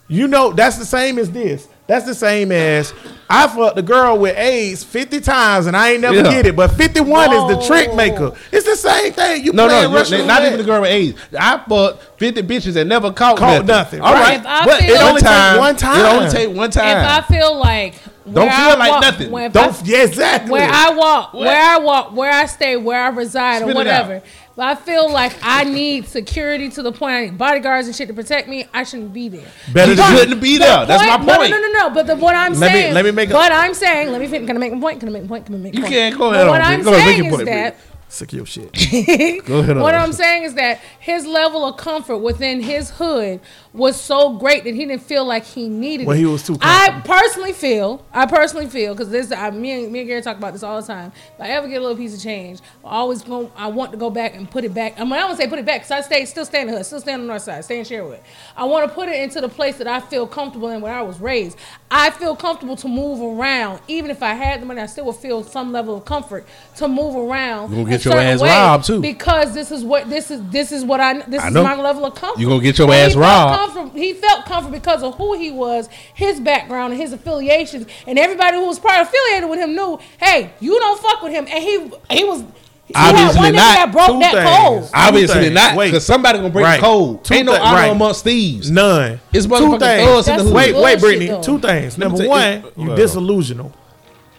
You 0.07 0.27
know 0.27 0.51
that's 0.51 0.77
the 0.77 0.85
same 0.85 1.17
as 1.19 1.31
this. 1.31 1.67
That's 1.87 2.05
the 2.05 2.15
same 2.15 2.51
as 2.51 2.93
I 3.29 3.47
fucked 3.47 3.75
the 3.75 3.81
girl 3.81 4.17
with 4.17 4.37
AIDS 4.37 4.83
50 4.83 5.19
times 5.21 5.65
and 5.67 5.75
I 5.75 5.91
ain't 5.91 6.01
never 6.01 6.15
Yeah. 6.15 6.23
get 6.23 6.45
it. 6.45 6.55
But 6.55 6.69
51 6.71 7.33
is 7.33 7.57
the 7.57 7.63
trick 7.67 7.93
maker. 7.93 8.31
It's 8.51 8.65
the 8.65 8.75
same 8.75 9.11
thing. 9.13 9.43
You 9.43 9.51
No, 9.53 9.67
playing 9.67 9.91
no, 9.91 9.97
Russian 9.97 10.25
not 10.27 10.37
roulette. 10.39 10.53
even 10.53 10.57
the 10.65 10.71
girl 10.71 10.81
with 10.81 10.89
AIDS. 10.91 11.19
I 11.37 11.59
fucked 11.67 12.19
fifty 12.19 12.41
bitches 12.41 12.75
and 12.77 12.87
never 12.89 13.11
caught, 13.11 13.37
Caught 13.37 13.65
nothing. 13.65 13.99
nothing, 13.99 14.01
All 14.01 14.13
right. 14.13 14.43
right, 14.43 14.65
but 14.65 14.81
it 14.81 15.01
only 15.01 15.21
takes 15.21 15.57
one 15.57 15.75
time. 15.75 15.99
It 15.99 16.09
only 16.09 16.29
take 16.29 16.55
one 16.55 16.71
time. 16.71 16.97
If 16.97 17.05
I 17.05 17.21
feel 17.21 17.59
like 17.59 17.95
Don't 18.25 18.49
feel 18.49 18.65
I 18.69 18.75
like 18.75 18.91
walk- 18.91 19.01
nothing. 19.01 19.31
Don't 19.31 19.57
I- 19.57 19.75
yeah, 19.85 20.03
exactly. 20.03 20.51
where 20.51 20.69
I 20.69 20.89
walk, 20.91 21.33
What? 21.33 21.45
where 21.45 21.61
I 21.63 21.77
walk, 21.79 22.15
where 22.15 22.31
I 22.31 22.45
stay, 22.45 22.75
where 22.77 23.01
I 23.03 23.07
reside, 23.09 23.61
Spit 23.61 23.71
or 23.71 23.73
whatever. 23.75 24.21
But 24.57 24.65
I 24.65 24.73
feel 24.75 25.07
like 25.11 25.33
I 25.43 25.65
need 25.65 26.07
security 26.09 26.69
to 26.69 26.81
the 26.81 26.91
point 26.91 27.13
I 27.15 27.21
need 27.25 27.37
bodyguards 27.37 27.85
and 27.85 27.95
shit 27.95 28.07
to 28.07 28.13
protect 28.15 28.49
me. 28.49 28.65
I 28.73 28.83
shouldn't 28.85 29.13
be 29.13 29.29
there. 29.29 29.45
Better 29.71 29.91
You 29.93 30.17
shouldn't 30.17 30.41
be 30.41 30.57
The 30.57 30.63
there. 30.65 30.85
That's 30.87 31.03
my 31.05 31.17
point. 31.37 31.51
No, 31.51 31.59
no, 31.59 31.67
no, 31.67 31.71
no. 31.73 31.89
But 31.91 32.07
the, 32.07 32.15
what 32.15 32.33
I'm 32.33 32.53
Let 32.55 32.73
me- 32.73 32.79
saying, 32.81 32.93
let 32.95 33.05
me 33.05 33.11
make 33.17 33.29
a- 33.29 33.33
What 33.33 33.51
I'm 33.51 33.73
saying, 33.73 34.11
let 34.13 34.21
me 34.21 34.27
fin- 34.27 34.47
can 34.47 34.55
I 34.55 34.59
make 34.59 34.73
a 34.73 34.77
point? 34.77 34.99
Can 35.01 35.09
I 35.09 35.11
make 35.11 35.23
a 35.25 35.27
point? 35.27 35.45
Can 35.45 35.55
I 35.55 35.57
make 35.57 35.73
a 35.73 35.81
point? 35.81 35.91
You 35.91 35.97
can't 35.97 36.17
go 36.17 36.29
But 36.31 36.35
ahead 36.35 36.47
What 36.47 36.61
I'm 36.61 36.81
Britt. 36.81 36.85
Go 36.85 36.93
ahead, 36.93 37.07
make 37.07 37.17
saying 37.17 37.39
is 37.41 37.45
that 37.45 37.75
Sick 38.09 38.31
of 38.31 38.37
your 38.37 38.45
shit. 38.45 38.71
Go 39.45 39.59
ahead. 39.59 39.75
What 39.77 39.93
on. 39.93 40.01
I'm 40.01 40.13
saying 40.13 40.43
is 40.43 40.53
that 40.53 40.79
his 40.99 41.25
level 41.25 41.65
of 41.65 41.75
comfort 41.75 42.19
within 42.19 42.61
his 42.61 42.89
hood 42.91 43.41
was 43.73 43.99
so 43.99 44.37
great 44.37 44.63
that 44.63 44.73
he 44.73 44.85
didn't 44.85 45.03
feel 45.03 45.25
like 45.25 45.43
he 45.43 45.67
needed 45.67 46.07
Well, 46.07 46.15
it. 46.15 46.19
he 46.19 46.25
was 46.25 46.41
too 46.43 46.57
I 46.61 47.01
personally 47.03 47.51
feel, 47.51 48.05
I 48.13 48.25
personally 48.25 48.67
feel, 48.67 48.93
because 48.93 49.09
this, 49.09 49.31
I, 49.33 49.51
me 49.51 49.83
and 49.83 49.91
me 49.91 49.99
and 49.99 50.07
Gary 50.07 50.21
talk 50.21 50.37
about 50.37 50.53
this 50.53 50.63
all 50.63 50.79
the 50.81 50.87
time. 50.87 51.11
If 51.35 51.41
I 51.41 51.49
ever 51.49 51.67
get 51.67 51.77
a 51.77 51.81
little 51.81 51.97
piece 51.97 52.15
of 52.15 52.21
change, 52.23 52.59
I 52.83 52.91
always 52.91 53.21
go, 53.23 53.51
I 53.57 53.67
want 53.67 53.91
to 53.91 53.97
go 53.97 54.09
back 54.09 54.35
and 54.35 54.49
put 54.49 54.63
it 54.63 54.73
back. 54.73 54.97
I 54.99 55.03
mean, 55.03 55.13
I 55.13 55.19
don't 55.19 55.35
say 55.35 55.47
put 55.47 55.59
it 55.59 55.65
back 55.65 55.81
because 55.81 55.91
I 55.91 55.99
stay, 56.01 56.23
still 56.25 56.45
stay 56.45 56.61
in 56.61 56.67
the 56.67 56.73
hood, 56.73 56.85
still 56.85 57.01
stay 57.01 57.13
on 57.13 57.19
the 57.21 57.27
north 57.27 57.41
side, 57.41 57.65
stay 57.65 57.77
in 57.77 57.83
Sherwood. 57.85 58.21
I 58.55 58.63
want 58.63 58.87
to 58.87 58.95
put 58.95 59.09
it 59.09 59.21
into 59.21 59.41
the 59.41 59.49
place 59.49 59.77
that 59.79 59.87
I 59.87 59.99
feel 59.99 60.25
comfortable 60.25 60.69
in 60.69 60.79
where 60.79 60.93
I 60.93 61.01
was 61.01 61.19
raised. 61.19 61.57
I 61.91 62.09
feel 62.11 62.35
comfortable 62.37 62.77
to 62.77 62.87
move 62.87 63.21
around, 63.21 63.81
even 63.89 64.09
if 64.11 64.23
I 64.23 64.33
had 64.33 64.61
the 64.61 64.65
money, 64.65 64.79
I 64.81 64.85
still 64.85 65.05
would 65.05 65.17
feel 65.17 65.43
some 65.43 65.71
level 65.73 65.97
of 65.97 66.05
comfort 66.05 66.45
to 66.77 66.87
move 66.87 67.15
around. 67.15 67.71
You 68.05 68.11
gonna 68.11 68.21
get 68.23 68.27
your 68.27 68.33
ass 68.33 68.41
way 68.41 68.49
robbed, 68.49 68.85
too. 68.85 69.01
because 69.01 69.53
this 69.53 69.71
is 69.71 69.83
what 69.83 70.09
this 70.09 70.31
is. 70.31 70.41
This 70.49 70.71
is 70.71 70.83
what 70.85 70.99
I. 70.99 71.19
This 71.27 71.41
I 71.41 71.47
is 71.49 71.53
my 71.53 71.75
level 71.75 72.05
of 72.05 72.15
comfort. 72.15 72.39
You 72.39 72.47
gonna 72.47 72.61
get 72.61 72.77
your 72.77 72.87
And 72.87 72.95
ass 72.95 73.13
he 73.13 73.19
felt 73.19 73.23
robbed. 73.23 73.73
comfort- 73.73 73.97
he 73.99 74.13
felt 74.13 74.45
comfort 74.45 74.71
because 74.71 75.03
of 75.03 75.15
who 75.15 75.33
he 75.37 75.51
was, 75.51 75.89
his 76.13 76.39
background, 76.39 76.93
and 76.93 77.01
his 77.01 77.13
affiliations, 77.13 77.85
and 78.05 78.17
everybody 78.19 78.57
who 78.57 78.65
was 78.65 78.79
part 78.79 79.01
affiliated 79.07 79.49
with 79.49 79.59
him 79.59 79.75
knew, 79.75 79.99
hey, 80.19 80.51
you 80.59 80.77
don't 80.79 80.99
fuck 81.01 81.21
with 81.21 81.31
him, 81.31 81.45
and 81.51 81.63
he 81.63 81.91
he 82.15 82.23
was. 82.23 82.43
He 82.85 82.93
had 82.95 83.15
Obviously 83.15 83.41
one 83.41 83.51
nigga 83.51 83.55
not. 83.55 83.75
that 83.75 83.91
broke 83.91 84.07
Two 84.07 84.19
that 84.19 84.33
things. 84.33 84.49
code. 84.89 84.89
Obviously 84.93 85.41
things. 85.41 85.53
not, 85.55 85.75
Wait. 85.75 85.87
because 85.87 86.05
somebody 86.05 86.37
gonna 86.37 86.49
break 86.51 86.63
Right. 86.65 86.79
the 86.79 86.87
code. 86.87 87.21
Two 87.25 87.33
Ain't 87.33 87.45
no 87.47 87.51
thi- 87.51 87.59
honor 87.59 87.75
right. 87.75 87.91
amongst 87.91 88.23
thieves. 88.23 88.71
None. 88.71 89.19
It's 89.33 89.45
Two 89.45 89.49
things. 89.51 89.63
in 89.65 89.69
the 89.71 89.77
That's 90.25 90.43
hood. 90.43 90.53
Wait, 90.53 90.73
wait, 90.73 90.73
Bullshit, 90.73 90.99
Brittany. 91.01 91.25
though. 91.27 91.41
Two 91.41 91.59
things. 91.59 91.97
Number 91.97 92.25
one, 92.25 92.63
you 92.77 92.87
well. 92.87 92.95
disillusional. 92.97 93.73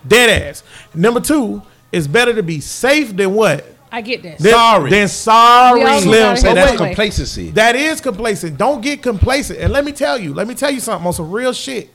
Dead 0.07 0.31
ass. 0.49 0.63
Number 0.95 1.21
two, 1.21 1.61
it's 1.93 2.07
better 2.07 2.35
to 2.35 2.43
be 2.43 2.61
safe 2.61 3.15
than 3.17 3.35
what? 3.35 3.65
I 3.91 4.03
get 4.03 4.23
that. 4.23 4.39
Than, 4.39 4.53
Sorry. 4.53 4.91
Than 4.91 5.09
sorry. 5.09 6.01
Slim 6.01 6.13
sorry. 6.13 6.37
say 6.37 6.55
that's 6.55 6.71
wait, 6.73 6.81
wait. 6.81 6.87
complacency. 6.89 7.51
That 7.53 7.75
is 7.75 8.01
complacent. 8.03 8.59
Don't 8.59 8.83
get 8.83 9.03
complacent. 9.03 9.59
And 9.61 9.73
let 9.73 9.85
me 9.85 9.93
tell 9.93 10.19
you, 10.19 10.35
let 10.35 10.47
me 10.47 10.55
tell 10.55 10.71
you 10.71 10.81
something 10.81 11.07
on 11.07 11.13
some 11.15 11.31
real 11.31 11.53
shit. 11.55 11.89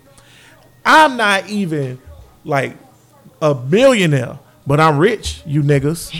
I'm 0.83 1.17
not 1.17 1.47
even 1.49 2.01
like 2.43 2.75
a 3.41 3.53
millionaire, 3.53 4.39
but 4.65 4.79
I'm 4.79 4.97
rich, 4.97 5.43
you 5.45 5.61
niggas. 5.61 6.11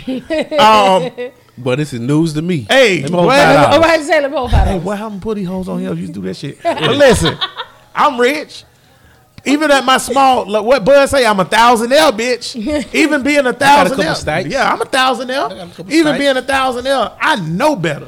um, 0.60 1.32
But 1.56 1.76
this 1.78 1.92
is 1.92 2.00
news 2.00 2.32
to 2.34 2.42
me. 2.42 2.66
Hey, 2.68 3.02
Let 3.02 3.10
me 3.10 3.16
hold 3.16 3.26
what? 3.26 3.36
five 3.36 3.70
dollars. 3.70 3.84
I 3.84 3.88
had 3.88 3.96
to 3.98 4.04
say, 4.04 4.20
let 4.20 4.30
me 4.30 4.36
hold 4.36 4.50
five 4.50 4.60
hey, 4.64 4.70
dollars. 4.72 4.84
what 4.84 4.98
happened 4.98 5.20
to 5.20 5.24
put 5.24 5.34
these 5.36 5.46
hoes 5.48 5.68
on 5.68 5.80
here? 5.80 5.94
You 5.94 6.08
do 6.08 6.20
that 6.22 6.34
shit. 6.36 6.58
But 6.62 6.96
listen, 6.96 7.36
I'm 7.94 8.20
rich. 8.20 8.64
Even 9.46 9.70
at 9.70 9.84
my 9.84 9.98
small, 9.98 10.48
like 10.50 10.64
what 10.64 10.84
Bud 10.84 11.06
say, 11.08 11.26
I'm 11.26 11.38
a 11.40 11.44
thousand 11.44 11.92
L, 11.92 12.12
bitch. 12.12 12.56
Even 12.94 13.22
being 13.22 13.44
a 13.46 13.52
thousand 13.52 13.96
couple 14.02 14.28
L, 14.30 14.46
yeah, 14.46 14.72
I'm 14.72 14.80
a 14.80 14.84
thousand 14.86 15.30
L. 15.30 15.48
got 15.50 15.58
a 15.58 15.70
couple 15.70 15.92
Even 15.92 16.06
stacks. 16.06 16.18
being 16.18 16.36
a 16.36 16.42
thousand 16.42 16.86
L, 16.86 17.16
I 17.20 17.36
know 17.36 17.76
better 17.76 18.06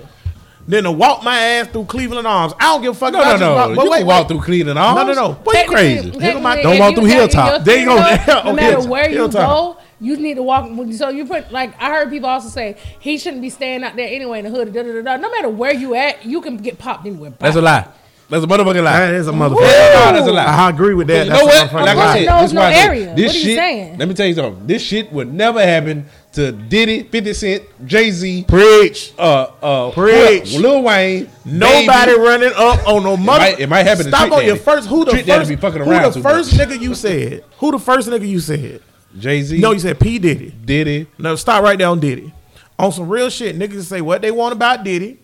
than 0.69 0.85
to 0.85 0.91
walk 0.91 1.23
my 1.23 1.39
ass 1.39 1.69
through 1.69 1.85
Cleveland 1.85 2.27
Arms. 2.27 2.53
I 2.59 2.65
don't 2.73 2.83
give 2.83 2.93
a 2.97 2.99
fuck. 2.99 3.13
No, 3.13 3.21
if 3.21 3.27
I 3.27 3.33
no, 3.33 3.39
just 3.39 3.41
no. 3.43 3.55
walk- 3.55 3.69
you 3.71 3.77
but 3.77 3.83
can 3.83 3.91
wait, 3.93 4.05
walk 4.07 4.19
wait. 4.23 4.29
through 4.29 4.45
Cleveland 4.45 4.79
Arms. 4.79 4.97
No, 4.97 5.07
no, 5.07 5.29
no. 5.29 5.33
Boy, 5.35 5.53
you 5.53 5.69
crazy. 5.69 6.11
Technically- 6.11 6.27
Nigga 6.29 6.43
might- 6.43 6.63
Don't 6.63 6.73
if 6.75 6.81
walk 6.81 6.95
through 6.95 7.05
Hilltop. 7.05 7.65
There 7.65 7.79
you 7.79 7.85
go. 7.87 7.97
No 7.97 8.03
Okay, 8.13 8.41
oh, 8.45 8.53
matter 8.55 8.89
where 8.89 9.09
you 9.09 9.17
Hilltop. 9.17 9.49
go, 9.49 9.77
you 10.01 10.17
need 10.17 10.35
to 10.35 10.43
walk. 10.43 10.69
So 10.93 11.09
you 11.11 11.25
put 11.27 11.53
like 11.53 11.75
I 11.81 11.91
heard 11.91 12.11
people 12.11 12.29
also 12.29 12.49
say 12.49 12.77
he 12.99 13.17
shouldn't 13.19 13.43
be 13.43 13.51
staying 13.51 13.85
out 13.85 13.95
there 13.95 14.09
anyway 14.09 14.41
in 14.41 14.45
the 14.47 14.51
hood. 14.51 14.73
Da, 14.73 14.83
da, 14.83 14.93
da, 14.93 15.03
da. 15.03 15.17
No 15.19 15.31
matter 15.31 15.49
where 15.51 15.73
you 15.73 15.95
at, 15.95 16.25
you 16.27 16.41
can 16.41 16.57
get 16.57 16.79
popped 16.79 17.07
anywhere. 17.07 17.33
That's 17.39 17.57
a 17.57 17.63
lie. 17.63 17.87
That's 18.29 18.43
a 18.43 18.47
motherfucking 18.49 18.83
lie. 18.83 18.99
That 19.07 19.15
is 19.15 19.29
a 19.29 19.33
motherfucker. 19.33 19.61
Hell 19.69 20.13
no, 20.13 20.19
that's 20.19 20.29
a 20.29 20.33
lie. 20.33 20.45
I 20.45 20.71
agree 20.71 20.95
with 20.95 21.07
that. 21.07 21.27
you 21.27 21.31
That's 21.31 21.43
know 21.45 21.49
a 21.49 21.53
what? 21.53 21.71
motherfucking 21.71 21.85
Like. 21.87 21.97
I 21.97 22.15
said, 22.19 22.27
knows 22.27 22.41
this 22.41 22.51
is 22.51 22.55
no 22.55 22.61
why 22.61 22.67
I 22.67 22.73
said, 22.73 22.87
area. 22.89 23.05
This 23.05 23.09
What 23.09 23.19
are 23.19 23.23
you 23.39 23.45
shit. 23.45 23.57
saying? 23.59 23.99
Let 23.99 24.09
me 24.09 24.15
tell 24.15 24.27
you 24.27 24.35
something. 24.35 24.67
This 24.67 24.83
shit 24.83 25.13
would 25.13 25.33
never 25.33 25.63
happen 25.63 26.07
to 26.33 26.53
Diddy, 26.53 27.03
Fifty 27.05 27.33
Cent, 27.35 27.63
Jay 27.87 28.11
Z, 28.11 28.45
Preach. 28.49 29.13
uh, 29.17 29.47
uh, 29.63 29.91
Preach. 29.93 30.55
who- 30.55 30.59
Lil 30.61 30.83
Wayne. 30.83 31.29
Nobody 31.45 32.13
Baby. 32.13 32.21
running 32.21 32.53
up 32.57 32.89
on 32.89 33.05
no 33.05 33.17
mother. 33.17 33.39
might- 33.45 33.61
it 33.61 33.69
might 33.69 33.85
happen 33.87 34.05
to 34.05 34.11
Stop 34.11 34.23
Trick 34.29 34.33
on 34.41 34.45
your 34.45 34.57
first. 34.57 34.89
Who 34.89 35.05
the 35.05 35.13
Trick 35.13 35.25
Daddy 35.27 35.39
first? 35.41 35.49
be 35.51 35.57
fucking 35.57 35.83
who 35.83 35.91
the 36.13 36.21
first 36.21 36.57
much. 36.59 36.69
nigga 36.69 36.81
you 36.81 36.95
said? 36.97 37.45
Who 37.59 37.71
the 37.71 37.79
first 37.79 38.09
nigga 38.09 38.27
you 38.29 38.41
said? 38.41 38.81
Jay 39.17 39.41
Z. 39.43 39.59
No, 39.59 39.71
you 39.71 39.79
said 39.79 40.01
P 40.01 40.19
Diddy. 40.19 40.53
Diddy. 40.65 41.07
No, 41.17 41.37
stop 41.37 41.63
right 41.63 41.79
there 41.79 41.89
on 41.89 42.01
Diddy. 42.01 42.33
On 42.79 42.91
some 42.93 43.09
real 43.09 43.31
shit, 43.31 43.57
niggas 43.59 43.85
say 43.85 44.01
what 44.01 44.21
they 44.21 44.31
want 44.33 44.53
about 44.53 44.83
Diddy. 44.85 45.19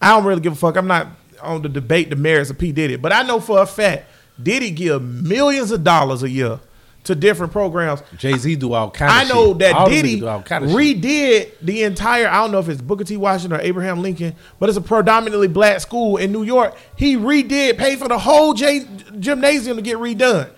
I 0.00 0.08
don't 0.16 0.24
really 0.24 0.40
give 0.40 0.54
a 0.54 0.56
fuck. 0.56 0.76
I'm 0.76 0.86
not 0.88 1.06
on 1.42 1.62
the 1.62 1.68
debate 1.68 2.10
the 2.10 2.16
merits 2.16 2.50
of 2.50 2.58
P 2.58 2.72
Diddy, 2.72 2.96
but 2.96 3.12
I 3.12 3.22
know 3.22 3.40
for 3.40 3.60
a 3.60 3.66
fact 3.66 4.06
Diddy 4.42 4.70
give 4.70 5.02
millions 5.02 5.70
of 5.70 5.82
dollars 5.84 6.22
a 6.22 6.30
year 6.30 6.60
to 7.04 7.14
different 7.14 7.52
programs. 7.52 8.02
Jay 8.18 8.36
Z 8.36 8.56
do 8.56 8.72
all 8.74 8.90
kind 8.90 9.10
of 9.10 9.16
I 9.16 9.24
shit. 9.24 9.34
know 9.34 9.54
that 9.54 9.74
All 9.74 9.88
Diddy 9.88 10.20
kind 10.20 10.64
of 10.64 10.70
shit. 10.70 11.00
redid 11.00 11.50
the 11.62 11.82
entire. 11.84 12.28
I 12.28 12.34
don't 12.42 12.52
know 12.52 12.58
if 12.58 12.68
it's 12.68 12.82
Booker 12.82 13.04
T. 13.04 13.16
Washington 13.16 13.58
or 13.58 13.62
Abraham 13.62 14.02
Lincoln, 14.02 14.34
but 14.58 14.68
it's 14.68 14.76
a 14.76 14.82
predominantly 14.82 15.48
black 15.48 15.80
school 15.80 16.16
in 16.18 16.32
New 16.32 16.42
York. 16.42 16.76
He 16.96 17.16
redid, 17.16 17.78
paid 17.78 17.98
for 17.98 18.08
the 18.08 18.18
whole 18.18 18.52
J- 18.52 18.86
gymnasium 19.18 19.76
to 19.76 19.82
get 19.82 19.96
redone. 19.96 20.50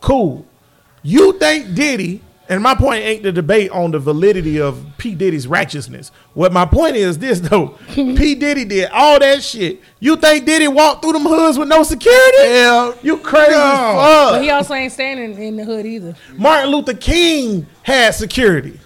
Cool. 0.00 0.46
You 1.02 1.32
think 1.38 1.74
Diddy? 1.74 2.22
And 2.48 2.62
my 2.62 2.74
point 2.74 3.02
ain't 3.02 3.22
the 3.24 3.32
debate 3.32 3.70
on 3.72 3.90
the 3.90 3.98
validity 3.98 4.60
of 4.60 4.84
P 4.98 5.14
Diddy's 5.14 5.46
righteousness. 5.48 6.12
What 6.34 6.52
my 6.52 6.64
point 6.64 6.94
is 6.96 7.18
this 7.18 7.40
though: 7.40 7.68
P 7.88 8.34
Diddy 8.36 8.64
did 8.64 8.88
all 8.92 9.18
that 9.18 9.42
shit. 9.42 9.80
You 9.98 10.16
think 10.16 10.46
Diddy 10.46 10.68
walked 10.68 11.02
through 11.02 11.14
them 11.14 11.22
hoods 11.22 11.58
with 11.58 11.68
no 11.68 11.82
security? 11.82 12.38
Hell, 12.48 12.96
you 13.02 13.16
crazy 13.18 13.52
as 13.54 14.30
But 14.32 14.42
he 14.42 14.50
also 14.50 14.74
ain't 14.74 14.92
standing 14.92 15.32
in, 15.34 15.42
in 15.42 15.56
the 15.56 15.64
hood 15.64 15.86
either. 15.86 16.14
Martin 16.36 16.70
Luther 16.70 16.94
King 16.94 17.66
had 17.82 18.14
security. 18.14 18.78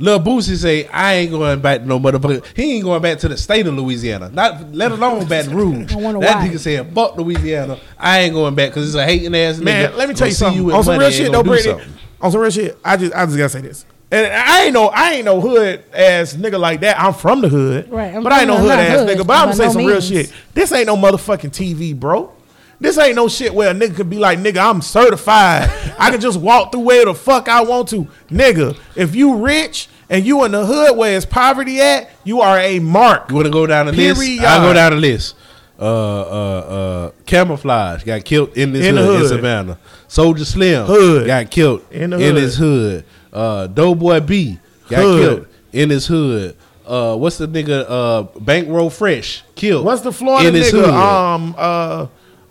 Lil 0.00 0.20
Boosie 0.20 0.56
say, 0.56 0.86
I 0.86 1.14
ain't 1.14 1.32
going 1.32 1.60
back 1.60 1.80
to 1.80 1.86
no 1.86 1.98
motherfucker. 1.98 2.44
He 2.54 2.74
ain't 2.76 2.84
going 2.84 3.02
back 3.02 3.18
to 3.18 3.28
the 3.28 3.36
state 3.36 3.66
of 3.66 3.74
Louisiana. 3.74 4.30
Not 4.30 4.72
let 4.72 4.92
alone 4.92 5.26
Baton 5.26 5.54
Rouge. 5.56 5.92
I 5.92 6.00
that 6.00 6.14
why. 6.16 6.48
nigga 6.48 6.58
said, 6.60 6.94
fuck 6.94 7.16
Louisiana. 7.16 7.80
I 7.98 8.20
ain't 8.20 8.32
going 8.34 8.54
back 8.54 8.70
because 8.70 8.86
it's 8.86 8.94
a 8.94 9.04
hating 9.04 9.34
ass 9.34 9.58
Man, 9.58 9.90
nigga. 9.90 9.96
let 9.96 10.08
me 10.08 10.14
tell 10.14 10.28
you 10.28 10.34
Gonna 10.34 10.34
see 10.34 10.38
something. 10.38 10.64
with 10.64 10.74
on 10.76 10.84
some 10.84 10.92
money, 10.96 11.04
real 11.04 11.10
shit, 11.10 11.32
gonna 11.32 11.38
though, 11.38 11.42
Brittany. 11.42 11.92
Something. 12.20 12.26
On 12.26 12.32
some 12.32 12.40
real 12.40 12.50
shit, 12.50 12.78
I 12.84 12.96
just 12.96 13.14
I 13.14 13.24
just 13.26 13.36
gotta 13.36 13.48
say 13.48 13.60
this. 13.60 13.84
And 14.10 14.26
I 14.26 14.64
ain't 14.64 14.74
no 14.74 14.86
I 14.88 15.12
ain't 15.12 15.24
no 15.26 15.40
hood 15.40 15.84
ass 15.92 16.34
nigga 16.34 16.58
like 16.58 16.80
that. 16.80 16.98
I'm 16.98 17.12
from 17.12 17.42
the 17.42 17.48
hood, 17.48 17.90
Right, 17.90 18.14
I'm 18.14 18.22
but 18.22 18.32
I 18.32 18.40
ain't 18.40 18.48
no 18.48 18.56
hood 18.56 18.70
ass 18.70 19.00
hood, 19.00 19.08
nigga. 19.08 19.26
But 19.26 19.34
I'm 19.34 19.44
gonna 19.46 19.54
say 19.56 19.66
no 19.66 19.72
some 19.72 19.84
real 19.84 20.00
shit. 20.00 20.32
This 20.54 20.72
ain't 20.72 20.86
no 20.86 20.96
motherfucking 20.96 21.50
TV, 21.50 21.98
bro. 21.98 22.32
This 22.80 22.96
ain't 22.96 23.16
no 23.16 23.28
shit 23.28 23.52
where 23.52 23.70
a 23.72 23.74
nigga 23.74 23.96
could 23.96 24.08
be 24.08 24.18
like, 24.18 24.38
nigga, 24.38 24.58
I'm 24.58 24.80
certified. 24.82 25.68
I 25.98 26.10
can 26.10 26.20
just 26.20 26.38
walk 26.40 26.70
through 26.70 26.82
where 26.82 27.04
the 27.04 27.14
fuck 27.14 27.48
I 27.48 27.62
want 27.62 27.88
to. 27.88 28.06
Nigga, 28.30 28.78
if 28.94 29.16
you 29.16 29.34
rich 29.34 29.88
and 30.08 30.24
you 30.24 30.44
in 30.44 30.52
the 30.52 30.64
hood 30.64 30.96
where 30.96 31.16
it's 31.16 31.26
poverty 31.26 31.80
at, 31.80 32.08
you 32.22 32.40
are 32.40 32.58
a 32.58 32.78
mark. 32.78 33.30
You 33.30 33.34
want 33.34 33.46
to 33.46 33.52
go 33.52 33.66
down 33.66 33.86
the 33.86 33.92
list? 33.92 34.20
I'll 34.40 34.62
go 34.62 34.72
down 34.72 34.92
the 34.92 34.98
list. 34.98 35.34
Uh, 35.78 35.82
uh, 35.82 36.58
uh, 36.58 37.10
Camouflage 37.24 38.02
got 38.04 38.24
killed 38.24 38.56
in 38.56 38.72
this 38.72 38.84
In 38.86 38.96
the 38.96 39.02
hood, 39.02 39.22
in. 39.22 39.28
Savannah. 39.28 39.78
Soulja 40.08 40.44
Slim 40.44 40.86
Hood. 40.86 41.26
got 41.26 41.50
killed 41.50 41.84
In 41.92 42.12
in 42.12 42.20
hood. 42.20 42.36
his 42.36 42.56
hood. 42.56 43.04
Uh, 43.32 43.66
Doughboy 43.68 44.20
B 44.20 44.58
got 44.88 45.02
Hood. 45.02 45.20
killed 45.22 45.46
in 45.72 45.90
his 45.90 46.06
hood. 46.06 46.56
Uh, 46.86 47.14
what's 47.16 47.36
the 47.38 47.46
nigga? 47.46 47.84
Uh, 47.88 48.22
Bankroll 48.40 48.90
Fresh 48.90 49.44
killed. 49.54 49.84
What's 49.84 50.00
the 50.02 50.10
Florida 50.12 50.48
in 50.48 50.54
his 50.54 50.72
nigga? 50.72 50.84
hood. 50.86 50.90
Um, 50.94 51.54
uh, 51.56 52.06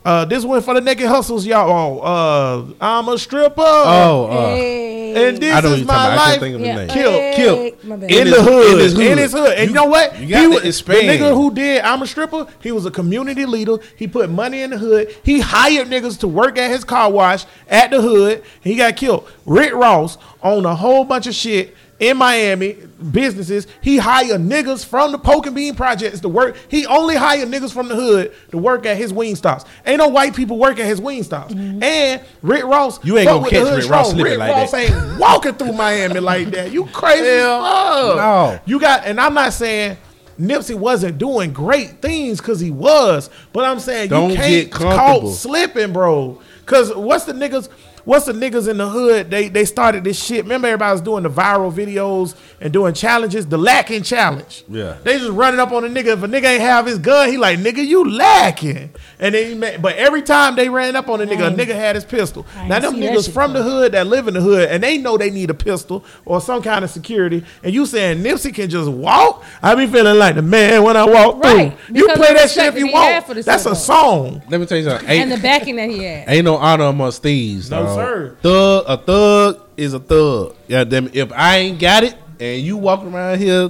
uh, 0.08 0.24
this 0.26 0.46
one 0.46 0.62
for 0.62 0.74
the 0.74 0.80
naked 0.82 1.06
hustles, 1.08 1.46
y'all. 1.46 1.70
Oh, 1.70 2.00
uh, 2.00 2.66
I'm 2.80 3.08
a 3.10 3.18
stripper. 3.18 3.54
oh, 3.62 4.28
uh, 4.32 4.48
Hey. 4.56 5.28
and 5.30 5.38
this 5.38 5.54
I 5.54 5.60
know 5.60 5.74
is 5.74 5.74
what 5.74 5.78
you're 5.80 5.86
talking 5.86 5.86
my 5.88 5.94
about. 5.96 6.12
I 6.12 6.16
life. 6.16 6.30
can't 6.30 6.40
think 6.42 6.56
of 6.56 6.60
his 6.62 6.68
Yeah. 6.68 6.76
name. 6.76 6.88
Killed, 6.90 7.14
Hey, 7.22 7.34
killed. 7.36 7.84
my 7.84 7.96
bad. 7.98 8.12
in, 8.12 8.28
In 8.28 8.32
the 8.34 8.42
hood, 8.42 8.72
in 8.74 8.80
his 8.80 8.94
hood. 8.94 9.06
in 9.06 9.18
his 9.18 9.32
hood. 9.34 9.52
And 9.52 9.60
you, 9.62 9.68
You- 9.68 9.74
know 9.74 9.86
what? 9.86 10.20
you 10.20 10.28
got 10.28 10.38
he 10.38 10.44
to 10.44 10.50
was, 10.66 10.82
the 10.84 10.94
nigga 10.94 11.34
who 11.34 11.54
did 11.54 11.82
I'm 11.82 12.02
a 12.02 12.08
stripper. 12.08 12.48
He 12.62 12.72
was 12.72 12.86
a 12.86 12.92
community 12.92 13.46
leader. 13.46 13.78
He 13.98 14.08
put 14.08 14.30
money 14.30 14.62
in 14.62 14.70
the 14.70 14.78
hood. 14.78 15.14
He 15.24 15.42
hired 15.42 15.90
niggas 15.90 16.18
to 16.20 16.28
work 16.30 16.58
at 16.58 16.72
his 16.72 16.86
car 16.86 17.12
wash 17.12 17.44
at 17.70 17.92
the 17.92 18.02
hood. 18.02 18.44
He 18.62 18.76
got 18.76 18.96
killed. 18.96 19.28
Rick 19.46 19.74
Ross 19.74 20.18
owned 20.42 20.66
a 20.66 20.76
whole 20.76 21.04
bunch 21.04 21.28
of 21.28 21.36
shit 21.36 21.76
in 22.00 22.18
Miami 22.18 22.78
businesses. 23.12 23.68
He 23.82 23.98
hired 23.98 24.42
niggas 24.42 24.86
from 24.86 25.12
the 25.12 25.18
Pork 25.18 25.46
and 25.46 25.56
Bean 25.56 25.76
projects 25.76 26.20
to 26.22 26.30
work. 26.30 26.56
He 26.70 26.86
only 26.86 27.16
hired 27.16 27.50
niggas 27.50 27.74
from 27.74 27.88
the 27.88 27.96
hood 27.96 28.34
to 28.52 28.58
work 28.58 28.86
at 28.86 28.98
his 28.98 29.12
wing 29.14 29.36
stops. 29.36 29.66
Ain't 29.86 29.98
no 30.00 30.08
white 30.08 30.36
people 30.36 30.58
work 30.58 30.80
at 30.80 30.86
his 30.86 31.02
wing 31.02 31.24
stops. 31.24 31.54
Mm-hmm. 31.54 31.84
And 31.84 32.22
Rick 32.42 32.66
Ross, 32.66 33.04
You 33.04 33.18
ain't 33.18 33.28
gonna 33.28 33.50
catch 33.50 33.64
Rick 33.64 33.74
Ross 33.74 33.84
strong. 33.84 34.06
slipping 34.06 34.24
Rick 34.24 34.40
like 34.40 34.52
Ross 34.52 34.72
that. 34.72 34.90
ain't 34.92 35.20
walking 35.20 35.54
through 35.54 35.74
Miami 35.74 36.20
like 36.20 36.48
that. 36.52 36.72
You 36.72 36.86
crazy 36.86 37.22
as 37.28 37.44
fuck. 37.44 38.16
no. 38.18 38.60
You 38.66 38.80
got, 38.80 39.06
and 39.06 39.20
I'm 39.20 39.34
not 39.34 39.54
saying 39.54 39.98
Nipsey 40.40 40.76
wasn't 40.76 41.18
doing 41.18 41.52
great 41.52 42.02
things 42.02 42.40
because 42.40 42.60
he 42.60 42.70
was, 42.70 43.30
but 43.54 43.64
I'm 43.66 43.80
saying 43.80 44.10
Don't 44.10 44.30
you 44.32 44.36
can't 44.36 44.72
caught 44.72 45.28
slipping, 45.34 45.94
bro. 45.94 46.40
Because 46.60 46.94
what's 46.94 47.24
the 47.24 47.34
niggas? 47.34 47.70
What's 48.08 48.26
the 48.26 48.32
niggas 48.32 48.70
in 48.70 48.78
the 48.78 48.88
hood? 48.88 49.30
They 49.30 49.50
they 49.50 49.66
started 49.66 50.06
this 50.06 50.24
shit. 50.24 50.44
Remember 50.46 50.70
everybody 50.70 50.94
was 50.94 51.02
doing 51.02 51.24
the 51.24 51.30
viral 51.30 51.74
videos 51.74 52.36
and 52.62 52.72
doing 52.72 52.94
challenges. 52.94 53.46
The 53.46 53.58
lacking 53.58 54.04
challenge. 54.04 54.64
Yeah. 54.70 54.96
They 55.04 55.18
just 55.20 55.32
running 55.32 55.60
up 55.60 55.74
on 55.74 55.84
a 55.84 55.90
nigga. 55.90 56.14
If 56.14 56.24
a 56.24 56.28
nigga 56.28 56.46
ain't 56.46 56.62
have 56.62 56.86
his 56.86 57.00
gun, 57.00 57.28
he 57.30 57.36
like 57.38 57.60
nigga 57.60 57.86
you 57.86 58.10
lacking. 58.10 58.92
And 59.20 59.36
then 59.36 59.50
he 59.50 59.56
ma- 59.56 59.78
but 59.82 59.98
every 59.98 60.22
time 60.22 60.56
they 60.56 60.70
ran 60.70 60.96
up 60.96 61.10
on 61.10 61.20
a 61.20 61.26
nigga, 61.26 61.48
a 61.48 61.52
nigga 61.54 61.76
had 61.76 61.96
his 61.96 62.06
pistol. 62.06 62.46
I 62.56 62.70
Now 62.70 62.80
them 62.80 62.94
niggas 62.96 63.30
from 63.30 63.52
the 63.52 63.62
hood 63.62 63.92
that 63.92 64.08
live 64.08 64.30
in 64.30 64.36
the 64.36 64.42
hood 64.42 64.70
and 64.70 64.82
they 64.82 64.98
know 64.98 65.18
they 65.18 65.30
need 65.30 65.50
a 65.50 65.54
pistol 65.54 66.06
or 66.24 66.40
some 66.40 66.62
kind 66.62 66.86
of 66.86 66.90
security. 66.90 67.44
And 67.62 67.74
you 67.74 67.86
saying 67.86 68.24
Nipsey 68.24 68.54
can 68.54 68.70
just 68.70 68.90
walk? 68.90 69.44
I 69.62 69.76
be 69.76 69.86
feeling 69.86 70.18
like 70.18 70.36
the 70.36 70.42
man 70.42 70.82
when 70.84 70.96
I 70.96 71.04
walk 71.04 71.44
Right, 71.44 71.78
through. 71.88 71.96
You 71.98 72.08
play 72.14 72.34
that 72.36 72.50
shit 72.52 72.74
if 72.74 72.78
you 72.80 72.88
want. 72.90 73.28
That's 73.44 73.66
a 73.66 73.76
song. 73.76 74.42
Let 74.50 74.62
me 74.62 74.66
tell 74.66 74.78
you 74.78 74.86
something. 74.86 75.10
and 75.10 75.30
the 75.30 75.38
backing 75.40 75.76
that 75.76 75.90
he 75.90 76.04
had. 76.06 76.30
ain't 76.30 76.46
no 76.46 76.56
honor 76.56 76.86
amongst 76.86 77.22
thieves. 77.22 77.70
No, 77.70 77.84
dog. 77.84 77.97
Sir. 77.98 78.38
Thug, 78.42 78.84
a 78.88 78.98
thug 78.98 79.62
is 79.78 79.94
a 79.94 80.00
thug. 80.00 80.56
Yeah, 80.68 80.84
them. 80.84 81.10
If 81.14 81.32
I 81.32 81.58
ain't 81.58 81.80
got 81.80 82.04
it 82.04 82.16
and 82.40 82.62
you 82.62 82.78
walking 82.78 83.14
around 83.14 83.40
here, 83.40 83.70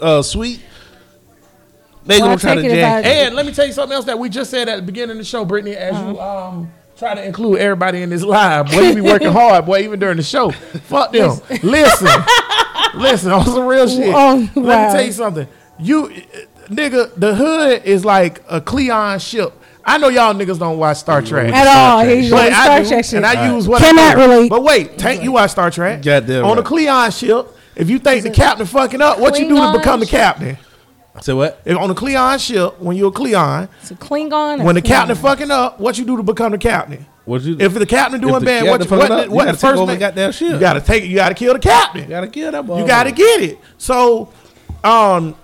uh, 0.00 0.22
sweet, 0.22 0.60
they 2.06 2.18
Well, 2.18 2.28
gonna 2.28 2.38
try 2.40 2.54
to 2.54 2.62
take 2.62 2.70
jack. 2.72 3.04
And 3.06 3.34
let 3.34 3.46
me 3.46 3.52
tell 3.52 3.66
you 3.66 3.72
something 3.72 3.94
else 3.94 4.04
that 4.06 4.18
we 4.18 4.28
just 4.28 4.50
said 4.50 4.68
at 4.68 4.76
the 4.76 4.82
beginning 4.82 5.12
of 5.12 5.18
the 5.18 5.24
show, 5.24 5.44
Brittany, 5.44 5.74
as 5.76 5.92
you 5.94 6.18
Uh-huh. 6.18 6.48
um 6.48 6.72
try 6.98 7.14
to 7.14 7.24
include 7.24 7.58
everybody 7.58 8.02
in 8.02 8.10
this 8.10 8.22
live. 8.22 8.70
Boy, 8.70 8.80
you 8.82 8.94
be 8.94 9.00
working 9.00 9.32
hard, 9.32 9.66
boy, 9.66 9.80
even 9.80 9.98
during 9.98 10.16
the 10.16 10.22
show. 10.22 10.50
Fuck 10.50 11.12
them. 11.12 11.40
Listen. 11.62 12.08
Listen, 12.94 13.32
on 13.32 13.44
some 13.44 13.66
real 13.66 13.88
shit. 13.88 14.14
Oh, 14.14 14.48
Let 14.54 14.56
me 14.56 14.62
tell 14.96 15.02
you 15.04 15.12
something. 15.12 15.48
You 15.80 16.08
nigga, 16.68 17.12
the 17.16 17.34
hood 17.34 17.82
is 17.84 18.04
like 18.04 18.42
a 18.48 18.60
Cleon 18.60 19.18
ship. 19.18 19.52
I 19.86 19.98
know 19.98 20.08
y'all 20.08 20.32
niggas 20.34 20.58
don't 20.58 20.78
watch 20.78 20.96
Star 20.98 21.20
Trek. 21.22 21.52
At 21.52 21.66
all. 21.66 22.04
He's 22.04 22.30
But 22.30 22.40
doing 22.42 22.52
Star 22.54 22.80
do, 22.82 22.88
Trek 22.88 23.04
shit. 23.04 23.14
and 23.14 23.26
I 23.26 23.52
use 23.54 23.68
what 23.68 23.80
Cannot 23.82 24.02
I 24.02 24.14
do. 24.14 24.20
relate. 24.32 24.48
But 24.50 24.62
wait, 24.62 24.96
Tank, 24.98 25.22
you 25.22 25.32
watch 25.32 25.50
Star 25.50 25.70
Trek? 25.70 26.02
Goddamn 26.02 26.44
On 26.44 26.56
the 26.56 26.62
right. 26.62 26.68
Cleon 26.68 27.10
ship, 27.10 27.48
if 27.76 27.90
you 27.90 27.98
think 27.98 28.22
the 28.22 28.30
captain 28.30 28.66
fucking 28.66 29.02
up, 29.02 29.18
what 29.20 29.38
you 29.38 29.48
do 29.48 29.56
to 29.56 29.78
become 29.78 30.00
the 30.00 30.06
ship? 30.06 30.18
captain? 30.18 30.58
Say 31.20 31.32
what? 31.32 31.60
If 31.64 31.76
on 31.78 31.88
the 31.88 31.94
Cleon 31.94 32.38
ship, 32.38 32.80
when 32.80 32.96
you're 32.96 33.08
a 33.10 33.12
Cleon, 33.12 33.68
It's 33.82 33.90
a 33.92 33.94
Klingon. 33.94 34.62
when 34.64 34.74
the 34.74 34.82
Klingon? 34.82 34.84
captain 34.86 35.16
fucking 35.16 35.50
up, 35.50 35.78
what 35.78 35.96
you 35.98 36.04
do 36.04 36.16
to 36.16 36.22
become 36.22 36.52
the 36.52 36.58
captain? 36.58 37.06
What 37.24 37.42
you? 37.42 37.54
Do? 37.54 37.64
If 37.64 37.74
the 37.74 37.86
captain 37.86 38.20
doing 38.20 38.34
If 38.34 38.40
the 38.40 38.46
bad, 38.46 38.64
what, 38.64 38.80
captain 38.80 38.98
what, 38.98 39.08
fucking 39.08 39.16
what, 39.16 39.24
up, 39.26 39.30
what 39.30 39.44
gotta 39.44 39.52
the 39.52 39.58
first 39.60 39.76
over 39.78 39.86
man- 39.86 39.94
the 39.96 40.00
goddamn 40.00 40.32
ship. 40.32 40.52
You 40.52 40.58
gotta 40.58 40.80
take 40.80 41.04
it. 41.04 41.06
You 41.06 41.14
gotta 41.16 41.34
kill 41.34 41.52
the 41.52 41.58
captain. 41.60 42.02
You 42.02 42.08
gotta 42.08 42.26
kill 42.28 42.50
that 42.52 42.66
boy. 42.66 42.80
You 42.80 42.86
gotta 42.86 43.12
get 43.12 43.42
it. 43.42 43.58
So, 43.78 44.30
um, 44.82 45.34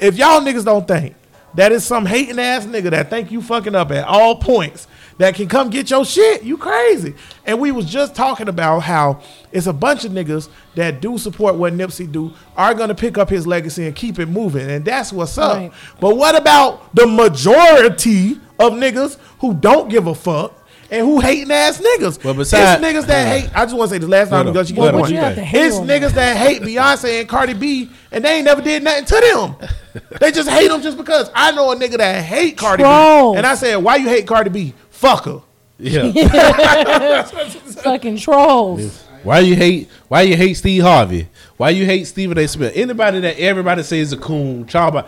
if 0.00 0.16
y'all 0.18 0.40
niggas 0.40 0.64
don't 0.64 0.86
think 0.88 1.14
that 1.54 1.72
is 1.72 1.84
some 1.84 2.06
hating 2.06 2.38
ass 2.38 2.64
nigga 2.66 2.90
that 2.90 3.10
think 3.10 3.30
you 3.30 3.42
fucking 3.42 3.74
up 3.74 3.90
at 3.90 4.06
all 4.06 4.36
points 4.36 4.86
that 5.18 5.34
can 5.34 5.48
come 5.48 5.70
get 5.70 5.90
your 5.90 6.04
shit, 6.04 6.42
you 6.42 6.56
crazy. 6.56 7.14
And 7.44 7.60
we 7.60 7.70
was 7.70 7.86
just 7.86 8.14
talking 8.14 8.48
about 8.48 8.80
how 8.80 9.20
it's 9.52 9.66
a 9.66 9.72
bunch 9.72 10.04
of 10.04 10.12
niggas 10.12 10.48
that 10.74 11.00
do 11.00 11.18
support 11.18 11.56
what 11.56 11.72
Nipsey 11.74 12.10
do 12.10 12.32
are 12.56 12.74
gonna 12.74 12.94
pick 12.94 13.18
up 13.18 13.28
his 13.28 13.46
legacy 13.46 13.86
and 13.86 13.94
keep 13.94 14.18
it 14.18 14.26
moving, 14.26 14.68
and 14.70 14.84
that's 14.84 15.12
what's 15.12 15.36
up. 15.38 15.56
Right. 15.56 15.72
But 16.00 16.16
what 16.16 16.34
about 16.34 16.94
the 16.94 17.06
majority 17.06 18.40
of 18.58 18.72
niggas 18.72 19.18
who 19.40 19.54
don't 19.54 19.88
give 19.88 20.06
a 20.06 20.14
fuck? 20.14 20.58
And 20.92 21.06
who 21.06 21.20
hating 21.20 21.50
ass 21.50 21.80
niggas? 21.80 22.22
Well, 22.22 22.34
beside- 22.34 22.74
it's 22.74 22.84
niggas 22.84 23.06
that 23.06 23.26
uh, 23.26 23.30
hate. 23.30 23.50
I 23.54 23.64
just 23.64 23.74
want 23.74 23.88
to 23.88 23.94
say 23.94 23.98
this 23.98 24.08
last 24.10 24.28
time 24.28 24.44
because 24.44 24.70
you 24.70 24.76
What- 24.76 24.88
get 24.88 24.92
the 24.92 24.98
what 25.00 25.10
you 25.10 25.16
have 25.16 25.34
to 25.36 25.40
It's 25.40 25.76
niggas 25.76 26.12
that 26.12 26.36
hate 26.36 26.60
Beyonce 26.60 27.20
and 27.20 27.28
Cardi 27.28 27.54
B, 27.54 27.88
and 28.10 28.22
they 28.22 28.36
ain't 28.36 28.44
never 28.44 28.60
did 28.60 28.82
nothing 28.82 29.06
to 29.06 29.56
them. 29.94 30.02
they 30.20 30.30
just 30.30 30.50
hate 30.50 30.68
them 30.68 30.82
just 30.82 30.98
because. 30.98 31.30
I 31.34 31.50
know 31.52 31.72
a 31.72 31.76
nigga 31.76 31.96
that 31.96 32.22
hate 32.22 32.58
Cardi 32.58 32.82
Trolls. 32.82 33.36
B, 33.36 33.38
and 33.38 33.46
I 33.46 33.54
said, 33.54 33.76
"Why 33.76 33.96
you 33.96 34.08
hate 34.10 34.26
Cardi 34.26 34.50
B? 34.50 34.74
Fuck 34.90 35.24
her." 35.24 35.40
Yeah. 35.78 36.12
fucking 37.22 38.18
trolls. 38.18 39.02
Why 39.22 39.38
you 39.38 39.56
hate? 39.56 39.88
Why 40.08 40.22
you 40.22 40.36
hate 40.36 40.54
Steve 40.54 40.82
Harvey? 40.82 41.26
Why 41.56 41.70
you 41.70 41.86
hate 41.86 42.06
Stephen 42.06 42.36
A. 42.36 42.46
Smith? 42.46 42.72
Anybody 42.76 43.20
that 43.20 43.38
everybody 43.38 43.82
says 43.82 44.08
is 44.08 44.12
a 44.12 44.18
coon, 44.18 44.66
child, 44.66 45.06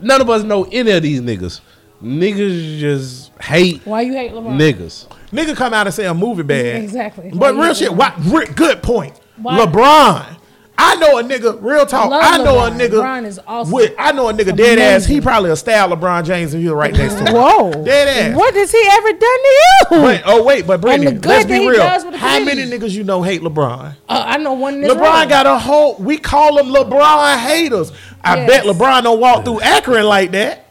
none 0.00 0.20
of 0.20 0.28
us 0.28 0.42
know 0.42 0.64
any 0.64 0.90
of 0.90 1.04
these 1.04 1.20
niggas. 1.20 1.60
Niggas 2.02 2.78
just 2.78 3.30
hate 3.42 3.82
Why 3.86 4.00
you 4.02 4.12
hate 4.14 4.32
LeBron? 4.32 4.58
niggas. 4.58 5.06
Nigga 5.32 5.54
come 5.54 5.74
out 5.74 5.86
and 5.86 5.94
say 5.94 6.06
a 6.06 6.14
movie 6.14 6.42
bad. 6.42 6.82
Exactly. 6.82 7.30
But 7.34 7.54
Why 7.56 7.64
real 7.66 7.74
shit. 7.74 7.92
Why, 7.94 8.14
re- 8.26 8.46
good 8.46 8.82
point. 8.82 9.18
Why- 9.36 9.58
LeBron. 9.58 10.36
I 10.82 10.96
know 10.96 11.18
a 11.18 11.22
nigga. 11.22 11.58
Real 11.62 11.84
talk. 11.84 12.08
love 12.10 12.22
I 12.24 12.38
know 12.38 12.64
a 12.64 12.70
nigga. 12.70 12.92
LeBron 13.02 13.26
is 13.26 13.38
awesome. 13.46 13.70
With, 13.70 13.94
I 13.98 14.12
know 14.12 14.30
a 14.30 14.32
nigga 14.32 14.56
dead 14.56 14.78
ass. 14.78 15.04
He 15.04 15.20
probably 15.20 15.50
a 15.50 15.56
style 15.56 15.90
LeBron 15.90 16.24
James 16.24 16.54
if 16.54 16.60
he 16.62 16.68
was 16.68 16.74
right 16.74 16.94
next 16.94 17.16
to 17.16 17.24
him. 17.26 17.34
Whoa. 17.34 17.84
Dead 17.84 18.08
ass. 18.32 18.34
What 18.38 18.54
has 18.54 18.72
he 18.72 18.82
ever 18.90 19.08
done 19.10 19.20
to 19.20 19.58
you? 19.98 20.02
Wait, 20.04 20.22
oh 20.24 20.42
wait, 20.42 20.66
but 20.66 20.80
Brittany, 20.80 21.08
the 21.08 21.12
good 21.12 21.26
let's 21.26 21.44
that 21.44 21.58
be 21.58 21.68
real. 21.68 21.76
does 21.80 22.06
with 22.06 22.14
How 22.14 22.42
many 22.42 22.62
niggas 22.62 22.92
you 22.92 23.04
know 23.04 23.22
hate 23.22 23.42
LeBron? 23.42 23.94
Uh, 24.08 24.24
I 24.26 24.38
know 24.38 24.54
one 24.54 24.76
in 24.76 24.80
this 24.80 24.92
LeBron 24.94 25.20
room. 25.20 25.28
got 25.28 25.44
a 25.44 25.58
whole. 25.58 25.96
We 25.96 26.16
call 26.16 26.56
them 26.56 26.68
LeBron 26.68 27.36
haters. 27.36 27.92
I 28.24 28.36
Yes. 28.36 28.48
bet 28.48 28.64
LeBron 28.64 29.02
don't 29.02 29.20
walk 29.20 29.44
through 29.44 29.60
Akron 29.60 30.06
like 30.06 30.30
that. 30.30 30.64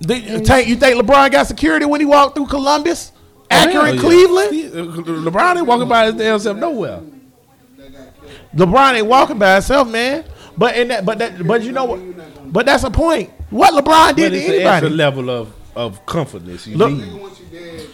Do 0.00 0.14
you 0.14 0.38
think, 0.40 0.68
you 0.68 0.76
think 0.76 1.00
LeBron 1.00 1.30
got 1.32 1.46
security 1.46 1.86
when 1.86 2.00
he 2.00 2.06
walked 2.06 2.36
through 2.36 2.46
Columbus, 2.46 3.12
Akron, 3.50 3.94
yeah. 3.94 4.00
Cleveland? 4.00 4.52
He- 4.52 4.66
uh, 4.66 4.84
LeBron 5.24 5.56
ain't 5.56 5.66
walking 5.66 5.88
by 5.88 6.06
his 6.06 6.14
damn 6.14 6.38
self 6.38 6.56
nowhere. 6.58 7.00
LeBron 8.54 8.94
ain't 8.94 9.06
walking 9.06 9.38
by 9.38 9.54
himself, 9.54 9.88
man. 9.88 10.24
But 10.56 10.76
in 10.76 10.88
that, 10.88 11.04
but 11.04 11.18
that, 11.18 11.46
but 11.46 11.62
you 11.62 11.72
know 11.72 11.84
what? 11.84 12.52
But 12.52 12.66
that's 12.66 12.84
a 12.84 12.90
point. 12.90 13.30
What 13.50 13.74
LeBron 13.74 14.16
did 14.16 14.32
But 14.32 14.36
to 14.36 14.36
it's 14.36 14.48
an 14.48 14.54
extra 14.54 14.70
anybody? 14.88 14.88
level 14.96 15.30
of 15.30 15.52
of 15.76 16.04
comfortness 16.06 16.66
you 16.66 16.76
Look- 16.76 16.92
need. 16.92 17.20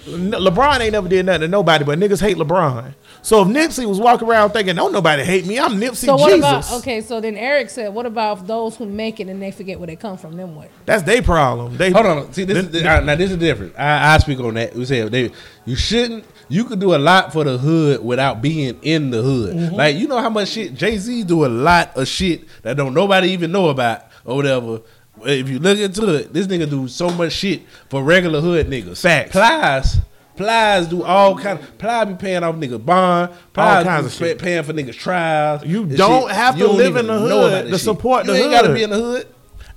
LeBron 0.06 0.80
ain't 0.80 0.92
never 0.92 1.08
did 1.08 1.26
nothing 1.26 1.42
to 1.42 1.48
nobody, 1.48 1.84
but 1.84 1.98
niggas 1.98 2.20
hate 2.20 2.36
LeBron. 2.36 2.94
So 3.22 3.42
if 3.42 3.48
Nipsey 3.48 3.86
was 3.86 4.00
walking 4.00 4.28
around 4.28 4.50
thinking, 4.50 4.74
"Don't 4.74 4.92
nobody 4.92 5.22
hate 5.22 5.46
me," 5.46 5.58
I'm 5.58 5.80
Nipsey 5.80 6.06
So 6.06 6.16
what 6.16 6.30
Jesus. 6.34 6.40
about 6.68 6.72
okay? 6.80 7.00
So 7.00 7.20
then 7.20 7.36
Eric 7.36 7.70
said, 7.70 7.94
"What 7.94 8.04
about 8.06 8.46
those 8.46 8.76
who 8.76 8.86
make 8.86 9.20
it 9.20 9.28
and 9.28 9.40
they 9.40 9.50
forget 9.52 9.78
where 9.78 9.86
they 9.86 9.94
come 9.96 10.16
from? 10.16 10.36
Then 10.36 10.54
what? 10.56 10.70
That's 10.86 11.02
their 11.04 11.22
problem. 11.22 11.76
They 11.76 11.90
Hold 11.90 12.06
on, 12.06 12.32
see 12.32 12.44
this. 12.44 12.64
Th- 12.66 12.82
is, 12.82 12.82
uh, 12.84 13.00
now 13.00 13.14
this 13.14 13.30
is 13.30 13.36
different. 13.36 13.78
I, 13.78 14.14
I 14.14 14.18
speak 14.18 14.40
on 14.40 14.54
that. 14.54 14.74
We 14.74 14.84
say 14.84 15.08
they, 15.08 15.30
you 15.64 15.76
shouldn't. 15.76 16.24
You 16.48 16.64
could 16.64 16.80
do 16.80 16.94
a 16.94 16.98
lot 16.98 17.32
for 17.32 17.44
the 17.44 17.58
hood 17.58 18.04
without 18.04 18.42
being 18.42 18.78
in 18.82 19.10
the 19.10 19.22
hood. 19.22 19.54
Mm-hmm. 19.56 19.74
Like 19.76 19.96
you 19.96 20.08
know 20.08 20.18
how 20.18 20.30
much 20.30 20.48
shit 20.48 20.74
Jay 20.74 20.98
Z 20.98 21.22
do 21.24 21.44
a 21.44 21.48
lot 21.48 21.96
of 21.96 22.08
shit 22.08 22.42
that 22.62 22.76
don't 22.76 22.94
nobody 22.94 23.28
even 23.30 23.52
know 23.52 23.68
about 23.68 24.02
or 24.24 24.36
whatever. 24.36 24.80
If 25.24 25.48
you 25.48 25.58
look 25.58 25.78
into 25.78 26.14
it, 26.14 26.32
this 26.32 26.46
nigga 26.46 26.68
do 26.68 26.88
so 26.88 27.10
much 27.10 27.32
shit 27.32 27.62
for 27.88 28.02
regular 28.02 28.40
hood 28.40 28.68
niggas. 28.68 29.00
Facts. 29.00 29.32
Plies. 29.32 29.98
Plies 30.36 30.86
do 30.86 31.02
all 31.02 31.36
kind 31.36 31.58
of 31.58 31.78
Plies 31.78 32.08
be 32.08 32.14
paying 32.14 32.42
off 32.42 32.54
niggas 32.56 32.84
bond. 32.84 33.32
Plies 33.52 33.84
kinds 33.84 34.18
be 34.18 34.24
of 34.24 34.30
shit. 34.30 34.38
paying 34.38 34.62
for 34.62 34.72
niggas 34.72 34.94
trials. 34.94 35.64
You 35.64 35.86
don't 35.86 36.28
shit. 36.28 36.36
have 36.36 36.54
to 36.56 36.60
don't 36.60 36.76
live 36.76 36.96
in 36.96 37.06
the 37.06 37.18
hood 37.18 37.52
about 37.52 37.62
to 37.62 37.68
this 37.68 37.80
shit. 37.82 37.84
support 37.84 38.26
you 38.26 38.32
the 38.32 38.38
ain't 38.40 38.50
gotta 38.50 38.72
be 38.72 38.82
in 38.82 38.90
the 38.90 38.96
hood. 38.96 39.28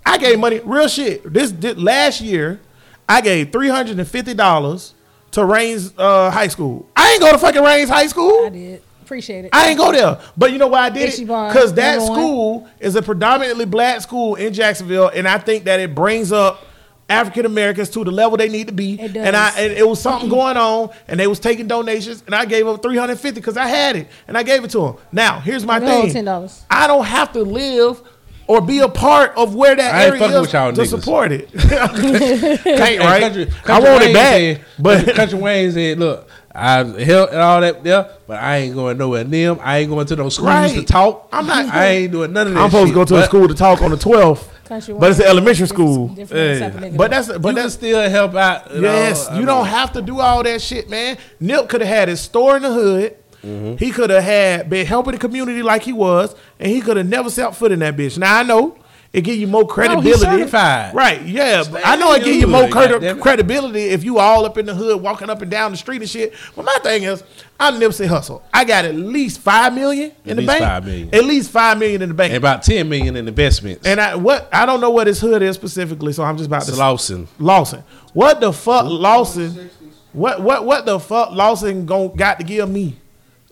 I 0.06 0.18
gave 0.18 0.40
money, 0.40 0.62
real 0.64 0.88
shit. 0.88 1.32
This, 1.34 1.52
this 1.52 1.78
last 1.78 2.22
year, 2.22 2.62
I 3.10 3.22
gave 3.22 3.52
three 3.52 3.70
hundred 3.70 4.00
and 4.00 4.08
fifty 4.08 4.34
dollars 4.34 4.94
to 5.32 5.44
Raines 5.44 5.94
uh, 5.98 6.32
High 6.32 6.48
School. 6.48 6.88
I 6.96 7.12
ain't 7.12 7.22
go 7.22 7.32
to 7.32 7.38
fucking 7.38 7.62
Raines 7.62 7.90
High 7.90 8.08
School. 8.08 8.46
I 8.46 8.50
did 8.50 8.82
appreciate 9.06 9.46
it. 9.46 9.52
I 9.54 9.70
ain't 9.70 9.78
go 9.78 9.92
there. 9.92 10.20
But 10.36 10.52
you 10.52 10.58
know 10.58 10.68
why 10.68 10.82
I 10.82 10.90
did 10.90 11.10
Itchy 11.10 11.24
it? 11.24 11.28
Because 11.28 11.74
that 11.76 11.98
number 11.98 12.12
one. 12.12 12.20
school 12.20 12.68
is 12.80 12.96
a 12.96 13.02
predominantly 13.02 13.66
black 13.66 14.02
school 14.02 14.36
in 14.36 14.54
Jacksonville, 14.54 15.08
and 15.10 15.28
I 15.28 15.38
think 15.38 15.64
that 15.66 15.80
it 15.80 15.94
brings 15.96 16.32
up 16.32 16.66
African 17.08 17.46
Americans 17.46 17.90
to 17.92 18.04
the 18.04 18.10
level 18.12 18.36
they 18.36 18.50
need 18.50 18.66
to 18.68 18.74
be. 18.74 19.00
It 19.00 19.14
does. 19.14 19.26
And 19.28 19.36
I 19.36 19.50
and 19.60 19.72
it 19.74 19.88
was 19.88 20.02
something 20.02 20.28
going 20.40 20.58
on, 20.58 20.90
and 21.08 21.20
they 21.20 21.28
was 21.28 21.40
taking 21.40 21.68
donations, 21.68 22.24
and 22.26 22.34
I 22.34 22.46
gave 22.46 22.68
up 22.68 22.82
three 22.82 22.98
hundred 22.98 23.20
fifty 23.20 23.40
because 23.40 23.58
I 23.58 23.68
had 23.68 23.96
it, 23.96 24.08
and 24.28 24.36
I 24.38 24.44
gave 24.44 24.64
it 24.64 24.72
to 24.72 24.80
them. 24.80 24.96
Now 25.12 25.40
here's 25.40 25.66
my 25.66 25.78
No, 25.80 25.86
thing: 26.08 26.26
$10. 26.26 26.64
I 26.70 26.88
don't 26.88 27.06
have 27.06 27.32
to 27.34 27.42
live. 27.44 28.02
Or 28.48 28.62
be 28.62 28.78
a 28.78 28.88
part 28.88 29.36
of 29.38 29.56
where 29.56 29.76
that 29.76 29.96
I 29.96 30.06
area 30.06 30.24
is 30.24 30.42
with 30.42 30.54
y'all 30.54 30.72
to 30.72 30.80
niggas. 30.80 30.88
support 30.90 31.32
it. 31.32 31.52
Can't, 31.54 32.60
Hey, 32.62 33.00
right? 33.00 33.20
Country, 33.20 33.48
I 33.48 33.50
Country 33.64 33.90
want 33.90 34.04
it 34.04 34.06
Wayne 34.06 34.14
back, 34.14 34.32
said- 34.40 34.66
but 34.78 35.16
Country 35.16 35.40
Wayne 35.40 35.72
said, 35.72 35.98
"Look, 35.98 36.30
I 36.56 36.84
helped 37.04 37.34
and 37.34 37.42
all 37.42 37.62
that 37.62 37.84
there, 37.84 38.08
but 38.28 38.40
I 38.42 38.58
ain't 38.58 38.76
going 38.76 38.98
nowhere 38.98 39.24
near 39.26 39.50
them. 39.54 39.60
I 39.64 39.80
ain't 39.80 39.90
going 39.90 40.06
to 40.08 40.16
no 40.16 40.30
schools 40.30 40.48
Right. 40.48 40.74
to 40.76 40.84
talk. 40.84 41.28
I'm 41.32 41.46
not- 41.46 41.74
I 41.74 41.88
ain't 41.88 42.12
doing 42.12 42.32
none 42.34 42.48
of 42.48 42.54
that. 42.54 42.60
I'm 42.62 42.70
supposed 42.70 42.88
shit. 42.88 42.94
to 42.94 43.00
go 43.00 43.06
to 43.06 43.16
a 43.18 43.26
school 43.26 43.48
to 43.48 43.54
talk 43.54 43.82
on 43.82 43.92
the 43.92 43.98
12th, 43.98 44.48
Country 44.66 44.94
but 44.98 45.12
it's 45.12 45.20
an 45.20 45.26
elementary 45.28 45.68
school. 45.68 46.12
Yeah. 46.16 46.26
type 46.60 46.76
of 46.76 46.82
nigga. 46.82 46.98
But 46.98 47.12
that's 47.12 47.28
But 47.28 47.42
but 47.42 47.50
you 47.50 47.56
can 47.56 47.64
that's 47.64 47.74
still 47.76 48.10
help 48.10 48.36
out. 48.36 48.74
you 48.74 48.82
Yes, 48.82 49.28
I 49.28 49.40
you 49.40 49.46
don't 49.46 49.66
have 49.68 49.92
to 49.94 50.02
do 50.02 50.20
all 50.22 50.42
that 50.44 50.62
shit, 50.62 50.90
man. 50.90 51.18
Nip 51.40 51.68
could 51.70 51.82
have 51.82 51.90
had 51.90 52.08
his 52.08 52.22
store 52.22 52.56
in 52.58 52.64
the 52.64 52.72
hood. 52.74 53.16
Mm-hmm. 53.46 53.76
He 53.78 53.92
could 53.92 54.10
have 54.10 54.24
had 54.24 54.70
been 54.72 54.88
helping 54.88 55.12
the 55.12 55.20
community 55.20 55.62
like 55.62 55.84
he 55.84 55.94
was, 55.94 56.34
and 56.60 56.72
he 56.72 56.82
could 56.82 56.98
have 56.98 57.08
never 57.08 57.30
set 57.30 57.56
foot 57.56 57.72
in 57.72 57.80
that 57.80 57.96
bitch. 57.96 58.18
Now 58.18 58.40
I 58.40 58.44
know 58.44 58.76
it 59.16 59.22
give 59.22 59.38
you 59.38 59.48
more 59.48 59.66
credibility. 59.68 60.20
certified. 60.20 60.94
right? 60.94 61.22
Yeah, 61.22 61.62
Stay 61.64 61.82
I 61.84 61.96
know 61.96 62.14
in 62.14 62.22
it 62.22 62.26
give 62.26 62.36
you 62.36 62.48
more 62.48 62.64
hood, 62.68 62.72
credi- 63.00 63.20
credibility 63.22 63.84
if 63.86 64.04
you 64.04 64.20
all 64.20 64.46
up 64.46 64.58
in 64.58 64.66
the 64.66 64.76
hood, 64.76 65.02
walking 65.02 65.30
up 65.30 65.42
and 65.42 65.50
down 65.50 65.72
the 65.72 65.78
street 65.78 66.02
and 66.02 66.10
shit. 66.10 66.34
But 66.56 66.66
my 66.66 66.78
thing 66.84 67.04
is, 67.04 67.24
I'm 67.60 67.76
Nipsey 67.80 68.08
Hussle. 68.08 68.42
I 68.54 68.66
got 68.66 68.86
at 68.86 68.96
least 68.96 69.40
five 69.40 69.74
million 69.74 70.12
in 70.26 70.32
At 70.32 70.36
the 70.36 70.42
least 70.42 70.48
bank. 70.48 70.62
five 70.64 70.86
million. 70.86 71.16
At 71.16 71.24
least 71.26 71.50
five 71.52 71.78
million 71.80 72.02
in 72.02 72.10
the 72.10 72.16
bank. 72.16 72.32
And 72.34 72.38
about 72.38 72.64
ten 72.64 72.90
million 72.90 73.16
in 73.16 73.28
investments. 73.28 73.86
And 73.88 74.02
I 74.02 74.16
what 74.16 74.50
I 74.54 74.66
don't 74.66 74.82
know 74.82 74.90
what 74.90 75.08
his 75.08 75.20
hood 75.22 75.42
is 75.42 75.56
specifically, 75.56 76.12
so 76.14 76.24
I'm 76.24 76.36
just 76.38 76.48
about 76.48 76.64
to 76.64 76.72
Slauson. 76.74 77.28
Slauson. 77.40 77.84
What 78.14 78.42
the 78.42 78.52
fuck, 78.52 78.86
Slauson? 78.86 79.70
What 80.12 80.42
what 80.42 80.66
what 80.66 80.86
the 80.86 81.00
fuck 81.00 81.30
Slauson 81.30 81.86
gon' 81.86 82.16
got 82.16 82.40
to 82.40 82.46
give 82.46 82.70
me? 82.70 82.98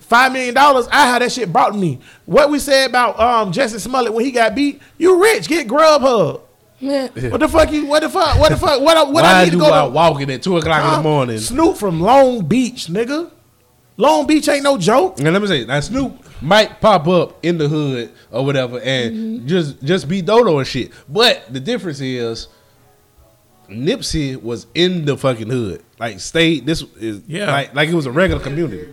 Five 0.03 0.31
million 0.33 0.53
dollars, 0.53 0.87
I 0.91 1.07
had 1.07 1.21
that 1.21 1.31
shit 1.31 1.51
brought 1.51 1.75
me. 1.75 1.99
What 2.25 2.49
we 2.51 2.59
said 2.59 2.89
about 2.89 3.19
um 3.19 3.51
Jussie 3.51 3.79
Smollett 3.79 4.13
when 4.13 4.25
he 4.25 4.31
got 4.31 4.53
beat, 4.55 4.81
you 4.97 5.21
rich, 5.21 5.47
get 5.47 5.67
Grubhub. 5.67 6.41
Yeah. 6.79 7.07
What 7.29 7.39
the 7.39 7.47
fuck 7.47 7.71
you 7.71 7.85
what 7.85 8.01
the 8.01 8.09
fuck 8.09 8.37
what 8.39 8.49
the 8.49 8.57
fuck 8.57 8.81
what 8.81 8.97
I- 8.97 9.03
what 9.03 9.23
I 9.23 9.45
need 9.45 9.51
to 9.51 9.57
go 9.57 9.71
out 9.71 9.85
to 9.87 9.91
walking 9.91 10.29
at 10.29 10.43
two 10.43 10.57
o'clock 10.57 10.83
in 10.85 10.97
the 10.97 11.09
morning? 11.09 11.37
Snoop 11.39 11.77
from 11.77 12.01
Long 12.01 12.45
Beach, 12.45 12.87
nigga. 12.87 13.31
Long 13.95 14.27
Beach 14.27 14.47
ain't 14.49 14.63
no 14.63 14.77
joke. 14.77 15.19
And 15.19 15.31
let 15.31 15.41
me 15.41 15.47
say, 15.47 15.65
now 15.65 15.79
Snoop 15.79 16.13
might 16.41 16.81
pop 16.81 17.07
up 17.07 17.37
in 17.45 17.57
the 17.57 17.67
hood 17.69 18.11
or 18.31 18.43
whatever, 18.43 18.79
and 18.81 19.15
Mm-hmm. 19.15 19.47
just 19.47 19.81
just 19.83 20.09
be 20.09 20.21
Dodo 20.21 20.57
and 20.57 20.67
shit. 20.67 20.91
But 21.07 21.45
the 21.53 21.59
difference 21.61 22.01
is, 22.01 22.47
Nipsey 23.69 24.41
was 24.41 24.67
in 24.75 25.05
the 25.05 25.15
fucking 25.17 25.49
hood, 25.49 25.81
like 25.99 26.19
stayed. 26.19 26.65
This 26.65 26.83
is 26.99 27.21
Yeah. 27.27 27.49
like 27.51 27.73
like 27.73 27.87
it 27.89 27.93
was 27.95 28.05
a 28.05 28.11
regular 28.11 28.41
community. 28.43 28.89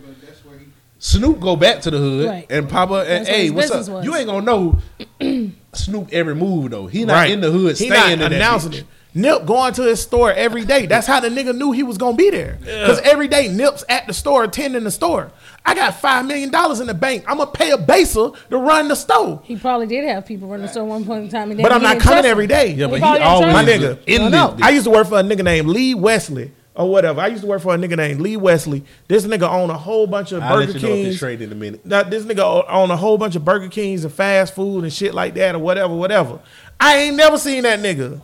Snoop 1.03 1.39
go 1.39 1.55
back 1.55 1.81
to 1.81 1.89
the 1.91 1.97
hood 1.97 2.27
Right. 2.29 2.45
and 2.51 2.69
Papa 2.69 3.05
and 3.07 3.27
hey, 3.27 3.43
his 3.45 3.51
what's 3.53 3.71
up? 3.71 3.87
was. 3.89 4.05
You 4.05 4.15
ain't 4.15 4.27
gonna 4.27 4.45
know 4.45 4.77
Snoop 5.73 6.09
every 6.11 6.35
move 6.35 6.69
though. 6.69 6.85
He 6.85 7.05
not 7.05 7.13
Right. 7.15 7.31
in 7.31 7.41
the 7.41 7.49
hood 7.49 7.69
He 7.77 7.87
staying 7.87 7.91
not 7.91 8.11
in 8.11 8.19
that 8.19 8.31
announcing 8.33 8.71
bitch. 8.71 8.77
it. 8.81 8.85
Nip 9.13 9.45
going 9.45 9.73
to 9.73 9.81
his 9.81 9.99
store 9.99 10.31
every 10.31 10.63
day. 10.63 10.85
That's 10.85 11.05
how 11.07 11.19
the 11.19 11.27
nigga 11.29 11.57
knew 11.57 11.71
he 11.71 11.81
was 11.83 11.97
gonna 11.97 12.15
be 12.15 12.29
there. 12.29 12.57
Because 12.61 12.99
every 12.99 13.27
day 13.27 13.47
Nip's 13.49 13.83
at 13.89 14.05
the 14.07 14.13
store, 14.13 14.43
attending 14.45 14.83
the 14.85 14.91
store. 14.91 15.31
I 15.65 15.73
got 15.75 15.99
five 15.99 16.25
million 16.27 16.49
dollars 16.51 16.79
in 16.79 16.87
the 16.87 16.93
bank. 16.93 17.25
I'm 17.27 17.37
gonna 17.39 17.49
pay 17.51 17.71
a 17.71 17.77
baser 17.79 18.29
to 18.51 18.57
run 18.57 18.87
the 18.87 18.95
store. 18.95 19.41
He 19.43 19.55
probably 19.57 19.87
did 19.87 20.07
have 20.07 20.25
people 20.27 20.47
run 20.47 20.61
the 20.61 20.67
store 20.67 20.85
one 20.85 21.03
point 21.03 21.23
in 21.25 21.29
time. 21.29 21.49
And 21.51 21.61
But 21.61 21.71
I'm 21.73 21.81
not 21.81 21.99
coming 21.99 22.19
trust 22.19 22.25
every 22.27 22.45
them. 22.45 22.57
day. 22.59 22.71
Yeah, 22.73 22.85
but 22.87 22.95
he 22.95 22.99
probably 23.01 23.19
didn't 23.19 23.31
always 23.31 23.53
My 23.53 23.63
nigga. 23.65 23.97
in 24.05 24.21
I 24.21 24.23
this. 24.25 24.31
know. 24.31 24.57
I 24.61 24.69
used 24.69 24.83
to 24.85 24.91
work 24.91 25.07
for 25.07 25.19
a 25.19 25.23
nigga 25.23 25.43
named 25.43 25.67
Lee 25.67 25.93
Wesley 25.95 26.51
or 26.75 26.89
whatever. 26.89 27.21
I 27.21 27.27
used 27.27 27.41
to 27.41 27.47
work 27.47 27.61
for 27.61 27.73
a 27.73 27.77
nigga 27.77 27.97
named 27.97 28.21
Lee 28.21 28.37
Wesley. 28.37 28.83
This 29.07 29.25
nigga 29.25 29.49
own 29.49 29.69
a 29.69 29.77
whole 29.77 30.07
bunch 30.07 30.31
of 30.31 30.41
I'll 30.43 30.55
Burger 30.55 30.73
let 30.73 30.81
you 30.81 30.87
know 30.87 30.95
if 30.95 31.03
Kings. 31.05 31.15
straight 31.17 31.41
in 31.41 31.51
a 31.51 31.55
minute. 31.55 31.85
Now, 31.85 32.03
this 32.03 32.23
nigga 32.23 32.39
o- 32.39 32.65
own 32.67 32.91
a 32.91 32.97
whole 32.97 33.17
bunch 33.17 33.35
of 33.35 33.43
Burger 33.43 33.67
Kings 33.69 34.03
and 34.05 34.13
fast 34.13 34.55
food 34.55 34.83
and 34.83 34.91
shit 34.93 35.13
like 35.13 35.33
that 35.35 35.55
or 35.55 35.59
whatever, 35.59 35.93
whatever. 35.95 36.39
I 36.79 36.97
ain't 36.97 37.15
never 37.17 37.37
seen 37.37 37.63
that 37.63 37.79
nigga. 37.79 38.21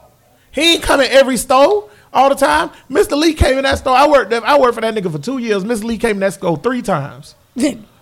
He 0.51 0.73
ain't 0.75 0.83
coming 0.83 1.07
every 1.09 1.37
store 1.37 1.89
all 2.13 2.29
the 2.29 2.35
time. 2.35 2.71
Mr. 2.89 3.17
Lee 3.17 3.33
came 3.33 3.57
in 3.57 3.63
that 3.63 3.79
store. 3.79 3.95
I 3.95 4.07
worked. 4.07 4.33
I 4.33 4.57
worked 4.57 4.75
for 4.75 4.81
that 4.81 4.95
nigga 4.95 5.11
for 5.11 5.19
two 5.19 5.37
years. 5.37 5.63
Mr. 5.63 5.83
Lee 5.83 5.97
came 5.97 6.15
in 6.15 6.19
that 6.21 6.33
store 6.33 6.57
three 6.57 6.81
times. 6.81 7.35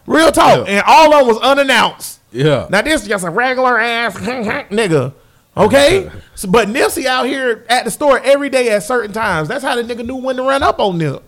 Real 0.07 0.31
talk, 0.31 0.67
Yeah. 0.67 0.73
and 0.75 0.83
all 0.85 1.13
of 1.13 1.19
them 1.19 1.27
was 1.27 1.39
unannounced. 1.43 2.19
Yeah. 2.31 2.67
Now 2.69 2.83
this 2.83 3.01
is 3.01 3.07
just 3.07 3.25
a 3.25 3.29
regular 3.31 3.79
ass 3.79 4.15
nigga. 4.17 5.13
Okay? 5.57 6.09
So, 6.37 6.49
but 6.49 6.67
Nipsey 6.67 7.05
out 7.05 7.27
here 7.27 7.65
at 7.69 7.85
the 7.85 7.91
store 7.91 8.19
every 8.19 8.49
day 8.49 8.69
at 8.71 8.83
certain 8.83 9.13
times. 9.13 9.47
That's 9.47 9.63
how 9.63 9.81
the 9.81 9.83
nigga 9.83 10.05
knew 10.05 10.17
when 10.17 10.35
to 10.35 10.43
run 10.43 10.61
up 10.61 10.81
on 10.81 10.97
Nip. 10.97 11.23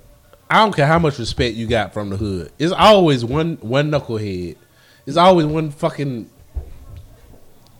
I 0.49 0.57
don't 0.57 0.75
care 0.75 0.85
how 0.85 0.99
much 0.99 1.17
respect 1.17 1.55
you 1.55 1.65
got 1.65 1.93
from 1.93 2.09
the 2.09 2.17
hood. 2.17 2.51
It's 2.59 2.73
always 2.73 3.23
one 3.23 3.57
one 3.61 3.89
knucklehead. 3.89 4.57
It's 5.05 5.15
always 5.15 5.45
one 5.45 5.71
fucking 5.71 6.29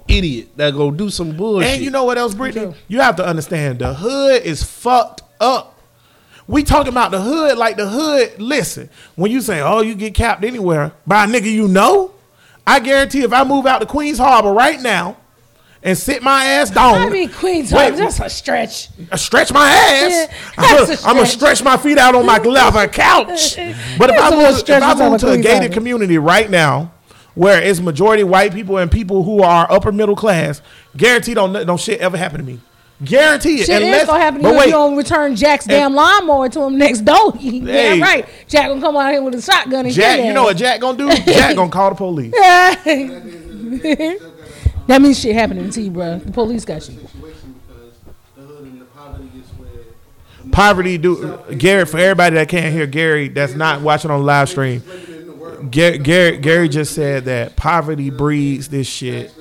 idiot 0.08 0.50
that 0.56 0.74
go 0.74 0.90
do 0.90 1.10
some 1.10 1.36
bullshit. 1.36 1.70
And 1.70 1.84
you 1.84 1.92
know 1.92 2.06
what 2.06 2.18
else, 2.18 2.34
Brittany? 2.34 2.74
You 2.88 3.02
have 3.02 3.18
to 3.18 3.26
understand 3.26 3.80
the 3.80 3.94
hood 3.94 4.44
is 4.44 4.64
fucked 4.64 5.24
up. 5.42 5.78
We 6.48 6.64
talking 6.64 6.94
about 6.94 7.12
the 7.12 7.20
hood 7.22 7.58
like 7.58 7.76
the 7.76 7.90
hood. 7.90 8.40
Listen, 8.40 8.90
when 9.16 9.32
you 9.32 9.42
say, 9.42 9.60
"Oh, 9.60 9.82
you 9.82 9.96
get 9.96 10.14
capped 10.14 10.46
anywhere 10.46 10.94
by 11.06 11.26
a 11.26 11.28
nigga 11.28 11.52
you 11.52 11.68
know," 11.68 12.14
I 12.66 12.80
guarantee 12.80 13.24
if 13.24 13.34
I 13.34 13.44
move 13.44 13.66
out 13.66 13.80
to 13.80 13.86
Queens 13.86 14.18
Harbor 14.18 14.54
right 14.54 14.82
now 14.82 15.18
and 15.88 15.98
sit 15.98 16.22
my 16.22 16.46
ass 16.46 16.70
down, 16.70 16.96
I 16.96 17.10
mean, 17.10 17.30
Queens 17.30 17.72
Wait, 17.72 17.96
that's 17.96 18.20
a 18.20 18.30
stretch. 18.30 18.90
I 19.12 19.16
stretch 19.16 19.52
my 19.52 19.68
ass. 19.70 20.12
Yeah, 20.12 20.34
I'm 20.58 20.76
gonna 21.16 21.26
stretch. 21.26 21.30
stretch 21.30 21.64
my 21.64 21.78
feet 21.78 21.98
out 21.98 22.14
on 22.14 22.26
my 22.26 22.38
leather 22.44 22.88
couch. 22.88 23.58
But 23.98 24.10
if 24.12 24.16
That's 24.18 24.22
I 24.22 24.28
a 24.28 24.30
little 24.30 24.38
move, 24.44 24.52
if 24.52 24.58
stretch 24.60 24.84
I 24.84 24.92
on 24.92 25.12
move 25.12 25.22
to 25.22 25.32
a 25.32 25.38
gated 25.38 25.52
Harbor. 25.60 25.74
community 25.74 26.18
right 26.20 26.50
now, 26.50 26.92
where 27.34 27.62
it's 27.62 27.80
majority 27.80 28.24
white 28.24 28.54
people 28.54 28.78
and 28.78 28.92
people 28.92 29.24
who 29.24 29.42
are 29.42 29.72
upper 29.72 29.92
middle 29.92 30.16
class, 30.16 30.62
guaranteed 30.96 31.36
don't 31.36 31.54
don't 31.54 31.80
shit 31.80 32.00
ever 32.02 32.18
happen 32.18 32.38
to 32.40 32.44
me. 32.46 32.60
Guarantee 33.04 33.62
it. 33.62 33.68
Shit 33.68 33.82
Unless- 33.84 34.02
is 34.02 34.08
gonna 34.08 34.20
happen 34.24 34.40
to 34.40 34.44
but 34.44 34.50
you 34.50 34.56
if 34.56 34.60
wait, 34.60 34.66
you 34.68 34.72
don't 34.72 34.98
return 34.98 35.36
Jack's 35.36 35.66
damn 35.66 35.94
lawnmower 35.94 36.50
to 36.50 36.64
him 36.64 36.78
next 36.80 37.02
door. 37.06 37.32
Hey. 37.34 37.60
yeah, 37.98 38.04
right. 38.04 38.28
Jack 38.48 38.68
gonna 38.70 38.82
come 38.82 38.98
out 38.98 39.12
here 39.12 39.22
with 39.22 39.36
a 39.36 39.42
shotgun 39.42 39.86
and 39.86 39.94
Jack, 39.94 40.20
you 40.26 40.34
know 40.34 40.44
what 40.46 40.58
Jack 40.58 40.80
gonna 40.82 40.98
do? 40.98 41.08
Jack 41.32 41.56
gonna 41.56 41.70
call 41.72 41.90
the 41.92 41.96
police. 41.96 42.34
That 44.88 45.02
means 45.02 45.20
shit 45.20 45.36
happening 45.36 45.70
to 45.70 45.82
you, 45.82 45.92
bro. 45.92 46.20
The 46.20 46.32
police 46.32 46.66
got 46.66 46.88
you. 46.90 46.98
Poverty 50.52 50.98
do 50.98 51.38
Gary 51.58 51.86
for 51.86 51.98
everybody 51.98 52.36
that 52.36 52.48
can't 52.48 52.74
hear 52.74 52.88
Gary 52.88 53.28
that's 53.28 53.54
not 53.54 53.82
watching 53.82 54.10
on 54.12 54.24
live 54.24 54.48
stream. 54.50 54.82
Gary, 55.70 55.98
Gary, 55.98 56.38
Gary 56.38 56.70
just 56.70 56.94
said 56.96 57.26
that 57.26 57.56
poverty 57.56 58.10
breeds 58.10 58.70
this 58.70 58.88
shit 58.88 59.34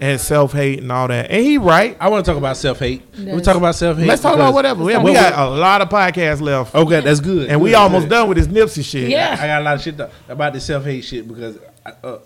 and 0.00 0.20
self 0.20 0.52
hate 0.52 0.80
and 0.80 0.92
all 0.92 1.08
that, 1.08 1.30
and 1.30 1.42
he 1.44 1.56
right. 1.56 1.96
I 2.00 2.08
want 2.08 2.24
to 2.24 2.30
talk 2.30 2.36
about 2.38 2.56
self 2.56 2.78
hate. 2.78 3.02
We 3.16 3.24
Yes. 3.24 3.42
talk 3.44 3.56
about 3.56 3.74
self 3.74 3.96
hate. 3.96 4.06
Let's 4.06 4.20
talk 4.22 4.34
about 4.34 4.52
whatever. 4.52 4.84
We, 4.84 4.92
Let's 4.92 5.04
we 5.04 5.12
got 5.14 5.38
a 5.38 5.48
lot 5.50 5.80
of 5.80 5.88
podcasts 5.88 6.40
left, 6.40 6.74
Okay, 6.74 7.00
that's 7.00 7.20
good. 7.20 7.48
and 7.48 7.60
we 7.60 7.74
almost 7.74 8.04
good. 8.04 8.10
done 8.10 8.28
with 8.28 8.36
this 8.38 8.46
Nipsey 8.46 8.84
shit. 8.84 9.08
Yeah. 9.08 9.36
I 9.40 9.46
got 9.46 9.62
a 9.62 9.64
lot 9.64 9.74
of 9.76 9.82
shit 9.82 9.98
about 10.28 10.52
the 10.52 10.60
self 10.60 10.84
hate 10.84 11.04
shit 11.04 11.26
because 11.26 11.58
I, 11.86 11.92
uh, 12.04 12.18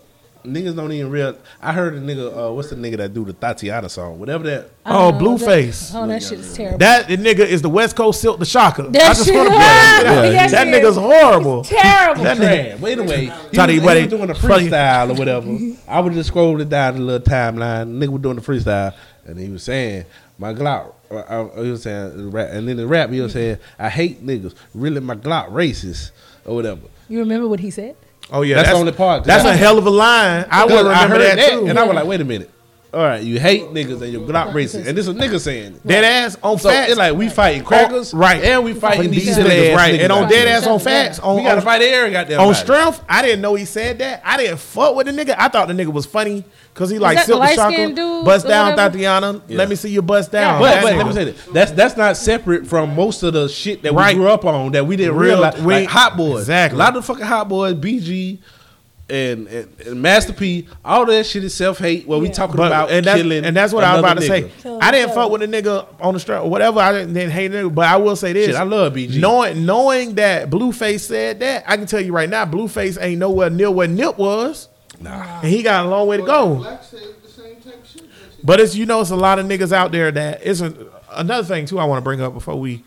niggas 0.45 0.77
don't 0.77 0.93
even 0.93 1.11
real. 1.11 1.37
I 1.61 1.73
heard 1.73 1.95
a 1.95 2.01
nigga. 2.01 2.51
Uh, 2.51 2.53
what's 2.53 2.71
the 2.71 2.77
nigga 2.77 2.97
that 2.99 3.15
do 3.15 3.25
the 3.25 3.33
Thotiana 3.35 3.91
song? 3.91 4.19
Whatever 4.19 4.45
that. 4.45 4.71
Oh, 4.87 5.11
that- 5.11 5.21
Blueface. 5.21 5.93
Oh, 5.95 6.07
that 6.07 6.23
shit 6.23 6.41
is 6.41 6.55
terrible. 6.55 6.79
That 6.79 7.09
the 7.09 7.17
nigga 7.17 7.41
is 7.41 7.63
the 7.63 7.69
West 7.71 7.97
Coast 7.97 8.21
Silk 8.21 8.39
the 8.39 8.45
Shocker. 8.45 8.85
That 8.85 9.03
I 9.03 9.09
just 9.15 9.25
shit- 9.27 9.35
want 9.35 9.49
to 9.49 9.53
point 9.53 9.61
that 9.63 10.03
out. 10.07 10.25
Yes, 10.33 10.51
That 10.53 10.67
nigga's 10.69 10.91
is. 10.91 10.97
horrible. 10.97 11.65
terrible. 11.65 12.25
That 12.25 12.37
nigga, 12.37 12.69
Trash. 12.71 12.81
But 12.81 12.91
anyway, 12.91 13.21
he, 13.25 13.29
was, 13.29 13.57
what 13.57 13.69
he 13.71 13.75
he- 13.81 13.81
was 13.81 14.07
doing 14.09 14.31
a 14.31 14.35
freestyle 14.35 15.11
or 15.11 15.15
whatever. 15.15 15.57
I 15.89 16.01
was 16.01 16.15
just 16.15 16.33
scrolling 16.33 16.69
down 16.69 16.95
the 16.97 17.01
little 17.01 17.27
timeline. 17.27 17.99
Nigga 17.99 18.09
was 18.09 18.23
doing 18.23 18.37
the 18.37 18.43
freestyle, 18.43 18.95
and 19.27 19.39
he 19.39 19.49
was 19.49 19.63
saying, 19.63 20.05
"My 20.39 20.53
Glock." 20.53 20.93
uh, 21.11 21.17
uh, 21.17 21.63
He 21.63 21.71
was 21.71 21.83
saying, 21.83 22.31
rap- 22.31 22.49
and 22.51 22.69
then 22.69 22.77
the 22.77 22.87
rap 22.87 23.11
he 23.11 23.21
was 23.21 23.33
saying, 23.33 23.59
"I 23.79 23.89
hate 23.89 24.25
niggas. 24.27 24.55
Really, 24.75 25.01
my 25.01 25.15
Glock 25.15 25.51
racist 25.51 26.11
or 26.45 26.55
whatever." 26.57 26.83
You 27.09 27.19
remember 27.21 27.47
what 27.49 27.61
he 27.61 27.71
said? 27.71 27.97
Oh 28.31 28.43
yeah, 28.43 28.57
That's 28.57 28.71
the 28.71 28.75
only 28.75 28.93
part. 28.93 29.25
That's 29.25 29.45
a 29.45 29.57
hell 29.57 29.79
of 29.79 29.87
a 29.87 29.91
line. 29.91 30.47
I 30.51 30.65
would 30.65 30.73
remember 30.87 31.17
heard 31.17 31.39
that, 31.39 31.51
too. 31.51 31.67
and 31.67 31.79
I 31.79 31.85
was 31.85 31.95
like, 31.95 32.07
"Wait 32.07 32.21
a 32.21 32.25
minute." 32.25 32.51
All 32.95 33.03
right, 33.03 33.23
you 33.23 33.41
hate 33.41 33.63
niggas 33.65 34.01
and 34.03 34.13
you're 34.13 34.23
Glock 34.23 34.53
racist, 34.53 34.87
and 34.87 34.97
this 34.97 35.07
is 35.07 35.09
a 35.09 35.15
nigga 35.15 35.41
saying 35.41 35.75
it. 35.75 35.87
Dead 35.87 36.05
ass 36.05 36.37
on 36.43 36.59
So 36.59 36.69
facts. 36.71 36.91
it's 36.91 36.99
like 36.99 37.15
we 37.15 37.29
fighting 37.29 37.63
oh, 37.63 37.65
crackers, 37.67 38.15
Oh, 38.15 38.19
right? 38.19 38.43
And 38.43 38.65
we 38.65 38.73
fighting 38.73 39.11
these, 39.11 39.27
these 39.37 39.37
niggas, 39.39 39.75
right? 39.77 39.95
niggas 39.99 40.03
And 40.05 40.13
on 40.13 40.29
dead 40.29 40.47
ass 40.49 40.67
on 40.67 40.79
facts. 40.79 41.19
On, 41.19 41.37
We 41.37 41.43
gotta 41.43 41.57
on- 41.59 41.65
fight 41.65 41.83
every 41.83 42.13
goddamn 42.13 42.41
on 42.41 42.47
body. 42.49 42.59
strength, 42.59 43.03
I 43.09 43.23
didn't 43.23 43.41
know 43.41 43.55
he 43.57 43.65
said 43.65 43.99
that. 43.99 44.23
I 44.25 44.37
didn't 44.37 44.59
fuck 44.59 44.95
with 44.95 45.07
the 45.07 45.13
nigga. 45.13 45.35
I 45.37 45.49
thought 45.49 45.67
the 45.69 45.75
nigga 45.75 45.93
was 45.93 46.07
funny 46.07 46.45
because 46.73 46.91
he 46.91 46.99
like 46.99 47.17
that 47.17 47.27
the 47.27 47.33
Silk 47.33 47.43
the 47.43 47.55
Shocker. 47.55 47.93
dude 47.95 48.25
Bust 48.25 48.47
down, 48.47 48.71
whatever? 48.71 48.97
Thotiana. 48.99 49.43
Yeah. 49.49 49.59
Let 49.59 49.69
me 49.69 49.75
see 49.77 49.91
you 49.91 50.01
bust 50.03 50.31
down. 50.33 50.61
But, 50.61 50.83
but 50.83 50.97
let 50.97 51.07
me 51.07 51.13
say 51.13 51.25
this. 51.25 51.45
That's 51.47 51.73
that's 51.73 51.97
not 51.97 52.17
separate 52.17 52.67
from 52.67 52.95
most 52.95 53.23
of 53.23 53.33
the 53.33 53.49
shit 53.49 53.83
that 53.83 53.93
Right. 53.93 54.15
we 54.15 54.21
grew 54.21 54.31
up 54.31 54.45
on 54.45 54.73
that 54.73 54.87
we 54.87 54.97
didn't 54.97 55.17
Real- 55.17 55.35
realize. 55.37 55.61
we- 55.61 55.75
like 55.75 55.89
Hot 55.89 56.17
Boys, 56.17 56.43
Exactly. 56.43 56.77
A 56.77 56.79
lot 56.79 56.97
of 56.97 57.03
the 57.05 57.13
fucking 57.13 57.27
Hot 57.27 57.49
Boys, 57.49 57.75
BG, 57.75 58.39
and, 59.15 59.47
and, 59.49 59.81
and 59.87 60.03
Master 60.03 60.33
P. 60.33 60.67
All 60.85 61.07
that 61.07 61.25
shit 61.27 61.45
is 61.45 61.55
self 61.55 61.79
hate. 61.79 62.07
Where 62.07 62.19
we 62.19 62.29
talking 62.29 62.57
But- 62.57 62.67
about 62.69 62.91
and 62.91 63.07
that's, 63.07 63.21
killing, 63.23 63.45
and 63.45 63.57
that's 63.57 63.73
what 63.73 63.85
I 63.85 63.93
was 63.93 64.01
about 64.01 64.19
another 64.19 64.27
to 64.27 64.49
say. 64.51 64.53
Killing 64.63 64.81
I 64.83 64.91
didn't 64.91 65.15
fuck 65.15 65.31
with 65.31 65.43
a 65.43 65.47
nigga 65.47 65.87
on 66.01 66.15
the 66.15 66.21
street 66.21 66.37
or 66.39 66.51
whatever. 66.51 66.81
I 66.81 66.93
didn't, 66.93 67.15
didn't 67.15 67.31
hate 67.33 67.55
a 67.55 67.55
nigga, 67.65 67.75
but 67.75 67.87
I 67.87 67.97
will 67.97 68.17
say 68.17 68.33
this: 68.33 68.47
Shit, 68.47 68.55
I 68.57 68.65
love 68.65 68.93
BG. 68.95 69.21
Knowing 69.21 69.65
knowing 69.65 70.15
that 70.17 70.51
Blueface 70.51 71.01
said 71.01 71.41
that, 71.41 71.65
I 71.67 71.77
can 71.77 71.87
tell 71.87 72.01
you 72.01 72.13
right 72.13 72.29
now, 72.29 72.45
Blueface 72.45 72.99
ain't 73.01 73.19
nowhere 73.21 73.51
near 73.51 73.71
where 73.71 73.89
Nip 73.89 74.19
was, 74.19 74.69
Nah. 75.01 75.41
and 75.41 75.49
he 75.49 75.63
got 75.63 75.87
a 75.87 75.89
long 75.89 76.07
way 76.09 76.17
to 76.17 76.25
go. 76.25 76.79
But 78.43 78.61
it's 78.61 78.75
you 78.75 78.85
know 78.85 79.01
it's 79.01 79.11
a 79.11 79.17
lot 79.17 79.39
of 79.39 79.47
niggas 79.47 79.73
out 79.73 79.91
there 79.91 80.11
that 80.11 80.43
isn't 80.43 80.77
another 81.13 81.47
thing 81.47 81.65
too. 81.67 81.79
I 81.79 81.85
want 81.85 81.99
to 81.99 82.05
bring 82.05 82.21
up 82.21 82.35
before 82.35 82.57
we 82.61 82.85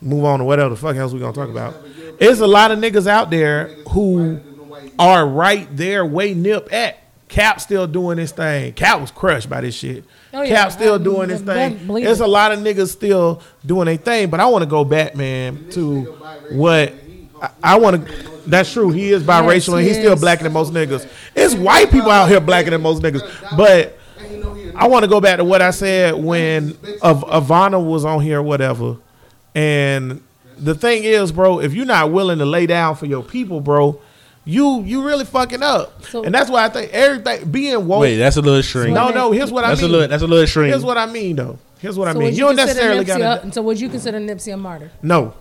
move 0.00 0.24
on 0.24 0.38
to 0.40 0.44
whatever 0.44 0.70
the 0.70 0.76
fuck 0.76 0.96
else 0.96 1.12
we 1.12 1.20
gonna 1.20 1.32
talk 1.32 1.48
about. 1.48 1.74
It's 2.18 2.40
a 2.40 2.46
lot 2.46 2.72
of 2.72 2.78
niggas 2.80 3.06
out 3.06 3.30
there 3.30 3.68
who 3.90 4.40
are 4.98 5.26
right 5.26 5.68
there 5.76 6.04
way 6.04 6.34
nip 6.34 6.72
at. 6.72 6.98
Cap 7.28 7.60
still 7.60 7.86
doing 7.86 8.16
this 8.16 8.32
thing. 8.32 8.72
Cap 8.72 9.00
was 9.02 9.10
crushed 9.10 9.50
by 9.50 9.60
this 9.60 9.74
shit. 9.74 10.02
Oh, 10.32 10.40
yeah. 10.40 10.48
Cap 10.48 10.72
still 10.72 10.94
I- 10.94 10.98
doing 10.98 11.28
this 11.28 11.42
I 11.42 11.70
thing. 11.76 11.86
There's 12.02 12.20
it. 12.20 12.24
a 12.24 12.26
lot 12.26 12.52
of 12.52 12.60
niggas 12.60 12.88
still 12.88 13.42
doing 13.66 13.84
their 13.84 13.98
thing, 13.98 14.30
but 14.30 14.40
I 14.40 14.46
want 14.46 14.62
to 14.62 14.68
go 14.70 14.82
back, 14.82 15.14
man, 15.14 15.68
to 15.72 16.04
what 16.52 16.94
I, 17.42 17.50
I 17.62 17.78
want 17.78 18.06
to. 18.06 18.12
That's 18.46 18.72
true. 18.72 18.90
He 18.90 19.10
is 19.10 19.22
biracial 19.22 19.74
and 19.74 19.82
he 19.82 19.88
he's 19.88 19.98
still 19.98 20.14
is. 20.14 20.20
blacker 20.20 20.44
than 20.44 20.54
most 20.54 20.72
niggas. 20.72 21.06
It's 21.34 21.54
white 21.54 21.90
people 21.90 22.10
out 22.10 22.30
here 22.30 22.40
blacker 22.40 22.70
than 22.70 22.80
most 22.80 23.02
niggas, 23.02 23.56
but 23.58 23.98
I 24.74 24.88
want 24.88 25.02
to 25.02 25.08
go 25.08 25.20
back 25.20 25.36
to 25.36 25.44
what 25.44 25.60
I 25.60 25.70
said 25.70 26.14
when 26.14 26.78
Av- 27.02 27.24
Ivana 27.24 27.84
was 27.84 28.06
on 28.06 28.22
here, 28.22 28.38
or 28.38 28.42
whatever. 28.42 28.96
And 29.54 30.22
the 30.56 30.74
thing 30.74 31.04
is, 31.04 31.30
bro, 31.30 31.60
if 31.60 31.74
you're 31.74 31.84
not 31.84 32.10
willing 32.10 32.38
to 32.38 32.46
lay 32.46 32.64
down 32.66 32.96
for 32.96 33.04
your 33.06 33.22
people, 33.22 33.60
bro, 33.60 34.00
you 34.48 34.82
you 34.82 35.02
really 35.04 35.24
fucking 35.26 35.62
up. 35.62 36.04
So- 36.06 36.24
and 36.24 36.34
that's 36.34 36.50
why 36.50 36.64
I 36.64 36.68
think 36.70 36.92
everything 36.92 37.50
being 37.50 37.86
woke. 37.86 38.00
Wait, 38.00 38.16
that's 38.16 38.36
a 38.36 38.40
little 38.42 38.62
string. 38.62 38.94
no, 38.94 39.10
no. 39.10 39.30
Here's 39.30 39.52
what 39.52 39.62
that's 39.62 39.80
I 39.80 39.82
a 39.82 39.84
mean. 39.84 39.92
little. 39.92 40.08
That's 40.08 40.22
a 40.22 40.26
little 40.26 40.46
string. 40.46 40.70
Here's 40.70 40.84
what 40.84 40.96
I 40.96 41.06
mean, 41.06 41.36
though. 41.36 41.58
Here's 41.80 41.98
what 41.98 42.08
I 42.08 42.12
mean. 42.14 42.22
would 42.24 42.34
You 42.34 42.40
don't 42.46 42.56
consider 42.56 42.66
necessarily 42.96 43.04
got 43.04 43.44
a- 43.46 43.52
So 43.52 43.62
would 43.62 43.78
you 43.78 43.88
consider 43.88 44.18
Nipsey 44.18 44.52
a 44.52 44.56
martyr? 44.56 44.90
no. 45.02 45.34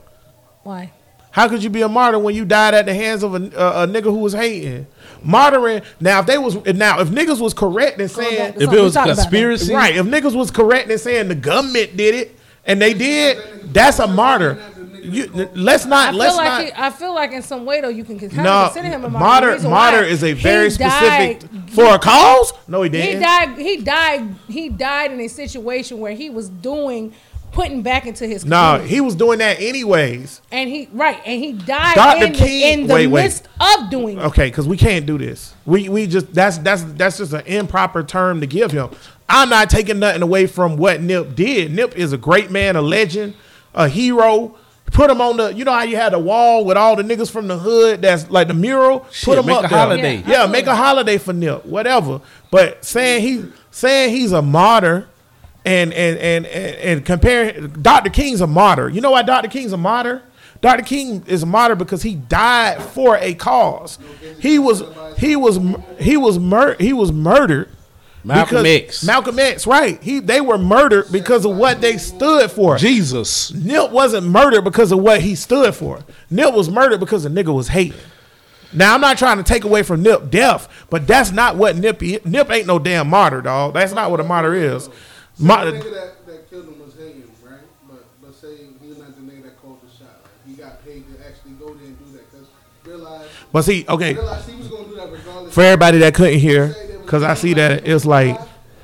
Why? 0.63 0.91
How 1.31 1.47
could 1.47 1.63
you 1.63 1.69
be 1.69 1.81
a 1.83 1.87
martyr 1.87 2.17
when 2.19 2.33
you 2.35 2.45
died 2.45 2.73
at 2.73 2.85
the 2.87 2.93
hands 2.95 3.21
of 3.23 3.35
a, 3.35 3.37
a, 3.55 3.83
a 3.83 3.87
nigga 3.87 4.05
who 4.05 4.17
was 4.17 4.33
hating? 4.33 4.87
Martyring. 5.25 5.83
Now, 5.99 6.19
if 6.19 6.25
they 6.25 6.37
was 6.37 6.55
now 6.65 6.99
if 6.99 7.09
niggas 7.09 7.39
was 7.39 7.53
correct 7.53 7.99
in 8.01 8.09
saying 8.09 8.37
back 8.37 8.55
to 8.55 8.63
If 8.63 8.73
it 8.73 8.81
was 8.81 8.93
talked 8.93 9.07
conspiracy, 9.07 9.73
right, 9.73 9.95
if 9.95 10.05
niggas 10.05 10.35
was 10.35 10.51
correct 10.51 10.89
in 10.89 10.97
saying 10.97 11.27
the 11.27 11.35
government 11.35 11.95
did 11.95 12.15
it 12.15 12.37
and 12.65 12.81
they 12.81 12.93
did, 12.93 13.37
that's 13.73 13.99
a 13.99 14.07
martyr. 14.07 14.57
You, 15.03 15.49
let's 15.55 15.85
not. 15.85 16.13
I 16.13 16.17
let's 16.17 16.35
feel 16.35 16.45
like 16.45 16.49
not. 16.49 16.77
he, 16.77 16.83
I 16.85 16.89
feel 16.89 17.13
like 17.15 17.31
in 17.31 17.41
some 17.41 17.65
way 17.65 17.81
though 17.81 17.89
you 17.89 18.03
can 18.03 18.19
kind 18.19 18.35
no, 18.37 18.51
of 18.65 18.73
consider 18.73 18.87
him 18.93 19.05
a 19.05 19.09
martyr. 19.09 19.19
martyr. 19.25 19.47
The 19.47 19.53
reason 19.53 19.69
Martyr 19.71 19.97
why 20.01 20.03
is 20.07 20.23
a 20.23 20.33
very 20.33 20.69
specific 20.69 21.39
died- 21.39 21.71
for 21.71 21.85
a 21.95 21.99
cause. 21.99 22.53
No, 22.67 22.81
he 22.83 22.89
He 22.89 22.97
didn't. 22.97 23.17
He 23.19 23.23
died. 23.25 23.57
He 23.57 23.77
died. 23.77 24.35
He 24.47 24.69
died 24.69 25.11
in 25.11 25.19
a 25.21 25.27
situation 25.27 25.99
where 25.99 26.13
he 26.13 26.29
was 26.29 26.49
doing, 26.49 27.13
putting 27.51 27.81
back 27.81 28.05
into 28.05 28.25
his. 28.27 28.45
No, 28.45 28.55
community. 28.73 28.95
he 28.95 29.01
was 29.01 29.15
doing 29.15 29.39
that 29.39 29.59
anyways. 29.59 30.41
and 30.51 30.69
he 30.69 30.89
right, 30.93 31.19
and 31.25 31.43
he 31.43 31.53
died 31.53 31.95
Dr. 31.95 32.25
in, 32.25 32.33
King- 32.33 32.47
the, 32.61 32.81
in 32.81 32.87
the 32.87 32.93
wait, 32.93 33.07
wait. 33.07 33.23
midst 33.23 33.47
of 33.59 33.89
doing. 33.89 34.19
Okay, 34.19 34.49
because 34.49 34.67
we 34.67 34.77
can't 34.77 35.05
do 35.05 35.17
this. 35.17 35.53
We 35.65 35.89
we 35.89 36.07
just 36.07 36.33
that's 36.33 36.57
that's 36.59 36.83
that's 36.83 37.17
just 37.17 37.33
an 37.33 37.45
improper 37.45 38.03
term 38.03 38.41
to 38.41 38.47
give 38.47 38.71
him. 38.71 38.89
I'm 39.29 39.49
not 39.49 39.69
taking 39.69 39.99
nothing 39.99 40.21
away 40.21 40.47
from 40.47 40.77
what 40.77 41.01
Nip 41.01 41.35
did. 41.35 41.73
Nip 41.73 41.97
is 41.97 42.13
a 42.13 42.17
great 42.17 42.49
man, 42.49 42.75
a 42.77 42.81
legend, 42.81 43.33
a 43.75 43.89
hero. 43.89 44.55
Put 44.97 45.11
him 45.11 45.21
on 45.21 45.37
the, 45.37 45.53
you 45.53 45.63
know 45.63 45.73
how 45.73 45.83
you 45.83 45.95
had 45.95 46.13
the 46.13 46.17
wall 46.17 46.65
with 46.65 46.75
all 46.75 46.95
the 46.95 47.03
niggas 47.03 47.29
from 47.29 47.47
the 47.47 47.55
hood. 47.55 48.01
That's 48.01 48.31
like 48.31 48.47
the 48.47 48.55
mural. 48.55 49.05
Shit, 49.11 49.25
put 49.25 49.37
him 49.37 49.45
make 49.45 49.55
up 49.57 49.65
a 49.65 49.67
there. 49.67 49.77
holiday. 49.77 50.15
Yeah. 50.25 50.41
Yeah, 50.41 50.47
make 50.47 50.65
a 50.65 50.75
holiday 50.75 51.19
for 51.19 51.33
Nip, 51.33 51.63
whatever. 51.67 52.19
But 52.49 52.83
saying 52.83 53.21
he 53.21 53.45
saying 53.69 54.15
he's 54.15 54.31
a 54.31 54.41
martyr, 54.41 55.07
and 55.63 55.93
and 55.93 56.17
and 56.17 56.47
and, 56.47 56.75
and 56.77 57.05
comparing 57.05 57.67
Dr. 57.79 58.09
King's 58.09 58.41
a 58.41 58.47
martyr. 58.47 58.89
You 58.89 59.01
know 59.01 59.11
why 59.11 59.21
Dr. 59.21 59.49
King's 59.49 59.71
a 59.71 59.77
martyr? 59.77 60.23
Dr. 60.61 60.81
King 60.81 61.23
is 61.27 61.43
a 61.43 61.45
martyr 61.45 61.75
because 61.75 62.01
he 62.01 62.15
died 62.15 62.81
for 62.81 63.17
a 63.17 63.35
cause. 63.35 63.99
He 64.39 64.57
was 64.57 64.81
he 65.19 65.35
was 65.35 65.59
he 65.99 66.17
was 66.17 66.39
mur- 66.39 66.75
he 66.79 66.91
was 66.91 67.11
murdered. 67.11 67.69
Malcolm 68.27 68.63
because- 68.63 68.65
X. 68.83 69.03
Malcolm 69.03 69.39
X, 69.39 69.65
right? 69.65 70.01
He 70.03 70.19
they 70.19 70.41
were 70.41 70.57
murdered 70.57 71.11
because 71.11 71.45
of 71.45 71.55
what 71.55 71.79
they 71.81 71.97
stood 71.97 72.51
for. 72.51 72.77
Jesus. 72.77 73.53
Nip 73.53 73.91
wasn't 73.91 74.27
murdered 74.27 74.63
because 74.63 74.91
of 74.91 74.99
what 74.99 75.21
he 75.21 75.33
stood 75.33 75.73
for. 75.73 76.03
Nip 76.29 76.53
was 76.53 76.69
murdered 76.69 76.99
because 76.99 77.23
the 77.23 77.29
nigga 77.29 77.53
was 77.53 77.69
hating. 77.69 77.97
Now 78.73 78.95
I'm 78.95 79.01
not 79.01 79.17
trying 79.17 79.37
to 79.37 79.43
take 79.43 79.63
away 79.63 79.81
from 79.81 80.03
Nip 80.03 80.29
death, 80.29 80.67
but 80.89 81.07
that's 81.07 81.31
not 81.31 81.55
what 81.55 81.77
Nip 81.77 82.03
is. 82.03 82.25
Nip 82.25 82.51
ain't 82.51 82.67
no 82.67 82.79
damn 82.79 83.09
martyr, 83.09 83.41
dog. 83.41 83.73
That's 83.73 83.93
not 83.93 84.11
what 84.11 84.19
a 84.19 84.23
martyr 84.23 84.53
is. 84.53 84.87
The 85.39 85.43
nigga 85.43 85.93
that, 85.93 86.25
that 86.25 86.49
killed 86.49 86.65
him 86.65 86.79
was 86.83 86.95
hating, 86.95 87.29
right? 87.43 87.59
But 87.87 88.03
but 88.21 88.35
say 88.35 88.57
he's 88.81 88.97
not 88.97 89.15
the 89.15 89.21
nigga 89.21 89.43
that 89.43 89.61
called 89.61 89.79
the 89.81 89.89
shot. 89.97 90.19
Like, 90.21 90.47
he 90.47 90.61
got 90.61 90.83
paid 90.83 91.05
to 91.15 91.25
actually 91.25 91.51
go 91.51 91.73
there 91.73 91.85
and 91.85 91.97
do 91.97 92.17
that 92.17 92.29
because 92.31 92.47
realized 92.83 93.29
but 93.53 93.61
see, 93.61 93.85
okay, 93.87 94.15
realized 94.15 94.49
he 94.49 94.57
was 94.57 94.67
gonna 94.67 94.83
do 94.85 94.95
that 94.95 95.11
regardless. 95.11 95.53
for 95.53 95.61
everybody 95.61 95.99
that 95.99 96.13
couldn't 96.13 96.39
hear, 96.39 96.75
because 97.07 97.23
I 97.23 97.33
see 97.35 97.53
that 97.53 97.87
it's 97.87 98.05
like 98.05 98.37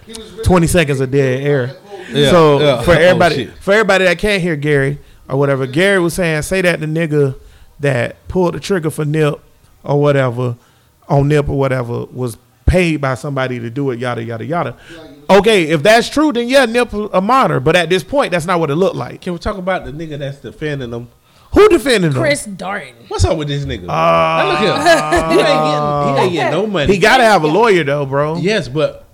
He 0.06 0.14
was 0.14 0.32
really 0.32 0.44
20 0.46 0.68
seconds 0.68 1.00
of 1.02 1.12
dead 1.12 1.44
air. 1.44 1.76
Yeah, 2.10 2.30
so 2.32 2.60
yeah. 2.60 2.82
for 2.82 2.92
Oh, 2.92 2.94
everybody, 2.94 3.36
shit. 3.36 3.58
for 3.60 3.74
everybody 3.74 4.06
that 4.06 4.18
can't 4.18 4.42
hear 4.42 4.56
Gary 4.56 4.98
or 5.28 5.38
whatever, 5.38 5.68
Gary 5.68 6.00
was 6.00 6.14
saying, 6.14 6.42
say 6.44 6.62
that 6.62 6.80
the 6.80 6.86
nigga 6.86 7.36
that 7.80 8.26
pulled 8.30 8.54
the 8.56 8.60
trigger 8.60 8.90
for 8.90 9.04
Nip 9.06 9.40
or 9.84 10.00
whatever 10.00 10.56
on 11.10 11.28
Nip 11.28 11.50
or 11.50 11.58
whatever 11.58 12.06
was 12.06 12.38
paid 12.66 12.98
by 13.02 13.16
somebody 13.16 13.60
to 13.60 13.70
do 13.70 13.92
it. 13.92 14.00
Yada 14.00 14.24
yada 14.24 14.46
yada. 14.46 14.78
Okay, 15.30 15.64
if 15.64 15.84
that's 15.84 16.08
true, 16.10 16.32
then 16.32 16.48
yeah, 16.48 16.66
Nip 16.66 16.94
a 16.94 17.20
martyr. 17.22 17.60
But 17.60 17.76
at 17.76 17.90
this 17.90 18.04
point, 18.04 18.32
that's 18.32 18.46
not 18.46 18.60
what 18.60 18.70
it 18.70 18.76
looked 18.76 18.96
like. 18.96 19.20
Can 19.22 19.34
we 19.34 19.40
talk 19.40 19.58
about 19.58 19.84
the 19.86 19.92
nigga 19.92 20.18
that's 20.18 20.38
defending 20.40 20.92
them? 20.92 21.10
Who 21.54 21.70
defended 21.70 22.14
him? 22.14 22.22
Chris 22.22 22.48
Darden. 22.48 22.94
What's 23.08 23.24
up 23.26 23.38
with 23.38 23.48
this 23.48 23.64
nigga? 23.66 23.84
Uh, 23.84 23.88
Now 23.88 24.50
look 24.50 24.60
here. 24.60 24.74
he 24.74 25.40
ain't 25.40 25.48
getting, 25.48 26.16
he 26.16 26.22
ain't 26.24 26.34
getting 26.34 26.52
no 26.52 26.68
money. 26.68 26.94
He 26.94 27.00
got 27.00 27.18
to 27.18 27.24
have 27.24 27.44
a 27.44 27.48
lawyer 27.48 27.84
though, 27.84 28.06
bro. 28.06 28.38
yes, 28.38 28.68
but 28.68 29.06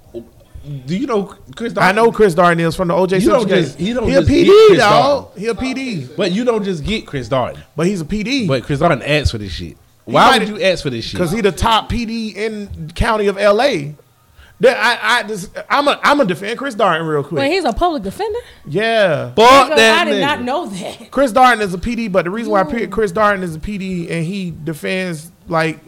do 0.86 0.96
you 0.98 1.08
know 1.08 1.24
Chris? 1.56 1.76
I 1.78 1.92
know 1.92 2.12
Chris 2.12 2.36
Darden 2.36 2.60
is 2.60 2.76
from 2.76 2.90
the 2.90 2.94
OJ 2.94 3.22
You 3.22 3.30
don't 3.30 3.40
Simpson 3.42 3.50
just- 3.50 3.78
case. 3.78 3.88
you 3.88 3.94
don't 3.94 4.08
he 4.08 4.16
a 4.16 4.20
just 4.22 4.30
get 4.30 4.48
PD, 4.48 4.68
Chris 4.68 4.80
dog. 4.80 5.38
He 5.38 5.48
a 5.48 5.54
PD, 5.54 6.16
but 6.16 6.32
you 6.32 6.46
don't 6.46 6.64
just 6.64 6.84
get 6.86 7.06
Chris 7.08 7.28
Darden. 7.28 7.60
but 7.76 7.88
he's 7.88 8.02
a 8.02 8.06
PD. 8.06 8.48
But 8.48 8.64
Chris 8.64 8.80
Darden 8.80 9.02
asked 9.06 9.32
for 9.32 9.38
this 9.38 9.52
shit. 9.52 9.78
Why 10.06 10.30
might- 10.32 10.40
would 10.40 10.50
you 10.50 10.62
ask 10.64 10.84
for 10.84 10.90
this 10.90 11.06
shit? 11.06 11.14
because 11.20 11.32
he 11.32 11.42
the 11.42 11.52
top 11.52 11.90
PD 11.90 12.36
in 12.36 12.92
county 12.96 13.28
of 13.28 13.36
LA. 13.38 13.94
That 14.62 14.78
I 14.78 15.20
I 15.20 15.24
just 15.24 15.52
I'm 15.70 15.88
a 15.88 16.00
I'm 16.04 16.20
a 16.20 16.26
defend 16.26 16.60
Chris 16.60 16.76
Darden 16.76 17.08
real 17.08 17.24
quick. 17.24 17.40
Wait, 17.40 17.52
he's 17.52 17.64
a 17.64 17.72
public 17.72 18.04
defender. 18.04 18.40
yeah, 18.66 19.34
Fuck 19.34 19.72
Nigga, 19.72 19.76
that 19.78 20.02
I 20.02 20.10
did 20.10 20.18
nigga. 20.18 20.22
not 20.22 20.42
know 20.42 20.66
that. 20.68 21.12
Chris 21.12 21.32
Darden 21.32 21.62
is 21.62 21.74
a 21.74 21.78
PD, 21.78 22.12
but 22.12 22.26
the 22.26 22.32
reason 22.32 22.52
why 22.52 22.62
I 22.62 22.64
picked 22.66 22.86
hmm. 22.86 22.92
Chris 22.92 23.14
Darden 23.14 23.42
is 23.42 23.56
a 23.56 23.60
PD 23.60 24.10
and 24.12 24.26
he 24.26 24.52
defends 24.52 25.32
like 25.48 25.80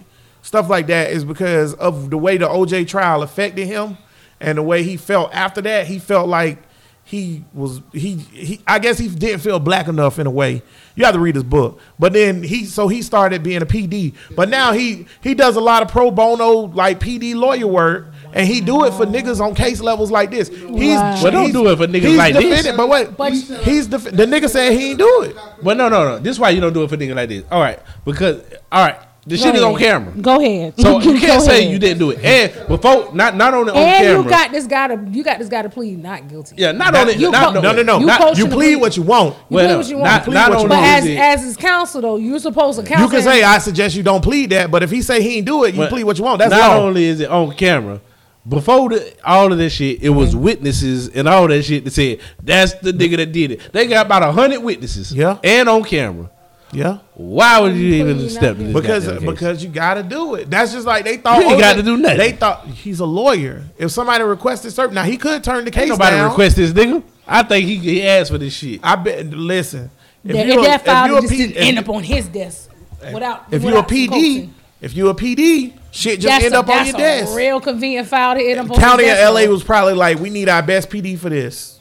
stuff 0.41 0.69
like 0.69 0.87
that 0.87 1.11
is 1.11 1.25
because 1.25 1.73
of 1.75 2.09
the 2.09 2.17
way 2.17 2.37
the 2.37 2.47
OJ 2.47 2.87
trial 2.87 3.23
affected 3.23 3.67
him 3.67 3.97
and 4.39 4.57
the 4.57 4.63
way 4.63 4.83
he 4.83 4.95
felt 4.95 5.33
after 5.33 5.61
that. 5.61 5.87
He 5.87 5.99
felt 5.99 6.29
like 6.29 6.59
he 7.03 7.43
was 7.53 7.81
he 7.91 8.15
he 8.15 8.61
I 8.65 8.79
guess 8.79 8.97
he 8.97 9.09
didn't 9.09 9.41
feel 9.41 9.59
black 9.59 9.87
enough 9.87 10.17
in 10.17 10.27
a 10.27 10.31
way. 10.31 10.61
You 10.95 11.05
have 11.05 11.13
to 11.13 11.19
read 11.19 11.35
his 11.35 11.43
book. 11.43 11.79
But 11.99 12.13
then 12.13 12.43
he 12.43 12.65
so 12.65 12.87
he 12.87 13.01
started 13.01 13.43
being 13.43 13.61
a 13.61 13.65
PD. 13.65 14.13
But 14.35 14.49
now 14.49 14.71
he 14.71 15.07
he 15.21 15.33
does 15.33 15.55
a 15.55 15.61
lot 15.61 15.81
of 15.81 15.89
pro 15.89 16.11
bono 16.11 16.67
like 16.73 16.99
PD 16.99 17.35
lawyer 17.35 17.67
work. 17.67 18.10
And 18.33 18.47
he 18.47 18.61
do 18.61 18.85
it 18.85 18.93
for 18.93 19.05
niggas 19.05 19.39
on 19.41 19.55
case 19.55 19.81
levels 19.81 20.11
like 20.11 20.31
this. 20.31 20.49
He's 20.49 20.59
Wow. 20.97 21.19
Well, 21.23 21.31
don't 21.31 21.41
he's- 21.43 21.53
do 21.53 21.67
it 21.69 21.77
for 21.77 21.87
niggas 21.87 22.15
like 22.17 22.33
this. 22.33 22.43
defended- 22.43 22.77
But 22.77 22.89
wait, 22.89 23.17
But- 23.17 23.33
he's 23.33 23.87
def- 23.87 24.03
the 24.05 24.25
nigga 24.25 24.49
said 24.49 24.71
he 24.73 24.91
ain't 24.91 24.99
do 24.99 25.21
it. 25.23 25.35
But 25.63 25.77
no, 25.77 25.89
no, 25.89 26.03
no. 26.03 26.19
This 26.19 26.31
is 26.33 26.39
why 26.39 26.49
you 26.51 26.61
don't 26.61 26.73
do 26.73 26.83
it 26.83 26.89
for 26.89 26.97
niggas 26.97 27.15
like 27.15 27.29
this. 27.29 27.43
All 27.51 27.61
right, 27.61 27.79
because 28.05 28.37
all 28.71 28.83
right, 28.85 28.95
the 29.27 29.37
shit 29.37 29.53
is 29.55 29.61
on 29.61 29.75
camera. 29.77 30.11
Go 30.19 30.39
ahead. 30.41 30.73
So 30.79 30.99
you 31.01 31.19
can't 31.19 31.41
say 31.43 31.59
ahead. 31.59 31.71
you 31.73 31.77
didn't 31.77 31.99
do 31.99 32.09
it. 32.11 32.23
And 32.23 32.67
before, 32.67 33.09
not 33.13 33.35
not 33.35 33.53
only 33.53 33.71
on 33.71 33.77
And 33.77 34.03
camera. 34.05 34.23
you 34.23 34.29
got 34.29 34.51
this 34.51 34.65
guy 34.65 34.87
to 34.87 34.99
you 35.11 35.23
got 35.23 35.37
this 35.37 35.47
guy 35.49 35.61
to 35.61 35.69
plead 35.69 36.01
not 36.01 36.27
guilty. 36.27 36.55
yeah, 36.57 36.71
not 36.71 36.93
Not- 36.93 37.01
only. 37.01 37.15
you 37.17 37.29
not, 37.29 37.53
co- 37.53 37.61
No, 37.61 37.71
no, 37.73 37.83
no. 37.83 37.99
You 37.99 38.05
not- 38.07 38.37
you 38.37 38.47
plead 38.47 38.77
what 38.77 38.97
you 38.97 39.03
want. 39.03 39.35
You 39.35 39.55
Well, 39.57 39.67
plead 39.67 39.75
what 39.77 39.87
you 39.89 39.97
not- 39.97 40.03
want. 40.03 40.23
Plead 40.23 40.33
not 40.33 40.49
what 40.49 40.63
you 40.63 40.69
want. 40.69 40.81
But 40.81 41.29
as 41.29 41.39
as 41.39 41.43
his 41.45 41.57
counsel 41.57 42.01
though, 42.01 42.15
you're 42.17 42.39
supposed 42.39 42.79
to 42.79 42.85
counsel. 42.85 43.05
You 43.05 43.09
can 43.09 43.19
him. 43.19 43.25
say 43.25 43.43
I 43.43 43.57
suggest 43.59 43.95
you 43.95 44.01
don't 44.03 44.23
plead 44.23 44.49
that, 44.51 44.71
but 44.71 44.81
if 44.81 44.89
he 44.89 45.01
say 45.03 45.21
he 45.21 45.37
ain't 45.37 45.45
do 45.45 45.65
it, 45.65 45.75
you 45.75 45.81
But 45.81 45.89
plead 45.89 46.05
what 46.05 46.17
you 46.17 46.23
want. 46.23 46.39
That's 46.39 46.51
not 46.51 46.77
law. 46.77 46.83
only 46.85 47.05
is 47.05 47.19
it 47.19 47.29
on 47.29 47.51
camera. 47.51 47.99
Before 48.47 48.89
the, 48.89 49.13
all 49.23 49.51
of 49.51 49.57
this 49.59 49.73
shit, 49.73 50.01
it 50.01 50.09
was 50.09 50.35
witnesses 50.35 51.09
and 51.09 51.27
all 51.27 51.47
that 51.47 51.61
shit 51.63 51.83
that 51.85 51.91
said 51.91 52.19
that's 52.41 52.73
the 52.75 52.91
nigga 52.91 53.17
that 53.17 53.31
did 53.31 53.51
it. 53.51 53.71
They 53.71 53.85
got 53.87 54.07
about 54.07 54.23
a 54.23 54.31
hundred 54.31 54.61
witnesses, 54.61 55.13
Yeah. 55.13 55.37
and 55.43 55.69
on 55.69 55.83
camera. 55.83 56.31
yeah, 56.73 56.99
Why 57.13 57.59
would 57.59 57.75
you 57.75 57.93
even 57.95 58.17
Plead 58.17 58.29
step 58.31 58.57
not 58.57 58.57
to 58.57 58.63
this? 58.63 58.73
because 58.73 59.07
case? 59.07 59.19
because 59.19 59.63
you 59.63 59.69
got 59.69 59.93
to 59.95 60.03
do 60.03 60.33
it. 60.35 60.49
That's 60.49 60.71
just 60.73 60.87
like 60.87 61.03
they 61.05 61.17
thought. 61.17 61.39
You 61.41 61.59
gotta 61.59 61.83
do 61.83 61.97
nothing. 61.97 62.17
They 62.17 62.31
thought 62.31 62.65
he's 62.65 62.99
a 62.99 63.05
lawyer. 63.05 63.63
If 63.77 63.91
somebody 63.91 64.23
requested 64.23 64.71
certain, 64.73 64.95
now 64.95 65.03
he 65.03 65.17
could 65.17 65.43
turn 65.43 65.63
the 65.65 65.69
case 65.71 65.81
Ain't 65.81 65.89
nobody 65.91 66.15
down. 66.15 66.29
request 66.29 66.55
this 66.55 66.71
nigga. 66.71 67.03
I 67.27 67.43
think 67.43 67.67
he, 67.67 67.75
he 67.77 68.07
asked 68.07 68.31
for 68.31 68.37
this 68.39 68.53
shit. 68.53 68.79
I 68.83 68.95
bet. 68.95 69.27
Listen, 69.27 69.91
if 70.25 70.33
that, 70.33 70.47
you 70.47 70.59
a- 70.59 70.63
that 70.63 70.79
if 70.79 70.85
file 70.87 71.07
you 71.09 71.17
a 71.17 71.21
just 71.21 71.31
P- 71.31 71.37
didn't 71.37 71.57
if 71.57 71.63
end 71.63 71.77
up 71.79 71.89
on 71.89 72.03
his 72.03 72.27
desk 72.27 72.71
without. 73.13 73.45
if 73.51 73.61
you're 73.63 73.77
a 73.77 73.83
PD, 73.83 74.07
coaching. 74.09 74.55
If 74.81 74.95
you 74.95 75.07
a 75.09 75.15
PD, 75.15 75.73
shit 75.91 76.19
just 76.19 76.27
that's 76.27 76.45
end 76.45 76.53
a, 76.55 76.59
up 76.59 76.67
on 76.69 76.75
that's 76.75 76.89
your 76.89 76.97
a 76.97 76.99
desk. 77.01 77.35
real 77.37 77.61
convenient 77.61 78.07
file 78.07 78.35
to 78.35 78.41
end 78.43 78.59
up 78.59 78.71
on 78.71 78.77
County 78.77 79.05
his 79.05 79.19
of 79.19 79.33
LA 79.33 79.45
was 79.45 79.63
probably 79.63 79.93
like, 79.93 80.19
we 80.19 80.29
need 80.29 80.49
our 80.49 80.61
best 80.63 80.89
PD 80.89 81.17
for 81.17 81.29
this. 81.29 81.79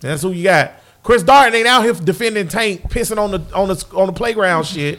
That's 0.00 0.22
who 0.22 0.30
you 0.32 0.44
got. 0.44 0.72
Chris 1.02 1.22
Darden 1.22 1.54
ain't 1.54 1.66
out 1.66 1.82
here 1.84 1.92
defending 1.94 2.48
Tank 2.48 2.82
pissing 2.90 3.16
on 3.18 3.30
the 3.30 3.38
on 3.54 3.68
the 3.68 3.86
on 3.94 4.06
the 4.08 4.12
playground 4.12 4.64
shit. 4.64 4.98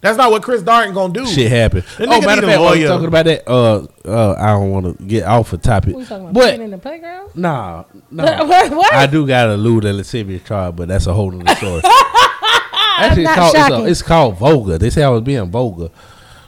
That's 0.00 0.16
not 0.18 0.30
what 0.30 0.42
Chris 0.42 0.62
Darden 0.62 0.94
gonna 0.94 1.12
do. 1.12 1.26
Shit 1.26 1.50
happened. 1.50 1.82
That 1.98 2.08
Oh, 2.08 2.20
matter 2.20 2.42
of 2.42 2.48
fact, 2.48 2.60
while 2.60 2.70
lawyer. 2.70 2.78
we 2.82 2.84
talking 2.86 3.06
about 3.08 3.24
that. 3.24 3.48
Uh, 3.50 3.86
uh, 4.04 4.34
I 4.38 4.48
don't 4.52 4.70
want 4.70 4.98
to 4.98 5.04
get 5.04 5.24
off 5.24 5.52
a 5.54 5.56
topic, 5.58 5.94
What 5.94 6.06
talking 6.06 6.24
about? 6.28 6.34
but 6.34 6.60
in 6.60 6.70
the 6.70 6.78
playground? 6.78 7.30
nah, 7.34 7.82
What? 8.10 8.10
nah. 8.10 8.44
what? 8.76 8.94
I 8.94 9.06
do 9.06 9.26
got 9.26 9.48
a 9.48 9.56
lewd 9.56 9.84
and 9.86 9.96
lascivious 9.96 10.42
charge, 10.44 10.76
but 10.76 10.88
that's 10.88 11.06
a 11.06 11.12
whole 11.14 11.34
other 11.34 11.54
story. 11.56 11.80
Actually, 12.96 13.22
it's 13.24 13.28
not 13.30 13.36
called, 13.38 13.54
it's, 13.54 13.58
shocking. 13.68 13.86
a, 13.86 13.88
it's 13.90 14.02
called 14.02 14.36
vulgar. 14.38 14.78
They 14.78 14.90
say 14.90 15.02
I 15.02 15.08
was 15.08 15.22
being 15.22 15.50
vulgar, 15.50 15.88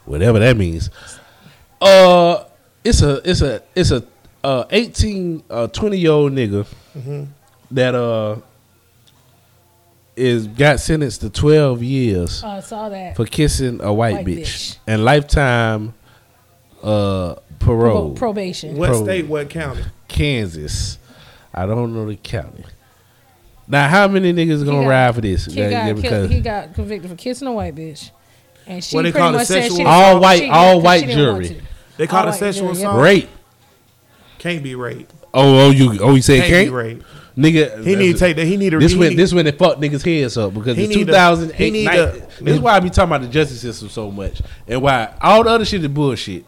whatever 0.07 0.39
that 0.39 0.57
means. 0.57 0.91
Uh, 1.81 2.45
it's 2.85 3.03
a 3.03 3.21
it's 3.29 3.43
a 3.43 3.63
it's 3.75 3.91
a 3.91 4.03
uh 4.45 4.65
18 4.71 5.43
uh 5.51 5.67
20 5.69 5.99
year 5.99 6.11
old 6.13 6.33
nigga 6.33 6.67
Mm-hmm. 6.97 7.25
that 7.73 7.95
uh 7.95 8.37
is 10.17 10.47
got 10.47 10.81
sentenced 10.81 11.21
to 11.21 11.29
12 11.31 11.83
years 11.83 12.43
I 12.43 12.61
saw 12.61 12.89
that. 12.89 13.17
for 13.17 13.27
kissing 13.27 13.83
a 13.83 13.93
white, 13.93 14.15
White 14.15 14.27
bitch. 14.27 14.41
bitch. 14.41 14.77
and 14.87 15.05
lifetime 15.05 15.93
uh 16.83 17.35
parole. 17.59 18.11
Pro- 18.11 18.29
probation. 18.33 18.77
What 18.77 18.91
Pro- 18.91 19.05
state? 19.05 19.27
What 19.27 19.51
county? 19.51 19.83
Kansas. 20.09 20.99
I 21.53 21.67
don't 21.67 21.93
know 21.95 22.07
the 22.07 22.17
county. 22.17 22.65
Now, 23.69 23.89
how 23.89 24.07
many 24.09 24.33
niggas 24.33 24.61
He 24.61 24.65
gonna 24.65 24.83
got- 24.83 24.89
ride 24.89 25.15
for 25.17 25.21
this? 25.23 25.47
He 25.47 25.57
got, 25.69 25.97
because 25.97 26.31
he 26.31 26.41
got 26.41 26.73
convicted 26.75 27.11
for 27.11 27.17
kissing 27.17 27.49
a 27.49 27.53
white 27.53 27.75
bitch. 27.75 28.11
And 28.67 28.83
she 28.83 28.97
What 28.97 29.03
they 29.03 29.13
call 29.13 29.31
it, 29.31 29.39
much 29.39 29.47
said 29.47 29.63
sexual? 29.65 29.87
All 29.87 30.21
white- 30.21 30.41
she- 30.41 30.51
all 30.51 30.81
white 30.81 31.09
jury. 31.09 31.61
They 31.97 32.07
call 32.07 32.21
All 32.21 32.27
it 32.27 32.31
right, 32.33 32.39
sexual 32.39 32.69
yeah, 32.69 32.73
yeah. 32.75 32.79
assault. 32.89 33.03
rape. 33.03 33.29
Can't 34.39 34.63
be 34.63 34.75
rape. 34.75 35.13
Oh, 35.33 35.67
oh, 35.67 35.71
you, 35.71 35.99
oh, 36.01 36.15
you 36.15 36.23
said 36.23 36.41
Can't 36.41 36.51
can't? 36.51 36.71
rape. 36.73 37.03
nigga. 37.37 37.85
He 37.85 37.97
need 37.97 38.13
to 38.15 38.19
take 38.19 38.37
that. 38.37 38.47
He 38.47 38.57
need 38.57 38.71
to. 38.71 38.79
This 38.79 38.93
he 38.93 38.99
when 38.99 39.11
need- 39.11 39.19
this 39.19 39.33
when 39.33 39.45
they 39.45 39.53
fucked 39.53 39.81
niggas 39.81 40.05
heads 40.05 40.37
up 40.37 40.55
because 40.55 40.77
He 40.77 40.85
in 40.85 40.89
need 40.91 40.95
to- 41.01 41.05
2008, 41.07 41.55
he 41.57 41.71
need 41.71 41.85
night- 41.85 42.29
this 42.41 42.55
is 42.55 42.61
why 42.61 42.73
I 42.75 42.81
be 42.81 42.91
talking 42.91 43.11
about 43.11 43.23
the 43.23 43.29
justice 43.29 43.61
system 43.61 43.89
so 43.89 44.11
much 44.11 44.41
and 44.67 44.81
why 44.83 45.11
all 45.21 45.43
the 45.45 45.51
other 45.51 45.65
shit 45.65 45.83
is 45.83 45.89
bullshit. 45.89 46.45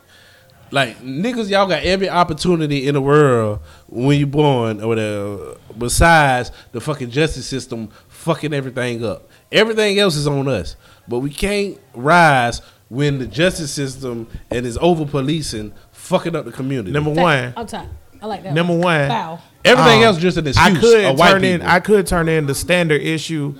Like 0.70 1.02
niggas, 1.02 1.48
y'all 1.48 1.66
got 1.66 1.82
every 1.82 2.10
opportunity 2.10 2.86
in 2.88 2.94
the 2.94 3.00
world 3.00 3.60
when 3.88 4.18
you 4.18 4.26
born 4.26 4.82
or 4.82 4.88
whatever. 4.88 5.56
Besides 5.78 6.50
the 6.72 6.80
fucking 6.80 7.10
justice 7.10 7.46
system 7.46 7.88
fucking 8.08 8.52
everything 8.52 9.02
up, 9.04 9.28
everything 9.50 9.98
else 9.98 10.16
is 10.16 10.26
on 10.26 10.46
us. 10.48 10.76
But 11.08 11.20
we 11.20 11.30
can't 11.30 11.78
rise 11.94 12.60
when 12.88 13.18
the 13.18 13.26
justice 13.26 13.72
system 13.72 14.28
and 14.50 14.66
is 14.66 14.78
over 14.78 15.04
policing 15.06 15.72
fucking 15.92 16.36
up 16.36 16.44
the 16.44 16.52
community. 16.52 16.90
number 16.92 17.10
one. 17.10 17.52
Up 17.56 17.68
top. 17.68 17.86
I 18.20 18.26
like 18.26 18.42
that. 18.42 18.52
Number 18.54 18.76
one. 18.76 19.08
Bow. 19.08 19.38
everything 19.64 19.98
um, 20.00 20.04
else 20.04 20.18
just 20.18 20.36
an 20.36 20.46
excuse. 20.46 20.76
I 20.76 20.80
could 20.80 21.04
of 21.04 21.18
white 21.18 21.30
turn 21.32 21.44
in. 21.44 21.60
people. 21.60 21.72
I 21.72 21.80
could 21.80 22.06
turn 22.06 22.28
in 22.28 22.46
the 22.46 22.54
standard 22.54 23.00
issue. 23.00 23.54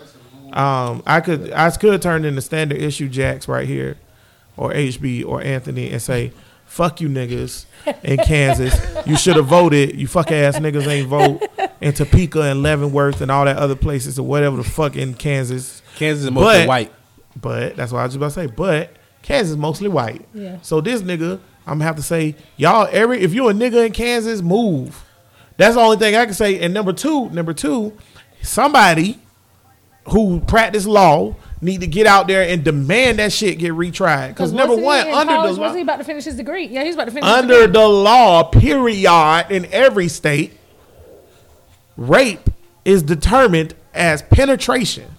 Um, 0.53 1.03
I 1.07 1.21
could. 1.21 1.53
I 1.53 1.71
could 1.71 2.03
turn 2.03 2.25
in 2.25 2.35
the 2.35 2.41
standard 2.43 2.79
issue 2.81 3.09
Jacks 3.09 3.47
right 3.49 3.67
here, 3.69 3.99
or 4.57 4.73
HB 4.73 5.25
or 5.27 5.43
Anthony, 5.43 5.91
and 5.91 6.01
say, 6.03 6.33
"Fuck 6.65 7.01
you 7.01 7.09
niggas 7.09 7.67
in 8.03 8.17
Kansas. 8.25 8.75
You 9.07 9.17
should 9.17 9.37
have 9.37 9.47
voted. 9.47 10.01
You 10.01 10.07
fuck 10.09 10.33
ass 10.33 10.59
niggas 10.59 10.87
ain't 10.87 11.07
vote 11.09 11.43
in 11.81 11.93
Topeka 11.93 12.41
and 12.43 12.63
Leavenworth 12.63 13.21
and 13.21 13.31
all 13.31 13.45
that 13.45 13.59
other 13.59 13.77
places 13.77 14.19
or 14.19 14.23
whatever 14.27 14.57
the 14.57 14.65
fuck 14.65 14.97
in 14.97 15.15
Kansas. 15.15 15.83
Kansas 15.97 16.25
is 16.25 16.31
mostly 16.31 16.61
But- 16.63 16.69
white. 16.69 16.93
But 17.37 17.77
that's 17.77 17.93
what 17.93 18.01
I 18.01 18.05
was 18.05 18.15
just 18.15 18.17
about 18.17 18.33
to 18.33 18.35
say. 18.35 18.47
But 18.47 18.97
Kansas 19.23 19.51
is 19.51 19.57
mostly 19.57 19.89
white. 19.89 20.27
Yeah. 20.35 20.59
So 20.63 20.81
this 20.81 21.03
nigga, 21.03 21.41
I'm 21.67 21.75
gonna 21.75 21.85
have 21.85 21.97
to 21.97 22.03
say, 22.03 22.35
y'all 22.57 22.89
every 22.91 23.21
if 23.21 23.33
you're 23.33 23.51
a 23.51 23.55
nigga 23.55 23.87
in 23.87 23.93
Kansas, 23.93 24.43
move. 24.43 25.05
That's 25.57 25.75
the 25.75 25.81
only 25.81 25.97
thing 25.97 26.15
I 26.15 26.25
can 26.25 26.35
say. 26.35 26.61
And 26.61 26.73
number 26.73 26.93
two, 26.93 27.31
number 27.31 27.53
two, 27.53 27.97
somebody 28.43 29.19
who 30.09 30.41
practice 30.41 30.87
law 30.87 31.35
need 31.61 31.81
to 31.81 31.87
get 31.87 32.07
out 32.07 32.29
there 32.29 32.49
and 32.49 32.65
demand 32.65 33.19
that 33.19 33.33
shit 33.33 33.59
get 33.59 33.73
retried. 33.73 34.29
Because 34.29 34.53
number 34.53 34.77
one, 34.77 35.07
under 35.09 35.35
college, 35.35 35.57
the 35.57 35.61
was 35.61 35.75
he 35.75 35.83
about 35.83 35.97
to 35.97 36.05
finish 36.05 36.25
his 36.25 36.37
degree? 36.37 36.67
Yeah, 36.67 36.85
he's 36.85 36.95
about 36.95 37.07
to 37.07 37.11
finish. 37.11 37.29
under 37.29 37.67
the 37.67 37.87
law, 37.87 38.45
period, 38.45 39.47
in 39.51 39.67
every 39.73 40.09
state, 40.09 40.57
rape 41.97 42.49
is 42.85 43.03
determined 43.03 43.75
as 43.93 44.23
penetration. 44.23 45.11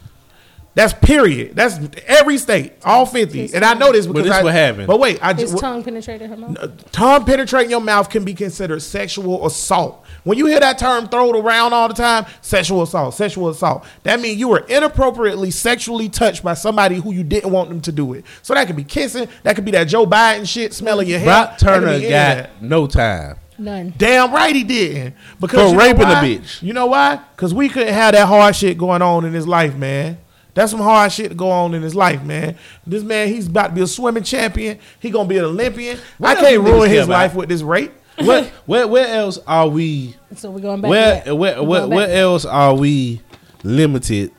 That's 0.79 0.93
period. 0.93 1.57
That's 1.57 1.77
every 2.07 2.37
state, 2.37 2.71
all 2.85 3.05
fifty. 3.05 3.53
And 3.53 3.65
I 3.65 3.73
know 3.73 3.91
this 3.91 4.07
because 4.07 4.23
this 4.23 4.31
I, 4.31 4.43
what 4.43 4.53
happened. 4.53 4.87
But 4.87 4.97
wait, 4.97 5.21
I 5.21 5.33
his 5.33 5.51
just 5.51 5.61
tongue 5.61 5.83
penetrated 5.83 6.29
her 6.29 6.37
mouth. 6.37 6.91
tongue 6.93 7.25
penetrating 7.25 7.69
your 7.69 7.81
mouth 7.81 8.09
can 8.09 8.23
be 8.23 8.33
considered 8.33 8.81
sexual 8.81 9.45
assault. 9.45 10.05
When 10.23 10.37
you 10.37 10.45
hear 10.45 10.61
that 10.61 10.77
term 10.77 11.09
thrown 11.09 11.35
around 11.35 11.73
all 11.73 11.89
the 11.89 11.93
time, 11.93 12.27
sexual 12.39 12.81
assault, 12.81 13.13
sexual 13.13 13.49
assault, 13.49 13.85
that 14.03 14.21
means 14.21 14.39
you 14.39 14.47
were 14.47 14.65
inappropriately 14.69 15.51
sexually 15.51 16.07
touched 16.07 16.45
by 16.45 16.53
somebody 16.53 16.95
who 16.95 17.11
you 17.11 17.25
didn't 17.25 17.51
want 17.51 17.67
them 17.67 17.81
to 17.81 17.91
do 17.91 18.13
it. 18.13 18.23
So 18.41 18.53
that 18.53 18.65
could 18.65 18.77
be 18.77 18.85
kissing, 18.85 19.27
that 19.43 19.57
could 19.57 19.65
be 19.65 19.71
that 19.71 19.83
Joe 19.83 20.05
Biden 20.05 20.47
shit, 20.47 20.73
smelling 20.73 21.09
your 21.09 21.19
hair. 21.19 21.27
Brock 21.27 21.57
Turner 21.57 21.87
be 21.87 22.05
any 22.05 22.39
of 22.39 22.45
got 22.45 22.61
no 22.61 22.87
time. 22.87 23.35
None. 23.57 23.93
Damn 23.97 24.33
right 24.33 24.55
he 24.55 24.63
didn't. 24.63 25.15
Because 25.41 25.71
For 25.71 25.75
you 25.75 25.77
raping 25.77 26.03
a 26.03 26.05
why? 26.05 26.23
bitch. 26.23 26.63
You 26.63 26.71
know 26.71 26.85
why? 26.85 27.19
Because 27.35 27.53
we 27.53 27.67
couldn't 27.67 27.93
have 27.93 28.13
that 28.13 28.29
hard 28.29 28.55
shit 28.55 28.77
going 28.77 29.01
on 29.01 29.25
in 29.25 29.33
his 29.33 29.45
life, 29.45 29.75
man. 29.75 30.19
That's 30.53 30.71
some 30.71 30.79
hard 30.81 31.11
shit 31.11 31.29
to 31.29 31.35
go 31.35 31.49
on 31.49 31.73
in 31.73 31.81
his 31.81 31.95
life, 31.95 32.23
man. 32.23 32.55
This 32.85 33.03
man, 33.03 33.27
he's 33.29 33.47
about 33.47 33.67
to 33.67 33.73
be 33.75 33.81
a 33.81 33.87
swimming 33.87 34.23
champion. 34.23 34.79
He 34.99 35.09
gonna 35.09 35.29
be 35.29 35.37
an 35.37 35.45
Olympian. 35.45 35.97
What 36.17 36.37
I 36.37 36.41
can't 36.41 36.53
you 36.53 36.61
ruin 36.61 36.87
care 36.87 36.97
his 36.97 37.05
about? 37.05 37.13
life 37.13 37.35
with 37.35 37.49
this 37.49 37.61
rape. 37.61 37.91
What 38.19 38.47
where 38.65 38.85
where 38.85 39.07
else 39.07 39.39
are 39.47 39.69
we 39.69 40.15
So 40.35 40.51
we're 40.51 40.59
going 40.59 40.81
back. 40.81 40.89
where 40.89 41.21
to 41.23 41.35
where 41.35 41.63
where, 41.63 41.81
going 41.81 41.91
where 41.95 42.09
else 42.21 42.43
are 42.43 42.73
we 42.75 43.21
limited 43.63 44.31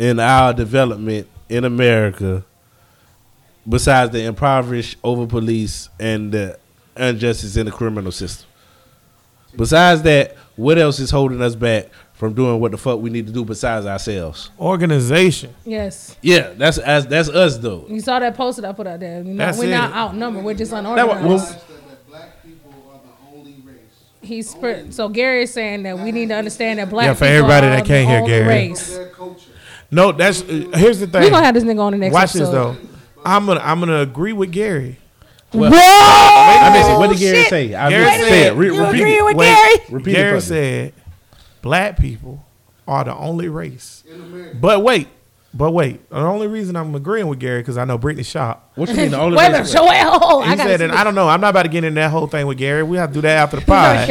in 0.00 0.18
our 0.18 0.52
development 0.52 1.28
in 1.48 1.64
America 1.64 2.44
besides 3.68 4.10
the 4.12 4.24
impoverished 4.24 4.96
over 5.04 5.26
police 5.28 5.88
and 6.00 6.32
the 6.32 6.58
injustice 6.96 7.56
in 7.56 7.66
the 7.66 7.72
criminal 7.72 8.10
system? 8.10 8.48
Besides 9.56 10.02
that, 10.02 10.36
what 10.56 10.76
else 10.78 10.98
is 10.98 11.10
holding 11.10 11.40
us 11.40 11.54
back 11.54 11.86
from 12.18 12.34
doing 12.34 12.60
what 12.60 12.72
the 12.72 12.76
fuck 12.78 13.00
we 13.00 13.10
need 13.10 13.26
to 13.28 13.32
do 13.32 13.44
besides 13.44 13.86
ourselves? 13.86 14.50
Organization. 14.60 15.54
Yes, 15.64 16.16
Yeah, 16.20 16.50
that's 16.56 16.76
that's, 16.78 17.06
that's 17.06 17.28
us 17.28 17.56
though. 17.58 17.86
you 17.88 18.00
saw 18.00 18.18
that 18.18 18.36
post 18.36 18.60
that 18.60 18.68
I 18.68 18.72
put 18.72 18.86
out 18.86 19.00
there. 19.00 19.18
You 19.22 19.32
know, 19.34 19.36
That's 19.46 19.56
we're 19.58 19.66
it. 19.68 19.70
not 19.70 19.92
outnumbered. 19.94 20.44
We're 20.44 20.54
just 20.54 20.72
That 20.72 20.78
unorganized. 20.80 21.24
was- 21.24 21.54
that 21.54 22.08
black 22.08 22.42
people 22.44 22.74
are 22.92 22.98
the 23.32 23.38
only 23.38 23.54
race. 23.64 23.78
He's 24.20 24.50
sp- 24.50 24.90
so 24.90 25.08
Gary 25.08 25.44
is 25.44 25.52
saying 25.52 25.84
that 25.84 25.98
we 25.98 26.12
need 26.12 26.28
to 26.28 26.34
understand 26.34 26.78
that 26.80 26.90
black 26.90 27.06
Yeah, 27.06 27.14
for 27.14 27.24
people 27.24 27.36
everybody 27.36 27.66
are 27.68 27.70
that 27.70 27.84
can't 27.86 28.06
the 28.06 28.12
hear 28.12 28.18
only 28.18 28.30
Gary. 28.30 28.46
race. 28.68 28.98
No, 29.90 30.12
that's 30.12 30.42
uh, 30.42 30.46
here's 30.74 30.98
the 31.00 31.06
thing. 31.06 31.22
We're 31.22 31.30
gonna 31.30 31.46
have 31.46 31.54
this 31.54 31.64
nigga 31.64 31.80
on 31.80 31.92
the 31.92 31.98
next 31.98 32.12
Watch 32.12 32.36
episode. 32.36 32.44
this 32.44 32.50
though. 32.50 32.76
I'm 33.24 33.46
gonna 33.46 33.60
I'm 33.60 33.80
gonna 33.80 34.00
agree 34.00 34.32
with 34.34 34.52
Gary. 34.52 34.98
Well, 35.54 35.70
Whoa! 35.70 35.78
I 35.78 36.70
missed 36.76 36.90
it. 36.90 36.98
What 36.98 37.08
did 37.10 37.18
Gary 37.20 37.36
shit. 37.38 37.48
say? 37.48 37.74
I 37.74 37.88
Gary 37.88 38.04
missed 38.04 38.16
it. 38.16 38.20
said- 38.20 38.28
Say 38.28 38.46
it. 38.48 38.52
Re- 38.52 38.66
You 38.66 38.80
repeat 38.84 39.00
agree 39.00 39.16
it. 39.16 39.24
with 39.24 39.36
Wait, 39.36 39.46
Gary? 39.46 39.76
Repeat 39.90 40.12
Gary 40.12 40.38
it. 40.38 40.42
for 40.42 40.52
me. 40.52 40.92
Said, 41.58 41.62
"Black 41.62 41.98
people 41.98 42.44
are 42.86 43.04
the 43.04 43.14
only 43.14 43.48
race." 43.48 44.02
But 44.60 44.82
wait, 44.82 45.08
but 45.52 45.72
wait. 45.72 46.08
The 46.10 46.16
only 46.16 46.46
reason 46.46 46.76
I'm 46.76 46.94
agreeing 46.94 47.26
with 47.28 47.38
Gary 47.38 47.60
because 47.60 47.76
I 47.78 47.84
know 47.84 47.98
Brittany 47.98 48.22
Shop. 48.22 48.72
What 48.74 48.88
you 48.88 48.96
mean? 48.96 49.10
The 49.10 49.18
only 49.20 49.36
Wait 49.38 49.46
a 49.48 49.52
race- 49.58 49.72
minute, 49.74 49.88
Joel. 50.10 50.42
He 50.42 50.50
I 50.50 50.56
gotta 50.56 50.68
said, 50.70 50.78
see 50.80 50.84
and. 50.84 50.92
I 50.92 51.04
don't 51.04 51.14
know. 51.14 51.28
I'm 51.28 51.40
not 51.40 51.50
about 51.50 51.62
to 51.64 51.68
get 51.68 51.84
in 51.84 51.94
that 51.94 52.10
whole 52.10 52.26
thing 52.26 52.46
with 52.46 52.58
Gary. 52.58 52.82
We 52.82 52.96
have 52.96 53.10
to 53.10 53.14
do 53.14 53.20
that 53.22 53.36
after 53.36 53.56
the 53.60 53.66
pod. 53.66 54.08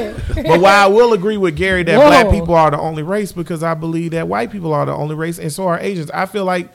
But 0.48 0.60
why 0.60 0.76
I 0.76 0.88
will 0.88 1.14
agree 1.14 1.38
with 1.38 1.56
Gary 1.56 1.84
that 1.84 1.98
Whoa. 1.98 2.08
black 2.08 2.30
people 2.30 2.54
are 2.56 2.72
the 2.72 2.80
only 2.80 3.04
race 3.04 3.32
because 3.32 3.64
I 3.64 3.74
believe 3.74 4.12
that 4.12 4.28
white 4.28 4.52
people 4.52 4.74
are 4.74 4.86
the 4.86 4.94
only 4.94 5.16
race, 5.16 5.40
and 5.40 5.52
so 5.52 5.68
are 5.68 5.80
Asians. 5.80 6.12
I 6.12 6.26
feel 6.26 6.46
like 6.46 6.70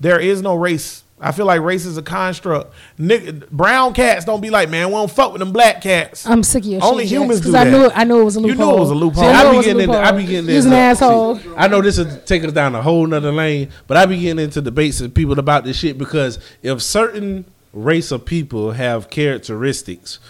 there 0.00 0.20
is 0.20 0.42
no 0.42 0.54
race. 0.54 1.02
I 1.20 1.32
feel 1.32 1.46
like 1.46 1.60
race 1.60 1.84
is 1.84 1.96
a 1.96 2.02
construct. 2.02 2.72
Nick, 2.96 3.50
brown 3.50 3.92
cats 3.92 4.24
don't 4.24 4.40
be 4.40 4.50
like, 4.50 4.68
man, 4.68 4.88
we 4.88 4.94
don't 4.94 5.10
fuck 5.10 5.32
with 5.32 5.40
them 5.40 5.52
black 5.52 5.82
cats. 5.82 6.26
I'm 6.26 6.42
sick 6.42 6.62
of 6.64 6.70
your 6.70 6.84
Only 6.84 7.04
shit, 7.04 7.18
humans 7.18 7.40
because 7.40 7.52
do 7.52 7.58
I 7.58 7.64
that. 7.64 7.70
knew 7.70 7.84
it, 7.86 7.92
I 7.94 8.04
knew 8.04 8.20
it 8.20 8.24
was 8.24 8.36
a 8.36 8.40
loophole. 8.40 8.66
You 8.66 8.72
knew 8.72 8.76
it 8.76 8.80
was 8.80 8.90
a 8.90 8.94
loophole. 8.94 9.24
See, 9.24 9.28
I 9.30 9.40
I 9.40 9.42
be 9.42 9.48
it 9.48 9.56
was 9.56 9.66
a 9.66 9.68
getting 9.68 9.82
into, 9.82 9.98
I 9.98 10.12
be 10.12 10.24
getting 10.26 10.50
into 10.54 10.66
an 10.68 10.72
asshole. 10.72 11.40
I 11.56 11.66
know 11.68 11.82
this 11.82 11.98
is 11.98 12.24
taking 12.24 12.48
us 12.48 12.54
down 12.54 12.74
a 12.74 12.82
whole 12.82 13.06
nother 13.06 13.32
lane, 13.32 13.70
but 13.86 13.96
I 13.96 14.06
be 14.06 14.20
getting 14.20 14.44
into 14.44 14.60
debates 14.60 15.00
with 15.00 15.14
people 15.14 15.38
about 15.38 15.64
this 15.64 15.76
shit 15.76 15.98
because 15.98 16.38
if 16.62 16.80
certain 16.82 17.44
race 17.72 18.12
of 18.12 18.24
people 18.24 18.72
have 18.72 19.10
characteristics, 19.10 20.20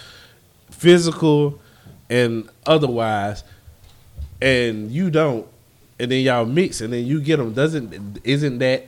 physical 0.71 1.61
and 2.09 2.49
otherwise, 2.67 3.45
and 4.41 4.91
you 4.91 5.11
don't, 5.11 5.47
and 6.01 6.11
then 6.11 6.23
y'all 6.23 6.47
mix 6.47 6.81
and 6.81 6.93
then 6.93 7.05
you 7.05 7.21
get 7.21 7.37
them, 7.37 7.53
doesn't 7.53 8.21
isn't 8.25 8.59
that 8.59 8.87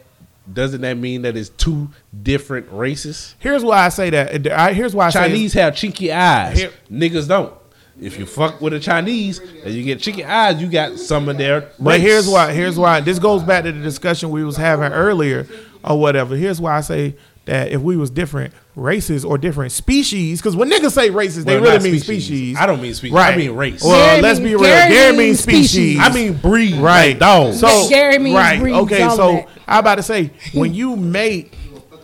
doesn't 0.53 0.81
that 0.81 0.97
mean 0.97 1.23
that 1.23 1.37
it's 1.37 1.49
two 1.51 1.91
different 2.23 2.71
races? 2.71 3.35
Here's 3.39 3.65
why 3.65 3.87
I 3.87 3.89
say 3.89 4.11
that. 4.11 4.47
I, 4.53 4.73
here's 4.73 4.95
why 4.95 5.07
I 5.07 5.11
say 5.11 5.21
Chinese 5.29 5.53
have 5.55 5.75
chinky 5.75 6.13
eyes. 6.15 6.59
Here- 6.59 6.73
Niggas 6.91 7.29
don't. 7.29 7.55
If 8.01 8.19
you 8.19 8.25
fuck 8.25 8.63
with 8.63 8.73
a 8.73 8.81
Chinese 8.81 9.41
and 9.41 9.75
you 9.75 9.83
get 9.85 9.99
chinky 9.99 10.25
eyes, 10.25 10.61
you 10.61 10.69
got 10.69 10.99
some 10.99 11.29
of 11.29 11.37
their. 11.37 11.71
But 11.79 12.01
here's 12.01 12.27
why. 12.29 12.53
Here's 12.53 12.79
why. 12.79 13.01
This 13.01 13.19
goes 13.19 13.43
back 13.43 13.65
to 13.65 13.73
the 13.73 13.81
discussion 13.83 14.31
we 14.31 14.43
was 14.43 14.57
having 14.57 14.91
earlier, 14.93 15.47
or 15.85 16.01
whatever. 16.01 16.35
Here's 16.35 16.61
why 16.61 16.79
I 16.79 16.81
say 16.81 17.17
that 17.47 17.73
if 17.73 17.81
we 17.81 17.97
was 17.97 18.11
different 18.11 18.53
races 18.77 19.25
or 19.25 19.39
different 19.39 19.73
species, 19.73 20.41
because 20.41 20.55
when 20.57 20.71
niggas 20.71 20.93
say 20.93 21.11
races, 21.11 21.45
they 21.45 21.55
Well, 21.61 21.73
really 21.73 21.91
mean 21.93 22.01
species. 22.01 22.25
species. 22.27 22.57
I 22.59 22.67
don't 22.67 22.81
mean 22.81 22.95
species. 22.95 23.15
Right. 23.15 23.35
I 23.35 23.37
mean 23.37 23.53
race. 23.53 23.83
Well, 23.83 23.97
Gary 24.07 24.23
let's 24.23 24.39
be 24.39 24.55
real. 24.55 24.61
Gary 24.61 24.91
Gary, 24.93 25.17
means 25.17 25.19
means 25.19 25.41
species. 25.41 25.71
species. 25.71 25.99
I 26.01 26.13
mean 26.13 26.35
breed. 26.35 26.75
right, 26.77 27.09
Like 27.11 27.19
dog. 27.19 27.55
So 27.55 27.89
Gary 27.89 28.19
means 28.19 28.37
right. 28.37 28.61
breeds, 28.61 28.79
Okay, 28.79 29.09
so 29.11 29.33
that. 29.33 29.49
I 29.67 29.79
about 29.79 29.97
to 29.97 30.03
say 30.03 30.31
when 30.55 30.75
you 30.75 30.97
mate, 30.97 31.53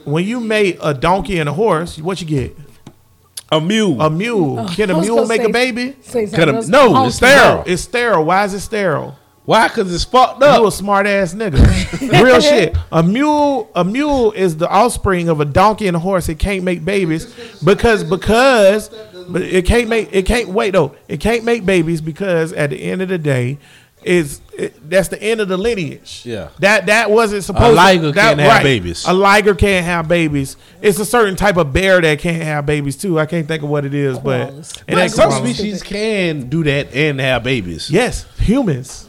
when 0.05 0.25
you 0.25 0.41
mate 0.41 0.79
a 0.83 0.95
donkey 0.95 1.39
and 1.39 1.49
a 1.49 1.53
horse, 1.53 1.99
what 1.99 2.21
you 2.21 2.27
get? 2.27 2.57
a 3.53 3.61
mule. 3.61 4.01
A 4.01 4.11
mule. 4.11 4.59
Oh, 4.59 4.67
Can 4.75 4.91
a 4.91 5.01
mule 5.01 5.25
make 5.27 5.41
say- 5.43 5.47
a 5.49 5.53
baby? 5.53 5.95
Say 6.01 6.27
Cut 6.27 6.49
something 6.49 6.69
no, 6.71 6.97
Oh, 6.97 7.07
it's 7.07 7.17
sterile. 7.17 7.59
No, 7.59 7.65
it's 7.65 7.83
sterile. 7.83 8.25
Why 8.25 8.45
is 8.45 8.55
it 8.55 8.61
sterile? 8.61 9.17
Why? 9.47 9.69
Because 9.69 9.95
it's 9.95 10.05
fucked 10.05 10.43
up. 10.43 10.61
You 10.61 10.67
a 10.67 10.73
smart 10.73 11.07
ass 11.07 11.33
nigga. 11.33 12.23
Real 12.23 12.41
shit. 12.41 12.77
A 12.93 13.03
mule, 13.03 13.71
a 13.75 13.85
mule 13.85 14.33
is 14.33 14.57
the 14.57 14.69
offspring 14.69 15.29
of 15.29 15.41
a 15.41 15.45
donkey 15.45 15.87
and 15.87 15.97
a 15.97 16.01
horse. 16.01 16.29
It 16.29 16.39
can't 16.39 16.65
make 16.65 16.85
babies 16.85 17.33
because 17.65 18.05
because 18.05 18.91
but 19.29 19.43
it 19.43 19.65
can't 19.65 19.89
make 19.89 20.09
it 20.13 20.27
can't 20.27 20.49
wait 20.49 20.73
though. 20.73 20.95
It 21.09 21.21
can't 21.21 21.45
make 21.45 21.65
babies 21.65 22.01
because 22.01 22.53
at 22.53 22.71
the 22.71 22.77
end 22.77 23.03
of 23.03 23.09
the 23.09 23.19
day, 23.19 23.59
is 24.03 24.41
it, 24.57 24.89
that's 24.89 25.09
the 25.09 25.23
end 25.23 25.41
of 25.41 25.49
the 25.49 25.57
lineage. 25.57 26.23
Yeah. 26.25 26.49
That 26.59 26.87
that 26.87 27.11
wasn't 27.11 27.45
supposed. 27.45 27.77
liger 27.77 28.03
to, 28.03 28.13
that, 28.13 28.35
a 28.35 28.37
liger 28.37 28.43
can't 28.43 28.53
have 28.53 28.63
babies. 28.63 29.05
A 29.07 29.13
liger 29.13 29.55
can't 29.55 29.85
have 29.85 30.09
babies. 30.09 30.57
It's 30.81 30.99
a 30.99 31.05
certain 31.05 31.37
type 31.37 31.57
of 31.57 31.73
bear 31.73 32.01
that 32.01 32.19
can't 32.19 32.43
have 32.43 32.67
babies 32.67 32.97
too. 32.97 33.19
I 33.19 33.27
can't 33.27 33.47
think 33.47 33.63
of 33.63 33.69
what 33.69 33.85
it 33.85 33.95
is, 33.95 34.19
but 34.19 34.51
Koalas. 34.51 34.83
it 34.87 34.95
But 34.95 35.11
some 35.11 35.33
species 35.33 35.83
can 35.83 36.49
do 36.49 36.65
that 36.65 36.95
and 36.95 37.21
have 37.21 37.43
babies. 37.43 37.91
Yes, 37.91 38.27
humans. 38.39 39.09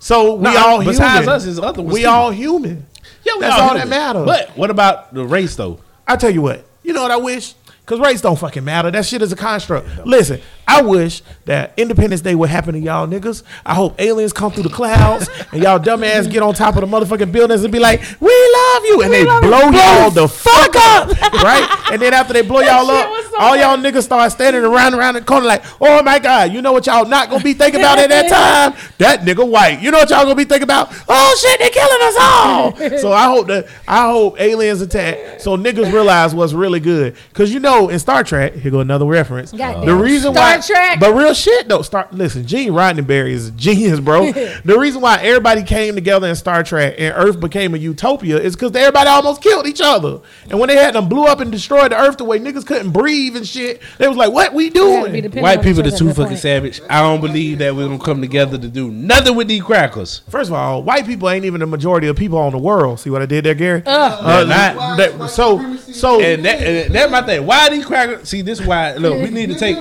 So 0.00 0.34
we 0.34 0.42
No, 0.44 0.56
all 0.56 0.78
besides 0.84 1.20
human. 1.20 1.28
us, 1.28 1.44
it's 1.46 1.58
other 1.60 1.82
ones 1.82 1.94
we 1.94 2.02
too. 2.02 2.08
all 2.08 2.30
human. 2.30 2.86
Yeah, 3.24 3.34
we 3.34 3.40
That's 3.42 3.60
all 3.60 3.68
all 3.68 3.74
that 3.74 3.86
matters. 3.88 4.24
But 4.24 4.56
what 4.56 4.70
about 4.70 5.12
the 5.14 5.24
race 5.24 5.54
though? 5.54 5.78
I 6.08 6.16
tell 6.16 6.30
you 6.30 6.42
what, 6.42 6.64
you 6.82 6.92
know 6.92 7.02
what 7.02 7.10
I 7.12 7.16
wish? 7.18 7.54
Because 7.84 8.00
race 8.00 8.20
don't 8.20 8.38
fucking 8.38 8.64
matter. 8.64 8.90
That 8.90 9.04
shit 9.04 9.20
is 9.22 9.30
a 9.32 9.36
construct. 9.36 9.86
Listen, 10.06 10.40
I 10.70 10.82
wish 10.82 11.22
that 11.46 11.72
Independence 11.76 12.20
Day 12.20 12.36
would 12.36 12.48
happen 12.48 12.74
to 12.74 12.78
y'all 12.80 13.08
niggas. 13.08 13.42
I 13.66 13.74
hope 13.74 14.00
aliens 14.00 14.32
come 14.32 14.52
through 14.52 14.62
the 14.62 14.68
clouds 14.68 15.28
and 15.52 15.60
y'all 15.60 15.80
dumbass 15.80 16.30
get 16.30 16.44
on 16.44 16.54
top 16.54 16.76
of 16.76 16.82
the 16.82 16.86
motherfucking 16.86 17.32
buildings 17.32 17.64
and 17.64 17.72
be 17.72 17.80
like, 17.80 18.00
"We 18.20 18.28
love 18.30 18.84
you," 18.84 19.02
and 19.02 19.12
they 19.12 19.24
love 19.24 19.42
you. 19.42 19.50
blow 19.50 19.70
y'all 19.70 20.10
the 20.12 20.28
fuck 20.28 20.76
up, 20.76 21.08
right? 21.42 21.66
And 21.92 22.00
then 22.00 22.14
after 22.14 22.32
they 22.32 22.42
blow 22.42 22.60
y'all 22.60 22.88
up, 22.88 23.24
so 23.30 23.38
all 23.38 23.56
y'all 23.56 23.76
niggas 23.76 24.04
start 24.04 24.30
standing 24.30 24.62
around 24.62 24.94
around 24.94 25.14
the 25.14 25.22
corner 25.22 25.46
like, 25.46 25.64
"Oh 25.80 26.02
my 26.04 26.20
god, 26.20 26.52
you 26.52 26.62
know 26.62 26.72
what 26.72 26.86
y'all 26.86 27.04
not 27.04 27.30
gonna 27.30 27.42
be 27.42 27.54
thinking 27.54 27.80
about 27.80 27.98
at 27.98 28.08
that 28.10 28.28
time? 28.74 28.80
That 28.98 29.22
nigga 29.22 29.46
white. 29.48 29.80
You 29.80 29.90
know 29.90 29.98
what 29.98 30.10
y'all 30.10 30.22
gonna 30.22 30.36
be 30.36 30.44
thinking 30.44 30.64
about? 30.64 30.92
Oh 31.08 31.36
shit, 31.40 31.58
they 31.58 31.70
killing 31.70 31.98
us 32.02 32.16
all." 32.20 32.98
so 32.98 33.12
I 33.12 33.24
hope 33.24 33.48
that 33.48 33.66
I 33.88 34.08
hope 34.08 34.40
aliens 34.40 34.80
attack 34.82 35.40
so 35.40 35.56
niggas 35.56 35.92
realize 35.92 36.32
what's 36.32 36.52
really 36.52 36.78
good. 36.80 37.16
Cause 37.32 37.50
you 37.52 37.58
know 37.58 37.88
in 37.88 37.98
Star 37.98 38.22
Trek, 38.22 38.54
here 38.54 38.70
go 38.70 38.80
another 38.80 39.06
reference. 39.06 39.50
Goddamn. 39.50 39.86
The 39.86 39.94
reason 39.94 40.32
Star 40.32 40.56
why, 40.56 40.59
Trek. 40.60 41.00
but 41.00 41.14
real 41.14 41.34
shit 41.34 41.68
though. 41.68 41.82
Start 41.82 42.12
listen. 42.12 42.46
Gene 42.46 42.72
Roddenberry 42.72 43.30
is 43.30 43.48
a 43.48 43.50
genius, 43.52 44.00
bro. 44.00 44.30
the 44.32 44.76
reason 44.78 45.00
why 45.00 45.18
everybody 45.22 45.62
came 45.62 45.94
together 45.94 46.28
in 46.28 46.34
Star 46.34 46.62
Trek 46.62 46.94
and 46.98 47.14
Earth 47.16 47.40
became 47.40 47.74
a 47.74 47.78
utopia 47.78 48.38
is 48.38 48.54
because 48.56 48.74
everybody 48.74 49.08
almost 49.08 49.42
killed 49.42 49.66
each 49.66 49.80
other. 49.80 50.20
And 50.50 50.58
when 50.58 50.68
they 50.68 50.76
had 50.76 50.94
them 50.94 51.08
blew 51.08 51.24
up 51.24 51.40
and 51.40 51.50
destroyed 51.50 51.92
the 51.92 52.00
Earth 52.00 52.18
the 52.18 52.24
way 52.24 52.38
niggas 52.38 52.66
couldn't 52.66 52.90
breathe 52.90 53.36
and 53.36 53.46
shit, 53.46 53.80
they 53.98 54.08
was 54.08 54.16
like, 54.16 54.32
"What 54.32 54.54
we 54.54 54.70
doing?" 54.70 55.12
White 55.40 55.62
people 55.62 55.86
each 55.86 55.94
are 55.94 55.96
too 55.98 56.08
fucking 56.08 56.26
point. 56.26 56.38
savage. 56.38 56.80
I 56.88 57.00
don't 57.02 57.20
believe 57.20 57.58
that 57.58 57.74
we're 57.74 57.86
gonna 57.86 57.98
come 57.98 58.20
together 58.20 58.58
to 58.58 58.68
do 58.68 58.90
nothing 58.90 59.34
with 59.34 59.48
these 59.48 59.62
crackers. 59.62 60.22
First 60.28 60.50
of 60.50 60.54
all, 60.54 60.82
white 60.82 61.06
people 61.06 61.28
ain't 61.30 61.44
even 61.44 61.60
the 61.60 61.66
majority 61.66 62.06
of 62.08 62.16
people 62.16 62.38
on 62.38 62.52
the 62.52 62.58
world. 62.58 63.00
See 63.00 63.10
what 63.10 63.22
I 63.22 63.26
did 63.26 63.44
there, 63.44 63.54
Gary? 63.54 63.82
Uh, 63.86 64.44
not. 64.46 64.96
that- 64.96 65.30
so, 65.30 65.76
so 65.76 66.20
And 66.20 66.44
that, 66.44 66.62
and 66.62 66.94
that's 66.94 67.10
my 67.10 67.22
thing. 67.22 67.46
Why 67.46 67.68
these 67.68 67.84
crackers? 67.84 68.28
See, 68.28 68.42
this 68.42 68.60
is 68.60 68.66
why. 68.66 68.94
Look, 68.94 69.22
we 69.22 69.30
need 69.30 69.48
to 69.50 69.58
take. 69.58 69.76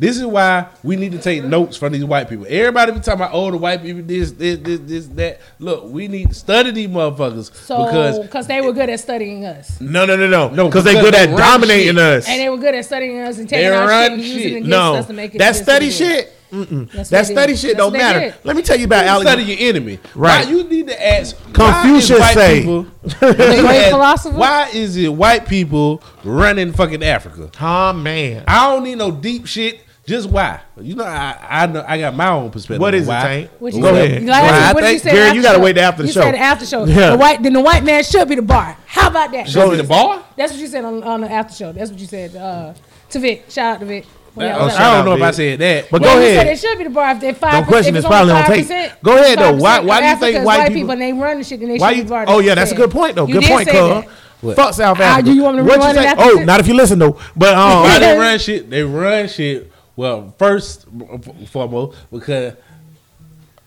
This 0.00 0.16
is 0.16 0.24
why 0.24 0.66
we 0.82 0.96
need 0.96 1.12
to 1.12 1.18
take 1.18 1.44
notes 1.44 1.76
from 1.76 1.92
these 1.92 2.06
white 2.06 2.26
people. 2.26 2.46
Everybody 2.48 2.92
be 2.92 3.00
talking 3.00 3.20
about 3.20 3.32
oh 3.34 3.50
the 3.50 3.58
white 3.58 3.82
people 3.82 4.00
this 4.02 4.32
this 4.32 4.58
this 4.58 4.80
this 4.82 5.06
that. 5.08 5.40
Look, 5.58 5.84
we 5.92 6.08
need 6.08 6.30
to 6.30 6.34
study 6.34 6.70
these 6.70 6.88
motherfuckers 6.88 7.54
So, 7.54 7.84
because 7.84 8.18
because 8.18 8.46
they 8.46 8.62
were 8.62 8.72
good 8.72 8.88
at 8.88 8.98
studying 8.98 9.44
us, 9.44 9.78
no, 9.78 10.06
no, 10.06 10.16
no, 10.16 10.26
no, 10.26 10.48
No, 10.48 10.68
because 10.68 10.84
they 10.84 10.92
because 10.94 11.04
good 11.10 11.14
they 11.14 11.30
at 11.32 11.36
dominating 11.36 11.88
shit. 11.96 11.98
us. 11.98 12.28
and 12.28 12.40
they 12.40 12.48
were 12.48 12.56
good 12.56 12.74
at 12.74 12.84
studying 12.86 13.18
us 13.20 13.36
and 13.38 13.46
taking 13.46 13.68
They 13.68 13.76
our 13.76 13.86
run 13.86 14.04
shit 14.04 14.12
and 14.12 14.22
using 14.22 14.38
shit. 14.40 14.52
it 14.52 14.56
against 14.56 14.70
No, 14.70 14.94
us 14.94 15.06
to 15.06 15.12
make 15.12 15.34
it. 15.34 15.38
that 15.38 15.54
study 15.56 15.86
it 15.86 15.88
is. 15.90 15.96
shit. 15.98 16.32
Mm-mm. 16.50 16.90
That's 16.90 17.10
That 17.10 17.26
study 17.26 17.54
shit 17.54 17.76
That's 17.76 17.78
don't 17.78 17.92
matter. 17.92 18.18
did. 18.20 18.34
Let 18.42 18.56
me 18.56 18.62
tell 18.62 18.76
you 18.78 18.86
about 18.86 19.06
Ali. 19.06 19.24
study 19.24 19.42
your 19.44 19.68
enemy. 19.68 20.00
Right. 20.16 20.44
Now, 20.46 20.50
you 20.50 20.64
need 20.64 20.88
to 20.88 21.06
ask. 21.14 21.36
Confucius 21.52 22.10
why 22.18 22.18
white 22.26 22.34
say- 22.34 22.58
people- 22.60 22.86
The 23.04 23.60
great 23.60 23.90
philosopher. 23.90 24.36
Why 24.36 24.68
is 24.72 24.96
it 24.96 25.12
white 25.12 25.46
people 25.46 26.02
running 26.24 26.72
fucking 26.72 27.04
Africa? 27.04 27.50
Oh 27.60 27.92
man, 27.92 28.44
I 28.48 28.70
don't 28.72 28.82
need 28.82 28.96
no 28.98 29.10
deep 29.10 29.46
shit. 29.46 29.80
Just 30.10 30.28
why? 30.28 30.60
You 30.80 30.96
know, 30.96 31.04
I 31.04 31.36
I 31.48 31.66
know 31.66 31.84
I 31.86 31.98
got 32.00 32.16
my 32.16 32.28
own 32.30 32.50
perspective. 32.50 32.80
What 32.80 32.94
is 32.96 33.08
on 33.08 33.16
is 33.16 33.22
it. 33.22 33.26
Tank? 33.28 33.50
What 33.60 33.72
Go 33.72 33.78
you 33.78 33.86
ahead. 33.86 34.10
said? 34.10 34.20
Go 34.26 34.32
Last- 34.32 34.74
what 34.74 34.80
did 34.80 34.92
you 34.92 34.98
say? 34.98 35.10
Gary, 35.12 35.36
you 35.36 35.42
gotta 35.42 35.58
show? 35.58 35.62
wait 35.64 35.78
after 35.78 36.02
the 36.02 36.08
you 36.08 36.12
show. 36.12 36.20
You 36.26 36.32
said 36.32 36.34
after 36.34 36.66
show. 36.66 36.84
Yeah. 36.84 37.10
The 37.10 37.16
white, 37.16 37.42
then 37.44 37.52
the 37.52 37.60
white 37.60 37.84
man 37.84 38.02
should 38.02 38.28
be 38.28 38.34
the 38.34 38.42
bar. 38.42 38.76
How 38.86 39.08
about 39.08 39.30
that? 39.30 39.48
Should 39.48 39.70
be 39.70 39.76
the 39.76 39.84
bar. 39.84 40.24
That's 40.36 40.50
what 40.52 40.60
you 40.60 40.66
said 40.66 40.84
on, 40.84 41.02
on 41.04 41.20
the 41.20 41.30
after 41.30 41.54
show. 41.54 41.70
That's 41.72 41.90
what 41.92 42.00
you 42.00 42.06
said 42.08 42.34
uh, 42.34 42.74
to 43.10 43.18
Vic. 43.20 43.44
Shout 43.48 43.74
out 43.74 43.80
to 43.80 43.86
Vic. 43.86 44.04
When 44.34 44.48
y'all 44.48 44.62
Oh, 44.62 44.74
I 44.76 44.96
don't 44.96 45.04
know 45.04 45.14
if 45.14 45.22
I 45.22 45.30
said 45.30 45.58
that. 45.60 45.90
But 45.92 46.02
Yeah, 46.02 46.06
go 46.08 46.14
you 46.20 46.26
said 46.26 46.34
ahead. 46.34 46.46
it 46.48 46.58
should 46.58 46.78
be 46.78 46.84
the 46.84 46.90
bar 46.90 47.12
if 47.12 47.20
they 47.20 47.32
five. 47.32 47.52
Don't 47.52 47.66
question 47.66 47.94
if 47.94 47.98
it's 47.98 48.04
it's 48.04 48.10
probably 48.12 48.32
on 48.32 48.44
tape. 48.46 48.92
Go 49.02 49.16
ahead, 49.16 49.38
though. 49.38 49.54
Why- 49.56 49.78
why 49.80 50.00
do 50.00 50.06
you 50.08 50.16
think 50.16 50.36
white 50.44 50.58
white 50.58 50.58
people- 50.68 50.74
people 50.74 50.90
and 50.92 51.02
they 51.02 51.12
run 51.12 51.38
the 51.38 51.44
shit 51.44 51.60
and 51.60 51.70
they 51.70 51.78
Why 51.78 51.90
should 51.90 51.98
you? 51.98 52.04
be 52.04 52.10
bar? 52.10 52.24
Oh 52.26 52.40
yeah, 52.40 52.56
that's 52.56 52.72
a 52.72 52.74
good 52.74 52.90
point 52.90 53.14
though. 53.14 53.26
You 53.28 53.34
Good 53.34 53.44
point, 53.44 53.68
say 53.68 53.78
cuz. 53.78 53.88
that. 54.04 54.08
What? 54.40 54.56
Fuck 54.56 54.72
South 54.74 54.96
Ah, 55.00 55.02
Africa. 55.02 55.22
do 55.26 55.34
you 55.34 55.42
want 55.42 55.56
me 55.58 55.62
to 55.64 55.68
What 55.68 55.78
run 55.80 55.94
you 55.94 56.00
say? 56.02 56.14
Oh, 56.16 56.42
not 56.44 56.60
if 56.60 56.66
you 56.68 56.72
listen 56.74 56.98
though. 56.98 57.18
But 57.36 57.54
um, 57.62 57.82
Why 57.82 57.98
they 57.98 58.16
run 58.16 58.38
shit? 58.38 58.70
They 58.70 58.82
run 58.82 59.28
shit. 59.28 59.70
Well, 59.96 60.34
first 60.38 60.86
f- 61.12 61.48
foremost, 61.50 61.98
because 62.10 62.54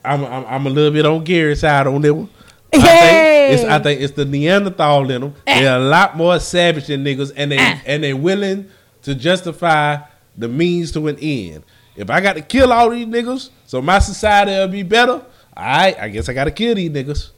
I'm, 0.04 0.24
I'm 0.26 0.46
I'm 0.46 0.68
a 0.68 0.70
little 0.70 0.92
bit 0.92 1.06
on 1.06 1.24
Gary's 1.24 1.60
side 1.62 1.88
on 1.88 2.02
that 2.02 2.14
one. 2.14 2.30
I 2.74 2.78
think 2.78 2.86
Hey. 2.90 3.54
it's 3.54 3.64
I 3.64 3.80
think 3.80 4.02
it's 4.02 4.14
the 4.14 4.26
Neanderthal 4.26 5.10
in 5.12 5.22
them. 5.22 5.36
Eh. 5.46 5.62
They're 5.62 5.78
a 5.78 5.80
lot 5.80 6.18
more 6.18 6.40
savage 6.40 6.88
than 6.88 7.04
niggas, 7.06 7.32
and 7.36 7.52
they 7.52 7.58
Ah. 7.60 7.80
and 7.86 8.04
they 8.04 8.14
willing 8.14 8.70
to 9.04 9.14
justify 9.14 9.98
the 10.38 10.48
means 10.48 10.92
to 10.94 11.08
an 11.08 11.18
end. 11.22 11.64
If 11.96 12.10
I 12.10 12.20
got 12.22 12.34
to 12.38 12.42
kill 12.42 12.74
all 12.74 12.90
these 12.90 13.06
niggas, 13.06 13.50
so 13.68 13.80
my 13.82 14.00
society 14.00 14.52
will 14.52 14.68
be 14.68 14.82
better. 14.82 15.22
All 15.56 15.64
right, 15.64 15.96
I 16.00 16.10
guess 16.10 16.28
I 16.30 16.34
got 16.34 16.46
to 16.46 16.52
kill 16.52 16.74
these 16.74 16.90
niggas. 16.90 17.30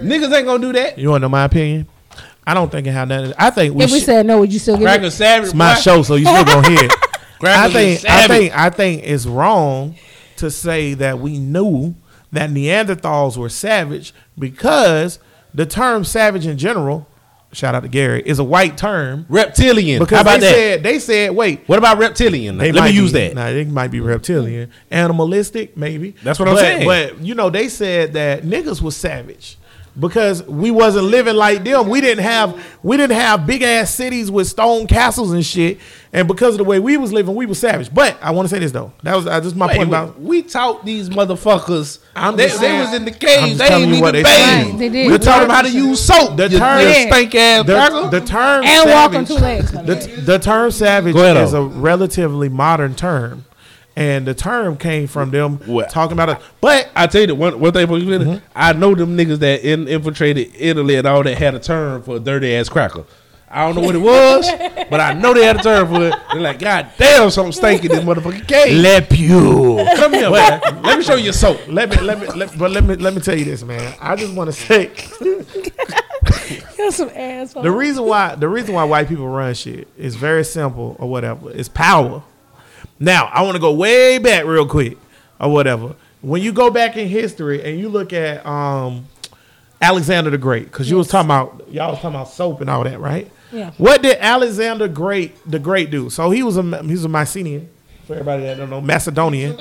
Niggas 0.00 0.32
ain't 0.32 0.46
gonna 0.46 0.58
do 0.60 0.72
that. 0.72 0.96
you 0.98 1.10
want 1.10 1.20
to 1.22 1.24
know 1.24 1.28
my 1.30 1.44
opinion? 1.44 1.88
I 2.46 2.54
don't 2.54 2.70
think 2.70 2.86
it 2.86 2.92
had 2.92 3.08
nothing. 3.08 3.32
I 3.38 3.50
think 3.50 3.74
we 3.74 3.84
If 3.84 3.90
we 3.90 3.98
should. 3.98 4.06
said 4.06 4.26
no, 4.26 4.38
would 4.40 4.52
you 4.52 4.58
still 4.60 4.76
get 4.76 4.84
Cracker 4.84 5.06
it? 5.06 5.10
savage. 5.10 5.46
It's 5.48 5.54
my 5.54 5.74
boy. 5.74 5.80
show, 5.80 6.02
so 6.02 6.14
you 6.14 6.26
still 6.26 6.44
gonna 6.44 6.68
hear 6.68 6.84
it. 6.84 6.92
I 7.50 7.70
think 7.70 8.04
I 8.08 8.26
think 8.26 8.56
I 8.58 8.70
think 8.70 9.02
it's 9.04 9.26
wrong 9.26 9.96
to 10.36 10.50
say 10.50 10.94
that 10.94 11.18
we 11.18 11.38
knew 11.38 11.94
that 12.32 12.50
Neanderthals 12.50 13.36
were 13.36 13.48
savage 13.48 14.12
because 14.38 15.18
the 15.54 15.64
term 15.66 16.04
savage 16.04 16.46
in 16.46 16.58
general, 16.58 17.06
shout 17.52 17.76
out 17.76 17.84
to 17.84 17.88
Gary, 17.88 18.22
is 18.26 18.40
a 18.40 18.44
white 18.44 18.76
term. 18.76 19.24
reptilian. 19.28 20.00
Because 20.00 20.16
How 20.16 20.22
about 20.22 20.40
they 20.40 20.46
that? 20.46 20.54
said 20.54 20.82
they 20.82 20.98
said 20.98 21.30
wait. 21.30 21.62
What 21.68 21.78
about 21.78 21.98
reptilian? 21.98 22.58
They 22.58 22.72
Let 22.72 22.74
me 22.74 22.80
might 22.80 22.94
use 22.94 23.12
be- 23.12 23.20
that. 23.20 23.34
Nah, 23.34 23.50
they 23.52 23.64
might 23.64 23.92
be 23.92 24.00
reptilian, 24.00 24.70
animalistic, 24.90 25.76
maybe. 25.76 26.14
That's 26.24 26.38
what 26.38 26.48
I'm 26.48 26.54
But- 26.54 26.60
saying. 26.60 26.86
But 26.86 27.20
you 27.20 27.34
know, 27.34 27.50
they 27.50 27.68
said 27.68 28.14
that 28.14 28.42
niggas 28.42 28.82
was 28.82 28.96
savage 28.96 29.56
because 29.98 30.42
we 30.44 30.70
wasn't 30.70 31.04
living 31.06 31.36
like 31.36 31.62
them. 31.64 31.88
We 31.88 32.00
didn't 32.00 32.24
have 32.24 32.60
we 32.82 32.96
didn't 32.96 33.16
have 33.16 33.46
big 33.46 33.62
ass 33.62 33.94
cities 33.94 34.30
with 34.30 34.46
stone 34.48 34.86
castles 34.86 35.32
and 35.32 35.44
shit. 35.44 35.78
And 36.12 36.28
because 36.28 36.54
of 36.54 36.58
the 36.58 36.64
way 36.64 36.78
we 36.78 36.96
was 36.96 37.12
living, 37.12 37.34
we 37.34 37.44
was 37.44 37.58
savage. 37.58 37.92
But 37.92 38.16
I 38.22 38.30
want 38.30 38.48
to 38.48 38.54
say 38.54 38.60
this 38.60 38.70
though. 38.72 38.92
That 39.02 39.16
was 39.16 39.26
uh, 39.26 39.40
just 39.40 39.56
my 39.56 39.66
Wait, 39.66 39.76
point 39.76 39.88
about. 39.88 40.20
we 40.20 40.42
taught 40.42 40.84
these 40.84 41.08
motherfuckers. 41.08 41.98
I'm 42.14 42.36
they, 42.36 42.46
just 42.48 42.60
they 42.60 42.78
was 42.78 42.94
in 42.94 43.04
the 43.04 43.12
I'm 43.12 43.18
cage. 43.18 43.58
They 43.58 43.66
telling 43.68 43.82
ain't 43.84 43.88
you 43.90 43.94
need 43.96 44.02
what 44.02 44.12
to 44.12 44.16
they 44.18 44.22
bathe. 44.22 44.66
said. 44.70 44.78
They 44.78 44.88
did. 44.88 45.10
We 45.10 45.18
taught 45.18 45.40
them 45.40 45.50
how 45.50 45.62
to 45.62 45.70
use 45.70 46.00
soap. 46.04 46.36
The 46.36 46.48
you, 46.50 46.58
term- 46.58 46.80
Yeah. 46.80 47.06
stank 47.08 47.34
ass 47.34 47.66
The, 47.66 47.72
cracker. 47.74 48.10
the 48.10 48.20
term 48.20 48.64
And 48.64 48.90
walk 48.90 49.12
savage- 49.12 49.16
on 49.30 49.36
two 49.36 49.42
legs. 49.42 49.70
the 49.72 50.22
The, 50.24 50.38
term 50.38 50.70
savage 50.70 51.16
ahead, 51.16 51.36
is 51.38 51.52
a 51.52 51.62
relatively 51.62 52.48
modern 52.48 52.94
term, 52.94 53.44
and 53.96 54.26
the 54.26 54.34
term 54.34 54.76
came 54.76 55.06
from 55.06 55.30
them 55.30 55.58
What? 55.66 55.90
talking 55.90 56.12
about 56.12 56.28
it. 56.30 56.38
But 56.60 56.90
I 56.96 57.06
tell 57.06 57.22
you 57.26 57.34
one 57.34 57.58
one 57.60 57.72
thing 57.72 57.86
Mm-hmm. 57.86 58.44
I 58.54 58.72
know 58.72 58.94
them 58.94 59.16
niggas 59.16 59.38
that 59.38 59.62
in, 59.64 59.86
infiltrated 59.88 60.52
Italy 60.58 60.96
and 60.96 61.06
all 61.06 61.22
that 61.22 61.38
had 61.38 61.54
a 61.54 61.60
term 61.60 62.02
for 62.02 62.16
a 62.16 62.20
dirty 62.20 62.54
ass 62.54 62.68
cracker. 62.68 63.04
I 63.48 63.64
don't 63.66 63.76
know 63.76 63.82
what 63.82 63.94
it 63.94 63.98
was, 63.98 64.50
but 64.90 64.98
I 65.00 65.12
know 65.12 65.32
they 65.32 65.44
had 65.44 65.60
a 65.60 65.62
term 65.62 65.86
for 65.86 66.08
it. 66.08 66.14
They're 66.32 66.40
like, 66.40 66.58
God 66.58 66.88
damn, 66.98 67.30
something 67.30 67.52
stank 67.52 67.84
in 67.84 67.92
this 67.92 68.02
motherfucking 68.02 68.48
cage. 68.48 68.82
let 68.82 69.16
you. 69.16 69.86
Come 69.94 70.12
here, 70.12 70.28
man. 70.28 70.60
Let 70.82 70.98
me 70.98 71.04
show 71.04 71.14
you 71.14 71.30
a 71.30 71.32
soap. 71.32 71.60
let 71.68 71.88
me 71.90 71.98
let 72.00 72.18
me 72.20 72.26
let, 72.28 72.58
but 72.58 72.72
let 72.72 72.82
me 72.82 72.96
let 72.96 73.14
me 73.14 73.20
tell 73.20 73.38
you 73.38 73.44
this, 73.44 73.62
man. 73.62 73.94
I 74.00 74.16
just 74.16 74.34
want 74.34 74.52
to 74.52 74.56
say 74.56 74.90
You're 76.76 76.90
some 76.90 77.10
asshole. 77.14 77.62
the 77.62 77.70
reason 77.70 78.04
why 78.04 78.34
the 78.34 78.48
reason 78.48 78.74
why 78.74 78.84
white 78.84 79.08
people 79.08 79.28
run 79.28 79.54
shit 79.54 79.86
is 79.96 80.16
very 80.16 80.44
simple 80.44 80.96
or 80.98 81.08
whatever. 81.08 81.50
It's 81.52 81.68
power. 81.68 82.22
Now 82.98 83.26
I 83.26 83.42
want 83.42 83.54
to 83.56 83.60
go 83.60 83.72
way 83.72 84.18
back 84.18 84.44
real 84.44 84.66
quick 84.66 84.98
or 85.40 85.52
whatever. 85.52 85.94
When 86.22 86.40
you 86.42 86.52
go 86.52 86.70
back 86.70 86.96
in 86.96 87.08
history 87.08 87.62
and 87.62 87.78
you 87.78 87.88
look 87.88 88.12
at 88.12 88.44
um, 88.46 89.06
Alexander 89.80 90.30
the 90.30 90.38
Great, 90.38 90.64
because 90.64 90.88
you 90.90 90.96
was 90.96 91.08
talking 91.08 91.26
about 91.26 91.64
y'all 91.70 91.90
was 91.90 91.96
talking 92.00 92.10
about 92.16 92.28
soap 92.28 92.60
and 92.60 92.70
all 92.70 92.84
that, 92.84 92.98
right? 93.00 93.30
Yeah. 93.52 93.72
What 93.78 94.02
did 94.02 94.16
Alexander 94.20 94.88
Great 94.88 95.34
the 95.50 95.58
Great 95.58 95.90
do? 95.90 96.08
So 96.10 96.30
he 96.30 96.42
was 96.42 96.56
a 96.56 96.82
he 96.82 96.92
was 96.92 97.04
a 97.04 97.08
Mycenaean. 97.08 97.68
For 98.06 98.12
everybody 98.12 98.42
that 98.42 98.58
don't 98.58 98.68
know, 98.68 98.82
Macedonian 98.82 99.52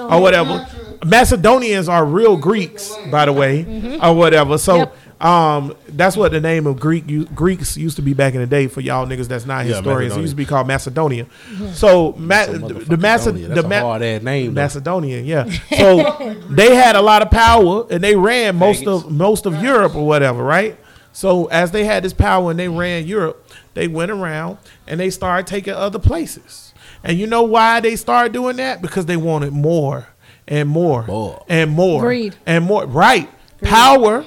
or 0.00 0.20
whatever. 0.20 0.66
Macedonians 1.04 1.88
are 1.88 2.04
real 2.04 2.36
Greeks, 2.36 2.92
by 3.12 3.26
the 3.26 3.32
way, 3.32 3.98
or 4.02 4.14
whatever. 4.14 4.58
So 4.58 4.76
Yep. 4.76 4.96
Um, 5.20 5.76
that's 5.88 6.16
what 6.16 6.32
the 6.32 6.40
name 6.40 6.66
of 6.66 6.80
Greek 6.80 7.08
u- 7.08 7.26
Greeks 7.26 7.76
used 7.76 7.96
to 7.96 8.02
be 8.02 8.12
back 8.14 8.34
in 8.34 8.40
the 8.40 8.46
day 8.46 8.66
for 8.66 8.80
y'all 8.80 9.06
niggas 9.06 9.28
that's 9.28 9.46
not 9.46 9.66
Yeah, 9.66 9.76
historians. 9.76 10.16
It 10.16 10.20
used 10.20 10.32
to 10.32 10.36
be 10.36 10.44
called 10.44 10.66
Macedonia. 10.66 11.26
So 11.74 12.12
Ma- 12.18 12.46
the 12.46 12.58
motherfucking 12.58 12.84
Maced 12.86 13.00
Macedonia. 13.00 13.48
the 13.48 13.64
a 13.64 13.68
Ma- 13.68 13.80
hard 13.80 14.02
ass 14.02 14.22
name. 14.22 14.54
though. 14.54 14.62
Macedonian, 14.62 15.24
yeah. 15.24 15.44
So 15.76 16.34
they 16.50 16.74
had 16.74 16.96
a 16.96 17.02
lot 17.02 17.22
of 17.22 17.30
power 17.30 17.86
and 17.90 18.02
they 18.02 18.16
ran 18.16 18.56
most 18.56 18.86
of 18.86 19.10
most 19.10 19.46
of 19.46 19.62
Europe 19.62 19.94
or 19.94 20.06
whatever, 20.06 20.42
right? 20.42 20.76
So 21.12 21.46
as 21.46 21.70
they 21.72 21.84
had 21.84 22.02
this 22.02 22.12
power 22.14 22.50
and 22.50 22.58
they 22.58 22.68
ran 22.68 23.06
Europe, 23.06 23.46
they 23.74 23.86
went 23.88 24.10
around 24.10 24.58
and 24.86 24.98
they 24.98 25.10
started 25.10 25.46
taking 25.46 25.74
other 25.74 25.98
places. 25.98 26.72
And 27.04 27.18
you 27.18 27.26
know 27.26 27.42
why 27.42 27.80
they 27.80 27.96
started 27.96 28.32
doing 28.32 28.56
that? 28.56 28.80
Because 28.80 29.06
they 29.06 29.16
wanted 29.16 29.52
more 29.52 30.06
and 30.48 30.68
more, 30.68 31.04
More. 31.06 31.44
and 31.48 31.70
more 31.70 32.00
Greed. 32.00 32.34
and 32.46 32.64
more. 32.64 32.86
Right? 32.86 33.28
Power 33.62 34.24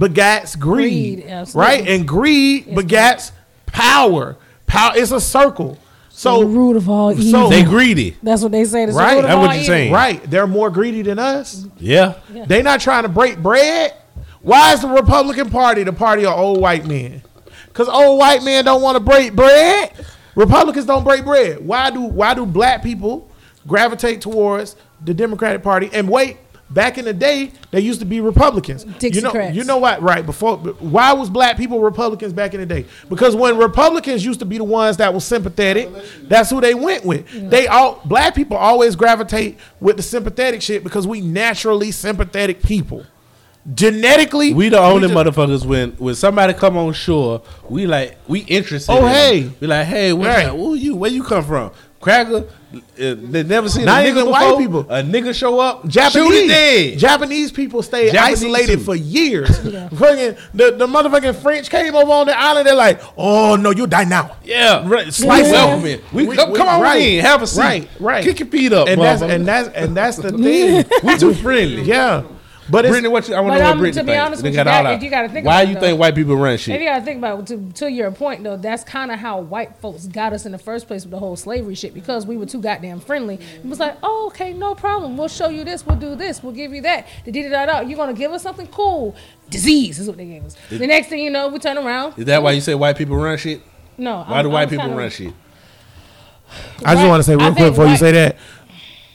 begats 0.00 0.58
greed, 0.58 1.22
Greed, 1.26 1.54
right? 1.54 1.86
And 1.86 2.08
greed 2.08 2.66
begats 2.68 3.32
power. 3.66 4.36
Power 4.66 4.96
is 4.96 5.12
a 5.12 5.20
circle. 5.20 5.78
So 6.08 6.40
the 6.40 6.44
So 6.46 6.48
root 6.48 6.76
of 6.76 6.88
all 6.88 7.12
evil. 7.12 7.24
so- 7.24 7.48
They 7.48 7.62
greedy. 7.62 8.16
That's 8.22 8.42
what 8.42 8.52
they 8.52 8.64
say. 8.64 8.84
It's 8.84 8.94
Right. 8.94 9.10
The 9.10 9.16
root 9.16 9.18
of 9.18 9.22
That's 9.24 9.34
all 9.36 9.40
what 9.42 9.46
you're 9.54 9.62
evil. 9.62 9.66
saying. 9.66 9.92
right, 9.92 10.30
they're 10.30 10.46
more 10.46 10.70
greedy 10.70 11.02
than 11.02 11.18
us. 11.18 11.64
Yeah. 11.78 12.14
They 12.46 12.62
not 12.62 12.80
trying 12.80 13.02
to 13.04 13.08
break 13.08 13.38
bread. 13.42 13.94
Why 14.42 14.72
is 14.72 14.80
the 14.80 14.88
Republican 14.88 15.50
Party 15.50 15.82
the 15.84 15.92
party 15.92 16.24
of 16.24 16.38
old 16.38 16.60
white 16.60 16.86
men? 16.86 17.22
Because 17.66 17.88
old 17.88 18.18
white 18.18 18.42
men 18.42 18.64
don't 18.64 18.82
want 18.82 18.96
to 18.96 19.00
break 19.00 19.34
bread. 19.36 19.92
Republicans 20.34 20.86
don't 20.86 21.04
break 21.04 21.24
bread. 21.24 21.64
Why 21.66 21.90
do 21.90 22.00
why 22.00 22.34
do 22.34 22.46
black 22.46 22.82
people 22.82 23.28
gravitate 23.66 24.20
towards 24.20 24.76
the 25.04 25.12
Democratic 25.14 25.62
Party. 25.62 25.90
And 25.92 26.08
wait, 26.08 26.38
back 26.70 26.98
in 26.98 27.04
the 27.04 27.12
day, 27.12 27.50
they 27.72 27.80
used 27.80 28.00
to 28.00 28.06
be 28.06 28.20
Republicans. 28.20 28.84
You 28.84 29.20
know, 29.20 29.30
Dixiecrats. 29.32 29.54
you 29.54 29.64
know 29.64 29.78
what? 29.78 30.00
Right 30.02 30.24
before, 30.24 30.56
why 30.58 31.12
was 31.12 31.28
black 31.28 31.56
people 31.56 31.80
Republicans 31.80 32.32
back 32.32 32.54
in 32.54 32.60
the 32.60 32.66
day? 32.66 32.86
Because 33.08 33.34
when 33.36 33.58
Republicans 33.58 34.24
used 34.24 34.38
to 34.40 34.46
be 34.46 34.56
the 34.58 34.64
ones 34.64 34.96
that 34.98 35.12
was 35.12 35.24
sympathetic, 35.24 35.88
that's 36.22 36.50
who 36.50 36.60
they 36.60 36.74
went 36.74 37.04
with. 37.04 37.26
They 37.50 37.66
all 37.66 38.00
black 38.04 38.34
people 38.34 38.56
always 38.56 38.96
gravitate 38.96 39.58
with 39.80 39.96
the 39.96 40.02
sympathetic 40.02 40.62
shit 40.62 40.84
because 40.84 41.06
we 41.06 41.20
naturally 41.20 41.90
sympathetic 41.90 42.62
people. 42.62 43.04
Genetically, 43.74 44.54
We 44.54 44.70
the 44.70 44.80
only 44.80 45.08
just- 45.08 45.14
motherfuckers 45.14 45.66
when 45.66 45.90
when 45.92 46.14
somebody 46.14 46.54
come 46.54 46.76
on 46.78 46.92
shore, 46.94 47.42
we 47.68 47.86
like 47.86 48.16
we 48.26 48.40
interested. 48.40 48.90
Oh, 48.90 48.96
in 48.98 49.02
them. 49.04 49.12
hey. 49.12 49.50
we 49.60 49.66
like 49.66 49.86
hey, 49.86 50.12
what 50.14 50.28
Right. 50.28 50.46
you, 50.46 50.52
who 50.52 50.74
you 50.74 50.96
where 50.96 51.10
you 51.10 51.22
come 51.22 51.44
from? 51.44 51.70
Cracker, 52.00 52.44
they 52.96 53.42
never 53.42 53.68
seen 53.68 53.84
Not 53.84 54.02
a 54.02 54.04
nigga 54.06 54.08
even 54.10 54.24
before. 54.26 54.30
white 54.32 54.58
people. 54.58 54.80
A 54.82 55.02
nigga 55.02 55.34
show 55.34 55.58
up, 55.58 55.82
shoot 55.82 55.90
Japanese 55.92 56.32
it 56.44 56.48
dead. 56.48 56.98
Japanese 56.98 57.50
people 57.52 57.82
stayed 57.82 58.12
Japanese 58.12 58.42
isolated 58.44 58.78
too. 58.78 58.84
for 58.84 58.94
years. 58.94 59.48
Fucking 59.58 60.36
the, 60.54 60.70
the 60.72 60.86
motherfucking 60.86 61.34
French 61.42 61.68
came 61.70 61.94
over 61.94 62.10
on 62.12 62.26
the 62.26 62.38
island. 62.38 62.66
They're 62.66 62.74
like, 62.74 63.00
"Oh 63.16 63.56
no, 63.56 63.70
you 63.70 63.86
die 63.86 64.04
now." 64.04 64.36
yeah, 64.44 64.86
right. 64.88 65.12
Slice 65.12 65.16
Slice 65.16 65.48
it. 65.48 65.52
welcoming. 65.52 66.00
We, 66.12 66.26
We- 66.28 66.36
come, 66.36 66.52
we- 66.52 66.56
come 66.58 66.68
on 66.68 66.80
right, 66.80 66.96
in, 67.02 67.24
have 67.24 67.42
a 67.42 67.46
seat, 67.46 67.60
right, 67.60 67.88
right. 67.98 68.24
Kick 68.24 68.40
your 68.40 68.48
feet 68.48 68.72
up, 68.72 68.88
And 68.88 69.00
that's 69.00 69.22
and 69.22 69.46
that's 69.46 69.68
and 69.70 69.96
that's 69.96 70.16
the 70.18 70.30
thing. 70.38 70.84
we 71.02 71.16
too 71.18 71.34
friendly. 71.34 71.82
yeah, 71.82 72.22
but 72.70 72.84
it's, 72.84 72.92
Brittany, 72.92 73.08
what 73.08 73.28
you, 73.28 73.34
I 73.34 73.40
want 73.40 73.54
to 73.54 73.58
know 73.62 73.70
what 73.70 73.78
Brittany 73.78 74.02
to 74.02 74.06
be 74.12 74.16
honest 74.16 74.42
with 74.42 74.52
you, 74.54 74.58
all 74.60 74.64
that- 74.64 74.86
out. 74.86 75.02
you 75.02 75.10
gotta 75.10 75.28
think 75.28 75.46
Why 75.46 75.62
about 75.62 75.70
you 75.70 75.76
it, 75.76 75.80
think 75.80 75.98
white 75.98 76.14
people 76.14 76.36
run 76.36 76.54
If 76.54 76.60
shit? 76.60 76.80
you 76.80 76.86
gotta 76.86 77.04
think 77.04 77.18
about 77.18 77.46
to, 77.48 77.72
to 77.74 77.90
your 77.90 78.10
point 78.10 78.42
though, 78.44 78.56
that's 78.56 78.84
kind 78.84 79.10
of 79.10 79.18
how 79.18 79.40
white 79.40 79.76
folks 79.78 80.06
got 80.06 80.32
us 80.32 80.46
in 80.46 80.52
the 80.52 80.58
first 80.58 80.86
place 80.86 81.02
with 81.04 81.10
the 81.10 81.18
whole 81.18 81.36
slavery 81.36 81.74
shit 81.74 81.94
because 81.94 82.26
we 82.26 82.36
were 82.36 82.46
too 82.46 82.60
goddamn 82.60 83.00
friendly. 83.00 83.34
It 83.34 83.64
was 83.64 83.80
like, 83.80 83.96
oh, 84.02 84.26
okay, 84.28 84.52
no 84.52 84.74
problem. 84.74 85.16
We'll 85.16 85.28
show 85.28 85.48
you 85.48 85.64
this. 85.64 85.84
We'll 85.86 85.96
do 85.98 86.14
this. 86.14 86.42
We'll 86.42 86.52
give 86.52 86.72
you 86.72 86.82
that. 86.82 87.06
Da 87.26 87.32
da 87.32 87.48
da 87.48 87.66
da. 87.66 87.80
You're 87.80 87.96
gonna 87.98 88.12
give 88.14 88.32
us 88.32 88.42
something 88.42 88.66
cool. 88.68 89.14
Disease 89.48 89.98
is 89.98 90.06
what 90.06 90.16
they 90.16 90.26
gave 90.26 90.44
us. 90.44 90.56
The 90.70 90.86
next 90.86 91.08
thing 91.08 91.20
you 91.20 91.30
know, 91.30 91.48
we 91.48 91.58
turn 91.58 91.76
around. 91.78 92.18
Is 92.18 92.24
that 92.26 92.42
why 92.42 92.52
you 92.52 92.60
say 92.60 92.74
white 92.74 92.96
people 92.96 93.16
run 93.16 93.36
shit? 93.38 93.60
No. 93.98 94.22
Why 94.22 94.36
I'm- 94.36 94.44
do 94.44 94.50
white 94.50 94.62
I'm 94.62 94.68
people 94.68 94.84
kinda- 94.86 94.96
run 94.98 95.10
shit? 95.10 95.32
I 96.84 96.94
just 96.94 97.06
want 97.06 97.20
to 97.20 97.24
say 97.24 97.36
real 97.36 97.52
quick 97.54 97.70
before 97.70 97.86
you 97.86 97.96
say 97.96 98.10
that, 98.12 98.36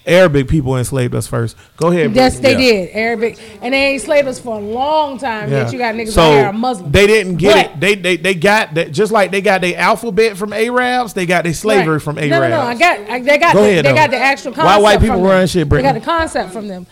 Arabic 0.07 0.47
people 0.47 0.77
enslaved 0.77 1.15
us 1.15 1.25
first. 1.27 1.55
Go 1.77 1.87
ahead. 1.91 2.13
Yes, 2.15 2.39
Brittany. 2.39 2.55
they 2.55 2.67
Yeah. 2.79 2.85
did. 2.85 2.95
Arabic, 2.95 3.39
and 3.61 3.73
they 3.73 3.93
enslaved 3.93 4.27
us 4.27 4.39
for 4.39 4.55
a 4.57 4.59
long 4.61 5.17
time. 5.17 5.51
Yeah. 5.51 5.63
Yet 5.63 5.73
you 5.73 5.79
got 5.79 5.95
niggas 5.95 6.11
so 6.11 6.21
out 6.21 6.31
here 6.31 6.45
are 6.45 6.53
Muslim. 6.53 6.91
They 6.91 7.07
didn't 7.07 7.37
get 7.37 7.53
But- 7.55 7.65
it. 7.65 7.79
They 7.79 7.95
they 7.95 8.17
they 8.17 8.33
got 8.35 8.73
that 8.75 8.91
just 8.91 9.11
like 9.11 9.31
they 9.31 9.41
got 9.41 9.61
their 9.61 9.77
alphabet 9.77 10.37
from 10.37 10.53
Arabs. 10.53 11.13
They 11.13 11.25
got 11.25 11.43
their 11.43 11.53
slavery 11.53 11.93
Right. 11.93 12.01
from 12.01 12.17
Arabs. 12.17 12.29
No, 12.31 12.39
no, 12.41 12.49
no. 12.49 12.59
I 12.61 12.75
got. 12.75 12.99
I, 13.09 13.19
they 13.19 13.37
got. 13.37 13.53
Go 13.53 13.61
the, 13.63 13.69
ahead, 13.69 13.85
they 13.85 13.89
though. 13.89 13.95
got 13.95 14.11
the 14.11 14.17
actual 14.19 14.51
concept. 14.51 14.67
Why 14.67 14.77
white 14.79 14.99
people 14.99 15.15
from 15.17 15.23
run 15.25 15.39
them. 15.39 15.47
shit, 15.47 15.69
They 15.69 15.81
got 15.81 15.93
the 15.95 16.01
concept 16.01 16.51
from 16.53 16.67
them. 16.67 16.85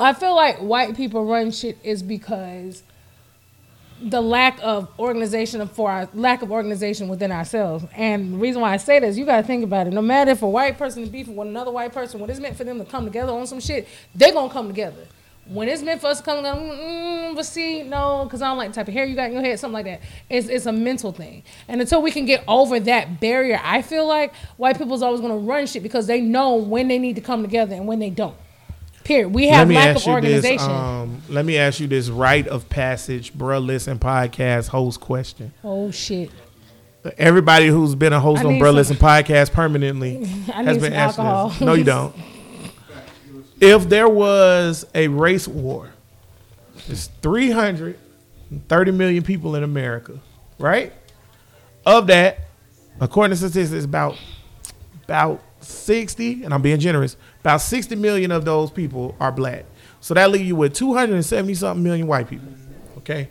I 0.00 0.12
feel 0.14 0.34
like 0.34 0.58
white 0.58 0.96
people 0.96 1.26
run 1.26 1.50
shit 1.50 1.76
is 1.82 2.02
because 2.02 2.82
the 4.02 4.20
lack 4.20 4.58
of 4.62 4.88
organization 4.98 5.66
for 5.68 5.90
our 5.90 6.08
lack 6.14 6.42
of 6.42 6.50
organization 6.50 7.08
within 7.08 7.30
ourselves. 7.30 7.84
And 7.94 8.34
the 8.34 8.38
reason 8.38 8.60
why 8.60 8.72
I 8.72 8.76
say 8.76 8.98
this, 8.98 9.16
you 9.16 9.24
got 9.24 9.40
to 9.40 9.46
think 9.46 9.64
about 9.64 9.86
it. 9.86 9.92
No 9.92 10.02
matter 10.02 10.30
if 10.32 10.42
a 10.42 10.48
white 10.48 10.76
person 10.76 11.02
is 11.02 11.08
beefing 11.08 11.36
with 11.36 11.48
another 11.48 11.70
white 11.70 11.92
person, 11.92 12.20
when 12.20 12.28
it's 12.28 12.40
meant 12.40 12.56
for 12.56 12.64
them 12.64 12.78
to 12.78 12.84
come 12.84 13.04
together 13.04 13.32
on 13.32 13.46
some 13.46 13.60
shit, 13.60 13.88
they're 14.14 14.32
gonna 14.32 14.52
come 14.52 14.66
together. 14.66 15.06
When 15.46 15.68
it's 15.68 15.82
meant 15.82 16.00
for 16.00 16.06
us 16.06 16.18
to 16.18 16.24
come 16.24 16.38
together, 16.38 16.58
mm, 16.58 17.36
but 17.36 17.44
see, 17.44 17.82
no, 17.82 18.24
because 18.24 18.40
I 18.40 18.48
don't 18.48 18.56
like 18.56 18.70
the 18.70 18.76
type 18.76 18.88
of 18.88 18.94
hair 18.94 19.04
you 19.04 19.14
got 19.14 19.26
in 19.26 19.34
your 19.34 19.42
head, 19.42 19.60
something 19.60 19.74
like 19.74 19.84
that. 19.84 20.00
It's, 20.30 20.48
it's 20.48 20.64
a 20.64 20.72
mental 20.72 21.12
thing. 21.12 21.42
And 21.68 21.82
until 21.82 22.00
we 22.00 22.10
can 22.10 22.24
get 22.24 22.42
over 22.48 22.80
that 22.80 23.20
barrier, 23.20 23.60
I 23.62 23.82
feel 23.82 24.06
like 24.06 24.34
white 24.56 24.78
people's 24.78 25.02
always 25.02 25.20
gonna 25.20 25.36
run 25.36 25.66
shit 25.66 25.82
because 25.82 26.06
they 26.06 26.20
know 26.20 26.56
when 26.56 26.88
they 26.88 26.98
need 26.98 27.16
to 27.16 27.22
come 27.22 27.42
together 27.42 27.74
and 27.74 27.86
when 27.86 27.98
they 27.98 28.10
don't. 28.10 28.36
Period. 29.04 29.28
We 29.28 29.48
have 29.48 29.70
lack 29.70 29.96
of 29.96 30.06
organization. 30.06 30.56
this. 30.56 30.66
Um, 30.66 31.22
let 31.28 31.44
me 31.44 31.58
ask 31.58 31.78
you 31.78 31.86
this 31.86 32.08
rite 32.08 32.48
of 32.48 32.68
passage, 32.70 33.32
bruh, 33.34 33.64
listen 33.64 33.98
podcast 33.98 34.68
host 34.68 35.00
question. 35.00 35.52
oh 35.62 35.90
shit. 35.90 36.30
Everybody 37.18 37.66
who's 37.66 37.94
been 37.94 38.14
a 38.14 38.20
host 38.20 38.40
I 38.42 38.46
on 38.46 38.54
Bruh 38.54 38.72
Listen 38.72 38.96
podcast 38.96 39.52
permanently 39.52 40.22
I 40.54 40.62
has 40.62 40.78
been 40.78 40.94
asked 40.94 41.18
alcohol. 41.18 41.50
this. 41.50 41.60
No, 41.60 41.74
you 41.74 41.84
don't. 41.84 42.16
if 43.60 43.86
there 43.90 44.08
was 44.08 44.86
a 44.94 45.08
race 45.08 45.46
war, 45.46 45.90
there's 46.86 47.08
330 47.20 48.90
million 48.92 49.22
people 49.22 49.54
in 49.54 49.62
America, 49.64 50.18
right? 50.58 50.94
Of 51.84 52.06
that, 52.06 52.38
according 53.00 53.32
to 53.32 53.36
statistics, 53.36 53.84
about 53.84 54.16
about 55.04 55.42
60, 55.64 56.44
and 56.44 56.52
I'm 56.54 56.62
being 56.62 56.78
generous, 56.80 57.16
about 57.40 57.60
60 57.60 57.96
million 57.96 58.30
of 58.30 58.44
those 58.44 58.70
people 58.70 59.14
are 59.20 59.32
black. 59.32 59.64
So 60.00 60.14
that 60.14 60.30
leaves 60.30 60.46
you 60.46 60.56
with 60.56 60.74
270 60.74 61.54
something 61.54 61.82
million 61.82 62.06
white 62.06 62.28
people. 62.28 62.48
Okay. 62.98 63.28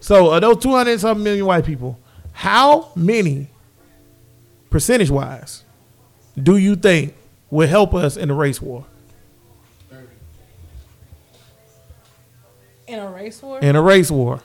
So 0.00 0.32
of 0.32 0.40
those 0.40 0.58
200 0.58 1.00
something 1.00 1.22
million 1.24 1.46
white 1.46 1.64
people, 1.64 1.98
how 2.32 2.90
many 2.94 3.48
percentage 4.70 5.10
wise 5.10 5.64
do 6.40 6.56
you 6.56 6.76
think 6.76 7.14
will 7.50 7.68
help 7.68 7.94
us 7.94 8.16
in 8.16 8.28
the 8.28 8.34
race 8.34 8.60
war? 8.62 8.86
In 12.86 12.98
a 12.98 13.08
race 13.10 13.40
war, 13.42 13.58
In 13.60 13.76
a 13.76 13.82
race 13.82 14.10
war. 14.10 14.42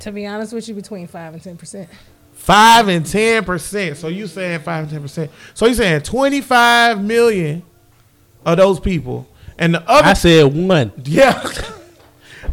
to 0.00 0.10
be 0.12 0.26
honest 0.26 0.52
with 0.52 0.68
you, 0.68 0.74
between 0.74 1.06
five 1.06 1.32
and 1.32 1.42
ten 1.42 1.56
percent. 1.56 1.88
Five 2.44 2.88
and 2.88 3.06
ten 3.06 3.42
percent. 3.42 3.96
So 3.96 4.08
you 4.08 4.26
saying 4.26 4.60
five 4.60 4.82
and 4.84 4.90
ten 4.92 5.00
percent. 5.00 5.30
So 5.54 5.64
you 5.64 5.72
saying 5.72 6.02
twenty 6.02 6.42
five 6.42 7.02
million 7.02 7.62
of 8.44 8.58
those 8.58 8.78
people. 8.78 9.26
And 9.58 9.74
the 9.74 9.88
other 9.88 10.08
I 10.08 10.12
said 10.12 10.54
one. 10.54 10.92
Yeah. 11.04 11.42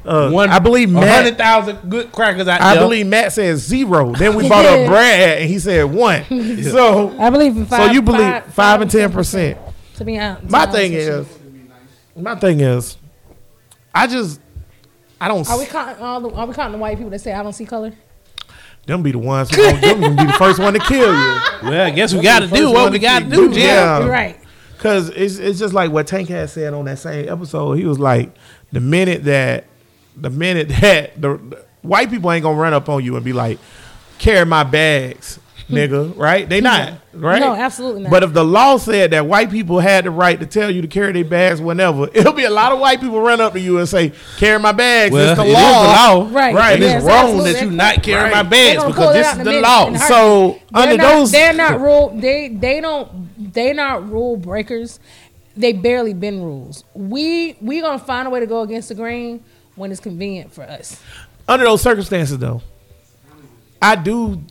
Uh, 0.06 0.32
One. 0.32 0.50
I 0.50 0.58
believe 0.60 0.90
a 0.90 0.94
Matt 0.94 1.26
hundred 1.26 1.38
thousand 1.38 1.90
good 1.90 2.12
crackers 2.12 2.48
out 2.48 2.62
I 2.62 2.74
there. 2.74 2.84
believe 2.84 3.06
Matt 3.06 3.34
said 3.34 3.58
zero. 3.58 4.14
Then 4.14 4.36
we 4.36 4.48
brought 4.48 4.66
up 4.66 4.88
Brad 4.88 5.40
and 5.40 5.50
he 5.50 5.60
said 5.60 5.84
one. 5.84 6.24
So 6.64 7.16
I 7.20 7.30
believe 7.30 7.56
in 7.58 7.68
so 7.68 7.86
you 7.92 8.02
believe 8.02 8.46
five, 8.46 8.82
and 8.82 8.90
ten 8.90 9.12
percent. 9.12 9.60
To 9.96 10.06
be 10.06 10.18
honest, 10.18 10.50
My 10.50 10.66
thing 10.66 10.94
is 10.94 11.28
my 12.16 12.36
thing 12.36 12.62
is 12.62 12.98
I 13.94 14.08
just 14.08 14.40
I 15.20 15.28
don't 15.28 15.48
are 15.48 15.60
we 15.60 15.66
counting 15.66 16.02
all 16.04 16.22
the? 16.22 16.30
Are 16.32 16.48
we 16.48 16.54
counting 16.54 16.72
the 16.72 16.78
white 16.80 16.96
people 16.98 17.12
that 17.12 17.20
say 17.20 17.34
I 17.34 17.44
don't 17.44 17.54
see 17.54 17.66
color? 17.66 17.92
Them 18.86 19.04
be 19.04 19.12
the 19.12 19.20
ones 19.20 19.50
who 19.50 19.58
gonna, 19.58 19.82
them 19.82 20.02
gonna 20.02 20.16
be 20.16 20.26
the 20.26 20.38
first 20.38 20.60
one 20.60 20.74
to 20.74 20.80
kill 20.80 21.14
you. 21.14 21.40
Well, 21.62 21.86
I 21.86 21.92
guess 21.92 22.12
we 22.12 22.22
got 22.22 22.40
to 22.40 22.48
do 22.48 22.72
what 22.72 22.92
we 22.92 22.98
got 22.98 23.20
to 23.20 23.30
do, 23.30 23.54
Jim. 23.54 23.62
Yeah. 23.62 24.08
Right. 24.08 24.40
Cause 24.80 25.10
it's 25.10 25.38
it's 25.38 25.60
just 25.60 25.76
like 25.76 25.92
what 25.92 26.08
Tank 26.08 26.28
had 26.28 26.50
said 26.50 26.74
on 26.74 26.86
that 26.86 26.98
same 26.98 27.30
episode. 27.30 27.74
He 27.74 27.86
was 27.86 28.00
like, 28.00 28.32
the 28.72 28.80
minute 28.80 29.26
that 29.26 29.66
the 30.18 30.32
minute 30.32 30.70
that 30.82 31.22
the, 31.22 31.38
the 31.38 31.66
white 31.84 32.10
people 32.10 32.32
ain't 32.32 32.42
gonna 32.42 32.58
run 32.58 32.74
up 32.74 32.90
on 32.90 33.04
you 33.04 33.16
and 33.16 33.24
be 33.24 33.32
like, 33.32 33.60
carry 34.18 34.44
my 34.44 34.64
bags, 34.64 35.40
nigga, 35.72 36.14
hmm. 36.14 36.20
right? 36.20 36.48
They 36.48 36.62
not, 36.62 36.94
right? 37.14 37.40
No, 37.40 37.54
absolutely 37.54 38.04
not. 38.04 38.12
But 38.12 38.24
if 38.24 38.34
the 38.34 38.44
law 38.44 38.78
said 38.78 39.12
that 39.12 39.26
white 39.26 39.50
people 39.50 39.80
had 39.80 40.06
the 40.06 40.12
right 40.12 40.40
to 40.40 40.46
tell 40.46 40.70
you 40.70 40.82
to 40.82 40.88
carry 40.88 41.12
their 41.14 41.26
bags 41.26 41.60
whenever, 41.62 42.04
it'll 42.14 42.34
be 42.34 42.44
a 42.44 42.50
lot 42.50 42.72
of 42.72 42.80
white 42.80 43.02
people 43.02 43.22
run 43.22 43.42
up 43.42 43.54
to 43.54 43.60
you 43.60 43.80
and 43.80 43.88
say, 43.90 44.14
carry 44.38 44.60
my 44.60 44.72
bags. 44.72 45.14
Well, 45.14 45.30
it's 45.32 45.40
the 45.40 45.46
it 45.46 45.50
is 45.50 45.54
law. 45.54 45.82
the 45.82 45.88
law. 45.88 46.30
Right. 46.32 46.56
Right. 46.56 46.74
And 46.74 46.82
Yes, 46.84 46.96
it's 46.98 47.06
wrong 47.06 47.26
absolutely. 47.26 47.54
that 47.54 47.64
you 47.64 47.72
not 47.72 48.04
carry 48.04 48.24
Right. 48.24 48.44
my 48.44 48.50
bags 48.50 48.84
because 48.84 49.14
this 49.14 49.28
is 49.28 49.38
in 49.38 49.38
the 49.40 49.52
minute 49.52 49.62
law. 49.62 49.96
So 49.96 50.60
They're 50.72 50.84
under 50.84 50.98
not, 50.98 51.04
those 51.16 51.32
they're 51.32 51.54
not 51.54 51.80
rule. 51.80 52.14
They 52.16 52.50
they 52.50 52.82
don't 52.82 53.54
they 53.54 53.74
not 53.74 54.10
rule 54.10 54.38
breakers. 54.38 55.00
They 55.58 55.74
barely 55.74 56.14
bend 56.14 56.44
rules. 56.44 56.84
We 56.94 57.58
we 57.62 57.82
gonna 57.82 58.00
find 58.00 58.28
a 58.28 58.32
way 58.32 58.40
to 58.40 58.48
go 58.48 58.62
against 58.62 58.90
the 58.90 58.96
grain 58.96 59.44
when 59.76 59.92
it's 59.92 60.02
convenient 60.02 60.54
for 60.54 60.64
us. 60.64 61.02
under 61.48 61.66
those 61.66 61.82
circumstances 61.82 62.38
though 62.38 62.62
i 63.82 63.96
do 63.96 64.42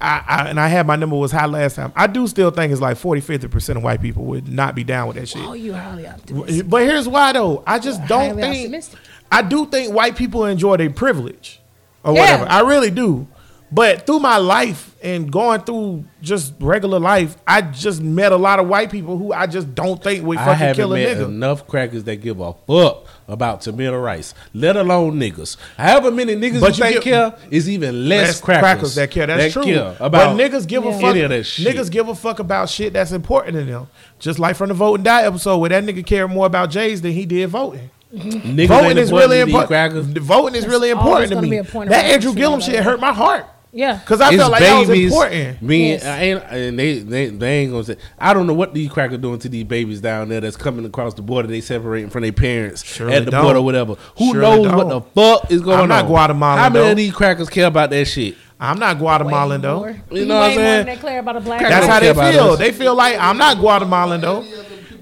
I, 0.00 0.22
I 0.26 0.48
and 0.48 0.58
i 0.60 0.68
had 0.68 0.86
my 0.86 0.96
number 0.96 1.16
was 1.16 1.32
high 1.32 1.46
last 1.46 1.76
time 1.76 1.92
i 1.96 2.06
do 2.06 2.26
still 2.26 2.50
think 2.50 2.72
it's 2.72 2.80
like 2.80 2.96
40 2.96 3.20
50% 3.20 3.76
of 3.76 3.82
white 3.82 4.00
people 4.02 4.24
would 4.24 4.48
not 4.48 4.74
be 4.74 4.84
down 4.84 5.08
with 5.08 5.16
that 5.16 5.28
shit 5.28 5.42
Oh, 5.44 5.52
you 5.54 5.72
highly 5.72 6.06
optimistic. 6.06 6.68
but 6.68 6.82
here's 6.82 7.08
why 7.08 7.32
though 7.32 7.62
i 7.66 7.78
just 7.78 8.04
don't 8.06 8.36
think 8.36 8.56
optimistic. 8.56 8.98
i 9.32 9.42
do 9.42 9.66
think 9.66 9.94
white 9.94 10.16
people 10.16 10.44
enjoy 10.44 10.76
their 10.76 10.90
privilege 10.90 11.60
or 12.04 12.14
Yeah. 12.14 12.20
whatever 12.20 12.50
i 12.50 12.60
really 12.60 12.90
do 12.90 13.26
but 13.72 14.06
through 14.06 14.18
my 14.20 14.36
life 14.36 14.94
and 15.02 15.30
going 15.30 15.60
through 15.62 16.04
just 16.20 16.52
regular 16.60 16.98
life 16.98 17.36
i 17.46 17.60
just 17.62 18.02
met 18.02 18.32
a 18.32 18.36
lot 18.36 18.58
of 18.58 18.68
white 18.68 18.90
people 18.90 19.16
who 19.16 19.32
i 19.32 19.46
just 19.46 19.74
don't 19.74 20.02
think 20.02 20.24
would 20.24 20.36
I 20.38 20.44
fucking 20.44 20.58
haven't 20.58 20.76
kill 20.76 20.92
a 20.92 20.96
met 20.96 21.16
nigga 21.16 21.24
enough 21.26 21.66
crackers 21.66 22.04
that 22.04 22.16
give 22.16 22.40
a 22.40 22.52
fuck 22.66 23.06
about 23.28 23.60
Tamir 23.60 24.02
Rice, 24.02 24.34
let 24.52 24.76
alone 24.76 25.14
niggas. 25.20 25.56
However 25.78 26.10
many 26.10 26.34
niggas 26.34 26.60
But 26.60 26.76
you 26.78 26.84
you 26.84 26.90
think 26.90 27.04
get- 27.04 27.04
care 27.04 27.48
is 27.50 27.70
even 27.70 28.08
less, 28.08 28.26
Less 28.26 28.40
crackers, 28.40 28.96
that 28.96 29.12
care. 29.12 29.28
That's 29.28 29.52
true. 29.52 29.62
care 29.62 29.94
but 30.00 30.06
about 30.06 30.36
niggas 30.36 30.66
give 30.66 30.84
a 30.84 30.92
fuck. 30.92 31.14
any 31.14 31.24
that 31.24 31.44
shit. 31.44 31.72
Niggas 31.76 31.92
give 31.92 32.08
a 32.08 32.14
fuck 32.16 32.40
about 32.40 32.68
shit 32.68 32.92
that's 32.92 33.12
important 33.12 33.56
to 33.56 33.64
them. 33.64 33.86
Just 34.18 34.40
like 34.40 34.56
from 34.56 34.68
the 34.68 34.74
vote 34.74 34.96
and 34.96 35.04
die 35.04 35.22
episode, 35.22 35.58
where 35.58 35.70
that 35.70 35.84
nigga 35.84 36.04
cared 36.04 36.28
more 36.32 36.46
about 36.46 36.70
Jays 36.70 37.02
than 37.02 37.12
he 37.12 37.24
did 37.24 37.48
voting. 37.50 37.88
Niggas 38.12 38.66
voting 38.66 38.90
ain't 38.90 38.98
is 38.98 39.10
important 39.10 39.30
really 39.30 39.38
to 39.38 39.44
these 39.46 39.54
important. 39.54 40.18
Voting 40.18 40.54
is 40.56 40.66
really 40.66 40.90
important 40.90 41.30
to 41.30 41.40
me. 41.42 41.50
be 41.50 41.56
a 41.58 41.64
point 41.64 41.88
of 41.88 41.90
That 41.92 42.06
Andrew 42.06 42.34
Gillum 42.34 42.58
shit 42.60 42.82
hurt 42.82 42.98
my 42.98 43.12
heart. 43.12 43.46
Yeah. 43.72 43.98
Because 43.98 44.20
I 44.20 44.28
It's 44.28 44.36
felt 44.38 44.50
like 44.52 44.60
that 44.62 44.80
was 44.86 44.98
important. 44.98 45.62
Me, 45.62 45.90
Yes. 45.90 46.04
I 46.04 46.18
ain't, 46.22 46.42
and 46.50 46.78
they, 46.78 46.98
they 46.98 47.26
they 47.28 47.58
ain't 47.58 47.70
gonna 47.72 47.84
say. 47.84 47.96
I 48.18 48.34
don't 48.34 48.46
know 48.46 48.52
what 48.54 48.74
these 48.74 48.90
crackers 48.90 49.18
doing 49.18 49.38
to 49.40 49.48
these 49.48 49.64
babies 49.64 50.00
down 50.00 50.28
there 50.28 50.40
that's 50.40 50.56
coming 50.56 50.84
across 50.84 51.14
the 51.14 51.22
border. 51.22 51.46
They 51.48 51.60
separating 51.60 52.10
from 52.10 52.22
their 52.22 52.32
parents 52.32 52.82
Surely 52.84 53.14
at 53.14 53.24
the 53.24 53.30
don't. 53.30 53.44
border, 53.44 53.58
or 53.60 53.64
whatever. 53.64 53.94
Who 54.18 54.32
Surely 54.32 54.62
knows 54.64 54.72
what 54.74 54.88
the 54.88 55.00
fuck 55.02 55.50
is 55.52 55.60
going 55.62 55.76
I'm 55.76 55.82
on? 55.84 55.88
not 55.88 56.06
Guatemalan, 56.06 56.58
How 56.58 56.68
many 56.68 56.84
though. 56.84 56.90
of 56.90 56.96
these 56.96 57.12
crackers 57.14 57.48
care 57.48 57.66
about 57.66 57.90
that 57.90 58.04
shit? 58.06 58.34
I'm 58.62 58.78
not 58.78 58.98
Guatemalan 58.98 59.60
though. 59.62 59.86
You 60.10 60.26
know 60.26 60.34
what 60.38 60.50
I'm 60.50 60.56
saying? 60.56 60.86
They 60.86 60.96
clear 60.96 61.20
about 61.20 61.36
a 61.36 61.40
black. 61.40 61.60
That's 61.62 61.86
how 61.86 62.00
they 62.00 62.12
feel. 62.12 62.44
us. 62.50 62.58
They 62.58 62.72
feel 62.72 62.94
like 62.94 63.16
I'm 63.18 63.38
not 63.38 63.56
Guatemalan 63.58 64.20
though. 64.20 64.44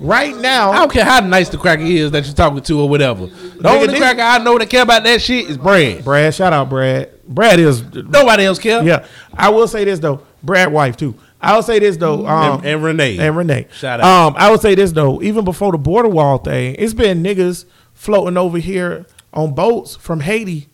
Right 0.01 0.36
now. 0.36 0.70
I 0.70 0.76
don't 0.78 0.92
care 0.92 1.05
how 1.05 1.20
nice 1.20 1.49
the 1.49 1.59
cracker 1.59 1.82
is 1.82 2.11
that 2.12 2.24
you're 2.24 2.34
talking 2.34 2.61
to 2.62 2.80
or 2.80 2.88
whatever. 2.88 3.26
The 3.26 3.68
only 3.68 3.86
this- 3.88 3.99
cracker 3.99 4.20
I 4.20 4.38
know 4.38 4.57
that 4.59 4.70
care 4.70 4.82
about 4.82 5.05
that 5.05 5.20
shit 5.22 5.49
is 5.51 5.57
Brad. 5.59 6.05
Brad, 6.05 6.34
shout 6.34 6.53
out 6.53 6.68
Brad. 6.68 7.11
Brad 7.26 7.59
is 7.61 7.82
Nobody 7.94 8.44
else 8.44 8.59
care. 8.59 8.82
yeah. 8.82 9.07
I 9.36 9.51
will 9.51 9.68
say 9.68 9.84
this 9.84 9.99
though, 9.99 10.22
Brad 10.42 10.72
wife 10.72 10.96
too. 10.96 11.14
I 11.40 11.55
will 11.55 11.62
say 11.62 11.78
this 11.78 11.96
though, 11.96 12.26
um, 12.26 12.59
And, 12.61 12.66
and 12.66 12.84
Renee. 12.84 13.18
and 13.18 13.36
Renee. 13.36 13.66
Shout 13.72 14.01
out. 14.01 14.07
Um, 14.28 14.34
I 14.38 14.51
would 14.51 14.61
say 14.61 14.74
this 14.74 14.92
though, 14.92 15.20
even 15.22 15.44
before 15.44 15.72
the 15.72 15.78
border 15.78 16.09
wall 16.09 16.38
thing, 16.38 16.74
it's 16.78 16.94
been 16.94 17.22
niggas 17.22 17.64
floating 17.92 18.36
over 18.36 18.59
here 18.59 19.07
on 19.34 19.55
boats 19.55 19.94
from 19.96 20.20
Haiti, 20.20 20.68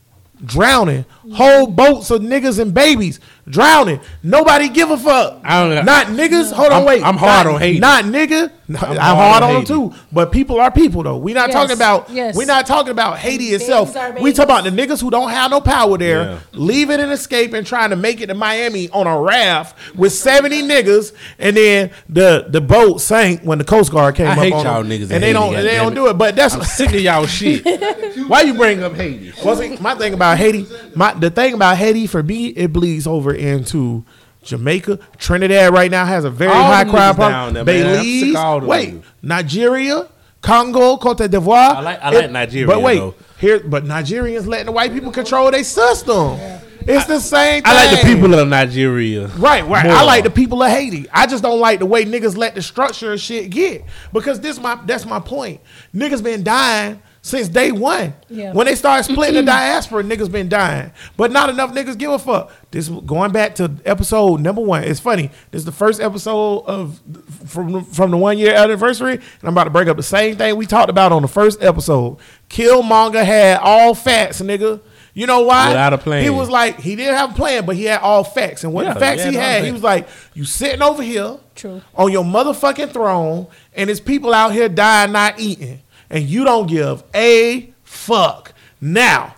drowning. 0.44 1.04
Whole 1.34 1.66
boats 1.66 2.10
of 2.10 2.22
niggas 2.22 2.58
and 2.58 2.72
babies 2.72 3.20
drowning. 3.48 4.00
Nobody 4.22 4.68
give 4.68 4.90
a 4.90 4.96
fuck. 4.96 5.40
I 5.44 5.68
don't- 5.68 5.84
not 5.84 6.06
niggas. 6.08 6.52
Hold 6.52 6.68
on, 6.68 6.78
I'm- 6.78 6.84
wait. 6.84 7.02
I'm 7.04 7.16
hard 7.16 7.46
Not- 7.46 7.54
on 7.54 7.60
Haiti. 7.60 7.78
Not 7.78 8.04
nigga. 8.04 8.50
I'm, 8.66 8.74
hard 8.76 8.98
hard, 8.98 9.42
on 9.42 9.48
on 9.50 9.54
them 9.56 9.64
too. 9.66 9.92
But 10.10 10.32
people 10.32 10.58
are 10.58 10.70
people 10.70 11.02
though. 11.02 11.18
We 11.18 11.34
not 11.34 11.48
Yes, 11.50 11.54
talking 11.54 11.76
about. 11.76 12.08
yes. 12.10 12.34
We 12.34 12.46
not 12.46 12.66
talking 12.66 12.92
about 12.92 13.18
Haiti 13.18 13.48
itself. 13.48 13.94
We 14.18 14.32
talk 14.32 14.44
about 14.46 14.64
the 14.64 14.70
niggas 14.70 15.02
who 15.02 15.10
don't 15.10 15.28
have 15.28 15.50
no 15.50 15.60
power 15.60 15.98
there, 15.98 16.22
Yeah. 16.22 16.36
leaving 16.52 16.98
and 16.98 17.12
escaping, 17.12 17.64
trying 17.64 17.90
to 17.90 17.96
make 17.96 18.22
it 18.22 18.28
to 18.28 18.34
Miami 18.34 18.88
on 18.90 19.06
a 19.06 19.20
raft 19.20 19.76
with 19.94 20.14
seventy 20.14 20.62
niggas, 20.62 21.12
and 21.38 21.54
then 21.54 21.90
the 22.08 22.46
the 22.48 22.62
boat 22.62 23.02
sank 23.02 23.42
when 23.42 23.58
the 23.58 23.64
Coast 23.64 23.92
Guard 23.92 24.14
came 24.14 24.28
I 24.28 24.32
up 24.32 24.38
hate 24.38 24.52
on 24.54 24.64
y'all 24.64 24.82
them. 24.82 24.90
niggas 24.90 25.10
in 25.10 25.12
and 25.12 25.22
they 25.22 25.26
Haiti, 25.26 25.32
don't 25.34 25.52
they 25.52 25.76
don't 25.76 25.92
it. 25.92 25.96
do 25.96 26.06
it. 26.08 26.14
But 26.14 26.34
that's 26.34 26.54
I'm 26.54 26.62
sick 26.64 26.88
of 26.94 27.00
y'all 27.00 27.26
shit. 27.26 27.66
Why 28.28 28.40
you 28.42 28.54
bring 28.54 28.82
up 28.82 28.94
Haiti? 28.94 29.32
well, 29.44 29.56
see, 29.56 29.76
my 29.78 29.94
thing 29.94 30.14
about 30.14 30.38
Haiti. 30.38 30.66
My 30.94 31.12
the 31.12 31.28
thing 31.28 31.52
about 31.52 31.76
Haiti 31.76 32.06
for 32.06 32.22
me, 32.22 32.46
it 32.46 32.72
bleeds 32.72 33.06
over 33.06 33.33
into. 33.34 34.04
Jamaica, 34.42 34.98
Trinidad 35.16 35.72
right 35.72 35.90
now 35.90 36.04
has 36.04 36.26
a 36.26 36.30
very 36.30 36.52
All 36.52 36.64
high 36.64 36.84
crime 36.84 37.14
problem. 37.14 37.64
Belize, 37.64 38.66
wait. 38.68 39.02
Nigeria, 39.22 40.06
Congo, 40.42 40.98
Cote 40.98 41.30
d'Ivoire. 41.30 41.76
I 41.76 41.80
like- 41.80 42.02
I 42.02 42.10
like 42.10 42.30
Nigeria, 42.30 42.66
but 42.66 42.82
wait, 42.82 42.98
though. 42.98 43.14
here, 43.38 43.60
but 43.60 43.84
Nigerians 43.86 44.46
letting 44.46 44.66
the 44.66 44.72
white 44.72 44.92
people 44.92 45.10
control 45.12 45.50
their 45.50 45.64
system. 45.64 46.38
It's 46.86 47.06
the 47.06 47.18
same. 47.18 47.62
Thing. 47.62 47.72
I 47.72 47.86
like 47.86 48.00
the 48.02 48.06
people 48.06 48.34
of 48.34 48.46
Nigeria. 48.46 49.28
Right, 49.28 49.66
right. 49.66 49.86
more. 49.86 49.94
I 49.94 50.02
like 50.02 50.24
the 50.24 50.30
people 50.30 50.62
of 50.62 50.70
Haiti. 50.70 51.06
I 51.10 51.26
just 51.26 51.42
don't 51.42 51.58
like 51.58 51.78
the 51.78 51.86
way 51.86 52.04
niggas 52.04 52.36
let 52.36 52.54
the 52.54 52.60
structure 52.62 53.12
and 53.12 53.20
shit 53.20 53.48
get. 53.50 53.84
Because 54.12 54.40
this 54.40 54.60
my 54.60 54.78
that's 54.84 55.06
my 55.06 55.20
point. 55.20 55.60
Niggas 55.94 56.22
been 56.22 56.42
dying 56.42 57.00
since 57.24 57.48
day 57.48 57.72
one. 57.72 58.12
Yeah. 58.28 58.52
When 58.52 58.66
they 58.66 58.74
started 58.74 59.10
splitting 59.10 59.36
the 59.36 59.42
diaspora, 59.46 60.02
niggas 60.04 60.30
been 60.30 60.50
dying. 60.50 60.92
But 61.16 61.32
not 61.32 61.48
enough 61.48 61.72
niggas 61.72 61.96
give 61.96 62.10
a 62.10 62.18
fuck. 62.18 62.52
This 62.70 62.90
going 62.90 63.32
back 63.32 63.54
to 63.54 63.72
episode 63.86 64.42
number 64.42 64.60
one. 64.60 64.84
It's 64.84 65.00
funny. 65.00 65.30
This 65.50 65.60
is 65.60 65.64
the 65.64 65.72
first 65.72 66.02
episode 66.02 66.64
of 66.66 67.00
from 67.46 67.82
from 67.86 68.10
the 68.10 68.18
one 68.18 68.36
year 68.36 68.54
anniversary, 68.54 69.14
and 69.14 69.22
I'm 69.42 69.54
about 69.54 69.64
to 69.64 69.70
break 69.70 69.88
up 69.88 69.96
the 69.96 70.02
same 70.02 70.36
thing 70.36 70.54
we 70.56 70.66
talked 70.66 70.90
about 70.90 71.12
on 71.12 71.22
the 71.22 71.28
first 71.28 71.62
episode. 71.62 72.18
Killmonger 72.50 73.24
had 73.24 73.56
all 73.58 73.94
facts, 73.94 74.42
nigga. 74.42 74.82
You 75.14 75.26
know 75.26 75.42
why? 75.42 75.68
Without 75.68 75.92
a 75.94 75.98
plan. 75.98 76.24
He 76.24 76.30
was 76.30 76.50
like, 76.50 76.80
he 76.80 76.94
didn't 76.96 77.14
have 77.14 77.30
a 77.30 77.34
plan, 77.34 77.64
but 77.64 77.76
he 77.76 77.84
had 77.84 78.00
all 78.00 78.22
facts. 78.24 78.64
And 78.64 78.72
what 78.74 78.84
Yeah, 78.84 78.94
facts 78.94 79.22
he 79.22 79.30
he 79.30 79.36
had 79.36 79.42
all 79.44 79.50
had, 79.52 79.64
he 79.64 79.72
was 79.72 79.82
like, 79.82 80.08
you 80.34 80.44
sitting 80.44 80.82
over 80.82 81.02
here 81.02 81.38
True. 81.54 81.80
on 81.94 82.10
your 82.12 82.24
motherfucking 82.24 82.90
throne, 82.90 83.46
and 83.74 83.88
there's 83.88 84.00
people 84.00 84.34
out 84.34 84.52
here 84.52 84.68
dying 84.68 85.12
not 85.12 85.38
eating, 85.38 85.80
and 86.14 86.24
you 86.24 86.44
don't 86.44 86.66
give 86.68 87.02
a 87.14 87.72
fuck. 87.82 88.54
Now, 88.80 89.34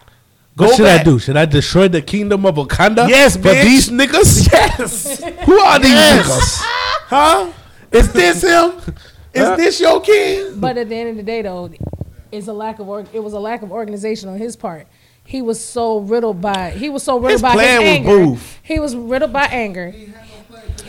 go 0.56 0.66
What 0.66 0.76
should 0.76 0.84
back. 0.84 1.00
I 1.00 1.04
do? 1.04 1.18
Should 1.18 1.36
I 1.36 1.44
destroy 1.46 1.88
the 1.88 2.02
kingdom 2.02 2.44
of 2.46 2.54
Wakanda? 2.56 3.08
Yes, 3.08 3.36
for 3.36 3.42
bitch. 3.48 3.62
these 3.62 3.88
niggas. 3.90 4.48
Yes. 4.52 5.20
Who 5.46 5.58
are 5.58 5.78
these 5.78 5.90
Yes. 5.90 6.26
niggas? 6.28 6.60
huh? 7.08 7.52
Is 7.92 8.12
this 8.12 8.42
him? 8.42 8.72
Is 9.34 9.56
this 9.56 9.80
your 9.80 10.00
king? 10.00 10.60
But 10.60 10.76
at 10.78 10.88
the 10.88 10.94
end 10.96 11.10
of 11.10 11.16
the 11.16 11.22
day, 11.22 11.42
though, 11.42 11.70
it's 12.32 12.46
a 12.48 12.52
lack 12.52 12.78
of 12.78 12.88
org- 12.88 13.08
it 13.12 13.20
was 13.20 13.32
a 13.34 13.38
lack 13.40 13.62
of 13.62 13.70
organization 13.72 14.28
on 14.28 14.38
his 14.38 14.56
part. 14.56 14.86
He 15.24 15.42
was 15.42 15.62
so 15.62 15.98
riddled 15.98 16.40
by 16.40 16.70
he 16.70 16.88
was 16.88 17.02
so 17.02 17.16
riddled 17.16 17.32
His 17.32 17.42
by 17.42 17.52
plan 17.54 17.80
his 17.82 17.88
was 17.88 17.88
anger. 18.08 18.08
boof. 18.26 18.60
He 18.62 18.78
was 18.80 18.94
riddled 18.96 19.32
by 19.32 19.44
anger. 19.46 19.90
He 19.90 20.06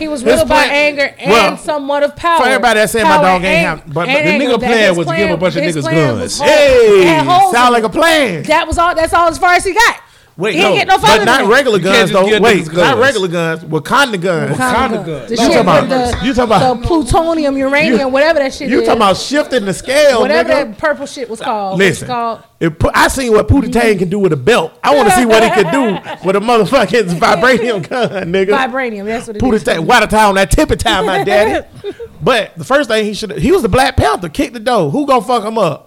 was 0.08 0.22
His 0.22 0.24
riddled 0.24 0.50
by 0.50 0.66
anger 0.66 1.14
and 1.20 1.32
well, 1.32 1.58
somewhat 1.58 2.04
of 2.04 2.16
power. 2.16 2.40
for 2.42 2.48
everybody 2.48 2.80
that 2.80 2.90
said 2.90 3.04
my 3.04 3.22
dog 3.22 3.44
ain't 3.44 3.66
have- 3.68 3.84
but- 3.86 3.94
but 3.94 4.06
the 4.08 4.12
nigga 4.40 4.60
plan 4.60 4.96
was 4.96 5.08
to 5.08 5.16
give 5.16 5.32
a 5.32 5.38
bunch 5.38 5.56
of 5.56 5.64
niggas 5.64 5.84
guns. 5.92 6.40
Hey, 6.40 7.04
sound 7.52 7.74
like 7.74 7.84
a 7.84 7.90
plan. 7.90 8.44
That 8.44 8.68
was 8.68 8.78
all. 8.78 8.94
That's 8.96 9.14
all 9.14 9.28
as 9.28 9.38
far 9.38 9.54
as 9.54 9.64
he 9.66 9.74
got. 9.74 9.98
Wait, 10.38 10.54
he 10.54 10.62
no, 10.62 10.68
ain't 10.68 10.78
get 10.78 10.88
no 10.88 11.00
but 11.00 11.24
not 11.26 11.50
regular 11.50 11.80
guns 11.80 12.12
though. 12.12 12.26
Wait, 12.26 12.64
niggas 12.66 12.74
not 12.76 13.00
regular 13.00 13.28
guns. 13.28 13.64
Wakanda 13.64 14.22
guns. 14.22 14.56
Wakanda 14.56 15.04
guns. 15.04 15.30
The 15.30 15.36
You 15.36 15.38
talking 15.38 15.58
about- 15.62 15.90
the, 15.90 16.26
you 16.26 16.34
talking 16.36 16.44
about- 16.56 16.82
the 16.82 16.88
plutonium, 16.88 17.58
uranium, 17.58 18.12
whatever 18.12 18.38
that 18.38 18.54
shit 18.54 18.68
is. 18.68 18.72
You 18.72 18.82
is. 18.82 18.86
talking 18.88 19.02
about 19.02 19.18
shifting 19.18 19.66
the 19.66 19.74
scale, 19.74 20.20
whatever 20.20 20.50
nigga? 20.50 20.70
that 20.70 20.78
purple 20.78 21.08
shit 21.08 21.28
was 21.28 21.42
called. 21.42 21.80
Listen, 21.80 22.04
It's 22.06 22.08
called 22.12 22.44
if, 22.60 22.74
I 22.94 23.08
seen 23.08 23.32
what 23.34 23.48
Pootie 23.48 23.72
Tang 23.72 23.98
can 23.98 24.10
do 24.10 24.20
with 24.20 24.32
a 24.32 24.38
belt. 24.38 24.74
I 24.84 24.96
want 24.96 25.10
to 25.10 25.16
see 25.16 25.26
what 25.26 25.44
he 25.44 25.50
can 25.50 25.72
do 25.74 26.28
with 26.28 26.36
a 26.36 26.40
motherfucking 26.40 27.04
vibranium 27.20 27.88
gun, 27.90 28.32
nigga. 28.32 28.50
vibranium. 28.50 29.06
That's 29.06 29.26
what 29.26 29.38
it 29.38 29.42
Pootie 29.42 29.54
is. 29.56 29.64
Tang, 29.64 29.88
water 29.88 30.06
town, 30.08 30.36
that 30.36 30.52
tippy 30.52 30.76
time, 30.76 31.08
my 31.08 31.24
daddy. 31.24 31.68
But 32.20 32.56
the 32.56 32.64
first 32.64 32.90
thing 32.90 33.06
he 33.06 33.14
should 33.14 33.38
he 33.38 33.52
was 33.52 33.62
the 33.62 33.70
Black 33.70 33.96
Panther, 33.96 34.28
kick 34.28 34.52
the 34.52 34.60
door. 34.60 34.90
Who 34.90 35.06
gonna 35.06 35.22
fuck 35.22 35.44
him 35.44 35.58
up? 35.60 35.87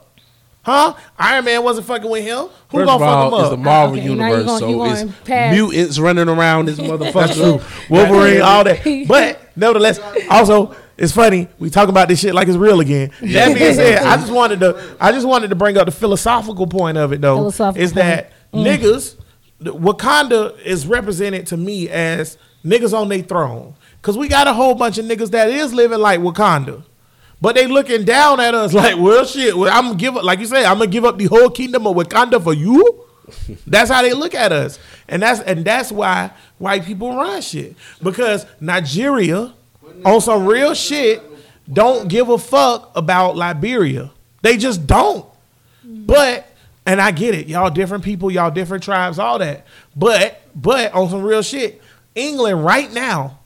Huh? 0.63 0.95
Iron 1.19 1.45
Man 1.47 1.65
wasn't 1.65 1.87
fucking 1.87 2.11
with 2.11 2.23
him. 2.23 2.37
Who 2.39 2.79
First 2.79 2.87
gonna 2.87 2.91
of 2.93 3.01
fuck 3.01 3.01
all, 3.01 3.35
him 3.39 3.41
it's 3.41 3.51
the 3.51 3.57
Marvel 3.57 3.97
Okay, 3.99 4.09
universe, 4.09 4.45
gonna- 4.47 4.59
so 4.59 4.85
it's 4.85 5.13
past- 5.25 5.57
mutants 5.57 5.99
running 5.99 6.29
around 6.29 6.67
this 6.67 6.79
motherfucker. 6.79 7.13
That's 7.13 7.35
true. 7.37 7.61
Wolverine, 7.89 8.43
all 8.43 8.65
that. 8.65 9.05
But 9.09 9.41
nevertheless, 9.57 9.99
also 10.29 10.75
it's 10.99 11.13
funny 11.13 11.49
we 11.59 11.71
talk 11.71 11.89
about 11.89 12.09
this 12.09 12.21
shit 12.21 12.35
like 12.35 12.47
it's 12.47 12.59
real 12.59 12.81
again. 12.81 13.11
That 13.23 13.57
being 13.57 13.75
said, 13.75 14.03
I 14.03 14.17
just 14.17 14.33
wanted 14.41 14.61
to 14.61 14.97
I 15.01 15.13
just 15.13 15.27
wanted 15.27 15.49
to 15.49 15.57
bring 15.57 15.79
up 15.79 15.87
the 15.87 15.93
philosophical 15.93 16.67
point 16.67 16.99
of 16.99 17.13
it 17.15 17.23
though. 17.23 17.37
Philosophical 17.37 17.83
is 17.83 17.95
that 17.95 18.31
mm. 18.53 18.65
niggas 18.67 19.17
the- 19.61 19.73
Wakanda 19.75 20.61
is 20.61 20.87
represented 20.87 21.47
to 21.49 21.57
me 21.57 21.89
as 21.89 22.37
niggas 22.65 22.93
on 22.93 23.09
their 23.09 23.23
throne. 23.23 23.75
Cause 24.03 24.17
we 24.19 24.29
got 24.29 24.47
a 24.47 24.53
whole 24.53 24.75
bunch 24.75 24.99
of 24.99 25.05
niggas 25.07 25.31
that 25.31 25.49
is 25.49 25.73
living 25.75 25.99
like 26.01 26.21
Wakanda. 26.21 26.83
But 27.41 27.55
they 27.55 27.67
looking 27.67 28.05
down 28.05 28.41
at 28.41 28.55
us 28.55 28.73
like, 28.75 28.99
well, 28.99 29.25
shit. 29.25 29.57
Well, 29.57 29.73
I'm 29.73 29.87
gonna 29.87 29.97
give 29.97 30.17
up, 30.17 30.25
like 30.25 30.41
you 30.41 30.47
say, 30.47 30.65
I'm 30.65 30.79
gonna 30.79 30.91
give 30.91 31.05
up 31.05 31.19
the 31.19 31.27
whole 31.27 31.51
kingdom 31.51 31.87
of 31.87 31.97
Wakanda 31.97 32.43
for 32.43 32.55
you. 32.55 33.05
That's 33.67 33.91
how 33.91 34.03
they 34.03 34.13
look 34.13 34.35
at 34.35 34.51
us, 34.51 34.81
and 35.07 35.23
that's 35.23 35.39
and 35.41 35.65
that's 35.65 35.93
why 35.93 36.33
white 36.59 36.85
people 36.85 37.15
run 37.15 37.41
shit 37.43 37.77
because 38.03 38.45
Nigeria, 38.59 39.55
on 40.05 40.21
some 40.21 40.47
real 40.47 40.75
shit, 40.75 41.23
don't 41.73 42.09
give 42.09 42.29
a 42.29 42.39
fuck 42.39 42.91
about 42.97 43.37
Liberia. 43.37 44.11
They 44.43 44.57
just 44.57 44.85
don't. 44.85 45.25
But 45.85 46.51
and 46.87 47.01
I 47.01 47.13
get 47.13 47.35
it, 47.35 47.47
y'all 47.47 47.71
different 47.71 48.03
people, 48.03 48.31
y'all 48.31 48.51
different 48.51 48.83
tribes, 48.83 49.19
all 49.19 49.39
that. 49.39 49.67
But 49.95 50.43
but 50.55 50.93
on 50.93 51.09
some 51.09 51.23
real 51.23 51.43
shit, 51.43 51.81
England 52.15 52.65
right 52.65 52.93
now, 52.93 53.39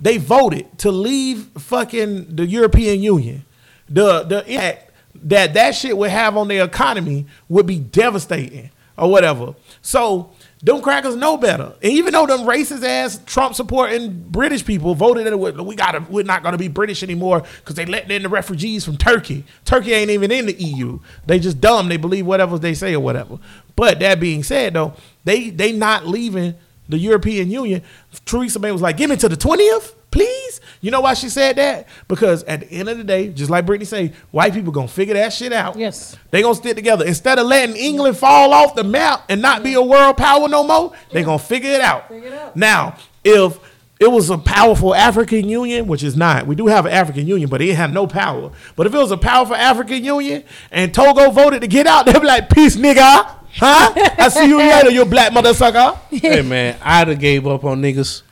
they 0.00 0.18
voted 0.18 0.78
to 0.78 0.90
leave 0.90 1.48
fucking 1.58 2.36
the 2.36 2.46
European 2.46 3.02
Union. 3.02 3.44
The 3.88 4.22
the 4.22 4.46
impact 4.46 4.92
that 5.14 5.54
that 5.54 5.74
shit 5.74 5.96
would 5.96 6.10
have 6.10 6.36
on 6.36 6.48
their 6.48 6.64
economy 6.64 7.26
would 7.48 7.66
be 7.66 7.78
devastating 7.78 8.70
or 8.96 9.10
whatever. 9.10 9.54
So 9.80 10.30
them 10.62 10.82
crackers 10.82 11.16
know 11.16 11.36
better. 11.36 11.74
And 11.82 11.92
even 11.92 12.12
though 12.12 12.26
them 12.26 12.40
racist 12.40 12.82
ass 12.82 13.20
Trump 13.26 13.54
supporting 13.54 14.28
British 14.28 14.64
people 14.64 14.94
voted 14.94 15.26
that 15.26 15.32
it 15.32 15.64
we 15.64 15.76
got 15.76 16.10
we're 16.10 16.24
not 16.24 16.42
to 16.42 16.58
be 16.58 16.68
British 16.68 17.02
anymore 17.02 17.42
because 17.58 17.76
they 17.76 17.86
letting 17.86 18.10
in 18.10 18.22
the 18.22 18.28
refugees 18.28 18.84
from 18.84 18.96
Turkey. 18.96 19.44
Turkey 19.64 19.92
ain't 19.92 20.10
even 20.10 20.30
in 20.30 20.46
the 20.46 20.54
EU. 20.54 20.98
They 21.26 21.38
just 21.38 21.60
dumb. 21.60 21.88
They 21.88 21.96
believe 21.96 22.26
whatever 22.26 22.58
they 22.58 22.74
say 22.74 22.94
or 22.94 23.00
whatever. 23.00 23.38
But 23.76 24.00
that 24.00 24.18
being 24.20 24.42
said, 24.42 24.74
though, 24.74 24.94
they 25.24 25.50
they 25.50 25.72
not 25.72 26.06
leaving 26.06 26.54
the 26.88 26.98
European 26.98 27.50
Union. 27.50 27.82
Theresa 28.24 28.58
May 28.58 28.72
was 28.72 28.82
like, 28.82 28.96
"Give 28.96 29.10
me 29.10 29.16
to 29.16 29.28
the 29.28 29.36
twentieth, 29.36 29.94
please." 30.10 30.60
You 30.80 30.90
know 30.90 31.00
why 31.00 31.14
she 31.14 31.28
said 31.28 31.56
that? 31.56 31.88
Because 32.06 32.44
at 32.44 32.60
the 32.60 32.70
end 32.72 32.88
of 32.88 32.98
the 32.98 33.04
day, 33.04 33.28
just 33.28 33.50
like 33.50 33.66
Brittany 33.66 33.84
say, 33.84 34.12
white 34.30 34.54
people 34.54 34.72
gonna 34.72 34.88
figure 34.88 35.14
that 35.14 35.32
shit 35.32 35.52
out. 35.52 35.76
Yes. 35.76 36.16
They 36.30 36.42
gonna 36.42 36.54
stick 36.54 36.76
together. 36.76 37.04
Instead 37.04 37.38
of 37.38 37.46
letting 37.46 37.76
England 37.76 38.16
fall 38.16 38.52
off 38.52 38.74
the 38.74 38.84
map 38.84 39.24
and 39.28 39.42
not 39.42 39.62
be 39.62 39.74
a 39.74 39.82
world 39.82 40.16
power 40.16 40.48
no 40.48 40.64
more, 40.64 40.92
they 41.12 41.22
gonna 41.22 41.38
figure 41.38 41.70
it 41.70 41.80
out. 41.80 42.08
Figure 42.08 42.28
it 42.28 42.34
out. 42.34 42.56
Now, 42.56 42.96
if 43.24 43.58
it 44.00 44.10
was 44.10 44.30
a 44.30 44.38
powerful 44.38 44.94
African 44.94 45.48
Union, 45.48 45.88
which 45.88 46.04
is 46.04 46.16
not, 46.16 46.46
we 46.46 46.54
do 46.54 46.68
have 46.68 46.86
an 46.86 46.92
African 46.92 47.26
Union, 47.26 47.48
but 47.48 47.60
it 47.60 47.74
had 47.74 47.92
no 47.92 48.06
power. 48.06 48.52
But 48.76 48.86
if 48.86 48.94
it 48.94 48.98
was 48.98 49.10
a 49.10 49.16
powerful 49.16 49.56
African 49.56 50.04
Union 50.04 50.44
and 50.70 50.94
Togo 50.94 51.30
voted 51.30 51.62
to 51.62 51.66
get 51.66 51.86
out, 51.86 52.06
they'd 52.06 52.20
be 52.20 52.26
like, 52.26 52.48
peace, 52.50 52.76
nigga. 52.76 53.37
Huh? 53.54 53.92
I 54.18 54.28
see 54.28 54.46
you 54.48 54.58
later, 54.58 54.90
you 54.90 55.04
black 55.04 55.32
motherfucker. 55.32 55.96
hey 56.10 56.42
man, 56.42 56.76
I'd 56.82 57.08
have 57.08 57.18
gave 57.18 57.46
up 57.46 57.64
on 57.64 57.80
niggas. 57.82 58.22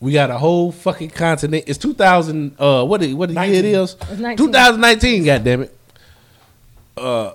We 0.00 0.12
got 0.12 0.30
a 0.30 0.36
whole 0.36 0.70
fucking 0.72 1.10
continent. 1.10 1.64
It's 1.66 1.78
2000. 1.78 2.56
Uh, 2.58 2.84
what 2.84 3.02
it, 3.02 3.14
what 3.14 3.32
the 3.32 3.46
year 3.46 3.54
it 3.54 3.64
is? 3.64 3.94
It's 4.10 4.20
19. 4.20 4.36
2019. 4.48 5.24
God 5.24 5.44
damn 5.44 5.62
it. 5.62 5.78
Uh, 6.96 7.34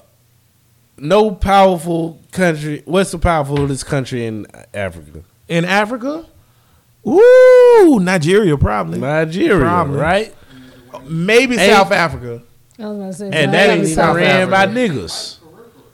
no 0.97 1.31
powerful 1.31 2.19
country. 2.31 2.83
What's 2.85 3.11
the 3.11 3.17
powerfulest 3.19 3.85
country 3.85 4.25
in 4.25 4.45
Africa? 4.73 5.23
In 5.47 5.65
Africa? 5.65 6.25
Ooh, 7.07 7.99
Nigeria 8.01 8.55
probably. 8.57 8.99
Nigeria, 8.99 9.57
Probably. 9.59 9.97
right? 9.97 10.35
Maybe 11.07 11.57
Hey. 11.57 11.69
South 11.71 11.91
Africa. 11.91 12.43
I 12.77 12.85
was 12.87 12.97
gonna 12.97 13.13
say, 13.13 13.25
And 13.25 13.51
but 13.51 13.57
that 13.57 13.69
ain't 13.69 13.81
even 13.83 13.95
South 13.95 14.15
ran 14.15 14.49
by 14.49 14.63
Africa. 14.65 14.79
niggas. 14.79 15.38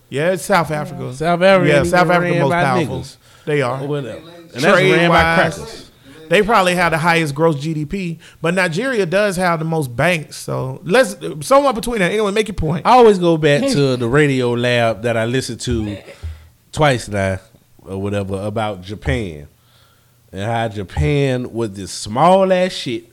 Yeah, 0.10 0.32
it's 0.32 0.44
South 0.44 0.72
Africa. 0.72 1.14
South 1.14 1.42
Africa. 1.42 1.70
yeah, 1.72 1.84
South 1.84 2.06
even 2.08 2.12
Africa 2.16 2.40
most 2.40 2.52
powerful. 2.52 3.00
niggas. 3.00 3.18
They 3.46 3.62
Or 3.62 3.66
are. 3.72 3.86
whatever. 3.86 4.18
And 4.30 4.50
that's 4.50 4.64
ran 4.64 5.10
by 5.10 5.22
Trade-wise, 5.22 5.56
crackers. 5.56 5.92
They 6.30 6.42
probably 6.42 6.74
have 6.76 6.92
the 6.92 6.98
highest 6.98 7.36
gross 7.36 7.56
GDP, 7.58 8.18
but 8.42 8.56
Nigeria 8.56 9.06
does 9.06 9.36
have 9.36 9.60
the 9.60 9.66
most 9.66 9.96
banks. 9.96 10.38
So 10.38 10.82
let's 10.84 11.16
somewhere 11.46 11.74
between 11.74 12.00
that. 12.00 12.12
Anyway, 12.12 12.32
make 12.32 12.48
your 12.48 12.56
point. 12.56 12.86
I 12.86 12.92
always 12.92 13.20
go 13.20 13.38
back 13.38 13.62
to 13.74 13.96
the 13.96 14.08
radio 14.08 14.52
lab 14.54 15.04
that 15.04 15.18
I 15.18 15.26
listened 15.26 15.60
to 15.62 15.98
twice 16.72 17.08
now 17.08 17.40
or 17.84 18.02
whatever 18.02 18.42
about 18.42 18.82
Japan 18.82 19.48
and 20.32 20.42
how 20.42 20.68
Japan 20.68 21.54
was 21.54 21.74
this 21.74 21.92
small 21.92 22.52
ass 22.52 22.72
shit, 22.72 23.06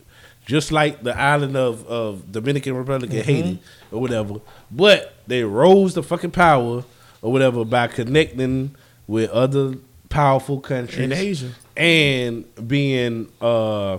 just 0.46 0.72
like 0.72 1.02
the 1.02 1.14
island 1.14 1.54
of, 1.54 1.86
of 1.86 2.32
Dominican 2.32 2.74
Republic 2.76 3.10
and 3.12 3.22
Haiti 3.24 3.60
or 3.92 4.00
whatever. 4.00 4.34
But 4.70 5.14
they 5.26 5.44
rose 5.44 5.94
the 5.94 6.02
fucking 6.02 6.30
power 6.32 6.84
or 7.20 7.32
whatever 7.32 7.64
by 7.64 7.86
connecting 7.88 8.74
with 9.06 9.30
other 9.30 9.74
powerful 10.08 10.60
countries 10.60 10.98
In 10.98 11.12
Asia. 11.12 11.50
and 11.76 12.44
being 12.68 13.28
uh 13.40 13.98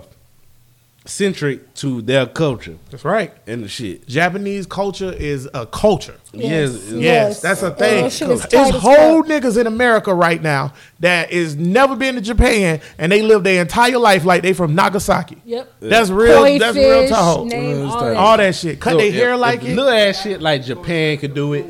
centric 1.06 1.74
to 1.74 2.00
their 2.00 2.24
culture 2.26 2.78
That's 2.90 3.04
right. 3.04 3.30
and 3.46 3.62
the 3.62 3.68
shit. 3.68 4.06
Japanese 4.06 4.64
culture 4.64 5.12
is 5.12 5.46
a 5.52 5.66
culture. 5.66 6.14
Yes, 6.32 6.72
Yes. 6.72 6.82
Yes, 6.90 6.92
Yes. 7.02 7.40
that's 7.42 7.62
a 7.62 7.70
thing. 7.72 8.04
that 8.04 8.12
shit 8.12 8.30
is 8.30 8.40
There's 8.46 8.68
tight 8.70 8.74
as 8.76 8.80
whole 8.80 9.22
fuck. 9.22 9.26
niggas 9.30 9.58
in 9.60 9.66
America 9.66 10.14
right 10.14 10.40
now 10.42 10.72
that 11.00 11.30
is 11.30 11.56
never 11.56 11.94
been 11.94 12.14
to 12.14 12.22
Japan 12.22 12.80
and 12.96 13.12
they 13.12 13.20
live 13.20 13.44
their 13.44 13.60
entire 13.60 13.98
life 13.98 14.24
like 14.24 14.42
they 14.42 14.54
from 14.54 14.74
Nagasaki. 14.74 15.36
Yep. 15.44 15.72
That's 15.80 16.08
real. 16.08 16.38
Koi 16.38 16.58
that's 16.58 16.74
real 16.76 17.00
fish, 17.02 17.10
talk. 17.10 17.46
name, 17.48 17.86
all 17.90 18.00
that. 18.00 18.16
All 18.16 18.36
that 18.38 18.54
shit. 18.54 18.80
Cut 18.80 18.92
So 18.92 18.96
their 18.98 19.12
hair 19.12 19.36
like 19.36 19.62
if 19.62 19.68
it. 19.68 19.76
Little 19.76 19.90
ass 19.90 20.22
shit 20.22 20.40
like 20.40 20.64
Japan 20.64 21.18
could 21.18 21.34
do 21.34 21.52
it. 21.52 21.66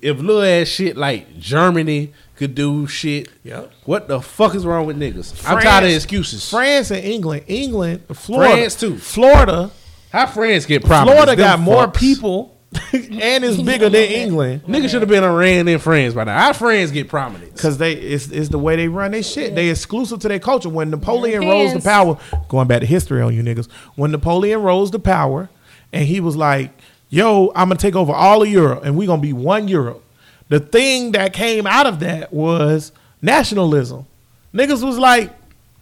If 0.00 0.18
little 0.20 0.42
ass 0.42 0.68
shit 0.68 0.96
like 0.96 1.38
Germany 1.38 2.12
could 2.36 2.54
do 2.54 2.86
shit, 2.86 3.28
Yep. 3.44 3.72
what 3.84 4.08
the 4.08 4.20
fuck 4.20 4.54
is 4.54 4.64
wrong 4.66 4.86
with 4.86 4.98
niggas? 4.98 5.42
I'm 5.48 5.60
tired 5.60 5.84
of 5.84 5.90
excuses. 5.90 6.48
France 6.50 6.90
and 6.90 7.04
England, 7.04 7.44
England, 7.46 8.02
Florida, 8.12 8.52
France, 8.56 8.76
too. 8.76 8.98
Florida, 8.98 9.70
How 10.12 10.26
France 10.26 10.66
get 10.66 10.84
prominence? 10.84 11.14
Florida 11.16 11.36
Them 11.36 11.58
got 11.58 11.60
more 11.60 11.88
people 11.88 12.52
and 12.92 13.44
it's 13.44 13.60
bigger 13.62 13.88
than 13.88 14.02
England. 14.04 14.62
Niggas 14.64 14.90
should 14.90 15.00
have 15.00 15.08
been 15.08 15.24
around 15.24 15.66
in 15.68 15.78
France 15.78 16.12
by 16.14 16.24
now. 16.24 16.46
Our 16.48 16.52
friends 16.52 16.90
get 16.90 17.08
prominence. 17.08 17.58
Cause 17.60 17.78
they 17.78 17.92
it's, 17.94 18.28
it's 18.28 18.50
the 18.50 18.58
way 18.58 18.76
they 18.76 18.88
run 18.88 19.12
their 19.12 19.22
shit. 19.22 19.54
They 19.54 19.70
exclusive 19.70 20.18
to 20.20 20.28
their 20.28 20.40
culture. 20.40 20.68
When 20.68 20.90
Napoleon 20.90 21.48
rose 21.48 21.72
to 21.72 21.80
power, 21.80 22.18
going 22.48 22.68
back 22.68 22.80
to 22.80 22.86
history 22.86 23.22
on 23.22 23.34
you 23.34 23.42
niggas. 23.42 23.70
When 23.94 24.10
Napoleon 24.10 24.60
rose 24.62 24.90
to 24.90 24.98
power, 24.98 25.48
and 25.92 26.04
he 26.06 26.20
was 26.20 26.36
like, 26.36 26.70
"Yo, 27.08 27.50
I'm 27.54 27.68
gonna 27.68 27.76
take 27.76 27.96
over 27.96 28.12
all 28.12 28.42
of 28.42 28.48
Europe, 28.48 28.84
and 28.84 28.94
we 28.96 29.06
gonna 29.06 29.22
be 29.22 29.32
one 29.32 29.68
Europe." 29.68 30.02
The 30.48 30.60
thing 30.60 31.12
that 31.12 31.32
came 31.32 31.66
out 31.66 31.86
of 31.86 32.00
that 32.00 32.32
was 32.32 32.92
nationalism. 33.20 34.06
Niggas 34.54 34.84
was 34.84 34.98
like, 34.98 35.32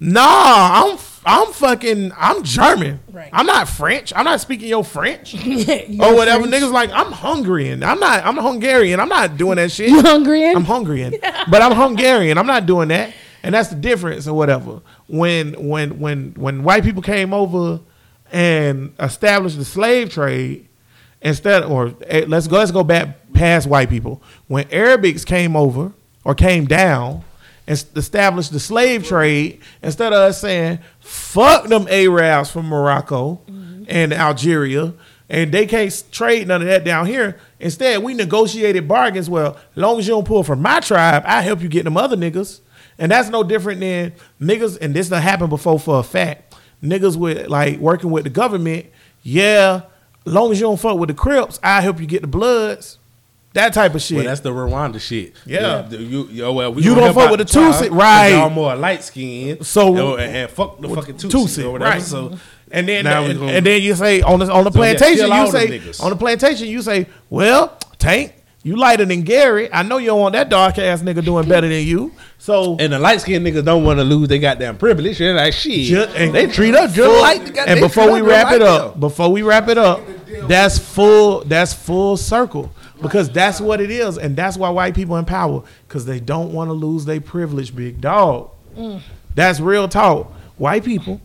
"Nah, 0.01 0.23
I'm 0.25 0.99
I'm 1.27 1.53
fucking 1.53 2.13
I'm 2.17 2.43
German. 2.43 3.01
Right. 3.13 3.29
I'm 3.33 3.47
not 3.47 3.69
French. 3.69 4.13
I'm 4.17 4.25
not 4.25 4.41
speaking 4.41 4.69
your 4.69 4.85
French." 4.85 5.35
Or 6.01 6.15
whatever. 6.15 6.47
French. 6.47 6.55
Niggas 6.63 6.73
like, 6.73 6.91
I'm 6.93 7.13
Hungarian. 7.13 7.83
I'm 7.83 8.01
not. 8.01 8.25
I'm 8.25 8.37
Hungarian. 8.37 9.01
I'm 9.01 9.09
not 9.09 9.37
doing 9.37 9.57
that 9.57 9.71
shit. 9.71 9.91
You 9.91 10.01
Hungarian? 10.03 10.57
I'm 10.57 10.65
Hungarian, 10.65 11.15
but 11.51 11.63
I'm 11.63 11.73
Hungarian. 11.73 12.39
I'm 12.39 12.47
not 12.47 12.67
doing 12.67 12.89
that, 12.89 13.13
and 13.43 13.55
that's 13.55 13.69
the 13.69 13.77
difference 13.77 14.27
or 14.27 14.35
whatever. 14.35 14.81
When 15.07 15.69
when 15.69 16.01
when 16.01 16.35
when 16.37 16.63
white 16.65 16.83
people 16.85 17.03
came 17.03 17.33
over 17.35 17.81
and 18.33 18.93
established 18.99 19.59
the 19.59 19.65
slave 19.65 20.11
trade, 20.11 20.69
instead 21.25 21.65
or 21.65 21.95
eh, 22.07 22.25
let's 22.29 22.47
go 22.47 22.59
let's 22.59 22.71
go 22.71 22.85
back 22.85 23.33
past 23.33 23.67
white 23.67 23.91
people. 23.91 24.23
When 24.47 24.65
Arabics 24.67 25.27
came 25.27 25.57
over 25.57 25.93
or 26.23 26.35
came 26.35 26.67
down 26.67 27.25
and 27.67 27.85
established 27.97 28.53
the 28.53 28.61
slave 28.61 29.07
trade, 29.07 29.61
instead 29.83 30.13
of 30.13 30.19
us 30.21 30.41
saying 30.41 30.79
fuck 31.01 31.67
them 31.67 31.89
Arabs 31.89 32.51
from 32.51 32.67
Morocco 32.67 33.41
and 33.89 34.13
Algeria. 34.13 34.95
And 35.29 35.51
they 35.51 35.67
can't 35.67 36.05
trade 36.13 36.47
none 36.49 36.61
of 36.61 36.69
that 36.69 36.85
down 36.85 37.07
here. 37.07 37.39
Instead, 37.59 38.03
we 38.03 38.13
negotiated 38.13 38.87
bargains. 38.87 39.31
Well, 39.31 39.57
long 39.75 39.99
as 39.99 40.07
you 40.07 40.13
don't 40.13 40.27
pull 40.27 40.45
from 40.45 40.61
my 40.61 40.81
tribe, 40.81 41.23
I 41.27 41.41
help 41.41 41.63
you 41.63 41.69
get 41.69 41.85
them 41.85 41.97
other 41.97 42.17
niggas. 42.17 42.61
And 42.99 43.11
that's 43.11 43.31
no 43.31 43.43
different 43.43 43.81
than 43.81 44.13
niggas. 44.41 44.79
And 44.81 44.95
this 44.95 45.09
done 45.09 45.23
happened 45.23 45.49
before 45.49 45.81
for 45.81 45.99
a 45.99 46.03
fact. 46.03 46.55
Niggas 46.83 47.17
with 47.17 47.49
like 47.49 47.79
working 47.79 48.11
with 48.11 48.25
the 48.25 48.31
government. 48.31 48.87
Yeah, 49.23 49.83
long 50.33 50.53
as 50.53 50.59
you 50.61 50.67
don't 50.67 50.81
fuck 50.81 50.99
with 50.99 51.09
the 51.09 51.15
Crips, 51.15 51.59
I 51.63 51.81
help 51.81 52.01
you 52.01 52.07
get 52.07 52.23
the 52.23 52.29
Bloods. 52.29 52.99
That 53.53 53.73
type 53.73 53.95
of 53.95 54.03
shit. 54.03 54.17
Well, 54.17 54.27
that's 54.27 54.41
the 54.41 54.51
Rwanda 54.51 55.01
shit. 55.01 55.35
Yeah. 55.47 55.83
The- 55.83 55.99
you, 55.99 56.27
you, 56.27 56.45
oh, 56.45 56.53
well, 56.53 56.75
we 56.75 56.83
You 56.83 56.95
don't 56.97 57.15
fuck 57.15 57.31
with 57.31 57.39
the 57.47 57.53
'cause 57.55 57.89
right. 57.91 58.31
Y'all 58.31 58.51
more 58.51 58.75
light 58.75 59.05
skinned. 59.05 59.65
So- 59.65 60.17
and, 60.17 60.37
and 60.37 60.51
fuck 60.51 60.81
the 60.81 60.89
fucking 60.89 61.15
Tutsi, 61.19 61.65
or 61.65 61.71
whatever. 61.73 61.91
right? 61.93 62.03
So 62.03 62.31
mm-hmm. 62.31 62.37
and 62.73 62.89
then 62.89 63.05
now 63.05 63.23
and, 63.25 63.39
gonna- 63.39 63.53
and 63.53 63.65
then 63.65 63.81
you 63.81 63.95
say 63.95 64.23
on 64.23 64.41
the 64.41 64.51
on 64.53 64.65
the 64.65 64.73
So, 64.73 64.77
plantation 64.79 65.27
kill 65.29 65.45
you 65.45 65.51
say 65.53 65.79
niggas. 65.79 66.03
on 66.03 66.11
the 66.11 66.17
plantation 66.17 66.67
you 66.67 66.83
say 66.83 67.07
well 67.31 67.79
Tank 67.99 68.35
you 68.65 68.75
lighter 68.77 69.05
than 69.05 69.23
Gary 69.23 69.73
I 69.73 69.83
know 69.83 69.99
you 69.99 70.07
don't 70.09 70.21
want 70.21 70.33
that 70.33 70.49
dark 70.49 70.79
ass 70.79 71.03
nigga 71.03 71.25
doing 71.25 71.49
better 71.49 71.69
than 71.69 71.87
you 71.87 72.13
so 72.39 72.77
and 72.81 72.93
the 72.93 72.99
light 72.99 73.21
skinned 73.21 73.47
niggas 73.47 73.65
don't 73.65 73.85
want 73.85 74.01
to 74.01 74.05
lose 74.05 74.27
they 74.29 74.41
goddamn 74.41 74.77
privilege. 74.79 75.19
They're 75.19 75.35
like 75.35 75.53
shit. 75.53 75.87
Ju- 75.87 76.03
and- 76.17 76.35
they 76.35 76.47
treat 76.49 76.75
us 76.75 76.95
just 76.95 77.21
like 77.21 77.45
the 77.45 77.53
goddamn- 77.53 77.79
and 77.79 77.81
before 77.81 78.11
we 78.11 78.21
wrap 78.23 78.53
it 78.53 78.63
up 78.63 78.93
them. 78.93 79.01
before 79.01 79.31
we 79.31 79.43
wrap 79.43 79.69
it 79.69 79.79
up 79.79 80.01
that's 80.49 80.79
full 80.79 81.45
that's 81.45 81.73
full 81.73 82.17
circle 82.17 82.73
because 83.01 83.31
that's 83.31 83.61
what 83.61 83.81
it 83.81 83.91
is 83.91 84.19
and 84.19 84.35
that's 84.35 84.57
why 84.57 84.69
white 84.71 84.95
people 84.95 85.17
in 85.17 85.25
power 85.25 85.63
because 85.87 86.07
they 86.07 86.19
don't 86.19 86.53
want 86.53 86.69
to 86.69 86.73
lose 86.75 87.05
their 87.05 87.21
privilege 87.21 87.75
big 87.77 88.01
dog 88.01 88.51
mm. 88.77 89.01
that's 89.35 89.61
real 89.61 89.87
talk 89.89 90.33
white 90.57 90.85
people 90.85 91.21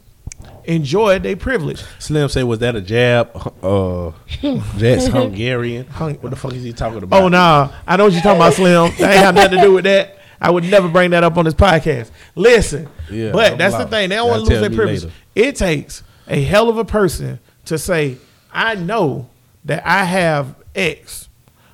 enjoy 0.70 1.20
their 1.20 1.36
privilege 1.36 1.84
Slim 1.98 2.30
say, 2.30 2.44
was 2.44 2.60
that 2.60 2.76
a 2.76 2.82
jab? 2.82 3.32
Uh, 3.64 4.12
that's 4.78 5.08
Hungarian. 5.08 5.88
Hung- 5.88 6.16
what 6.16 6.30
the 6.30 6.36
fuck 6.36 6.54
is 6.54 6.64
he 6.64 6.72
talking 6.74 7.02
about? 7.04 7.22
Oh 7.22 7.28
nah, 7.28 7.72
I 7.88 7.98
know 7.98 8.06
what 8.06 8.14
you're 8.14 8.22
talking 8.22 8.38
about, 8.38 8.54
Slim. 8.54 8.92
That 8.98 9.12
ain't 9.14 9.24
have 9.24 9.36
nothing 9.36 9.58
to 9.58 9.64
do 9.64 9.74
with 9.74 9.84
that. 9.86 10.18
I 10.42 10.50
would 10.52 10.64
never 10.64 10.88
bring 10.88 11.12
that 11.12 11.24
up 11.24 11.38
on 11.38 11.46
this 11.46 11.54
podcast. 11.54 12.12
Listen, 12.36 12.88
Yeah, 13.10 13.32
but 13.32 13.54
I'm 13.54 13.58
that's 13.58 13.76
the 13.76 13.88
thing. 13.88 14.10
They 14.10 14.16
don't 14.16 14.30
want 14.30 14.46
to 14.46 14.50
lose 14.52 14.62
their 14.62 14.70
privilege. 14.70 15.04
later. 15.04 15.16
It 15.36 15.56
takes 15.58 16.04
a 16.28 16.42
hell 16.42 16.70
of 16.70 16.78
a 16.78 16.86
person 16.86 17.40
to 17.66 17.78
say, 17.78 18.18
"I 18.54 18.76
know 18.76 19.30
that 19.66 19.86
I 19.86 20.06
have 20.06 20.56
X, 20.76 21.28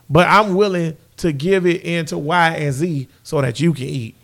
but 0.09 0.27
I'm 0.27 0.55
willing 0.55 0.97
to 1.17 1.31
give 1.31 1.65
it 1.67 1.81
into 1.83 2.17
Y 2.17 2.49
and 2.55 2.73
Z 2.73 3.07
so 3.23 3.41
that 3.41 3.59
you 3.59 3.73
can 3.73 3.85
eat." 3.85 4.14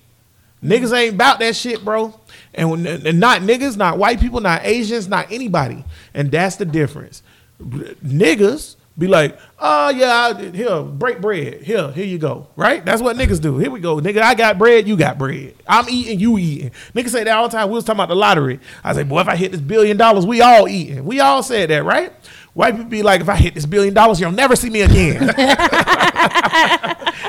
Niggas 0.64 0.96
ain't 0.96 1.16
about 1.16 1.40
that 1.40 1.56
shit, 1.56 1.84
bro. 1.84 2.20
And, 2.54 2.70
when, 2.70 2.86
and 2.86 3.20
not 3.20 3.42
niggas, 3.42 3.78
not 3.78 3.98
white 3.98 4.20
people, 4.20 4.42
not 4.42 4.66
Asians, 4.66 5.08
not 5.08 5.32
anybody. 5.32 5.84
And 6.14 6.30
that's 6.32 6.58
the 6.58 6.66
difference. 6.66 7.24
Niggas 7.60 8.76
be 8.98 9.08
like, 9.08 9.40
oh 9.60 9.90
yeah, 9.90 10.34
I- 10.38 10.52
here, 10.52 10.82
break 10.84 11.22
bread. 11.22 11.62
Here, 11.62 11.92
here 11.92 12.06
you 12.06 12.18
go. 12.18 12.48
Right? 12.56 12.84
That's 12.84 13.02
what 13.02 13.16
niggas 13.16 13.42
do. 13.42 13.58
Here 13.58 13.72
we 13.72 13.80
go. 13.80 13.98
Nigga, 13.98 14.22
I 14.22 14.36
got 14.36 14.58
bread, 14.58 14.88
you 14.88 14.98
got 14.98 15.18
bread. 15.18 15.56
I'm 15.68 15.88
eating, 15.90 16.20
you 16.20 16.38
eating. 16.38 16.72
Niggas 16.94 17.10
say 17.10 17.24
that 17.24 17.36
all 17.36 17.48
the 17.48 17.58
time. 17.58 17.70
We 17.70 17.76
was 17.76 17.84
talking 17.86 17.98
about 17.98 18.10
the 18.10 18.16
lottery. 18.16 18.60
I 18.84 18.94
say, 18.94 19.04
boy, 19.04 19.22
if 19.22 19.28
I 19.28 19.36
hit 19.36 19.52
this 19.54 19.62
billion 19.62 19.98
dollars, 19.98 20.26
we 20.26 20.42
all 20.42 20.68
eating. 20.68 21.06
We 21.06 21.20
all 21.22 21.42
said 21.42 21.70
that, 21.70 21.84
right? 21.84 22.14
White 22.54 22.72
people 22.76 22.90
be 22.90 23.02
like, 23.04 23.22
if 23.22 23.30
I 23.30 23.36
hit 23.36 23.54
this 23.56 23.66
billion 23.66 23.94
dollars, 23.94 24.20
you'll 24.20 24.32
never 24.34 24.56
see 24.58 24.70
me 24.70 24.82
again. 24.82 25.22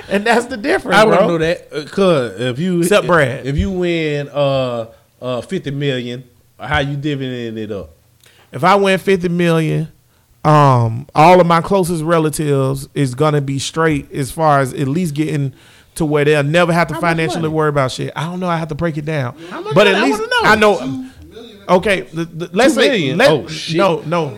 and 0.08 0.26
that's 0.26 0.46
the 0.46 0.56
difference, 0.60 0.96
I 0.98 1.04
bro. 1.04 1.16
don't 1.16 1.28
know 1.28 1.38
that. 1.38 1.72
Uh, 1.72 1.84
Cause 1.88 2.40
if 2.40 2.58
you 2.58 2.80
Except 2.80 3.06
Brad. 3.06 3.46
if 3.46 3.56
you 3.56 3.70
win 3.70 4.28
uh 4.28 4.86
uh 5.20 5.40
fifty 5.42 5.70
million, 5.70 6.24
how 6.58 6.80
you 6.80 6.96
dividend 6.96 7.58
it 7.58 7.70
up? 7.70 7.90
if 8.52 8.62
I 8.64 8.74
win 8.74 8.98
50 8.98 9.30
million, 9.30 9.90
um, 10.44 11.06
all 11.14 11.40
of 11.40 11.46
my 11.46 11.62
closest 11.62 12.02
relatives 12.04 12.86
is 12.94 13.14
gonna 13.14 13.40
be 13.40 13.58
straight 13.58 14.12
as 14.12 14.30
far 14.30 14.60
as 14.60 14.74
at 14.74 14.88
least 14.88 15.14
getting 15.14 15.54
to 15.94 16.04
where 16.04 16.24
they'll 16.26 16.42
never 16.42 16.70
have 16.72 16.88
to 16.88 16.94
How 16.94 17.00
financially 17.00 17.42
money? 17.42 17.54
worry 17.54 17.68
about 17.70 17.92
shit. 17.92 18.12
I 18.14 18.24
don't 18.24 18.40
know. 18.40 18.48
I 18.48 18.58
have 18.58 18.68
to 18.68 18.74
break 18.74 18.98
it 18.98 19.06
down. 19.06 19.36
much 19.50 19.74
But 19.74 19.86
at 19.86 19.94
I 19.94 20.04
least 20.04 20.20
wanna 20.20 20.34
I 20.48 20.54
know. 20.56 20.78
know. 20.84 21.08
Okay, 21.68 22.00
the, 22.02 22.24
the, 22.26 22.50
let's 22.52 22.74
Two 22.74 22.80
say 22.82 22.88
million? 22.88 23.18
let- 23.18 23.30
Oh, 23.30 23.46
shit. 23.46 23.76
no 23.78 24.00
no. 24.02 24.36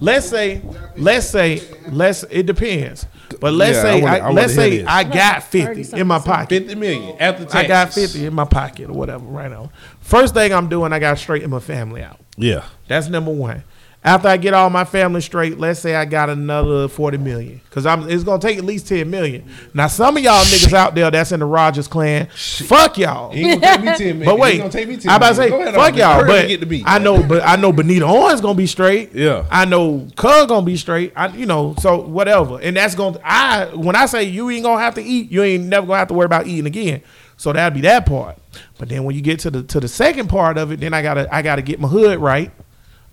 Let's 0.00 0.26
say 0.28 0.62
let's 0.96 1.26
say 1.26 1.62
let's 1.90 2.22
it 2.24 2.46
depends. 2.46 3.06
But 3.40 3.54
let's 3.54 3.76
Yeah, 3.76 3.82
say 3.82 3.98
I 3.98 4.02
wanna- 4.02 4.16
I, 4.16 4.28
I 4.28 4.30
let's 4.32 4.54
say. 4.54 4.84
I 4.84 5.04
got 5.04 5.42
50 5.42 5.82
30 5.84 6.00
in 6.00 6.06
my 6.06 6.18
pocket. 6.20 6.48
Fifty 6.48 6.74
million 6.74 7.16
after 7.18 7.44
taxes. 7.44 7.54
I 7.54 7.66
got 7.66 7.92
50 7.92 8.26
in 8.26 8.34
my 8.34 8.44
pocket 8.44 8.88
or 8.88 8.92
whatever 8.92 9.24
right 9.26 9.50
now. 9.50 9.70
First 10.00 10.34
thing 10.34 10.52
I'm 10.52 10.68
doing, 10.68 10.92
I 10.92 10.98
got 10.98 11.16
to 11.16 11.16
straighten 11.22 11.50
my 11.50 11.58
family 11.58 12.02
out. 12.02 12.18
Yeah. 12.36 12.64
That's 12.88 13.08
number 13.08 13.32
one. 13.32 13.64
After 14.06 14.28
I 14.28 14.36
get 14.36 14.54
all 14.54 14.70
my 14.70 14.84
family 14.84 15.20
straight, 15.20 15.58
let's 15.58 15.80
say 15.80 15.96
I 15.96 16.04
got 16.04 16.30
another 16.30 16.86
40 16.86 17.18
million. 17.18 17.60
Cause 17.70 17.84
I'm 17.84 18.08
it's 18.08 18.22
gonna 18.22 18.40
take 18.40 18.56
at 18.56 18.64
least 18.64 18.86
10 18.86 19.10
million. 19.10 19.44
Now 19.74 19.88
some 19.88 20.16
of 20.16 20.22
y'all 20.22 20.44
niggas 20.44 20.72
out 20.72 20.94
there 20.94 21.10
that's 21.10 21.32
in 21.32 21.40
the 21.40 21.46
Rogers 21.46 21.88
clan, 21.88 22.28
fuck 22.28 22.96
y'all. 22.98 23.34
Ain't 23.34 23.60
gonna 23.60 23.76
take 23.76 23.84
me 23.84 23.96
ten 23.96 23.98
million. 24.20 24.24
But 24.24 24.38
wait, 24.38 24.52
he 24.52 24.58
gonna 24.58 24.70
take 24.70 24.88
me 24.88 24.96
10 24.96 25.10
I 25.10 25.16
about 25.16 25.28
to 25.30 25.34
say, 25.34 25.48
ahead 25.50 25.74
fuck 25.74 25.96
y'all. 25.96 26.24
But 26.24 26.46
get 26.46 26.60
the 26.60 26.66
beat. 26.66 26.84
I 26.86 26.98
know, 26.98 27.20
but 27.20 27.42
I 27.44 27.56
know 27.56 27.72
Benita 27.72 28.06
Owens 28.06 28.40
gonna 28.40 28.54
be 28.54 28.68
straight. 28.68 29.12
Yeah. 29.12 29.44
I 29.50 29.64
know 29.64 30.06
Cuz 30.14 30.46
gonna 30.46 30.64
be 30.64 30.76
straight. 30.76 31.12
I, 31.16 31.26
you 31.28 31.46
know, 31.46 31.74
so 31.80 32.00
whatever. 32.00 32.60
And 32.60 32.76
that's 32.76 32.94
gonna. 32.94 33.18
I 33.24 33.66
when 33.74 33.96
I 33.96 34.06
say 34.06 34.22
you 34.22 34.48
ain't 34.50 34.62
gonna 34.62 34.80
have 34.80 34.94
to 34.94 35.02
eat, 35.02 35.32
you 35.32 35.42
ain't 35.42 35.64
never 35.64 35.84
gonna 35.84 35.98
have 35.98 36.08
to 36.08 36.14
worry 36.14 36.26
about 36.26 36.46
eating 36.46 36.66
again. 36.66 37.02
So 37.36 37.52
that'd 37.52 37.74
be 37.74 37.80
that 37.82 38.06
part. 38.06 38.38
But 38.78 38.88
then 38.88 39.02
when 39.02 39.16
you 39.16 39.20
get 39.20 39.40
to 39.40 39.50
the 39.50 39.62
to 39.64 39.80
the 39.80 39.88
second 39.88 40.28
part 40.28 40.58
of 40.58 40.70
it, 40.70 40.80
then 40.80 40.94
I 40.94 41.02
gotta 41.02 41.28
I 41.34 41.42
gotta 41.42 41.60
get 41.62 41.80
my 41.80 41.88
hood 41.88 42.20
right. 42.20 42.52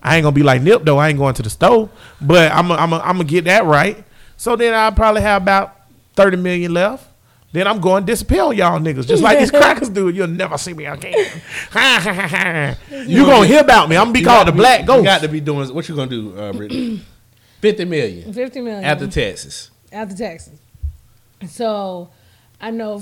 I 0.04 0.16
ain't 0.16 0.22
gonna 0.22 0.34
be 0.34 0.42
like 0.42 0.60
Nip 0.60 0.84
though. 0.84 0.98
I 0.98 1.08
ain't 1.08 1.18
going 1.18 1.34
to 1.34 1.42
the 1.42 1.50
store, 1.50 1.88
but 2.20 2.52
I'm 2.52 2.70
i 2.70 2.76
I'm 2.76 2.92
i 2.92 3.00
I'm 3.00 3.16
gonna 3.16 3.24
get 3.24 3.44
that 3.46 3.64
right. 3.64 4.04
So 4.36 4.54
then 4.54 4.74
I'll 4.74 4.92
probably 4.92 5.22
have 5.22 5.42
about 5.42 5.76
thirty 6.14 6.36
million 6.36 6.74
left. 6.74 7.08
Then 7.52 7.68
I'm 7.68 7.80
going 7.80 8.04
to 8.04 8.12
disappear 8.12 8.42
on 8.42 8.56
y'all 8.56 8.80
niggas, 8.80 9.06
just 9.06 9.22
like 9.22 9.38
these 9.38 9.50
crackers 9.52 9.88
do. 9.88 10.08
You'll 10.08 10.26
never 10.26 10.58
see 10.58 10.74
me 10.74 10.86
again. 10.86 11.14
you 12.90 13.24
gonna 13.24 13.46
hear 13.46 13.60
about 13.60 13.88
me? 13.88 13.96
I'm 13.96 14.06
gonna 14.06 14.12
be 14.12 14.18
You 14.20 14.26
called 14.26 14.48
the 14.48 14.52
be- 14.52 14.58
Black 14.58 14.84
ghost. 14.84 14.98
You 14.98 15.04
got 15.04 15.22
to 15.22 15.28
be 15.28 15.40
doing 15.40 15.72
what 15.72 15.88
you 15.88 15.94
gonna 15.94 16.10
do, 16.10 16.36
uh, 16.36 16.52
Brittany? 16.52 17.00
Fifty 17.60 17.84
million 17.86 18.30
50 18.30 18.60
million 18.60 18.84
after 18.84 19.06
taxes. 19.06 19.70
after 19.90 20.14
taxes. 20.14 20.58
So 21.48 22.10
I 22.60 22.70
know 22.70 23.00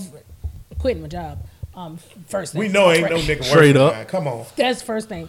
quitting 0.78 1.02
my 1.02 1.08
job. 1.08 1.44
Um, 1.74 1.98
first 2.28 2.52
thing. 2.52 2.60
We 2.60 2.68
know 2.68 2.92
ain't 2.92 3.10
no 3.10 3.16
nigga 3.16 3.42
Straight 3.42 3.76
up. 3.76 4.06
Come 4.08 4.28
on. 4.28 4.44
That's 4.56 4.82
first 4.82 5.08
thing. 5.08 5.28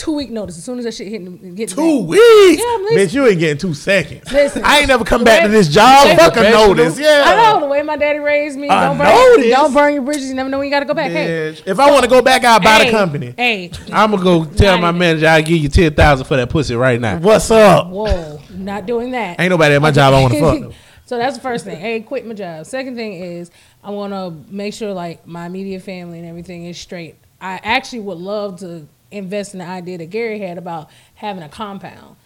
Two 0.00 0.12
week 0.12 0.30
notice. 0.30 0.56
As 0.56 0.64
soon 0.64 0.78
as 0.78 0.86
that 0.86 0.94
shit 0.94 1.08
hit, 1.08 1.54
get 1.54 1.68
Two 1.68 2.04
weeks, 2.04 2.22
Yeah, 2.22 2.64
bitch. 2.90 3.12
You 3.12 3.26
ain't 3.26 3.38
getting 3.38 3.58
two 3.58 3.74
seconds. 3.74 4.32
Listen. 4.32 4.64
I 4.64 4.78
ain't 4.78 4.88
never 4.88 5.04
come 5.04 5.24
back 5.24 5.42
to 5.42 5.48
this 5.48 5.68
job. 5.68 6.06
Right. 6.06 6.18
Fuck 6.18 6.38
a 6.38 6.42
notice. 6.44 6.98
Yeah. 6.98 7.24
I 7.26 7.34
know 7.52 7.60
the 7.60 7.66
way 7.66 7.82
my 7.82 7.98
daddy 7.98 8.18
raised 8.18 8.58
me. 8.58 8.68
A 8.68 8.70
Don't 8.70 8.96
burn, 8.96 9.08
notice? 9.08 9.50
don't 9.50 9.74
burn 9.74 9.92
your 9.92 10.02
bridges. 10.02 10.30
You 10.30 10.36
never 10.36 10.48
know 10.48 10.56
when 10.56 10.68
you 10.68 10.70
got 10.72 10.80
to 10.80 10.86
go 10.86 10.94
back. 10.94 11.10
Hey, 11.10 11.52
Bitch. 11.52 11.66
If 11.66 11.78
I 11.78 11.90
want 11.90 12.04
to 12.04 12.08
go 12.08 12.22
back, 12.22 12.42
I'll 12.44 12.60
buy 12.60 12.78
hey, 12.78 12.84
the 12.86 12.90
company. 12.92 13.34
Hey, 13.36 13.70
I'm 13.92 14.12
gonna 14.12 14.22
go 14.22 14.46
tell 14.46 14.78
my 14.78 14.90
manager 14.90 15.28
I 15.28 15.42
give 15.42 15.58
you 15.58 15.68
ten 15.68 15.92
thousand 15.92 16.24
for 16.24 16.36
that 16.38 16.48
pussy 16.48 16.74
right 16.74 16.98
now. 16.98 17.18
What's 17.18 17.50
up? 17.50 17.88
whoa, 17.88 18.40
not 18.54 18.86
doing 18.86 19.10
that. 19.10 19.38
Ain't 19.38 19.50
nobody 19.50 19.74
at 19.74 19.82
my 19.82 19.90
job 19.90 20.14
I 20.14 20.22
want 20.22 20.32
to 20.32 20.40
fuck. 20.40 20.60
though. 20.60 20.74
so 21.04 21.18
that's 21.18 21.36
the 21.36 21.42
first 21.42 21.66
thing. 21.66 21.78
Hey, 21.78 22.00
quit 22.00 22.24
my 22.26 22.32
job. 22.32 22.64
Second 22.64 22.96
thing 22.96 23.20
is 23.20 23.50
I 23.84 23.90
want 23.90 24.14
to 24.14 24.50
make 24.50 24.72
sure 24.72 24.94
like 24.94 25.26
my 25.26 25.44
immediate 25.44 25.82
family 25.82 26.20
and 26.20 26.26
everything 26.26 26.64
is 26.64 26.78
straight. 26.78 27.16
I 27.38 27.60
actually 27.62 28.00
would 28.00 28.18
love 28.18 28.60
to 28.60 28.86
invest 29.10 29.54
in 29.54 29.58
the 29.58 29.66
idea 29.66 29.98
that 29.98 30.10
Gary 30.10 30.38
had 30.38 30.58
about 30.58 30.88
having 31.14 31.42
a 31.42 31.48
compound, 31.48 32.16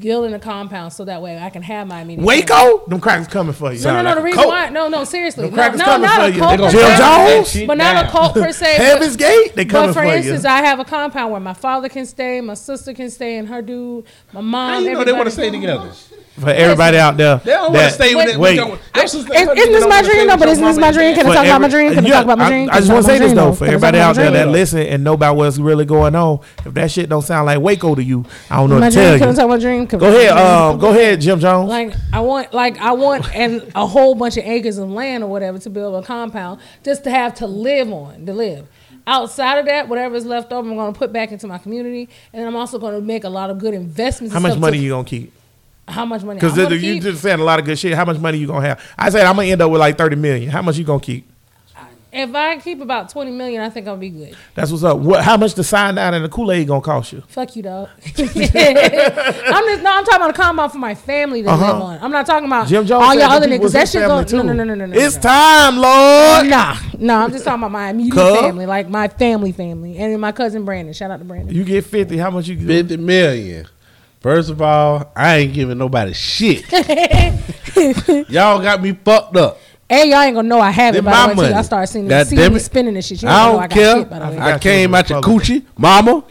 building 0.00 0.32
a 0.34 0.38
compound, 0.38 0.92
so 0.92 1.04
that 1.04 1.22
way 1.22 1.38
I 1.38 1.50
can 1.50 1.62
have 1.62 1.86
my 1.86 2.00
immediate 2.02 2.24
family. 2.26 2.40
Waco, 2.42 2.86
them 2.86 3.00
crackers 3.00 3.28
coming 3.28 3.52
for 3.52 3.72
you. 3.72 3.82
No, 3.84 3.92
no, 3.92 4.02
no. 4.02 4.08
like 4.08 4.16
The 4.16 4.22
reason 4.22 4.36
cult. 4.42 4.48
why? 4.48 4.68
No, 4.70 4.88
no. 4.88 5.04
Seriously, 5.04 5.42
Them 5.44 5.50
no, 5.50 5.56
crackers 5.56 5.78
no, 5.80 5.84
coming 5.84 6.02
not 6.02 6.16
for 6.16 6.22
a 6.22 6.30
you. 6.30 6.38
cult 6.38 6.50
They 6.50 6.56
per 6.56 6.62
gonna 6.62 6.72
Jim 6.72 6.96
se, 6.96 7.58
Jones? 7.58 7.66
but 7.66 7.78
not 7.78 8.04
a 8.04 8.08
cult 8.10 8.34
per 8.34 8.52
se. 8.52 8.74
Heaven's 8.76 9.16
Gate, 9.16 9.54
they 9.54 9.64
coming 9.64 9.92
for 9.94 10.00
you. 10.04 10.10
But 10.10 10.10
for 10.10 10.10
for 10.10 10.16
instance, 10.16 10.44
you. 10.44 10.50
I 10.50 10.62
have 10.62 10.80
a 10.80 10.84
compound 10.84 11.30
where 11.32 11.40
my 11.40 11.54
father 11.54 11.88
can 11.88 12.06
stay, 12.06 12.40
my 12.40 12.54
sister 12.54 12.92
can 12.92 13.10
stay, 13.10 13.36
and 13.38 13.48
her 13.48 13.62
dude, 13.62 14.04
my 14.32 14.40
mom. 14.40 14.72
How 14.74 14.78
you 14.80 14.92
know 14.94 15.04
they 15.04 15.12
want 15.12 15.26
to 15.26 15.30
stay 15.30 15.50
together? 15.50 15.92
For 16.38 16.50
everybody 16.50 16.98
out 16.98 17.16
there, 17.16 17.36
They 17.44 17.50
don't 17.52 17.62
want 17.62 17.74
to 17.74 17.78
that- 17.80 17.92
stay 17.94 18.14
with 18.14 18.26
Wait, 18.26 18.32
that. 18.32 18.40
wait. 18.40 18.70
with 18.70 18.80
I- 18.94 18.98
your 19.00 19.08
sister- 19.08 19.34
Isn't 19.34 19.54
this 19.54 19.86
my 19.88 20.02
dream? 20.02 20.26
No, 20.26 20.34
with 20.34 20.40
but 20.40 20.48
isn't 20.50 20.64
this 20.64 20.78
my 20.78 20.92
dream? 20.92 21.14
Can 21.14 21.26
I 21.26 21.28
For 21.30 21.34
talk 21.34 21.46
about 21.46 21.60
my 21.60 21.66
every- 21.66 21.80
dream? 21.80 21.94
Can 21.94 22.04
I 22.04 22.08
Yeah, 22.08 22.14
talk 22.14 22.24
about 22.24 22.38
my 22.38 22.44
I- 22.44 22.48
dream? 22.48 22.68
I, 22.68 22.72
Can 22.72 22.76
just 22.78 22.86
talk 22.88 22.94
want 22.94 23.06
to 23.06 23.10
about 23.12 23.16
say 23.16 23.18
my 23.18 23.18
this 23.18 23.32
dream? 23.32 23.36
though, 23.36 23.50
Can 23.50 23.56
for 23.56 23.64
I 23.64 23.66
talk 23.66 23.74
everybody 23.74 23.98
about 23.98 24.04
my 24.04 24.08
out 24.10 24.16
there 24.16 24.30
dream, 24.30 24.52
that 24.52 24.58
listen 24.58 24.78
and 24.80 25.04
know 25.04 25.12
about 25.14 25.36
what's 25.36 25.58
really 25.58 25.84
going 25.84 26.14
on. 26.14 26.38
If 26.64 26.74
that 26.74 26.90
shit 26.90 27.08
don't 27.08 27.22
sound 27.22 27.46
like 27.46 27.60
Waco 27.60 27.94
to 27.94 28.02
you, 28.02 28.24
I 28.50 28.56
don't 28.56 28.70
know 28.70 28.76
My 28.76 28.86
what 28.86 28.90
to 28.92 28.94
dream. 28.96 29.08
tell 29.08 29.18
Can 29.18 29.22
I 29.26 29.30
you. 29.30 29.36
talk 29.36 29.44
about 29.44 29.48
my 29.54 29.58
dream? 29.58 29.86
Can 29.86 29.98
Go 29.98 30.06
talk 30.06 30.14
ahead, 30.16 30.30
about 30.32 30.42
my 30.44 30.50
dream? 30.60 30.72
um, 30.74 30.78
go 30.78 30.88
ahead, 30.90 31.20
Jim 31.20 31.40
Jones. 31.40 31.68
Like 31.68 31.92
I 32.12 32.20
want, 32.20 32.54
like 32.54 32.78
I 32.80 32.92
want, 32.92 33.34
and 33.36 33.62
a 33.74 33.86
whole 33.86 34.14
bunch 34.14 34.36
of 34.36 34.44
acres 34.44 34.78
of 34.78 34.90
land 34.90 35.24
or 35.24 35.26
whatever 35.28 35.58
to 35.58 35.70
build 35.70 36.02
a 36.02 36.06
compound 36.06 36.60
just 36.84 37.04
to 37.04 37.10
have 37.10 37.34
to 37.34 37.46
live 37.46 37.92
on, 37.92 38.24
to 38.26 38.32
live. 38.32 38.66
Outside 39.06 39.58
of 39.58 39.64
that, 39.66 39.88
whatever 39.88 40.14
is 40.16 40.26
left 40.26 40.52
over, 40.52 40.68
I'm 40.68 40.76
going 40.76 40.92
to 40.92 40.98
put 40.98 41.14
back 41.14 41.32
into 41.32 41.46
my 41.46 41.56
community, 41.56 42.10
and 42.34 42.46
I'm 42.46 42.54
also 42.56 42.78
going 42.78 42.94
to 42.94 43.00
make 43.00 43.24
a 43.24 43.30
lot 43.30 43.48
of 43.48 43.58
good 43.58 43.72
investments. 43.72 44.34
How 44.34 44.40
much 44.40 44.52
stuff 44.52 44.60
money 44.60 44.76
to- 44.76 44.84
you 44.84 44.90
gonna 44.90 45.04
keep? 45.04 45.32
How 45.88 46.04
much 46.04 46.22
money? 46.22 46.38
Because 46.40 46.56
you 46.56 46.68
keep? 46.78 47.02
just 47.02 47.22
saying 47.22 47.40
a 47.40 47.44
lot 47.44 47.58
of 47.58 47.64
good 47.64 47.78
shit. 47.78 47.94
How 47.94 48.04
much 48.04 48.18
money 48.18 48.38
you 48.38 48.46
gonna 48.46 48.66
have? 48.66 48.82
I 48.98 49.10
said 49.10 49.24
I'm 49.26 49.36
gonna 49.36 49.48
end 49.48 49.62
up 49.62 49.70
with 49.70 49.80
like 49.80 49.96
thirty 49.98 50.16
million. 50.16 50.50
How 50.50 50.62
much 50.62 50.76
you 50.76 50.84
gonna 50.84 51.00
keep? 51.00 51.28
if 52.10 52.34
I 52.34 52.56
keep 52.58 52.80
about 52.80 53.10
20 53.10 53.30
million, 53.32 53.60
I 53.60 53.68
think 53.68 53.86
I'll 53.86 53.96
be 53.96 54.08
good. 54.08 54.34
That's 54.54 54.70
what's 54.70 54.82
up. 54.82 54.98
What? 54.98 55.22
How 55.22 55.36
much 55.36 55.54
the 55.54 55.62
sign 55.62 55.96
down 55.96 56.14
and 56.14 56.24
the 56.24 56.28
Kool 56.30 56.50
Aid 56.50 56.66
gonna 56.66 56.80
cost 56.80 57.12
you? 57.12 57.22
Fuck 57.28 57.54
you, 57.54 57.62
dog. 57.62 57.90
I'm 58.02 58.14
just 58.14 59.82
no. 59.82 59.90
I'm 59.92 60.04
talking 60.04 60.16
about 60.16 60.30
a 60.30 60.32
compound 60.32 60.72
for 60.72 60.78
my 60.78 60.94
family 60.94 61.42
to 61.42 61.50
Uh-huh. 61.50 61.72
live 61.74 61.82
on. 61.82 61.98
I'm 62.00 62.10
not 62.10 62.26
talking 62.26 62.46
about 62.46 62.66
Jim 62.66 62.86
Jones. 62.86 63.04
all 63.04 63.12
said 63.12 63.20
y'all 63.20 63.30
other 63.32 63.46
niggas. 63.46 63.72
That 63.72 63.88
shit 63.88 64.00
family, 64.02 64.24
go. 64.24 64.36
No, 64.38 64.42
too. 64.42 64.42
no, 64.42 64.52
no, 64.54 64.64
no, 64.64 64.74
no, 64.74 64.86
no. 64.86 64.96
It's 64.98 65.16
no. 65.16 65.22
time, 65.22 65.76
Lord. 65.76 66.46
Nah, 66.48 66.76
no. 66.98 67.14
I'm 67.16 67.30
just 67.30 67.44
talking 67.44 67.60
about 67.60 67.72
my 67.72 67.90
immediate 67.90 68.14
Cuz? 68.14 68.40
family, 68.40 68.66
like 68.66 68.88
my 68.88 69.08
family, 69.08 69.52
family, 69.52 69.98
and 69.98 70.12
then 70.12 70.20
my 70.20 70.32
cousin 70.32 70.64
Brandon. 70.64 70.94
Shout 70.94 71.10
out 71.10 71.18
to 71.18 71.24
Brandon. 71.24 71.54
You 71.54 71.62
get 71.64 71.84
fifty. 71.84 72.16
How 72.16 72.30
much 72.30 72.48
you 72.48 72.56
get? 72.56 72.66
Fifty 72.66 72.96
million. 72.96 73.66
First 74.20 74.50
of 74.50 74.60
all, 74.60 75.12
I 75.14 75.36
ain't 75.38 75.54
giving 75.54 75.78
nobody 75.78 76.12
shit. 76.12 76.64
Y'all 78.30 78.60
got 78.60 78.82
me 78.82 78.92
fucked 78.92 79.36
up. 79.36 79.58
And 79.90 80.10
y'all 80.10 80.20
ain't 80.20 80.34
gonna 80.34 80.46
know 80.48 80.60
I 80.60 80.70
have 80.70 80.94
it 80.94 81.02
Then 81.02 81.04
by 81.04 81.10
my 81.12 81.16
the 81.22 81.26
way. 81.28 81.30
Until 81.30 81.42
money. 81.44 81.54
y'all 81.54 81.62
start 81.62 81.88
seeing, 81.88 82.08
God 82.08 82.26
seeing 82.26 82.50
me 82.52 82.56
it. 82.56 82.60
spinning 82.60 82.92
this 82.94 83.06
shit. 83.06 83.22
You 83.22 83.28
I 83.28 83.46
don't 83.46 83.46
know 83.46 83.52
don't 83.52 83.62
I 83.62 83.66
got 83.68 83.74
care. 83.74 83.96
shit, 83.96 84.10
by 84.10 84.18
the 84.18 84.24
way. 84.26 84.30
forgot 84.32 84.46
I 84.48 84.52
you 84.52 84.58
came 84.58 84.90
was 84.90 84.98
out 84.98 85.08
your 85.10 85.18
Republican. 85.20 85.56
coochie, 85.62 85.64
mama. 85.78 86.24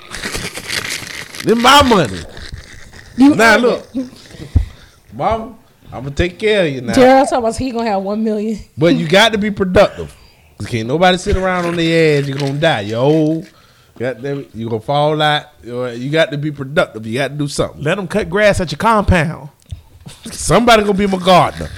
Then 1.43 1.61
my 1.63 1.81
money. 1.81 2.19
You 3.17 3.35
Now 3.35 3.53
earned 3.55 3.63
look, 3.63 3.87
mama, 5.13 5.55
I'm 5.91 6.03
gonna 6.03 6.11
take 6.11 6.37
care 6.37 6.67
of 6.67 6.71
you 6.73 6.81
now. 6.81 6.93
Gerald 6.93 7.29
talking 7.29 7.39
about 7.45 7.55
he 7.57 7.71
gonna 7.71 7.89
have 7.89 8.03
one 8.03 8.23
million. 8.23 8.59
But 8.77 8.93
you 8.95 9.07
got 9.07 9.31
to 9.31 9.39
be 9.39 9.49
productive. 9.49 10.15
'Cause 10.59 10.67
Can't 10.67 10.87
nobody 10.87 11.17
sit 11.17 11.35
around 11.37 11.65
on 11.65 11.75
their 11.75 12.19
ass. 12.21 12.27
You're 12.27 12.37
gonna 12.37 12.53
die. 12.59 12.81
You're 12.81 12.99
old. 13.01 13.47
Got 13.97 14.21
them, 14.21 14.45
you 14.53 14.69
gonna 14.69 14.79
fall 14.81 15.21
out. 15.21 15.45
You 15.63 15.87
you 15.87 16.09
got 16.11 16.31
to 16.31 16.37
be 16.37 16.51
productive. 16.51 17.05
You 17.05 17.17
got 17.19 17.29
to 17.29 17.33
do 17.35 17.47
something. 17.47 17.81
Let 17.81 17.95
them 17.95 18.07
cut 18.07 18.29
grass 18.29 18.59
at 18.61 18.71
your 18.71 18.77
compound. 18.77 19.49
Somebody 20.31 20.83
gonna 20.83 20.93
be 20.97 21.07
my 21.07 21.17
gardener. 21.17 21.69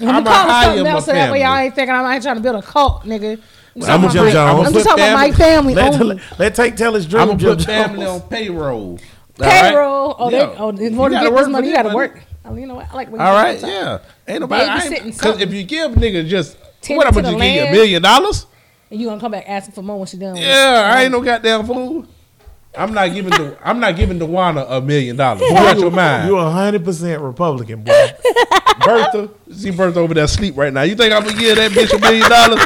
I'm 0.00 0.08
I'ma 0.08 0.30
call 0.30 0.48
hire 0.50 0.64
something 0.66 0.84
my 0.84 0.90
else 0.90 1.06
so 1.06 1.12
that 1.12 1.32
way 1.32 1.40
y'all 1.40 1.56
ain't 1.56 1.74
thinking 1.74 1.94
I'm 1.94 2.12
ain't 2.12 2.22
trying 2.22 2.36
to 2.36 2.42
build 2.42 2.56
a 2.56 2.62
cult, 2.62 3.02
nigga. 3.04 3.40
I'm, 3.76 3.82
I'm 3.82 4.00
talking 4.02 4.10
Jim 4.10 4.22
about- 4.22 4.32
Jones. 4.32 4.66
I'm 4.68 4.72
just 4.74 4.86
talking 4.86 5.04
about 5.04 5.16
my 5.16 5.32
family 5.32 5.74
Let, 5.74 5.94
only. 6.00 6.14
let, 6.16 6.38
let 6.38 6.54
take 6.54 6.76
tell 6.76 6.94
his 6.94 7.06
dream. 7.06 7.22
I'm 7.22 7.28
gonna 7.28 7.38
Jim 7.40 7.56
put 7.56 7.64
family 7.66 8.06
on 8.06 8.20
payroll. 8.22 8.82
All 8.82 8.98
right? 9.46 9.70
Payroll. 9.70 10.16
Oh, 10.18 10.30
they, 10.30 10.38
Yeah. 10.38 10.54
oh, 10.58 10.68
in 10.70 10.94
You 10.94 11.00
order 11.00 11.14
to 11.16 11.20
get 11.22 11.30
work 11.32 11.38
this 11.40 11.46
for 11.46 11.50
money, 11.52 11.68
you 11.68 11.74
gotta 11.74 11.88
money. 11.88 11.96
work. 11.96 12.22
I 12.44 12.50
mean, 12.50 12.60
you 12.60 12.66
know 12.66 12.74
what? 12.76 12.90
I 12.90 12.94
like 12.94 13.08
when 13.10 13.20
you 13.20 13.26
All 13.26 13.32
do 13.32 13.42
right, 13.42 13.60
that. 13.60 13.68
yeah. 13.68 13.98
Ain't 14.32 14.40
nobody. 14.40 14.64
I 14.64 14.80
Babysitting 14.86 15.18
Cause 15.18 15.40
if 15.40 15.52
you 15.52 15.62
give 15.64 15.92
niggas 15.92 16.28
just 16.28 16.56
Tend 16.80 16.96
what 16.98 17.06
I'm 17.06 17.14
to 17.14 17.22
gonna 17.22 17.32
just 17.34 17.42
give 17.42 17.54
you 17.54 17.60
a 17.60 17.64
land. 17.64 17.72
million 17.76 18.02
dollars? 18.02 18.46
And 18.96 19.02
you 19.02 19.08
gonna 19.10 19.20
come 19.20 19.32
back 19.32 19.44
asking 19.46 19.74
for 19.74 19.82
more 19.82 19.98
when 19.98 20.06
she 20.06 20.16
done. 20.16 20.32
with. 20.32 20.42
Yeah, 20.42 20.90
I 20.90 21.02
ain't 21.02 21.12
no 21.12 21.20
goddamn 21.20 21.66
fool. 21.66 22.06
I'm 22.74 22.94
not 22.94 23.12
giving 23.12 23.30
the 23.30 23.54
I'm 23.62 23.78
not 23.78 23.94
giving 23.94 24.18
Dewana 24.18 24.64
a 24.70 24.80
million 24.80 25.16
dollars. 25.16 25.42
You 25.42 25.50
got 25.50 25.78
your 25.78 25.90
mind. 25.90 26.28
You 26.30 26.38
hundred 26.38 26.82
percent 26.82 27.20
Republican, 27.20 27.82
boy. 27.82 27.92
Bertha, 28.80 29.28
see 29.52 29.70
Bertha 29.70 30.00
over 30.00 30.14
there 30.14 30.24
asleep 30.24 30.56
right 30.56 30.72
now. 30.72 30.80
You 30.80 30.94
think 30.94 31.12
I'm 31.12 31.24
gonna 31.24 31.38
give 31.38 31.56
that 31.56 31.72
bitch 31.72 31.94
a 31.94 32.00
million 32.00 32.30
dollars? 32.30 32.64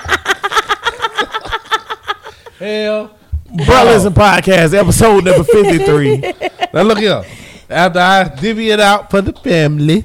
Hell, 2.60 3.18
Brothers 3.66 4.04
and 4.04 4.14
podcast 4.14 4.72
episode 4.72 5.24
number 5.24 5.42
fifty 5.42 5.78
three. 5.78 6.18
now 6.72 6.82
look 6.82 6.98
here. 6.98 7.24
After 7.68 7.98
I 7.98 8.28
divvy 8.28 8.70
it 8.70 8.78
out 8.78 9.10
for 9.10 9.20
the 9.20 9.32
family, 9.32 10.04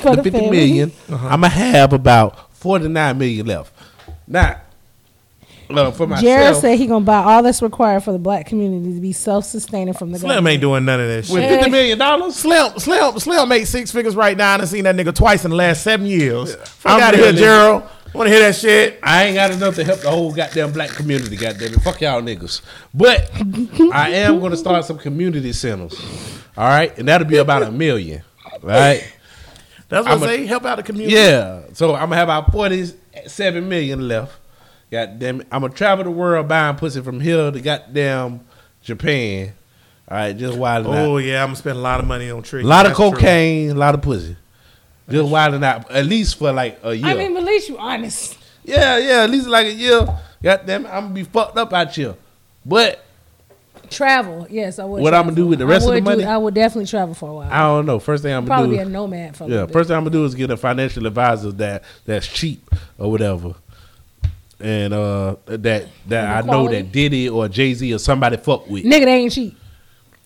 For 0.00 0.16
the 0.16 0.16
the 0.16 0.22
50 0.24 0.30
family. 0.30 0.50
million, 0.50 0.92
uh-huh. 1.08 1.28
I'ma 1.28 1.48
have 1.48 1.92
about 1.92 2.52
49 2.54 3.18
million 3.18 3.46
left. 3.46 3.72
Now, 4.26 4.62
uh, 5.78 5.90
for 5.90 6.06
myself, 6.06 6.22
Jared 6.24 6.56
said 6.56 6.78
he 6.78 6.86
gonna 6.86 7.04
buy 7.04 7.22
all 7.22 7.42
that's 7.42 7.62
required 7.62 8.02
for 8.04 8.12
the 8.12 8.18
black 8.18 8.46
community 8.46 8.94
to 8.94 9.00
be 9.00 9.12
self-sustaining 9.12 9.94
from 9.94 10.12
the 10.12 10.18
Slim 10.18 10.28
government. 10.30 10.52
ain't 10.52 10.60
doing 10.60 10.84
none 10.84 11.00
of 11.00 11.08
that 11.08 11.24
shit. 11.24 11.34
with 11.34 11.42
shit. 11.44 11.54
50 11.58 11.70
million 11.70 11.98
dollars, 11.98 12.36
Slim, 12.36 12.78
Slim, 12.78 13.18
Slim 13.18 13.48
made 13.48 13.64
six 13.64 13.90
figures 13.90 14.14
right 14.16 14.36
now. 14.36 14.54
and 14.54 14.62
I 14.62 14.64
seen 14.66 14.84
that 14.84 14.94
nigga 14.96 15.14
twice 15.14 15.44
in 15.44 15.50
the 15.50 15.56
last 15.56 15.82
seven 15.82 16.06
years. 16.06 16.54
Fuck 16.54 16.92
I'm 16.92 17.00
out 17.02 17.14
of 17.14 17.20
here, 17.20 17.28
really- 17.28 17.38
Gerald. 17.38 17.82
Want 18.12 18.26
to 18.28 18.34
hear 18.34 18.42
that 18.44 18.56
shit? 18.56 18.98
I 19.04 19.26
ain't 19.26 19.36
got 19.36 19.52
enough 19.52 19.76
to 19.76 19.84
help 19.84 20.00
the 20.00 20.10
whole 20.10 20.34
goddamn 20.34 20.72
black 20.72 20.90
community. 20.90 21.36
Goddamn 21.36 21.74
it, 21.74 21.80
fuck 21.80 22.00
y'all 22.00 22.20
niggas. 22.20 22.60
But 22.92 23.30
I 23.92 24.10
am 24.10 24.40
gonna 24.40 24.56
start 24.56 24.84
some 24.84 24.98
community 24.98 25.52
centers. 25.52 25.94
All 26.56 26.64
right, 26.66 26.96
and 26.98 27.06
that'll 27.06 27.28
be 27.28 27.36
about 27.36 27.62
a 27.62 27.70
million. 27.70 28.22
Right? 28.62 29.08
That's 29.88 30.04
what 30.08 30.12
I'm 30.16 30.22
I 30.24 30.26
a- 30.26 30.28
say. 30.38 30.46
Help 30.46 30.64
out 30.64 30.78
the 30.78 30.82
community. 30.82 31.14
Yeah. 31.14 31.60
So 31.74 31.94
I'm 31.94 32.08
gonna 32.08 32.16
have 32.16 32.26
about 32.28 32.50
47 32.52 33.68
million 33.68 34.08
left. 34.08 34.39
God 34.90 35.18
damn 35.18 35.40
it. 35.42 35.46
I'm 35.52 35.60
gonna 35.62 35.72
travel 35.72 36.04
the 36.04 36.10
world 36.10 36.48
buying 36.48 36.76
pussy 36.76 37.00
from 37.00 37.20
here 37.20 37.50
to 37.50 37.60
goddamn 37.60 38.40
Japan. 38.82 39.52
All 40.08 40.16
right, 40.16 40.36
just 40.36 40.58
wild 40.58 40.86
Oh 40.88 41.16
out. 41.16 41.18
yeah, 41.18 41.42
I'm 41.42 41.48
gonna 41.48 41.56
spend 41.56 41.78
a 41.78 41.80
lot 41.80 42.00
of 42.00 42.06
money 42.06 42.30
on 42.30 42.42
tricks. 42.42 42.64
A 42.64 42.68
lot 42.68 42.86
of 42.86 42.90
That's 42.96 42.98
true. 42.98 43.10
cocaine, 43.12 43.70
a 43.70 43.74
lot 43.74 43.94
of 43.94 44.02
pussy. 44.02 44.36
Just 45.08 45.28
wilding 45.30 45.62
out 45.64 45.90
at 45.90 46.06
least 46.06 46.38
for 46.38 46.52
like 46.52 46.78
a 46.82 46.94
year. 46.94 47.06
I 47.06 47.14
mean, 47.14 47.36
at 47.36 47.42
least 47.44 47.68
you 47.68 47.78
honest. 47.78 48.36
yeah, 48.64 48.96
yeah, 48.98 49.22
at 49.24 49.30
least 49.30 49.46
like 49.48 49.66
a 49.66 49.72
year. 49.72 50.06
God 50.42 50.60
damn 50.66 50.86
I'm 50.86 51.02
gonna 51.04 51.14
be 51.14 51.24
fucked 51.24 51.56
up 51.56 51.72
out 51.72 51.94
here. 51.94 52.14
But 52.66 53.04
Travel, 53.88 54.46
yes, 54.48 54.78
I 54.78 54.84
would. 54.84 55.02
What 55.02 55.14
I'ma 55.14 55.30
do 55.30 55.48
with 55.48 55.58
the 55.58 55.66
rest 55.66 55.82
of 55.84 55.88
the 55.88 55.94
would 55.94 56.04
do- 56.04 56.10
money? 56.10 56.24
I 56.24 56.36
would 56.36 56.54
definitely 56.54 56.86
travel 56.86 57.12
for 57.14 57.28
a 57.28 57.34
while. 57.34 57.48
I 57.52 57.58
don't 57.62 57.86
know. 57.86 57.98
First 57.98 58.22
thing 58.22 58.32
I'm 58.32 58.44
gonna 58.44 58.60
Probably 58.60 58.76
do 58.76 58.84
be 58.84 58.88
a 58.88 58.92
nomad 58.92 59.36
for 59.36 59.44
a 59.44 59.48
Yeah, 59.48 59.64
bit. 59.66 59.72
first 59.72 59.88
thing 59.88 59.96
I'm 59.96 60.04
gonna 60.04 60.10
do 60.12 60.24
is 60.24 60.34
get 60.36 60.48
a 60.50 60.56
financial 60.56 61.06
advisor 61.06 61.50
that 61.52 61.82
that's 62.06 62.26
cheap 62.28 62.70
or 62.98 63.10
whatever, 63.10 63.54
and 64.60 64.92
uh 64.92 65.36
that 65.46 65.88
that 66.08 66.44
I 66.44 66.46
know 66.46 66.68
that 66.68 66.92
Diddy 66.92 67.28
or 67.28 67.48
Jay 67.48 67.74
Z 67.74 67.92
or 67.94 67.98
somebody 67.98 68.36
fuck 68.36 68.68
with. 68.68 68.84
Nigga, 68.84 69.04
they 69.04 69.14
ain't 69.16 69.32
cheap. 69.32 69.56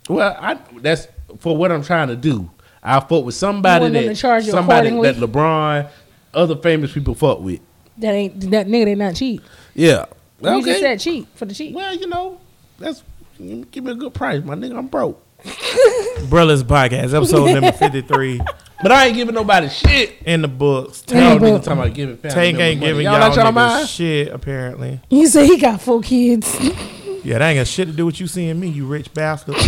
Well, 0.08 0.36
I 0.38 0.58
that's 0.80 1.08
for 1.38 1.56
what 1.56 1.72
I'm 1.72 1.82
trying 1.82 2.08
to 2.08 2.16
do. 2.16 2.50
I 2.82 3.00
fuck 3.00 3.24
with 3.24 3.34
somebody 3.34 3.86
You 3.86 3.92
want 3.92 4.20
them 4.20 4.32
that 4.34 4.44
somebody 4.44 4.90
that 4.90 5.16
LeBron, 5.16 5.88
other 6.34 6.56
famous 6.56 6.92
people 6.92 7.14
fuck 7.14 7.40
with. 7.40 7.60
That 7.98 8.12
ain't 8.12 8.40
that 8.50 8.66
nigga. 8.66 8.84
They 8.84 8.94
not 8.94 9.14
cheap. 9.14 9.42
Yeah. 9.74 10.06
You 10.42 10.62
just 10.64 10.80
said 10.80 11.00
cheap 11.00 11.28
for 11.36 11.46
the 11.46 11.54
cheap. 11.54 11.74
well, 11.74 11.94
you 11.94 12.06
know, 12.06 12.38
that's 12.78 13.02
give 13.38 13.84
me 13.84 13.92
a 13.92 13.94
good 13.94 14.12
price, 14.12 14.44
my 14.44 14.54
nigga. 14.54 14.76
I'm 14.76 14.88
broke, 14.88 15.23
Brothers 16.28 16.62
Podcast, 16.64 17.14
episode 17.14 17.52
number 17.52 17.72
53 17.78 18.40
but 18.82 18.92
I 18.92 19.06
ain't 19.06 19.14
giving 19.16 19.34
nobody 19.34 19.68
shit. 19.70 20.16
in 20.26 20.42
the 20.42 20.48
books. 20.48 21.04
In 21.04 21.16
Y'all 21.16 21.36
niggas 21.36 21.40
book. 21.40 21.62
talking 21.62 21.80
about 21.80 21.94
giving 21.94 22.16
family 22.18 22.34
Tank 22.34 22.58
members 22.58 22.66
ain't 22.68 22.80
money. 22.80 22.90
giving 22.92 23.04
y'all 23.04 23.12
y'all, 23.18 23.28
not 23.28 23.36
y'all 23.36 23.46
niggas 23.46 23.54
mind? 23.54 23.88
shit, 23.88 24.28
apparently. 24.28 25.00
You 25.08 25.26
say 25.26 25.46
he 25.46 25.56
got 25.58 25.80
four 25.80 26.00
kids. 26.00 26.54
Yeah, 27.24 27.38
that 27.38 27.48
ain't 27.48 27.58
got 27.58 27.66
shit 27.66 27.86
to 27.86 27.94
do 27.94 28.04
with 28.04 28.20
you 28.20 28.26
seeing 28.26 28.60
me, 28.60 28.68
you 28.68 28.84
rich 28.86 29.14
bastard. 29.14 29.54
um, 29.54 29.62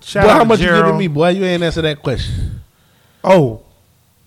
shout 0.00 0.22
Boy, 0.22 0.30
out 0.30 0.30
how 0.30 0.38
to 0.38 0.44
much 0.44 0.60
you 0.60 0.66
giving 0.68 0.96
me, 0.96 1.08
boy? 1.08 1.30
You 1.30 1.44
ain't 1.44 1.60
answer 1.60 1.82
that 1.82 2.00
question. 2.00 2.60
Oh, 3.24 3.64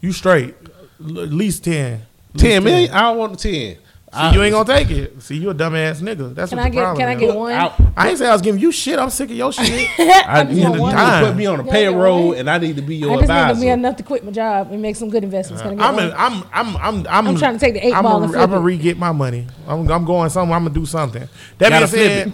you 0.02 0.12
straight. 0.12 0.54
L- 1.02 1.22
at 1.22 1.30
least 1.30 1.64
10. 1.64 1.94
At 1.94 2.00
least 2.34 2.44
Ten 2.46 2.64
million? 2.66 2.92
I 2.92 3.04
don't 3.04 3.18
want 3.20 3.32
the 3.32 3.38
ten. 3.38 3.78
See, 4.12 4.34
you 4.34 4.42
ain't 4.42 4.54
gonna 4.54 4.66
take 4.66 4.90
it. 4.90 5.22
See, 5.22 5.38
you 5.38 5.52
a 5.52 5.54
dumbass 5.54 6.02
nigga. 6.02 6.34
That's 6.34 6.50
Can 6.50 6.58
what 6.58 6.66
I 6.66 6.70
the 6.70 6.76
get? 6.76 6.82
problem 6.82 6.98
Can 6.98 7.10
I 7.10 7.16
get 7.16 7.36
one? 7.36 7.52
I, 7.54 7.76
I 7.96 8.10
ain't 8.10 8.18
say 8.18 8.28
I 8.28 8.34
was 8.34 8.42
giving 8.42 8.60
you 8.60 8.72
shit. 8.72 8.98
I'm 8.98 9.12
sick 9.12 9.30
of 9.30 9.36
your 9.36 9.54
shit. 9.54 9.88
I, 10.00 10.44
just 10.46 10.56
you 10.58 10.64
want 10.64 10.74
need 10.76 10.82
one. 10.82 10.92
to 10.92 10.98
Time. 10.98 11.26
put 11.28 11.36
me 11.36 11.46
on 11.46 11.60
a 11.60 11.64
Can 11.64 11.70
I 11.70 11.72
get 11.74 11.78
payroll, 11.92 12.28
one? 12.30 12.38
and 12.38 12.50
I 12.50 12.58
need 12.58 12.76
to 12.78 12.82
be 12.82 12.96
your 12.96 13.12
I 13.12 13.22
just 13.22 13.30
need 13.30 13.54
to 13.56 13.62
be 13.62 13.68
enough 13.70 13.98
to 13.98 14.04
quit 14.04 14.26
my 14.26 14.32
job 14.32 14.72
and 14.72 14.82
make 14.82 14.96
some 14.96 15.12
good 15.12 15.24
investments. 15.24 15.62
Can 15.62 15.74
I 15.74 15.76
get 15.76 15.84
I'm, 15.86 15.96
one? 15.96 16.06
a, 16.10 16.16
I'm, 16.16 16.44
I'm, 16.52 16.78
I'm, 16.78 17.08
I'm, 17.08 17.28
I'm 17.28 17.36
trying 17.38 17.54
to 17.54 17.60
take 17.60 17.76
the 17.76 17.86
eight 17.86 17.94
I'm 17.94 18.02
ball 18.04 18.20
a, 18.20 18.24
and 18.24 18.32
flip 18.32 18.42
I'm 18.42 18.50
gonna 18.50 18.62
it. 18.62 18.66
re-get 18.66 18.98
my 18.98 19.12
money. 19.12 19.46
I'm, 19.68 19.88
I'm 19.92 20.06
going 20.06 20.30
somewhere. 20.32 20.58
I'm 20.58 20.64
gonna 20.64 20.74
do 20.74 20.88
something. 20.88 21.30
That 21.60 21.70
Gotta 21.70 21.96
being 21.96 22.34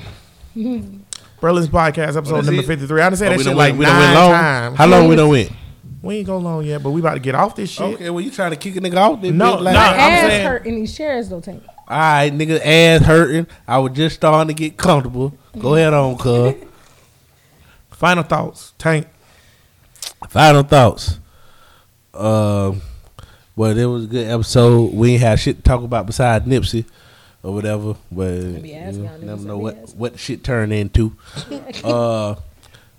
said, 0.56 1.02
Berlin's 1.42 1.68
podcast 1.68 2.16
episode 2.16 2.36
that's 2.38 2.46
number 2.48 2.62
it? 2.62 2.68
53. 2.68 3.02
I 3.02 3.10
done 3.10 3.18
said 3.18 3.28
Oh, 3.28 3.30
that 3.32 3.38
we 3.38 3.44
shit 3.44 3.50
done 3.50 3.58
like 3.58 3.76
we 3.76 3.84
done 3.86 3.98
went 3.98 4.06
nine 4.14 4.16
long? 4.16 4.32
times. 4.32 4.78
How 4.78 4.88
long 4.88 5.08
we 5.10 5.16
done 5.18 5.30
went? 5.30 5.52
We 6.06 6.18
ain't 6.18 6.28
go 6.28 6.38
long 6.38 6.64
yet, 6.64 6.84
but 6.84 6.92
we 6.92 7.00
about 7.02 7.16
to 7.16 7.20
get 7.20 7.34
off 7.36 7.56
this 7.56 7.70
shit. 7.72 7.96
Okay, 7.96 8.10
well 8.10 8.22
you 8.22 8.30
trying 8.32 8.52
to 8.52 8.58
kick 8.58 8.76
a 8.76 8.80
nigga 8.80 8.98
off? 8.98 9.22
This 9.22 9.34
No, 9.34 9.56
bitch 9.58 9.62
like, 9.62 9.74
no. 9.74 9.80
my 9.80 9.88
I'm 9.88 10.00
ass 10.00 10.30
saying- 10.30 10.46
hurt 10.48 10.66
in 10.68 10.76
these 10.76 10.96
chairs 10.96 11.30
though, 11.30 11.42
Tank. 11.42 11.64
All 11.88 11.98
right, 11.98 12.32
nigga, 12.32 12.60
ass 12.64 13.02
hurting. 13.06 13.48
I 13.68 13.78
was 13.80 13.92
just 13.94 14.16
starting 14.16 14.48
to 14.56 14.60
get 14.60 14.78
comfortable. 14.78 15.34
Go 15.60 15.76
ahead 15.76 15.94
on, 15.94 16.18
cuz. 16.18 16.56
Final 17.92 18.24
thoughts, 18.24 18.74
Tank. 18.78 19.08
Final 20.30 20.64
thoughts. 20.64 21.20
Um, 22.14 22.82
well, 23.56 23.78
it 23.78 23.86
was 23.86 24.06
a 24.06 24.08
good 24.08 24.28
episode. 24.28 24.94
We 24.94 25.14
ain't 25.14 25.22
have 25.22 25.40
shit 25.40 25.58
to 25.58 25.62
talk 25.64 25.84
about 25.84 26.06
besides 26.06 26.46
Nipsey 26.46 26.86
or 27.44 27.54
whatever. 27.54 27.96
But 28.12 28.62
be 28.62 28.70
you 28.70 28.92
know, 28.92 29.18
never 29.18 29.44
know 29.44 29.58
what 29.58 29.96
what 29.96 30.14
the 30.14 30.18
shit 30.18 30.44
turned 30.44 30.74
into. 30.74 31.16
uh, 31.84 32.36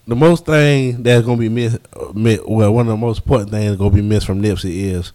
the 0.06 0.16
most 0.16 0.46
thing 0.46 1.02
that's 1.02 1.24
gonna 1.26 1.38
be 1.38 1.48
missed. 1.48 1.78
uh, 1.94 2.12
Well, 2.14 2.72
one 2.74 2.86
of 2.86 2.92
the 2.92 2.96
most 2.96 3.18
important 3.18 3.50
things 3.50 3.66
that's 3.70 3.78
gonna 3.78 3.90
be 3.94 4.02
missed 4.02 4.26
from 4.26 4.40
Nipsey 4.42 4.92
is 4.92 5.12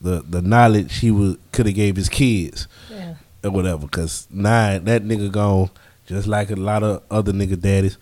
the 0.00 0.22
the 0.28 0.40
knowledge 0.42 0.98
he 0.98 1.10
was 1.10 1.36
could 1.52 1.66
have 1.66 1.74
gave 1.74 1.96
his 1.96 2.08
kids 2.08 2.66
Yeah. 2.90 3.14
or 3.44 3.50
whatever. 3.50 3.86
Cause 3.88 4.26
nah, 4.30 4.78
that 4.78 5.04
nigga 5.04 5.30
gone 5.30 5.70
just 6.06 6.26
like 6.26 6.50
a 6.50 6.56
lot 6.56 6.82
of 6.82 7.02
other 7.10 7.32
nigga 7.32 7.60
daddies. 7.60 7.98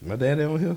My 0.00 0.16
daddy 0.16 0.44
on 0.44 0.58
here. 0.60 0.76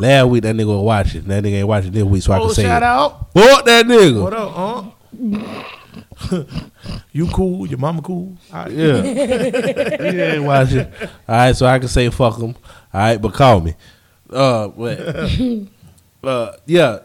Last 0.00 0.26
week 0.26 0.42
that 0.42 0.56
nigga 0.56 0.66
was 0.66 0.82
watching. 0.84 1.22
That 1.22 1.44
nigga 1.44 1.54
ain't 1.54 1.68
watching 1.68 1.92
this 1.92 2.02
week, 2.02 2.22
so 2.22 2.32
I 2.32 2.38
Oh, 2.40 2.46
can 2.46 2.54
say 2.54 2.62
shout 2.64 2.82
it. 2.82 2.86
out. 2.86 3.32
Fuck 3.32 3.64
that 3.64 3.86
nigga. 3.86 4.22
What 4.22 4.34
up, 4.34 4.50
huh? 4.52 4.82
you 7.12 7.28
cool? 7.28 7.66
Your 7.66 7.78
mama 7.78 8.02
cool? 8.02 8.36
All 8.52 8.64
right. 8.64 8.72
Yeah. 8.72 9.02
he 10.10 10.20
ain't 10.20 10.44
watching. 10.44 10.80
All 11.00 11.06
right, 11.28 11.56
so 11.56 11.66
I 11.66 11.78
can 11.78 11.88
say 11.88 12.10
fuck 12.10 12.38
him. 12.40 12.56
All 12.94 13.00
right, 13.00 13.20
but 13.20 13.34
call 13.34 13.60
me. 13.60 13.74
Uh, 14.30 14.68
but 14.68 14.98
uh, 16.24 16.52
yeah, 16.64 17.00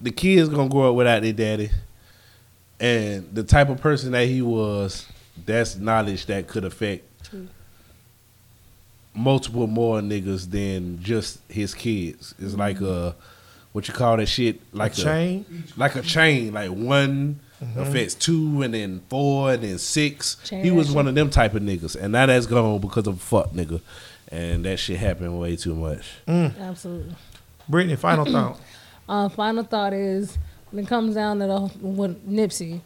the 0.00 0.10
kids 0.10 0.48
gonna 0.48 0.68
grow 0.68 0.90
up 0.90 0.96
without 0.96 1.22
their 1.22 1.32
daddy, 1.32 1.70
and 2.80 3.32
the 3.32 3.44
type 3.44 3.68
of 3.68 3.80
person 3.80 4.10
that 4.12 4.26
he 4.26 4.42
was, 4.42 5.06
that's 5.46 5.76
knowledge 5.76 6.26
that 6.26 6.48
could 6.48 6.64
affect 6.64 7.04
multiple 9.14 9.66
more 9.66 10.00
niggas 10.00 10.50
than 10.50 11.00
just 11.00 11.38
his 11.48 11.74
kids. 11.74 12.34
It's 12.38 12.54
like 12.54 12.80
a 12.80 13.14
what 13.72 13.86
you 13.86 13.94
call 13.94 14.16
that 14.16 14.26
shit? 14.26 14.60
Like 14.72 14.92
a 14.92 15.02
chain. 15.02 15.64
like 15.76 15.94
a 15.94 16.02
chain, 16.02 16.52
like 16.52 16.70
one 16.70 17.38
affects 17.76 18.14
two, 18.14 18.62
and 18.62 18.74
then 18.74 19.00
four, 19.08 19.52
and 19.52 19.62
then 19.62 19.78
six. 19.78 20.36
Chain 20.44 20.64
he 20.64 20.70
was 20.70 20.90
one 20.90 21.06
of 21.06 21.14
them 21.14 21.30
type 21.30 21.54
of 21.54 21.62
niggas, 21.62 21.94
and 21.94 22.12
now 22.12 22.26
that's 22.26 22.46
gone 22.46 22.80
because 22.80 23.06
of 23.06 23.20
fuck 23.20 23.50
nigga, 23.52 23.80
and 24.30 24.64
that 24.64 24.78
shit 24.78 24.98
happened 24.98 25.38
way 25.38 25.56
too 25.56 25.74
much. 25.74 26.06
Absolutely. 26.28 27.14
Brittany, 27.68 27.96
final 27.96 28.24
thought. 28.32 28.60
Uh, 29.08 29.28
final 29.28 29.64
thought 29.64 29.92
is 29.92 30.38
when 30.70 30.84
it 30.84 30.88
comes 30.88 31.14
down 31.14 31.38
to 31.40 31.46
the 31.46 31.86
with 31.86 32.28
Nipsey, 32.28 32.80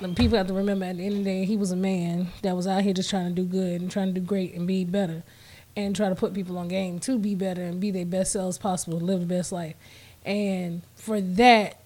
the 0.00 0.08
people 0.10 0.38
have 0.38 0.46
to 0.46 0.54
remember 0.54 0.84
at 0.86 0.96
the 0.96 1.04
end 1.04 1.12
of 1.18 1.18
the 1.18 1.24
day 1.24 1.44
he 1.44 1.56
was 1.56 1.72
a 1.72 1.76
man 1.76 2.28
that 2.42 2.54
was 2.56 2.66
out 2.66 2.82
here 2.82 2.94
just 2.94 3.10
trying 3.10 3.28
to 3.28 3.34
do 3.34 3.44
good 3.44 3.80
and 3.80 3.90
trying 3.90 4.14
to 4.14 4.20
do 4.20 4.24
great 4.24 4.54
and 4.54 4.66
be 4.66 4.84
better, 4.84 5.22
and 5.76 5.94
try 5.94 6.08
to 6.08 6.14
put 6.14 6.32
people 6.34 6.56
on 6.58 6.68
game 6.68 6.98
to 7.00 7.18
be 7.18 7.34
better 7.34 7.62
and 7.62 7.80
be 7.80 7.90
their 7.90 8.06
best 8.06 8.32
selves 8.32 8.58
possible, 8.58 8.98
live 8.98 9.20
the 9.20 9.26
best 9.26 9.52
life, 9.52 9.74
and 10.24 10.82
for 10.94 11.20
that, 11.20 11.80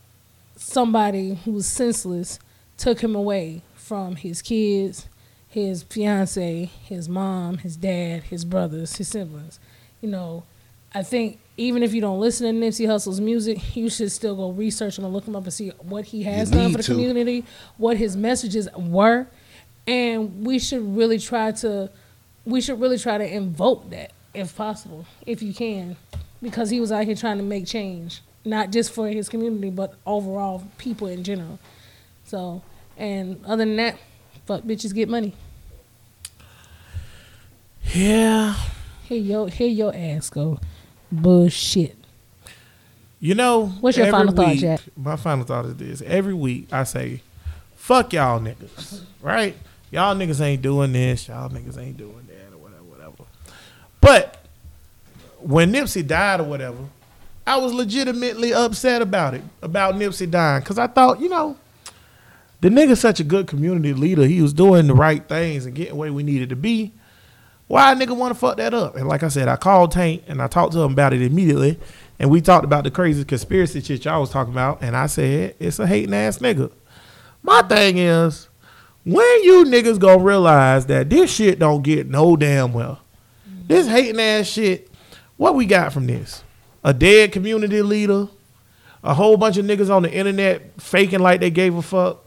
somebody 0.56 1.34
who 1.44 1.52
was 1.52 1.66
senseless 1.66 2.38
took 2.76 3.00
him 3.00 3.14
away 3.16 3.62
from 3.74 4.16
his 4.16 4.42
kids, 4.42 5.06
his 5.52 5.82
fiance, 5.82 6.70
his 6.82 7.10
mom, 7.10 7.58
his 7.58 7.76
dad, 7.76 8.22
his 8.24 8.42
brothers, 8.44 8.96
his 8.96 9.08
siblings. 9.08 9.60
You 10.00 10.08
know, 10.08 10.44
I 10.94 11.02
think 11.02 11.40
even 11.58 11.82
if 11.82 11.92
you 11.92 12.00
don't 12.00 12.18
listen 12.20 12.46
to 12.46 12.66
Nipsey 12.66 12.86
Hussle's 12.86 13.20
music, 13.20 13.58
you 13.76 13.90
should 13.90 14.10
still 14.10 14.34
go 14.34 14.50
research 14.50 14.98
him 14.98 15.04
and 15.04 15.12
look 15.12 15.26
him 15.28 15.36
up 15.36 15.44
and 15.44 15.52
see 15.52 15.68
what 15.80 16.06
he 16.06 16.22
has 16.22 16.50
You 16.50 16.56
done 16.56 16.72
for 16.72 16.78
the 16.78 16.84
to. 16.84 16.92
community, 16.92 17.44
what 17.76 17.98
his 17.98 18.16
messages 18.16 18.66
were, 18.74 19.26
and 19.86 20.46
we 20.46 20.58
should 20.58 20.96
really 20.96 21.18
try 21.18 21.52
to, 21.52 21.90
we 22.46 22.62
should 22.62 22.80
really 22.80 22.98
try 22.98 23.18
to 23.18 23.26
invoke 23.30 23.90
that 23.90 24.12
if 24.32 24.56
possible, 24.56 25.04
if 25.26 25.42
you 25.42 25.52
can, 25.52 25.96
because 26.40 26.70
he 26.70 26.80
was 26.80 26.90
out 26.90 27.04
here 27.04 27.14
trying 27.14 27.36
to 27.36 27.44
make 27.44 27.66
change, 27.66 28.22
not 28.42 28.70
just 28.70 28.90
for 28.90 29.06
his 29.06 29.28
community, 29.28 29.68
but 29.68 29.96
overall 30.06 30.66
people 30.78 31.08
in 31.08 31.24
general. 31.24 31.58
So, 32.24 32.62
and 32.96 33.44
other 33.44 33.66
than 33.66 33.76
that, 33.76 33.98
fuck 34.47 34.62
bitches 34.62 34.94
get 34.94 35.09
money. 35.09 35.35
Yeah. 37.94 38.55
Here 39.05 39.19
your 39.19 39.48
here 39.48 39.69
your 39.69 39.94
ass 39.94 40.31
go, 40.31 40.59
bullshit. 41.10 41.97
You 43.20 43.35
know, 43.35 43.66
What's 43.81 43.97
your 43.97 44.10
final 44.10 44.32
thought, 44.35 44.48
week- 44.48 44.60
Jack? 44.60 44.81
My 44.97 45.16
final 45.16 45.44
thought 45.44 45.66
is 45.66 45.77
this: 45.77 46.02
every 46.02 46.35
week 46.35 46.69
I 46.73 46.85
say, 46.85 47.23
"Fuck 47.77 48.12
y'all 48.12 48.40
niggas," 48.40 49.02
right? 49.20 49.55
Y'all 49.90 50.14
niggas 50.16 50.40
ain't 50.40 50.62
doing 50.62 50.93
this. 50.93 51.28
Y'all 51.28 51.51
niggas 51.51 51.78
ain't 51.78 51.97
doing 51.98 52.27
that, 52.28 52.55
or 52.55 52.59
whatever, 52.59 52.82
whatever. 52.85 53.24
But 54.01 54.44
when 55.39 55.73
Nipsey 55.73 56.06
died 56.06 56.40
or 56.40 56.44
whatever, 56.44 56.78
I 57.47 57.59
was 57.59 57.73
legitimately 57.74 58.55
upset 58.55 59.02
about 59.02 59.35
it, 59.35 59.43
about 59.60 59.94
Nipsey 59.97 60.31
dying, 60.31 60.60
because 60.62 60.78
I 60.78 60.86
thought, 60.86 61.20
you 61.20 61.28
know, 61.28 61.56
the 62.62 62.68
nigga's 62.68 63.01
such 63.01 63.18
a 63.18 63.24
good 63.24 63.48
community 63.48 63.93
leader. 63.93 64.24
He 64.24 64.40
was 64.40 64.52
doing 64.52 64.86
the 64.86 64.94
right 64.94 65.28
things 65.28 65.66
and 65.66 65.74
getting 65.74 65.97
where 65.97 66.12
we 66.12 66.22
needed 66.22 66.48
to 66.51 66.56
be. 66.56 66.93
Why 67.66 67.93
a 67.93 67.97
nigga 67.97 68.16
want 68.16 68.32
to 68.32 68.39
fuck 68.39 68.56
that 68.59 68.72
up? 68.72 68.94
And 68.94 69.09
like 69.09 69.24
I 69.24 69.28
said, 69.28 69.48
I 69.48 69.56
called 69.56 69.90
Tank 69.90 70.22
and 70.28 70.40
I 70.40 70.47
talked 70.47 70.72
to 70.74 70.80
him 70.80 70.93
about 70.93 71.12
it 71.12 71.22
immediately. 71.22 71.78
And 72.20 72.30
we 72.30 72.40
talked 72.40 72.64
about 72.64 72.84
the 72.84 72.93
crazy 72.93 73.24
conspiracy 73.24 73.80
shit 73.80 74.05
y'all 74.05 74.20
was 74.20 74.30
talking 74.30 74.52
about. 74.52 74.80
And 74.80 74.97
I 74.97 75.06
said, 75.06 75.56
it's 75.59 75.80
a 75.80 75.89
hating 75.89 76.14
ass 76.14 76.39
nigga. 76.39 76.70
My 77.43 77.62
thing 77.62 77.98
is, 77.98 78.48
when 79.02 79.43
you 79.43 79.64
niggas 79.64 79.98
gonna 79.98 80.22
realize 80.22 80.86
that 80.86 81.10
this 81.10 81.32
shit 81.32 81.59
don't 81.59 81.82
get 81.82 82.06
no 82.06 82.36
damn 82.36 82.72
well. 82.72 83.01
This 83.66 83.89
hating 83.89 84.20
ass 84.20 84.47
shit, 84.47 84.89
what 85.36 85.56
we 85.56 85.66
got 85.66 85.93
from 85.93 86.06
this? 86.06 86.44
A 86.84 86.94
dead 86.94 87.32
community 87.32 87.82
leader, 87.82 88.28
a 89.02 89.14
whole 89.14 89.36
bunch 89.36 89.56
of 89.56 89.66
niggas 89.66 89.93
on 89.93 90.05
the 90.05 90.12
internet 90.12 90.80
faking 90.80 91.18
like 91.18 91.40
they 91.40 91.51
gave 91.51 91.74
a 91.74 91.82
fuck 91.82 92.22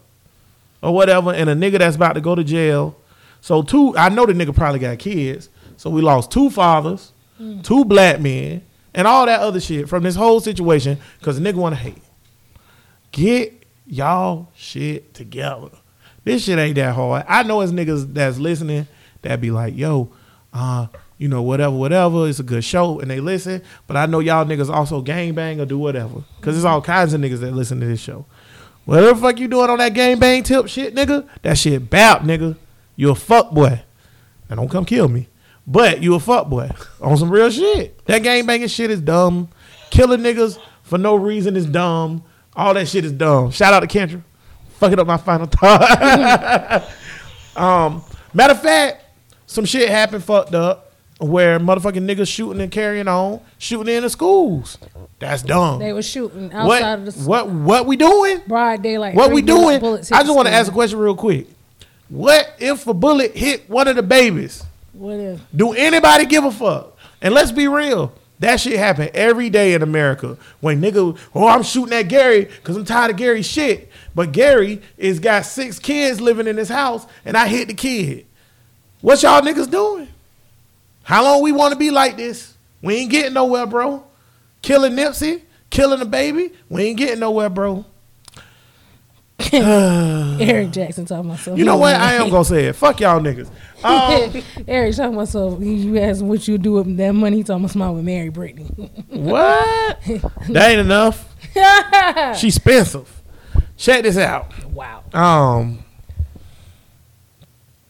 or 0.86 0.94
whatever, 0.94 1.32
and 1.32 1.50
a 1.50 1.54
nigga 1.54 1.80
that's 1.80 1.96
about 1.96 2.12
to 2.12 2.20
go 2.20 2.36
to 2.36 2.44
jail. 2.44 2.96
So 3.40 3.60
two, 3.62 3.96
I 3.96 4.08
know 4.08 4.24
the 4.24 4.32
nigga 4.32 4.54
probably 4.54 4.78
got 4.78 5.00
kids. 5.00 5.48
So 5.76 5.90
we 5.90 6.00
lost 6.00 6.30
two 6.30 6.48
fathers, 6.48 7.12
two 7.64 7.84
black 7.84 8.20
men, 8.20 8.62
and 8.94 9.08
all 9.08 9.26
that 9.26 9.40
other 9.40 9.58
shit 9.58 9.88
from 9.88 10.04
this 10.04 10.14
whole 10.14 10.38
situation 10.38 10.98
because 11.18 11.40
the 11.40 11.52
nigga 11.52 11.56
want 11.56 11.74
to 11.74 11.80
hate. 11.80 12.02
Get 13.10 13.66
y'all 13.84 14.48
shit 14.54 15.12
together. 15.12 15.70
This 16.22 16.44
shit 16.44 16.56
ain't 16.56 16.76
that 16.76 16.94
hard. 16.94 17.24
I 17.28 17.42
know 17.42 17.60
it's 17.62 17.72
niggas 17.72 18.14
that's 18.14 18.38
listening 18.38 18.86
that 19.22 19.40
be 19.40 19.50
like, 19.50 19.76
yo, 19.76 20.12
uh, 20.52 20.86
you 21.18 21.26
know, 21.26 21.42
whatever, 21.42 21.74
whatever. 21.74 22.28
It's 22.28 22.38
a 22.38 22.44
good 22.44 22.62
show 22.62 23.00
and 23.00 23.10
they 23.10 23.18
listen. 23.18 23.60
But 23.88 23.96
I 23.96 24.06
know 24.06 24.20
y'all 24.20 24.44
niggas 24.44 24.70
also 24.70 25.02
gang 25.02 25.34
bang 25.34 25.60
or 25.60 25.66
do 25.66 25.78
whatever. 25.78 26.22
Cause 26.42 26.54
there's 26.54 26.64
all 26.64 26.80
kinds 26.80 27.12
of 27.12 27.20
niggas 27.20 27.40
that 27.40 27.54
listen 27.54 27.80
to 27.80 27.86
this 27.86 28.00
show. 28.00 28.24
Whatever 28.86 29.14
the 29.14 29.20
fuck 29.20 29.38
you 29.38 29.48
doing 29.48 29.68
on 29.68 29.78
that 29.78 29.94
gang 29.94 30.18
bang 30.18 30.42
tip 30.42 30.68
shit, 30.68 30.94
nigga, 30.94 31.28
that 31.42 31.58
shit 31.58 31.90
bap, 31.90 32.22
nigga. 32.22 32.56
You 32.94 33.10
a 33.10 33.14
fuck 33.14 33.50
boy. 33.50 33.82
Now 34.48 34.56
don't 34.56 34.70
come 34.70 34.84
kill 34.84 35.08
me. 35.08 35.28
But 35.66 36.02
you 36.02 36.14
a 36.14 36.20
fuck 36.20 36.48
boy 36.48 36.70
on 37.00 37.16
some 37.16 37.28
real 37.28 37.50
shit. 37.50 38.04
That 38.06 38.22
gang 38.22 38.46
banging 38.46 38.68
shit 38.68 38.90
is 38.90 39.00
dumb. 39.00 39.48
Killing 39.90 40.20
niggas 40.20 40.58
for 40.82 40.98
no 40.98 41.16
reason 41.16 41.56
is 41.56 41.66
dumb. 41.66 42.22
All 42.54 42.72
that 42.74 42.86
shit 42.86 43.04
is 43.04 43.12
dumb. 43.12 43.50
Shout 43.50 43.74
out 43.74 43.80
to 43.80 43.86
Kendra. 43.88 44.22
Fucking 44.78 45.00
up 45.00 45.06
my 45.06 45.16
final 45.16 45.46
thought. 45.50 46.88
um, 47.56 48.04
matter 48.32 48.52
of 48.52 48.62
fact, 48.62 49.04
some 49.46 49.64
shit 49.64 49.88
happened 49.88 50.22
fucked 50.22 50.54
up 50.54 50.85
where 51.18 51.58
motherfucking 51.58 52.06
niggas 52.08 52.28
shooting 52.28 52.60
and 52.60 52.70
carrying 52.70 53.08
on, 53.08 53.40
shooting 53.58 53.94
in 53.94 54.02
the 54.02 54.10
schools. 54.10 54.78
That's 55.18 55.42
dumb. 55.42 55.78
They 55.78 55.92
were 55.92 56.02
shooting 56.02 56.50
what, 56.50 56.82
outside 56.82 57.08
of 57.08 57.14
the 57.14 57.28
what 57.28 57.48
what 57.48 57.86
we 57.86 57.96
doing? 57.96 58.42
broad 58.46 58.82
daylight. 58.82 59.14
What 59.14 59.32
we 59.32 59.42
doing? 59.42 59.82
I 59.82 60.22
just 60.22 60.34
want 60.34 60.48
to 60.48 60.54
ask 60.54 60.68
a 60.70 60.74
question 60.74 60.98
real 60.98 61.14
quick. 61.14 61.46
What 62.08 62.54
if 62.58 62.86
a 62.86 62.94
bullet 62.94 63.34
hit 63.34 63.68
one 63.68 63.88
of 63.88 63.96
the 63.96 64.02
babies? 64.02 64.62
What 64.92 65.14
if? 65.14 65.40
Do 65.54 65.72
anybody 65.72 66.26
give 66.26 66.44
a 66.44 66.52
fuck? 66.52 66.96
And 67.20 67.34
let's 67.34 67.50
be 67.50 67.66
real. 67.66 68.12
That 68.38 68.60
shit 68.60 68.78
happen 68.78 69.08
every 69.14 69.48
day 69.48 69.72
in 69.72 69.82
America. 69.82 70.36
When 70.60 70.82
nigga, 70.82 71.18
oh, 71.34 71.46
I'm 71.48 71.62
shooting 71.62 71.94
at 71.94 72.02
Gary 72.02 72.44
because 72.44 72.76
I'm 72.76 72.84
tired 72.84 73.10
of 73.10 73.16
Gary's 73.16 73.46
shit. 73.46 73.90
But 74.14 74.32
Gary 74.32 74.82
is 74.98 75.18
got 75.18 75.46
six 75.46 75.78
kids 75.78 76.20
living 76.20 76.46
in 76.46 76.58
his 76.58 76.68
house, 76.68 77.06
and 77.24 77.36
I 77.36 77.46
hit 77.46 77.68
the 77.68 77.74
kid. 77.74 78.26
What 79.00 79.22
y'all 79.22 79.40
niggas 79.40 79.70
doing? 79.70 80.08
How 81.06 81.22
long 81.22 81.40
we 81.40 81.52
want 81.52 81.72
to 81.72 81.78
be 81.78 81.92
like 81.92 82.16
this? 82.16 82.54
We 82.82 82.96
ain't 82.96 83.12
getting 83.12 83.34
nowhere, 83.34 83.64
bro. 83.64 84.02
Killing 84.60 84.94
Nipsey, 84.94 85.42
killing 85.70 86.00
a 86.00 86.04
baby, 86.04 86.50
we 86.68 86.82
ain't 86.82 86.98
getting 86.98 87.20
nowhere, 87.20 87.48
bro. 87.48 87.84
Eric 89.52 90.72
Jackson 90.72 91.04
talking 91.04 91.26
about 91.30 91.38
something. 91.38 91.58
You 91.60 91.64
know 91.64 91.76
what? 91.76 91.94
I 91.94 92.14
am 92.14 92.28
gonna 92.30 92.44
say 92.44 92.64
it. 92.64 92.72
Fuck 92.72 92.98
y'all 92.98 93.20
niggas. 93.20 93.48
Um, 93.84 94.42
Eric 94.68 94.96
talking 94.96 95.14
about 95.14 95.28
so 95.28 95.60
you 95.60 95.96
asked 95.98 96.22
what 96.22 96.48
you 96.48 96.58
do 96.58 96.72
with 96.72 96.96
that 96.96 97.12
money. 97.12 97.36
He 97.36 97.44
talking 97.44 97.62
about 97.62 97.70
smile 97.70 97.94
with 97.94 98.04
Mary 98.04 98.30
Brittany. 98.30 98.64
what? 99.08 100.00
that 100.48 100.70
ain't 100.70 100.80
enough. 100.80 101.32
She's 102.36 102.56
expensive. 102.56 103.22
Check 103.76 104.02
this 104.02 104.18
out. 104.18 104.52
wow. 104.70 105.04
Um, 105.14 105.84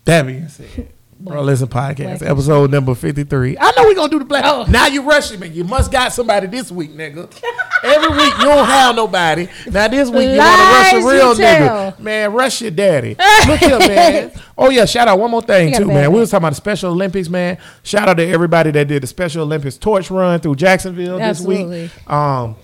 that 0.05 0.27
being 0.27 0.49
said, 0.49 0.91
bro, 1.19 1.43
listen 1.43 1.69
podcast 1.69 2.19
Black- 2.21 2.31
episode 2.31 2.71
number 2.71 2.95
fifty 2.95 3.25
three. 3.25 3.57
I 3.59 3.73
know 3.77 3.85
we're 3.85 3.95
gonna 3.95 4.09
do 4.11 4.19
the 4.19 4.25
black. 4.25 4.45
Oh. 4.47 4.65
Now 4.69 4.87
you 4.87 5.03
rushing 5.03 5.41
me. 5.41 5.49
You 5.49 5.65
must 5.65 5.91
got 5.91 6.13
somebody 6.13 6.47
this 6.47 6.71
week, 6.71 6.93
nigga. 6.93 7.33
Every 7.83 8.09
week 8.09 8.33
you 8.39 8.45
don't 8.45 8.67
have 8.67 8.97
nobody. 8.97 9.49
Now 9.71 9.89
this 9.89 10.09
week 10.11 10.31
you 10.31 10.39
want 10.39 10.57
to 10.59 10.65
rush 10.65 10.93
a 10.93 11.07
real 11.07 11.35
nigga. 11.35 11.99
Man, 12.01 12.33
rush 12.33 12.63
your 12.63 12.71
daddy. 12.71 13.17
Look 13.47 13.61
here, 13.61 13.79
man. 13.79 14.33
Oh 14.59 14.71
yeah, 14.71 14.85
shout 14.85 15.09
out 15.09 15.19
one 15.19 15.31
more 15.31 15.43
thing 15.43 15.75
too, 15.75 15.87
man. 15.87 16.13
We 16.13 16.21
was 16.21 16.31
talking 16.31 16.43
about 16.45 16.51
the 16.51 16.57
Special 16.57 16.93
Olympics, 16.93 17.29
man. 17.29 17.59
Shout 17.83 18.09
out 18.09 18.17
to 18.19 18.27
everybody 18.27 18.71
that 18.73 18.89
did 18.89 19.03
the 19.03 19.07
Special 19.07 19.43
Olympics 19.43 19.77
torch 19.77 20.11
run 20.11 20.41
through 20.41 20.57
Jacksonville 20.57 21.19
this 21.19 21.25
Absolutely. 21.41 21.83
week. 21.83 22.11
Um, 22.11 22.57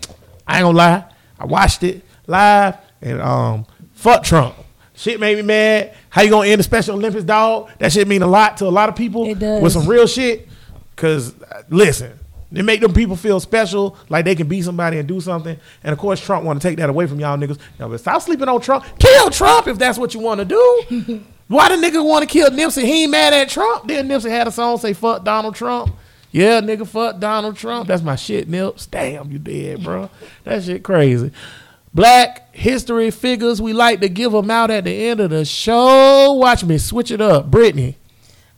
I 0.46 0.58
ain't 0.58 0.64
gonna 0.64 0.76
lie, 0.76 1.04
I 1.38 1.46
watched 1.46 1.82
it 1.82 2.02
live 2.26 2.76
and 3.00 3.20
um, 3.20 3.66
fuck 3.92 4.24
Trump. 4.24 4.54
Shit 5.02 5.18
made 5.18 5.36
me 5.36 5.42
mad. 5.42 5.94
How 6.10 6.22
you 6.22 6.30
gonna 6.30 6.46
end 6.48 6.60
the 6.60 6.62
Special 6.62 6.94
Olympics, 6.94 7.24
dog? 7.24 7.72
That 7.80 7.92
shit 7.92 8.06
mean 8.06 8.22
a 8.22 8.26
lot 8.28 8.58
to 8.58 8.66
a 8.66 8.68
lot 8.68 8.88
of 8.88 8.94
people. 8.94 9.26
It 9.26 9.40
does. 9.40 9.60
With 9.60 9.72
some 9.72 9.88
real 9.88 10.06
shit. 10.06 10.48
Cause 10.94 11.34
uh, 11.42 11.64
listen, 11.70 12.16
they 12.52 12.62
make 12.62 12.80
them 12.80 12.94
people 12.94 13.16
feel 13.16 13.40
special, 13.40 13.96
like 14.08 14.24
they 14.24 14.36
can 14.36 14.46
be 14.46 14.62
somebody 14.62 14.98
and 14.98 15.08
do 15.08 15.20
something. 15.20 15.58
And 15.82 15.92
of 15.92 15.98
course, 15.98 16.24
Trump 16.24 16.44
want 16.44 16.62
to 16.62 16.68
take 16.68 16.78
that 16.78 16.88
away 16.88 17.08
from 17.08 17.18
y'all 17.18 17.36
niggas. 17.36 17.58
Y'all 17.80 17.88
better 17.88 17.98
stop 17.98 18.22
sleeping 18.22 18.48
on 18.48 18.60
Trump. 18.60 18.84
Kill 19.00 19.28
Trump 19.30 19.66
if 19.66 19.76
that's 19.76 19.98
what 19.98 20.14
you 20.14 20.20
want 20.20 20.38
to 20.38 20.44
do. 20.44 21.24
Why 21.48 21.74
the 21.74 21.84
nigga 21.84 22.04
want 22.04 22.22
to 22.22 22.32
kill 22.32 22.50
Nipsey? 22.50 22.84
He 22.84 23.02
ain't 23.02 23.10
mad 23.10 23.32
at 23.32 23.48
Trump. 23.48 23.88
Then 23.88 24.06
Nipsey 24.06 24.30
had 24.30 24.46
a 24.46 24.52
song 24.52 24.78
say 24.78 24.92
"fuck 24.92 25.24
Donald 25.24 25.56
Trump." 25.56 25.96
Yeah, 26.30 26.60
nigga, 26.60 26.86
fuck 26.86 27.18
Donald 27.18 27.56
Trump. 27.56 27.88
That's 27.88 28.02
my 28.02 28.14
shit, 28.14 28.48
Nips. 28.48 28.86
Damn, 28.86 29.32
you 29.32 29.40
dead, 29.40 29.82
bro. 29.82 30.10
That 30.44 30.62
shit 30.62 30.84
crazy. 30.84 31.32
Black 31.94 32.54
history 32.54 33.10
figures, 33.10 33.60
we 33.60 33.72
like 33.72 34.00
to 34.00 34.08
give 34.08 34.32
them 34.32 34.50
out 34.50 34.70
at 34.70 34.84
the 34.84 35.08
end 35.08 35.20
of 35.20 35.30
the 35.30 35.44
show. 35.44 36.32
Watch 36.32 36.64
me 36.64 36.78
switch 36.78 37.10
it 37.10 37.20
up. 37.20 37.50
Brittany, 37.50 37.96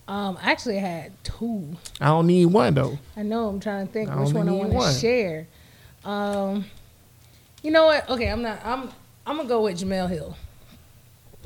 Um, 0.06 0.38
I 0.40 0.52
actually 0.52 0.78
had 0.78 1.12
two. 1.24 1.76
I 2.00 2.06
don't 2.06 2.26
need 2.28 2.46
one 2.46 2.74
though. 2.74 2.98
I 3.16 3.22
know. 3.22 3.48
I'm 3.48 3.58
trying 3.60 3.86
to 3.86 3.92
think 3.92 4.08
I 4.10 4.16
which 4.20 4.32
one 4.32 4.48
I 4.48 4.52
need 4.52 4.66
want 4.72 4.94
to 4.94 5.00
share. 5.00 5.46
Um, 6.04 6.66
you 7.62 7.70
know 7.72 7.86
what? 7.86 8.08
Okay, 8.10 8.28
I'm 8.28 8.42
not. 8.42 8.60
I'm. 8.64 8.90
I'm 9.26 9.36
gonna 9.38 9.48
go 9.48 9.62
with 9.62 9.80
Jemele 9.80 10.10
Hill. 10.10 10.36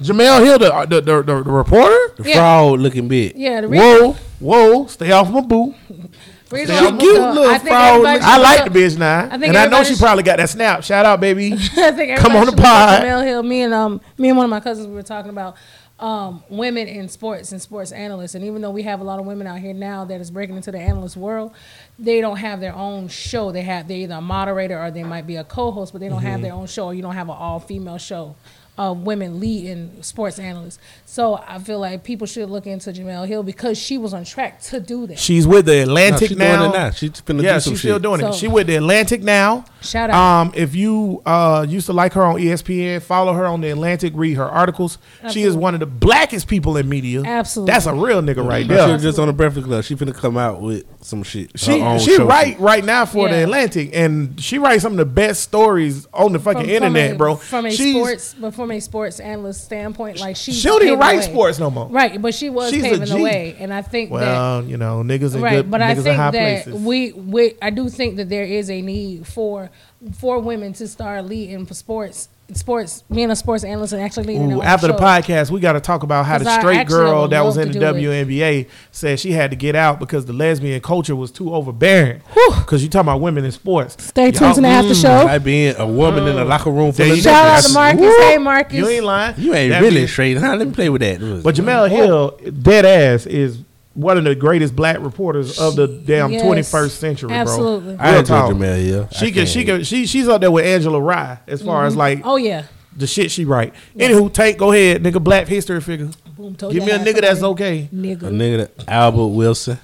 Jemele 0.02 0.44
Hill, 0.44 0.59
the, 0.59 0.86
the, 0.89 1.01
the, 1.01 1.23
the, 1.23 1.43
the 1.44 1.51
reporter? 1.51 1.97
The 2.19 2.28
Yeah. 2.28 2.35
fraud 2.36 2.81
looking 2.81 3.09
bit. 3.09 3.35
Yeah, 3.36 3.60
the 3.62 3.69
reason, 3.69 3.86
Whoa, 3.86 4.12
whoa, 4.40 4.86
stay 4.86 5.10
off 5.12 5.31
my 5.31 5.40
boo. 5.40 5.74
She 6.51 6.65
cute 6.66 6.70
little 6.75 7.45
I 7.45 7.59
think 7.59 7.75
everybody 7.75 8.19
I 8.20 8.35
should 8.35 8.43
like 8.43 8.65
look 8.65 8.73
the 8.73 8.79
bitch 8.81 8.99
now. 8.99 9.25
I 9.27 9.29
think 9.31 9.45
and 9.45 9.57
I 9.57 9.61
know 9.66 9.66
everybody 9.66 9.85
she 9.85 9.95
should- 9.95 10.01
probably 10.03 10.23
got 10.23 10.37
that 10.39 10.49
snap. 10.51 10.83
Shout 10.83 11.05
out, 11.07 11.20
baby. 11.20 11.53
I 11.77 11.91
think 11.93 12.19
Come 12.19 12.37
on 12.37 12.47
the 12.47 12.53
should 12.53 12.57
look 12.59 12.66
at 12.66 13.01
pod. 13.01 13.03
Jemele 13.03 13.25
Hill. 13.27 13.43
Me 13.43 13.62
and 13.62 13.75
um, 13.75 14.01
me 14.16 14.29
and 14.29 14.37
one 14.37 14.45
of 14.45 14.51
my 14.51 14.61
cousins 14.61 14.87
we 14.87 14.95
were 14.95 15.03
talking 15.03 15.31
about 15.31 15.57
um, 15.99 16.45
women 16.49 16.87
in 16.87 17.09
sports 17.09 17.51
and 17.53 17.61
sports 17.61 17.91
analysts. 17.93 18.35
And 18.37 18.45
even 18.45 18.62
though 18.62 18.70
we 18.70 18.83
have 18.83 19.01
a 19.01 19.05
lot 19.05 19.19
of 19.19 19.27
women 19.27 19.47
out 19.49 19.59
here 19.59 19.75
now 19.75 20.05
that 20.05 20.20
is 20.20 20.31
breaking 20.31 20.55
into 20.57 20.70
the 20.70 20.79
analyst 20.79 21.16
world, 21.16 21.53
they 21.99 22.20
don't 22.20 22.37
have 22.37 22.61
their 22.61 22.75
own 22.75 23.09
show. 23.09 23.51
They 23.53 23.62
have 23.62 23.89
they 23.89 23.97
either 24.03 24.15
a 24.15 24.20
moderator 24.20 24.81
or 24.81 24.91
they 24.91 25.03
might 25.05 25.27
be 25.27 25.37
a 25.37 25.45
co-host, 25.45 25.93
but 25.93 26.01
they 26.01 26.09
don't 26.09 26.19
Mm-hmm. 26.19 26.27
have 26.29 26.41
their 26.43 26.53
own 26.53 26.66
show. 26.69 26.87
Or 26.87 26.95
you 26.95 27.03
don't 27.03 27.15
have 27.15 27.29
an 27.29 27.37
all 27.37 27.59
female 27.61 27.99
show. 27.99 28.37
Of 28.79 28.99
women 29.03 29.41
leading 29.41 30.03
sports 30.05 30.39
analysts, 30.39 30.79
so 31.05 31.35
I 31.49 31.59
feel 31.59 31.81
like 31.81 32.05
people 32.05 32.29
should 32.29 32.49
look 32.49 32.65
into 32.65 32.93
Jemele 32.93 33.27
Hill 33.27 33.43
because 33.43 33.77
she 33.77 33.99
was 33.99 34.15
on 34.15 34.25
track 34.25 34.63
to 34.63 34.79
do 34.79 35.05
that. 35.09 35.19
She's 35.19 35.49
with 35.49 35.67
the 35.67 35.75
No, 35.79 35.83
Atlantic 35.83 36.29
she 36.29 36.35
now. 36.37 36.59
doing 36.59 36.71
it 36.71 36.75
now. 36.75 36.91
She's 36.91 37.11
yeah, 37.27 37.55
do 37.55 37.61
some 37.61 37.73
she's 37.73 37.81
still 37.81 37.95
shit. 37.97 38.03
doing 38.03 38.21
it. 38.21 38.33
So- 38.33 38.39
She 38.39 38.47
with 38.47 38.69
the 38.69 38.77
Atlantic 38.77 39.23
now. 39.25 39.65
Shout 39.81 40.11
out. 40.11 40.17
Um, 40.43 40.53
if 40.55 40.75
you 40.75 41.23
uh 41.25 41.65
used 41.69 41.87
to 41.87 41.93
like 41.93 42.13
her 42.15 42.23
on 42.23 42.37
ESPN, 42.37 43.01
follow 43.03 43.33
her 43.33 43.47
on 43.47 43.61
the 43.61 43.71
Atlantic, 43.71 44.13
read 44.17 44.35
her 44.37 44.45
articles. 44.49 44.99
She 45.31 45.43
is 45.43 45.57
one 45.57 45.75
of 45.75 45.81
the 45.81 45.87
blackest 45.87 46.49
people 46.49 46.77
in 46.77 46.89
media. 46.89 47.23
Absolutely. 47.25 47.73
That's 47.73 47.87
a 47.87 47.95
real 47.95 48.21
nigga 48.23 48.47
right 48.47 48.67
But 48.67 48.75
She 48.75 48.79
there. 48.79 48.93
was 48.95 49.03
just 49.03 49.19
on 49.19 49.27
the 49.29 49.33
Breakfast 49.33 49.67
Club. 49.67 49.85
She 49.85 49.95
finna 49.95 50.15
come 50.15 50.37
out 50.37 50.61
with 50.61 50.85
some 51.01 51.23
shit. 51.23 51.59
She 51.59 51.79
she 52.01 52.17
show. 52.17 52.27
write 52.27 52.59
right 52.59 52.85
now 52.85 53.07
for 53.07 53.29
the 53.29 53.43
Atlantic, 53.45 53.91
and 53.95 54.41
she 54.41 54.59
writes 54.59 54.83
some 54.83 54.93
of 54.93 54.99
the 54.99 55.05
best 55.05 55.43
stories 55.43 56.07
on 56.13 56.33
the 56.33 56.39
fucking 56.39 56.63
From- 56.63 56.71
internet, 56.71 57.11
from 57.11 57.15
a, 57.15 57.19
bro. 57.19 57.37
From 57.37 57.67
a 57.67 57.71
She's- 57.71 57.97
sports, 57.97 58.35
but 58.41 58.55
from 58.55 58.71
a 58.73 58.81
sports 58.81 59.21
analyst 59.21 59.65
standpoint, 59.65 60.19
like 60.21 60.37
she 60.37 60.53
She 60.53 60.67
don't 60.69 60.83
even 60.83 60.99
write 60.99 61.19
way. 61.19 61.23
sports 61.23 61.59
no 61.59 61.71
more. 61.71 61.87
right? 61.89 62.21
But 62.21 62.35
she 62.35 62.51
was 62.51 62.71
She's 62.71 62.83
paving 62.83 63.09
the 63.09 63.23
way, 63.23 63.57
and 63.59 63.73
I 63.73 63.83
think 63.83 64.11
that 64.11 64.15
Well, 64.17 64.65
you 64.65 64.77
know, 64.77 65.03
niggas 65.05 65.35
in 65.35 65.41
right. 65.41 65.57
good 65.57 65.71
but 65.71 65.81
niggas 65.81 65.85
I 65.85 65.91
in 65.93 66.03
think 66.03 66.17
high 66.17 66.31
that 66.33 66.65
places. 66.65 66.83
we, 66.83 67.13
we, 67.13 67.55
I 67.63 67.71
do 67.71 67.89
think 67.89 68.17
that 68.17 68.29
there 68.29 68.45
is 68.45 68.71
a 68.71 68.83
need 68.83 69.27
for 69.27 69.68
for 70.15 70.39
women 70.39 70.73
to 70.74 70.86
start 70.86 71.24
leading 71.24 71.66
for 71.66 71.74
sports, 71.74 72.28
sports, 72.53 73.03
being 73.11 73.31
a 73.31 73.36
sports 73.36 73.65
analyst 73.65 73.93
and 73.93 74.03
actually 74.03 74.24
leading. 74.24 74.49
their 74.49 74.57
Ooh, 74.59 74.61
own 74.61 74.66
after 74.66 74.86
the 74.86 74.95
podcast, 74.95 75.51
we 75.51 75.61
got 75.61 75.73
to 75.73 75.81
talk 75.81 76.03
about 76.03 76.24
how 76.27 76.39
the 76.39 76.59
straight 76.59 76.86
girl 76.86 77.28
that 77.28 77.45
was 77.45 77.57
in 77.57 77.73
the 77.73 77.78
do 77.78 77.86
it. 77.86 77.95
WNBA 78.28 78.69
said 78.93 79.19
she 79.20 79.32
had 79.32 79.51
to 79.51 79.57
get 79.57 79.74
out 79.74 79.99
because 79.99 80.27
the 80.27 80.32
lesbian 80.32 80.81
culture 80.81 81.16
was 81.16 81.31
too 81.31 81.53
overbearing. 81.55 82.23
Because 82.61 82.82
you 82.82 82.89
talking 82.89 83.09
about 83.09 83.20
women 83.20 83.45
in 83.45 83.53
sports. 83.53 84.03
Stay 84.03 84.31
tuned 84.31 84.55
to 84.55 84.61
the 84.61 84.69
after 84.69 84.95
mm. 84.95 85.03
show. 85.03 85.24
Like 85.24 85.45
being 85.45 85.74
a 85.77 85.86
woman 85.86 86.27
in 86.27 86.39
a 86.39 86.45
mm. 86.45 86.49
locker 86.49 86.70
room 86.70 86.93
full 86.93 87.05
There 87.05 87.12
of 87.12 87.16
you 87.16 87.23
Shout 87.23 87.47
out 87.47 87.62
to 87.65 87.73
Marcus. 87.73 88.01
Woo! 88.01 88.19
Hey, 88.20 88.39
Marcus. 88.39 88.78
You 88.78 88.89
ain't 88.89 89.05
lying. 89.05 89.35
You 89.39 89.55
ain't 89.55 89.70
That 89.70 89.82
really 89.82 89.97
means- 89.97 90.12
straight. 90.12 90.39
Huh? 90.39 90.57
Let 90.57 90.69
me 90.69 90.74
play 90.74 90.89
with 90.89 91.03
that. 91.03 91.43
But 91.43 91.55
Jemele 91.55 91.90
Hill, 91.90 92.39
dead 92.62 92.85
ass, 92.85 93.27
is 93.27 93.59
one 93.99 94.16
of 94.16 94.25
the 94.25 94.35
greatest 94.35 94.77
black 94.77 94.99
reporters 95.01 95.59
of 95.59 95.75
the 95.77 95.89
damn 95.89 96.31
Yes. 96.33 96.43
21st 96.43 96.91
century, 96.91 97.29
bro. 97.29 97.37
Absolutely. 97.37 97.97
I 97.99 98.11
Real 98.11 98.19
enjoy 98.20 98.29
talk. 98.35 98.53
Jemele 98.55 98.85
Hill. 98.85 99.09
She 99.11 99.27
I 99.27 99.31
can, 99.33 99.47
she 99.47 99.65
can't- 99.65 99.79
can, 99.79 99.85
she, 99.85 100.07
she's 100.07 100.29
up 100.29 100.41
there 100.41 100.51
with 100.53 100.65
Angela 100.65 101.01
Rye 101.01 101.39
as 101.49 101.62
far 101.62 101.85
as 101.85 101.93
mm-hmm. 101.95 101.99
like 101.99 102.20
Oh 102.25 102.37
yeah. 102.37 102.62
the 102.97 103.07
shit 103.09 103.31
she 103.33 103.45
write. 103.45 103.75
Anywho, 103.97 104.33
take 104.33 104.57
go 104.59 104.70
ahead, 104.73 105.03
nigga. 105.03 105.23
Black 105.23 105.49
history 105.49 105.81
figure. 105.81 106.11
Boom, 106.37 106.55
told 106.55 106.73
Give 106.73 106.85
me 106.85 106.93
a 106.93 106.99
nigga 107.01 107.20
that's 107.20 107.41
somebody. 107.41 107.65
okay. 107.65 107.89
A 107.91 107.95
Nigga. 107.95 108.19
nigga, 108.31 108.57
that, 108.77 108.89
Albert 108.89 109.27
Wilson. 109.29 109.79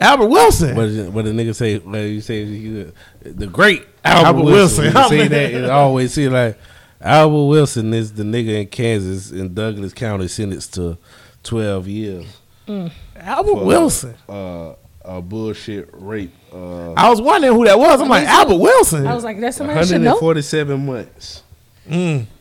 Albert 0.00 0.26
Wilson. 0.28 0.76
What, 0.76 0.84
is 0.86 1.08
what 1.08 1.24
the 1.24 1.32
nigga 1.32 1.54
say? 1.54 1.78
What 1.78 1.98
you 1.98 2.20
say? 2.20 2.44
he- 2.44 2.92
The 3.22 3.46
great 3.46 3.86
Albert, 4.04 4.26
Albert 4.26 4.42
Wilson. 4.44 4.92
Wilson. 4.94 5.16
You 5.18 5.22
say 5.24 5.28
that 5.50 5.54
and 5.54 5.66
I 5.66 5.70
always 5.70 6.12
see 6.12 6.28
like 6.28 6.58
Albert 7.00 7.44
Wilson 7.46 7.94
is 7.94 8.12
the 8.12 8.22
nigga 8.22 8.60
in 8.60 8.66
Kansas 8.68 9.30
in 9.30 9.54
Douglas 9.54 9.94
County 9.94 10.28
sentenced 10.28 10.74
to 10.74 10.98
twelve 11.42 11.88
years. 11.88 12.26
Albert 12.68 13.50
for, 13.52 13.64
Wilson. 13.64 14.14
Uh, 14.28 14.72
a 15.04 15.22
bullshit 15.22 15.88
rape. 15.92 16.32
Uh, 16.52 16.92
I 16.92 17.08
was 17.08 17.20
wondering 17.20 17.54
who 17.54 17.64
that 17.64 17.78
was. 17.78 18.00
I'm 18.00 18.08
like 18.08 18.24
Me. 18.24 18.28
Albert 18.30 18.58
Wilson. 18.58 19.06
I 19.06 19.14
was 19.14 19.24
like, 19.24 19.40
that's 19.40 19.56
somebody 19.56 19.80
I 19.80 19.84
should 19.84 20.00
know. 20.02 20.14
147 20.16 20.84
months. 20.86 21.42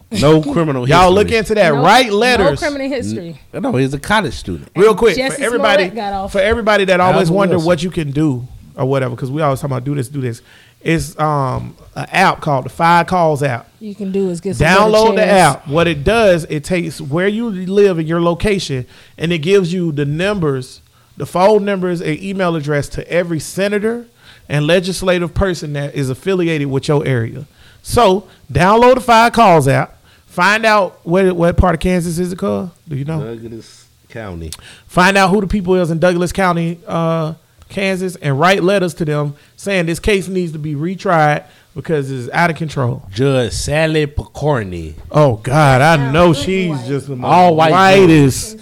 No 0.10 0.42
criminal 0.42 0.86
history. 0.86 1.00
Y'all 1.02 1.12
look 1.12 1.32
into 1.32 1.56
that. 1.56 1.74
No- 1.74 1.84
Write 1.84 2.10
No 2.12 2.56
criminal 2.56 2.88
history. 2.90 3.40
No, 3.54 3.74
he's 3.76 3.94
a 3.94 4.00
college 4.00 4.34
student. 4.34 4.70
real 4.76 4.96
quick 4.96 5.16
Jesse 5.16 5.38
for 5.38 5.44
everybody 5.44 5.88
got 5.90 6.14
off. 6.14 6.32
for 6.32 6.40
everybody 6.40 6.86
that 6.86 7.00
always 7.00 7.28
Alvin 7.30 7.36
wonder 7.36 7.56
Wilson. 7.56 7.68
what 7.68 7.84
you 7.84 7.92
can 7.92 8.12
do 8.12 8.48
or 8.76 8.86
whatever 8.86 9.16
because 9.16 9.32
we 9.32 9.42
always 9.42 9.60
talk 9.60 9.70
about 9.70 9.84
do 9.84 9.96
this 9.96 10.08
do 10.08 10.22
this 10.22 10.42
it's 10.82 11.18
um 11.20 11.76
an 11.96 12.08
app 12.12 12.42
called 12.42 12.66
the 12.66 12.70
five 12.70 13.08
calls 13.08 13.44
app. 13.44 13.70
You 13.80 13.96
can 13.96 14.12
do 14.12 14.30
is 14.30 14.42
get 14.42 14.56
some 14.56 14.68
download 14.68 15.16
the 15.16 15.26
app. 15.26 15.68
What 15.68 15.88
it 15.88 16.04
does 16.04 16.46
it 16.50 16.64
takes 16.64 17.02
where 17.02 17.28
you 17.28 17.50
live 17.50 17.98
and 17.98 18.08
your 18.08 18.22
location 18.22 18.86
and 19.18 19.34
it 19.34 19.40
gives 19.40 19.74
you 19.74 19.92
the 19.92 20.06
numbers 20.06 20.82
the 21.18 21.26
phone 21.26 21.66
numbers 21.66 22.00
and 22.00 22.22
email 22.22 22.56
address 22.56 22.88
to 22.90 23.12
every 23.12 23.40
senator 23.40 24.06
and 24.48 24.66
legislative 24.68 25.34
person 25.34 25.74
that 25.74 25.96
is 25.96 26.10
affiliated 26.10 26.68
with 26.68 26.88
your 26.88 27.06
area. 27.06 27.46
So 27.82 28.28
download 28.52 28.96
the 28.96 29.02
five 29.02 29.34
calls 29.34 29.68
app. 29.68 29.98
Find 30.28 30.66
out 30.66 31.00
what 31.04 31.36
what 31.36 31.58
part 31.58 31.74
of 31.74 31.82
kansas 31.82 32.20
is 32.20 32.32
it 32.32 32.38
called? 32.38 32.70
Do 32.88 32.96
you 32.96 33.06
know? 33.06 33.36
Douglas 33.36 33.88
County. 34.10 34.52
find 34.86 35.18
out 35.18 35.32
who 35.32 35.42
the 35.42 35.48
people 35.48 35.76
is 35.76 35.92
in 35.92 36.00
Douglas 36.00 36.32
County, 36.32 36.80
uh, 36.88 37.34
Kansas, 37.70 38.16
and 38.18 38.40
write 38.40 38.64
letters 38.64 38.94
to 38.96 39.06
them 39.06 39.36
saying 39.56 39.86
this 39.86 40.00
case 40.00 40.28
needs 40.28 40.52
to 40.54 40.60
be 40.60 40.74
retried 40.76 41.46
because 41.76 42.10
it's 42.10 42.30
out 42.34 42.50
of 42.50 42.56
control. 42.56 43.04
Judge 43.12 43.54
Sally 43.54 44.08
Pokorny. 44.08 44.96
Oh 45.12 45.36
God, 45.38 45.82
I 45.82 46.12
know 46.12 46.34
she's 46.34 46.88
just 46.88 47.08
the 47.08 47.20
All 47.24 47.56
white 47.56 47.72
whitest, 47.72 48.58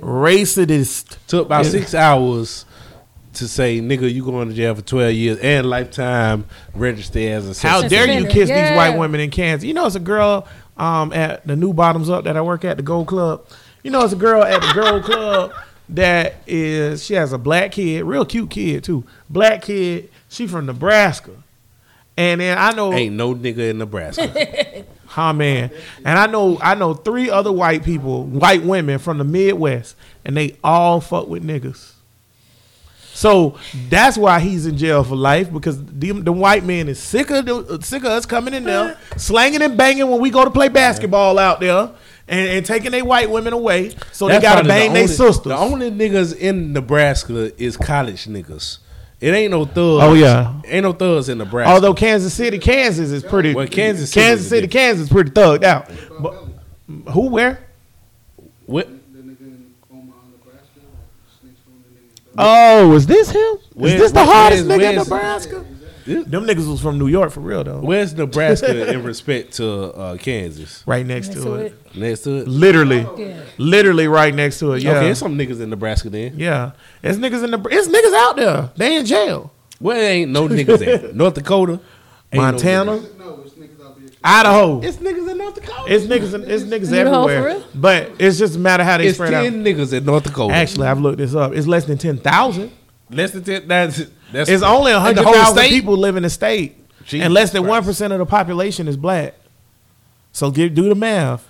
racist. 0.00 1.16
Took 1.26 1.46
about 1.46 1.64
Yeah. 1.64 1.70
six 1.70 1.94
hours 1.94 2.64
to 3.34 3.46
say, 3.46 3.80
nigga, 3.80 4.12
you 4.12 4.24
going 4.24 4.48
to 4.48 4.54
jail 4.54 4.74
for 4.74 4.82
12 4.82 5.12
years 5.12 5.38
and 5.40 5.68
lifetime 5.68 6.46
register 6.74 7.18
as 7.18 7.46
a 7.46 7.54
sex 7.54 7.62
How 7.62 7.86
dare 7.86 8.10
you 8.10 8.26
kiss 8.26 8.48
yeah. 8.48 8.70
these 8.70 8.76
white 8.76 8.98
women 8.98 9.20
in 9.20 9.30
Kansas? 9.30 9.66
You 9.66 9.74
know, 9.74 9.86
it's 9.86 9.94
a 9.94 10.00
girl 10.00 10.46
um, 10.76 11.12
at 11.12 11.46
the 11.46 11.54
New 11.56 11.72
Bottoms 11.74 12.08
Up 12.08 12.24
that 12.24 12.36
I 12.36 12.40
work 12.40 12.64
at, 12.64 12.78
the 12.78 12.82
Gold 12.82 13.08
Club. 13.08 13.46
You 13.82 13.90
know, 13.90 14.02
it's 14.02 14.12
a 14.12 14.16
girl 14.16 14.42
at 14.42 14.60
the 14.62 14.72
Gold 14.74 15.04
Club 15.04 15.52
that 15.88 16.36
is, 16.46 17.04
she 17.04 17.14
has 17.14 17.32
a 17.32 17.38
black 17.38 17.72
kid, 17.72 18.04
real 18.04 18.24
cute 18.24 18.50
kid 18.50 18.84
too. 18.84 19.04
Black 19.28 19.62
kid. 19.62 20.10
She 20.28 20.46
from 20.46 20.66
Nebraska. 20.66 21.32
And 22.16 22.40
then 22.40 22.58
I 22.58 22.72
know 22.72 22.92
Ain't 22.92 23.14
no 23.14 23.34
nigga 23.34 23.70
in 23.70 23.78
Nebraska. 23.78 24.84
Huh 25.06 25.32
man. 25.32 25.70
And 26.04 26.18
I 26.18 26.26
know 26.26 26.58
I 26.60 26.74
know 26.74 26.92
three 26.92 27.30
other 27.30 27.50
white 27.50 27.82
people, 27.82 28.24
white 28.24 28.62
women 28.62 28.98
from 28.98 29.16
the 29.16 29.24
Midwest, 29.24 29.96
and 30.26 30.36
they 30.36 30.58
all 30.62 31.00
fuck 31.00 31.26
with 31.26 31.42
niggas. 31.42 31.94
So 33.14 33.56
that's 33.88 34.18
why 34.18 34.40
he's 34.40 34.66
in 34.66 34.76
jail 34.76 35.02
for 35.02 35.16
life 35.16 35.50
because 35.50 35.82
the, 35.82 36.12
the 36.12 36.32
white 36.32 36.64
man 36.64 36.86
is 36.86 36.98
sick 36.98 37.30
of 37.30 37.46
the, 37.46 37.78
sick 37.80 38.02
of 38.02 38.10
us 38.10 38.26
coming 38.26 38.52
in 38.52 38.64
there, 38.64 38.98
slanging 39.16 39.62
and 39.62 39.74
banging 39.74 40.10
when 40.10 40.20
we 40.20 40.28
go 40.28 40.44
to 40.44 40.50
play 40.50 40.68
basketball 40.68 41.38
out 41.38 41.58
there, 41.58 41.92
and, 42.28 42.48
and 42.50 42.66
taking 42.66 42.90
their 42.90 43.04
white 43.04 43.30
women 43.30 43.52
away. 43.52 43.90
So 44.12 44.26
That's 44.28 44.38
they 44.38 44.42
gotta 44.42 44.42
probably 44.42 44.62
the 44.62 44.68
bang 44.68 44.92
their 44.92 45.02
only- 45.02 45.14
sisters. 45.14 45.42
The 45.44 45.56
only 45.56 45.90
niggas 45.90 46.36
in 46.36 46.72
Nebraska 46.72 47.52
is 47.62 47.76
college 47.76 48.24
niggas. 48.26 48.78
It 49.18 49.32
ain't 49.32 49.50
no 49.50 49.64
thugs. 49.64 50.04
Oh, 50.04 50.12
yeah. 50.12 50.60
Ain't 50.66 50.82
no 50.84 50.92
thugs 50.92 51.28
in 51.30 51.38
Nebraska. 51.38 51.72
Although 51.72 51.94
Kansas 51.94 52.34
City, 52.34 52.58
Kansas 52.58 53.10
is 53.10 53.22
pretty. 53.22 53.54
Well, 53.54 53.66
Kansas 53.66 54.10
City 54.10 54.26
Kansas 54.26 54.44
is 54.44 54.50
City. 54.50 54.68
Kansas 54.68 55.06
is 55.06 55.12
pretty 55.12 55.30
thugged 55.30 55.64
out. 55.64 55.90
But 56.20 56.34
who 57.12 57.28
where? 57.30 57.58
what, 58.66 58.86
The 58.88 59.20
nigga 59.20 59.40
in 59.40 59.74
Omaha, 59.90 60.18
Nebraska, 60.32 60.80
snakes 61.40 61.60
on 61.66 61.82
the 61.82 61.98
niggas. 61.98 62.34
Oh, 62.36 62.94
is 62.94 63.06
this 63.06 63.30
him? 63.30 63.56
Where- 63.72 63.94
is 63.94 64.00
this 64.00 64.12
the 64.12 64.16
where- 64.18 64.26
hardest 64.26 64.66
where's- 64.66 64.80
nigga 64.82 64.90
in 65.04 65.08
where's- 65.10 65.46
Nebraska? 66.06 66.30
Them 66.30 66.44
niggas 66.46 66.70
was 66.70 66.80
from 66.80 66.98
New 66.98 67.08
York 67.08 67.30
for 67.32 67.40
real 67.40 67.64
though. 67.64 67.80
where's 67.80 68.14
Nebraska 68.14 68.92
in 68.92 69.02
respect 69.12 69.54
to 69.54 69.68
uh, 69.92 70.16
Kansas? 70.16 70.82
Right 70.86 71.04
next, 71.06 71.28
Next 71.28 71.40
to, 71.40 71.44
to 71.46 71.54
it. 71.54 71.66
it. 71.66 71.96
Next 71.96 72.20
to 72.22 72.36
it? 72.38 72.48
Literally, 72.48 73.06
Yeah. 73.16 73.40
literally 73.58 74.08
right 74.08 74.34
next 74.34 74.58
to 74.60 74.72
it. 74.74 74.82
Yeah, 74.82 74.92
Okay, 74.92 75.00
there's 75.06 75.18
some 75.18 75.36
niggas 75.36 75.60
in 75.60 75.70
Nebraska 75.70 76.10
then. 76.10 76.34
yeah. 76.38 76.72
It's 77.02 77.18
niggas 77.18 77.44
in 77.44 77.50
the. 77.50 77.68
It's 77.70 77.88
niggas 77.88 78.14
out 78.16 78.36
there. 78.36 78.70
They 78.76 78.96
in 78.96 79.06
jail. 79.06 79.52
Where 79.78 80.00
ain't 80.10 80.30
no 80.30 80.48
niggas 80.48 80.86
at? 80.86 81.14
North 81.16 81.34
Dakota? 81.34 81.72
Ain't 81.72 81.80
no 82.34 82.40
Montana, 82.42 82.92
niggas. 82.98 83.18
No, 83.18 83.32
out 83.86 83.96
there. 84.00 84.08
Idaho. 84.24 84.78
It's, 84.80 84.96
It's 84.96 84.96
niggas 84.98 85.30
in 85.30 85.38
North 85.38 85.54
Dakota. 85.54 85.94
It's 85.94 86.04
niggas. 86.06 86.34
in- 86.34 86.50
It's 86.50 86.64
niggas 86.64 86.92
Idaho, 86.98 87.26
everywhere. 87.28 87.64
But 87.74 88.12
it's 88.18 88.38
just 88.38 88.56
a 88.56 88.58
matter 88.58 88.82
how 88.84 88.96
they 88.98 89.12
spread 89.12 89.34
out 89.34 89.44
It's 89.44 89.54
spread 89.54 89.66
10 89.66 89.76
out. 89.76 89.88
niggas 89.88 89.92
in 89.92 90.04
North 90.04 90.24
Dakota. 90.24 90.54
Actually, 90.54 90.88
I've 90.88 91.00
looked 91.00 91.18
this 91.18 91.34
up. 91.34 91.52
It's 91.52 91.66
less 91.66 91.84
than 91.84 91.98
ten 91.98 92.18
thousand. 92.18 92.72
less 93.10 93.30
than 93.32 93.44
10. 93.44 93.68
That's, 93.68 94.02
that's 94.32 94.48
It's 94.50 94.62
only 94.62 94.92
in 94.92 94.96
the 94.96 95.00
hundred 95.00 95.24
whole 95.24 95.32
thousand 95.34 95.56
state? 95.56 95.70
people 95.70 95.96
live 95.96 96.16
in 96.16 96.22
the 96.22 96.30
state, 96.30 96.76
Jesus 97.04 97.24
and 97.24 97.34
less 97.34 97.50
than 97.52 97.66
one 97.66 97.84
percent 97.84 98.12
of 98.12 98.18
the 98.18 98.26
population 98.26 98.88
is 98.88 98.96
black. 98.96 99.34
So 100.32 100.50
give 100.50 100.74
do 100.74 100.88
the 100.88 100.94
math. 100.94 101.46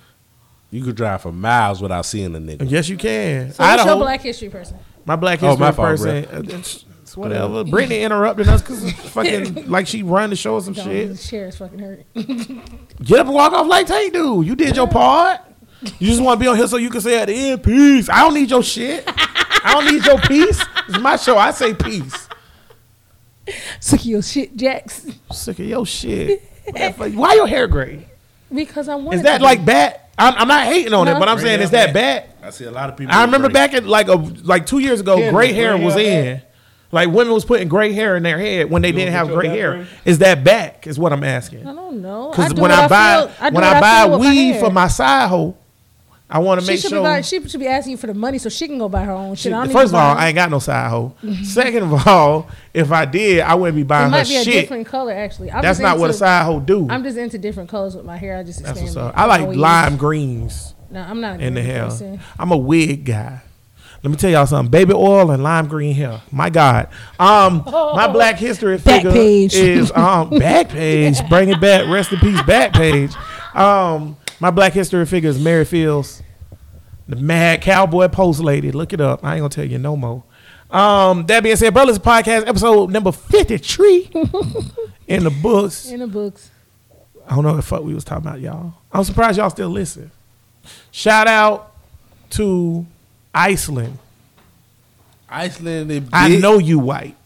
You 0.71 0.83
could 0.85 0.97
drive 0.97 1.23
for 1.23 1.33
miles 1.33 1.81
without 1.81 2.05
seeing 2.07 2.35
a 2.35 2.39
nigga. 2.39 2.69
Yes, 2.71 2.89
you 2.89 2.97
can. 2.97 3.53
So 3.53 3.63
what's 3.65 3.81
Idaho. 3.83 3.89
your 3.97 3.99
black 4.05 4.21
history 4.21 4.49
person? 4.51 4.77
My 5.05 5.17
black 5.17 5.43
Oh, 5.43 5.49
history 5.49 5.61
my 5.65 5.73
fault, 5.73 5.89
person. 5.89 6.25
uh, 6.27 6.43
It's, 6.59 6.85
it's 7.03 7.17
whatever. 7.17 7.63
Brittany 7.65 8.03
interrupted 8.03 8.49
us 8.49 8.63
because 8.63 8.93
fucking 9.13 9.69
like 9.71 9.87
she 9.87 10.03
run 10.03 10.31
the 10.31 10.37
show 10.37 10.55
or 10.55 10.61
some 10.61 10.75
Don't, 10.75 10.85
shit. 10.85 11.09
The 11.11 11.17
chair 11.19 11.47
is 11.49 11.57
fucking 11.57 11.79
hurt. 11.79 12.05
Get 12.15 13.21
up 13.21 13.27
and 13.27 13.35
walk 13.35 13.53
off 13.53 13.67
like 13.69 13.87
Tate 13.87 14.13
do. 14.13 14.43
You 14.45 14.57
did 14.57 14.77
your 14.77 14.89
part. 14.89 15.41
You 15.99 16.09
just 16.09 16.21
want 16.23 16.41
to 16.41 16.45
be 16.45 16.49
on 16.49 16.57
here 16.57 16.67
so 16.67 16.77
you 16.79 16.91
can 16.91 17.01
say 17.01 17.21
at 17.21 17.27
the 17.27 17.35
end 17.35 17.63
peace. 17.63 18.09
I 18.09 18.21
don't 18.23 18.35
need 18.35 18.51
your 18.51 18.63
shit. 18.63 19.05
I 19.07 19.73
don't 19.73 19.93
need 19.93 20.05
your 20.05 20.19
peace. 20.21 20.61
It's 20.89 20.99
my 20.99 21.17
show. 21.17 21.39
I 21.39 21.53
say 21.53 21.75
peace. 21.75 22.26
Sick 23.81 24.01
of 24.01 24.07
your 24.07 24.23
shit, 24.23 24.57
Jax. 24.57 25.07
Sick 25.33 25.59
of 25.59 25.67
your 25.67 25.87
shit. 25.87 26.43
What 26.65 26.75
that 26.77 26.97
fuck- 26.97 27.13
Why 27.13 27.35
your 27.35 27.47
hair 27.47 27.67
gray? 27.69 28.07
Because 28.53 28.89
I 28.89 28.95
want. 28.97 29.15
Is 29.17 29.23
that 29.23 29.41
like 29.41 29.65
bad? 29.65 30.01
I'm, 30.19 30.35
I'm 30.35 30.49
not 30.49 30.65
hating 30.67 30.95
on 30.95 31.07
it, 31.09 31.19
but 31.19 31.29
I'm 31.29 31.39
saying 31.39 31.61
is 31.61 31.71
that 31.71 31.93
bad? 31.93 32.31
I 32.43 32.51
see 32.51 32.65
a 32.65 32.71
lot 32.71 32.89
of 32.89 32.97
people. 32.97 33.13
I 33.15 33.21
with 33.21 33.29
remember 33.29 33.49
gray. 33.49 33.55
back 33.55 33.75
at 33.75 33.85
like 33.85 34.09
a 34.09 34.15
like 34.15 34.67
two 34.67 34.79
years 34.79 35.01
ago, 35.01 35.17
Yeah, 35.19 35.31
gray 35.31 35.49
the 35.49 35.55
hair 35.55 35.77
gray 35.77 35.85
was 35.85 35.95
hair 35.95 36.35
in. 36.37 36.43
Like 36.93 37.09
women 37.11 37.35
was 37.35 37.45
putting 37.45 37.69
gray 37.69 37.93
hair 37.93 38.17
in 38.17 38.23
their 38.23 38.39
head 38.39 38.71
when 38.71 38.81
they 38.83 38.93
didn't 38.93 39.09
put 39.09 39.13
have 39.19 39.27
your 39.29 39.37
gray 39.39 39.49
back 39.49 39.57
hair. 39.57 39.73
gray? 39.75 39.87
Is 40.05 40.19
that 40.19 40.43
back? 40.45 40.87
Is 40.87 40.99
what 40.99 41.13
I'm 41.13 41.25
asking. 41.25 41.67
I 41.67 41.75
don't 41.75 42.01
know. 42.01 42.31
Because 42.31 42.53
do 42.53 42.63
when 42.63 42.71
what 42.71 42.79
I 42.81 42.89
buy 42.89 43.17
feel- 43.27 43.33
I 43.41 43.51
do 43.51 43.55
when 43.57 43.65
what 43.65 43.77
I 43.77 43.81
buy 43.81 44.03
feel 44.03 44.11
with 44.13 44.21
my 44.21 44.31
weed 44.31 44.53
hair. 44.53 44.61
for 44.61 44.71
my 44.71 44.89
side 44.89 45.29
hoe, 45.29 45.57
I 46.29 46.41
want 46.41 46.61
to 46.61 46.67
make 46.67 46.81
should 46.81 46.91
sure. 46.91 47.17
be 47.17 47.23
she 47.23 47.49
should 47.49 47.61
be 47.61 47.69
asking 47.69 47.93
you 47.93 47.97
for 47.97 48.09
the 48.09 48.15
money 48.15 48.39
so 48.39 48.49
she 48.49 48.67
can 48.67 48.79
go 48.79 48.89
buy 48.89 49.05
her 49.05 49.13
own 49.13 49.37
shit. 49.37 49.53
She- 49.53 49.73
first 49.73 49.93
of 49.93 49.95
all, 49.95 50.17
I 50.17 50.27
ain't 50.29 50.35
got 50.35 50.51
no 50.51 50.59
side 50.59 50.91
hoe. 50.91 51.15
Second 51.45 51.85
of 51.85 52.07
all, 52.07 52.49
if 52.75 52.91
I 52.91 53.05
did, 53.05 53.41
I 53.43 53.55
wouldn't 53.55 53.77
be 53.77 53.83
it 53.83 53.89
buying 53.89 54.07
her 54.07 54.11
might 54.11 54.27
be 54.29 54.37
a 54.37 54.43
shit. 54.43 54.55
different 54.63 54.87
color 54.89 55.13
actually. 55.13 55.53
I'm 55.53 55.63
That's 55.63 55.79
not 55.79 55.99
what 55.99 56.11
a 56.11 56.13
side 56.13 56.45
hoe 56.45 56.59
do. 56.59 56.89
I'm 56.91 57.05
just 57.05 57.17
into 57.17 57.39
different 57.39 57.69
colors 57.69 57.95
with 57.95 58.05
my 58.05 58.17
hair. 58.17 58.37
I 58.39 58.43
just 58.43 58.63
That's 58.63 58.81
what's 58.81 58.97
up. 58.97 59.17
I 59.17 59.27
like 59.27 59.43
Always. 59.43 59.57
lime 59.57 59.97
greens 59.97 60.75
No, 60.91 61.01
I'm 61.01 61.21
not 61.21 61.41
in 61.41 61.55
the 61.55 61.63
person. 61.63 62.21
I'm 62.39 62.51
a 62.51 62.57
wig 62.57 63.05
guy. 63.05 63.43
Let 64.03 64.11
me 64.11 64.17
tell 64.17 64.31
y'all 64.31 64.47
something. 64.47 64.71
Baby 64.71 64.93
oil 64.95 65.31
and 65.31 65.43
lime 65.43 65.69
green 65.69 65.95
hair. 65.95 66.21
My 66.31 66.51
God. 66.51 66.89
Um, 67.19 67.63
my 67.67 68.09
Black 68.09 68.37
History 68.37 68.79
figure 68.79 69.11
is 69.15 69.91
um 69.95 70.31
back 70.39 70.69
page. 70.71 71.17
Bring 71.29 71.49
it 71.51 71.61
back. 71.61 71.87
Rest 71.89 72.13
in 72.13 72.19
peace. 72.19 72.41
Back 72.43 72.73
page. 72.73 73.13
Um, 73.55 74.17
my 74.41 74.51
Black 74.51 74.73
History 74.73 75.05
figure 75.07 75.31
is 75.31 75.43
Mary 75.43 75.65
Fields, 75.65 76.23
the 77.09 77.17
Mad 77.17 77.63
Cowboy 77.63 78.09
Post 78.09 78.41
Lady. 78.41 78.73
Look 78.73 78.93
it 78.93 79.01
up. 79.01 79.25
I 79.25 79.35
ain't 79.35 79.41
gonna 79.41 79.49
tell 79.49 79.65
you 79.65 79.79
no 79.79 79.97
more. 79.97 80.25
Um, 80.71 81.27
that 81.27 81.43
being 81.43 81.57
said, 81.57 81.73
Brothers 81.73 81.99
Podcast 81.99 82.47
episode 82.47 82.91
number 82.91 83.13
fifty 83.13 83.57
three 83.59 84.11
in 85.07 85.25
the 85.25 85.31
books. 85.31 85.91
In 85.91 86.01
the 86.01 86.07
books. 86.07 86.51
I 87.27 87.35
don't 87.35 87.43
know 87.43 87.51
what 87.51 87.57
the 87.57 87.63
fuck 87.63 87.83
we 87.83 87.95
was 87.95 88.05
talking 88.05 88.27
about, 88.27 88.41
y'all. 88.41 88.75
I'm 88.93 89.05
surprised 89.05 89.39
y'all 89.39 89.51
still 89.51 89.69
listen. 89.69 90.11
Shout 90.91 91.27
out 91.27 91.73
to 92.31 92.87
Iceland. 93.35 93.99
Iceland 95.29 95.91
is 95.91 96.01
big. 96.01 96.11
I 96.13 96.37
know 96.37 96.59
you 96.59 96.79
white. 96.79 97.17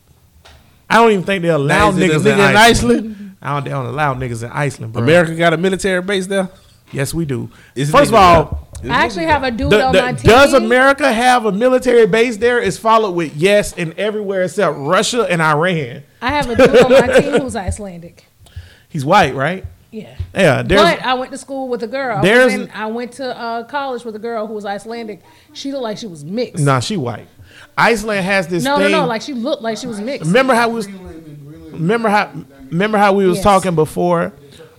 I 0.89 0.97
don't 0.97 1.13
even 1.13 1.25
think 1.25 1.43
they 1.43 1.49
allow 1.49 1.91
Now, 1.91 1.91
is 1.91 1.99
it 1.99 2.11
a 2.11 2.15
niggas 2.15 2.21
nigga 2.21 2.33
in 2.33 2.51
in 2.51 2.57
Iceland. 2.57 3.37
I 3.43 3.55
don't, 3.55 3.65
they 3.65 3.71
don't 3.71 3.87
allow 3.87 4.15
niggas 4.15 4.43
in 4.43 4.51
Iceland, 4.51 4.93
bro. 4.93 5.03
America 5.03 5.35
got 5.35 5.53
a 5.53 5.57
military 5.57 6.03
base 6.03 6.27
there. 6.27 6.49
Yes, 6.93 7.15
we 7.15 7.25
do. 7.25 7.51
Is 7.75 7.91
First 7.91 8.09
of 8.11 8.15
all. 8.15 8.69
I 8.83 9.05
actually 9.05 9.27
have 9.27 9.43
a 9.43 9.51
dude 9.51 9.71
the- 9.71 9.85
on 9.85 9.93
the- 9.93 10.01
my 10.03 10.13
team. 10.15 10.31
does 10.31 10.55
America 10.55 11.13
have 11.13 11.45
a 11.45 11.53
military 11.53 12.07
base 12.07 12.39
there? 12.39 12.59
Is 12.59 12.79
followed 12.79 13.11
with 13.13 13.37
yes 13.37 13.75
and 13.77 13.93
everywhere 13.99 14.43
except 14.45 14.77
Russia 14.79 15.27
and 15.31 15.43
Iran. 15.43 16.03
I 16.23 16.29
have 16.31 16.49
a 16.49 16.57
dude 16.57 16.77
on 16.85 16.91
my 16.91 17.21
team 17.21 17.41
who's 17.43 17.55
Icelandic. 17.57 18.25
He's 18.89 19.05
white, 19.05 19.35
right? 19.35 19.65
Yeah. 19.91 20.17
Yeah. 20.35 20.63
There's, 20.63 20.81
But 20.81 21.05
I 21.05 21.15
went 21.15 21.31
to 21.33 21.39
school 21.39 21.69
with 21.69 21.83
a 21.83 21.87
girl. 21.89 22.19
I, 22.19 22.23
There's- 22.23 22.53
in- 22.55 22.71
I 22.75 22.87
went 22.87 23.13
to 23.13 23.37
uh, 23.39 23.65
college 23.65 24.05
with 24.05 24.17
a 24.17 24.21
girl 24.21 24.47
who 24.47 24.55
was 24.55 24.65
Icelandic. 24.65 25.21
She 25.53 25.73
looked 25.73 25.83
like 25.85 25.99
she 25.99 26.07
was 26.07 26.25
mixed. 26.25 26.65
nah, 26.65 26.81
she 26.81 26.97
white. 26.97 27.29
Iceland 27.77 28.25
has 28.25 28.49
this 28.49 28.65
no, 28.65 28.79
no, 28.79 28.89
no. 28.89 29.07
Like 29.07 29.21
she 29.23 29.35
looked 29.35 29.63
like 29.63 29.77
she 29.79 29.87
was 29.87 30.01
mixed. 30.01 30.27
remember 30.27 30.55
how 30.55 30.69
we 30.69 30.75
was 30.77 30.89
remember 30.89 32.09
how 32.09 32.31
remember 32.71 32.99
how 32.99 33.13
we 33.13 33.27
was 33.27 33.37
Yes. 33.37 33.45
talking 33.45 33.75
before 33.75 34.33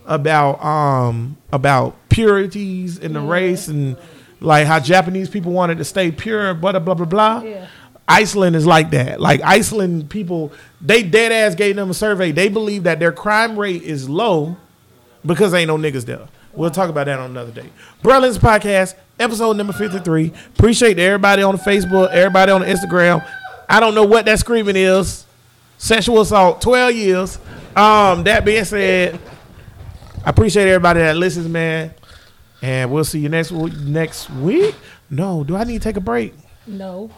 about 0.06 0.64
um 0.64 1.38
about 1.52 1.96
purities 2.12 2.98
in 3.00 3.14
the 3.14 3.22
race 3.22 3.68
and 3.68 3.98
like 4.40 4.68
how 4.68 4.80
Japanese 4.80 5.30
people 5.30 5.52
wanted 5.52 5.78
to 5.78 5.86
stay 5.86 6.12
pure, 6.12 6.54
blah 6.54 6.72
blah 6.72 6.80
blah 6.80 6.94
blah 6.94 7.06
blah. 7.06 7.42
Yeah. 7.42 7.68
Iceland 8.08 8.56
is 8.56 8.66
like 8.66 8.92
that. 8.92 9.22
Like 9.22 9.42
Iceland 9.42 10.10
people, 10.10 10.52
they 10.82 11.02
dead 11.02 11.32
ass 11.32 11.56
gave 11.56 11.76
them 11.76 11.90
a 11.90 11.94
survey. 11.94 12.32
They 12.32 12.50
believe 12.50 12.84
that 12.84 13.00
their 13.00 13.12
crime 13.12 13.58
rate 13.58 13.84
is 13.84 14.10
low 14.10 14.58
because 15.26 15.54
ain't 15.54 15.68
no 15.68 15.78
niggas 15.78 16.06
there. 16.06 16.28
We'll 16.54 16.72
talk 16.72 16.90
about 16.90 17.06
that 17.06 17.18
on 17.20 17.32
another 17.32 17.52
day. 17.52 17.70
Berlin's 18.02 18.38
podcast, 18.38 18.96
episode 19.18 19.56
number 19.56 19.72
53. 19.72 20.34
Appreciate 20.58 21.00
everybody 21.00 21.44
on 21.44 21.56
the 21.56 21.62
Facebook, 21.62 22.10
everybody 22.10 22.52
on 22.52 22.62
the 22.62 22.68
Instagram. 22.68 23.26
I 23.70 23.80
don't 23.80 23.96
know 23.96 24.04
what 24.04 24.26
that 24.26 24.40
screaming 24.40 24.76
is. 24.76 25.26
Sexual 25.78 26.22
assault, 26.22 26.62
12 26.62 26.94
years. 26.94 27.40
Um, 27.76 28.24
that 28.26 28.44
being 28.44 28.66
said, 28.66 29.18
I 30.26 30.30
appreciate 30.32 30.68
everybody 30.68 31.00
that 31.00 31.16
listens, 31.16 31.48
man. 31.48 31.94
And 32.62 32.92
we'll 32.92 33.04
see 33.04 33.20
you 33.20 33.30
next 33.30 33.52
week. 33.52 33.74
Next 33.78 34.30
week? 34.30 34.76
No, 35.10 35.44
do 35.44 35.56
I 35.56 35.64
need 35.64 35.80
to 35.82 35.84
take 35.84 35.98
a 35.98 36.02
break? 36.02 36.34
No, 36.68 37.10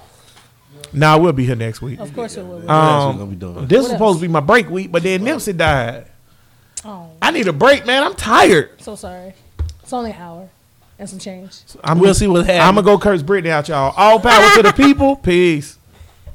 Nah, 0.91 1.17
we'll 1.17 1.33
be 1.33 1.45
here 1.45 1.55
next 1.55 1.81
week. 1.81 1.99
of 1.99 2.13
course 2.13 2.35
it 2.37 2.43
will. 2.43 2.59
Next 2.59 2.61
week 2.61 2.67
gonna 2.67 3.23
Um, 3.23 3.29
be 3.29 3.35
done. 3.35 3.67
this 3.67 3.83
was 3.83 3.91
supposed 3.91 4.19
to 4.19 4.21
be 4.21 4.27
my 4.27 4.39
break 4.39 4.69
week, 4.69 4.91
but 4.91 5.03
then 5.03 5.21
Nipsey 5.21 5.55
died. 5.55 6.05
oh, 6.85 7.07
I 7.21 7.31
need 7.31 7.47
a 7.47 7.53
break, 7.53 7.85
man. 7.85 8.03
I'm 8.03 8.15
tired. 8.15 8.69
so 8.81 8.95
sorry. 8.95 9.33
It's 9.81 9.93
only 9.93 10.11
an 10.11 10.17
hour 10.17 10.49
and 10.99 11.09
some 11.09 11.19
change. 11.19 11.61
I'm 11.83 11.99
We'll 11.99 12.13
see 12.13 12.27
what 12.27 12.45
happens. 12.45 12.63
I'm 12.63 12.75
gonna 12.75 12.85
go 12.85 12.97
curse 12.97 13.21
Brittany 13.21 13.51
out, 13.51 13.67
y'all. 13.67 13.93
All 13.97 14.19
power 14.19 14.49
to 14.55 14.63
the 14.63 14.73
people. 14.73 15.15
Peace. 15.23 15.77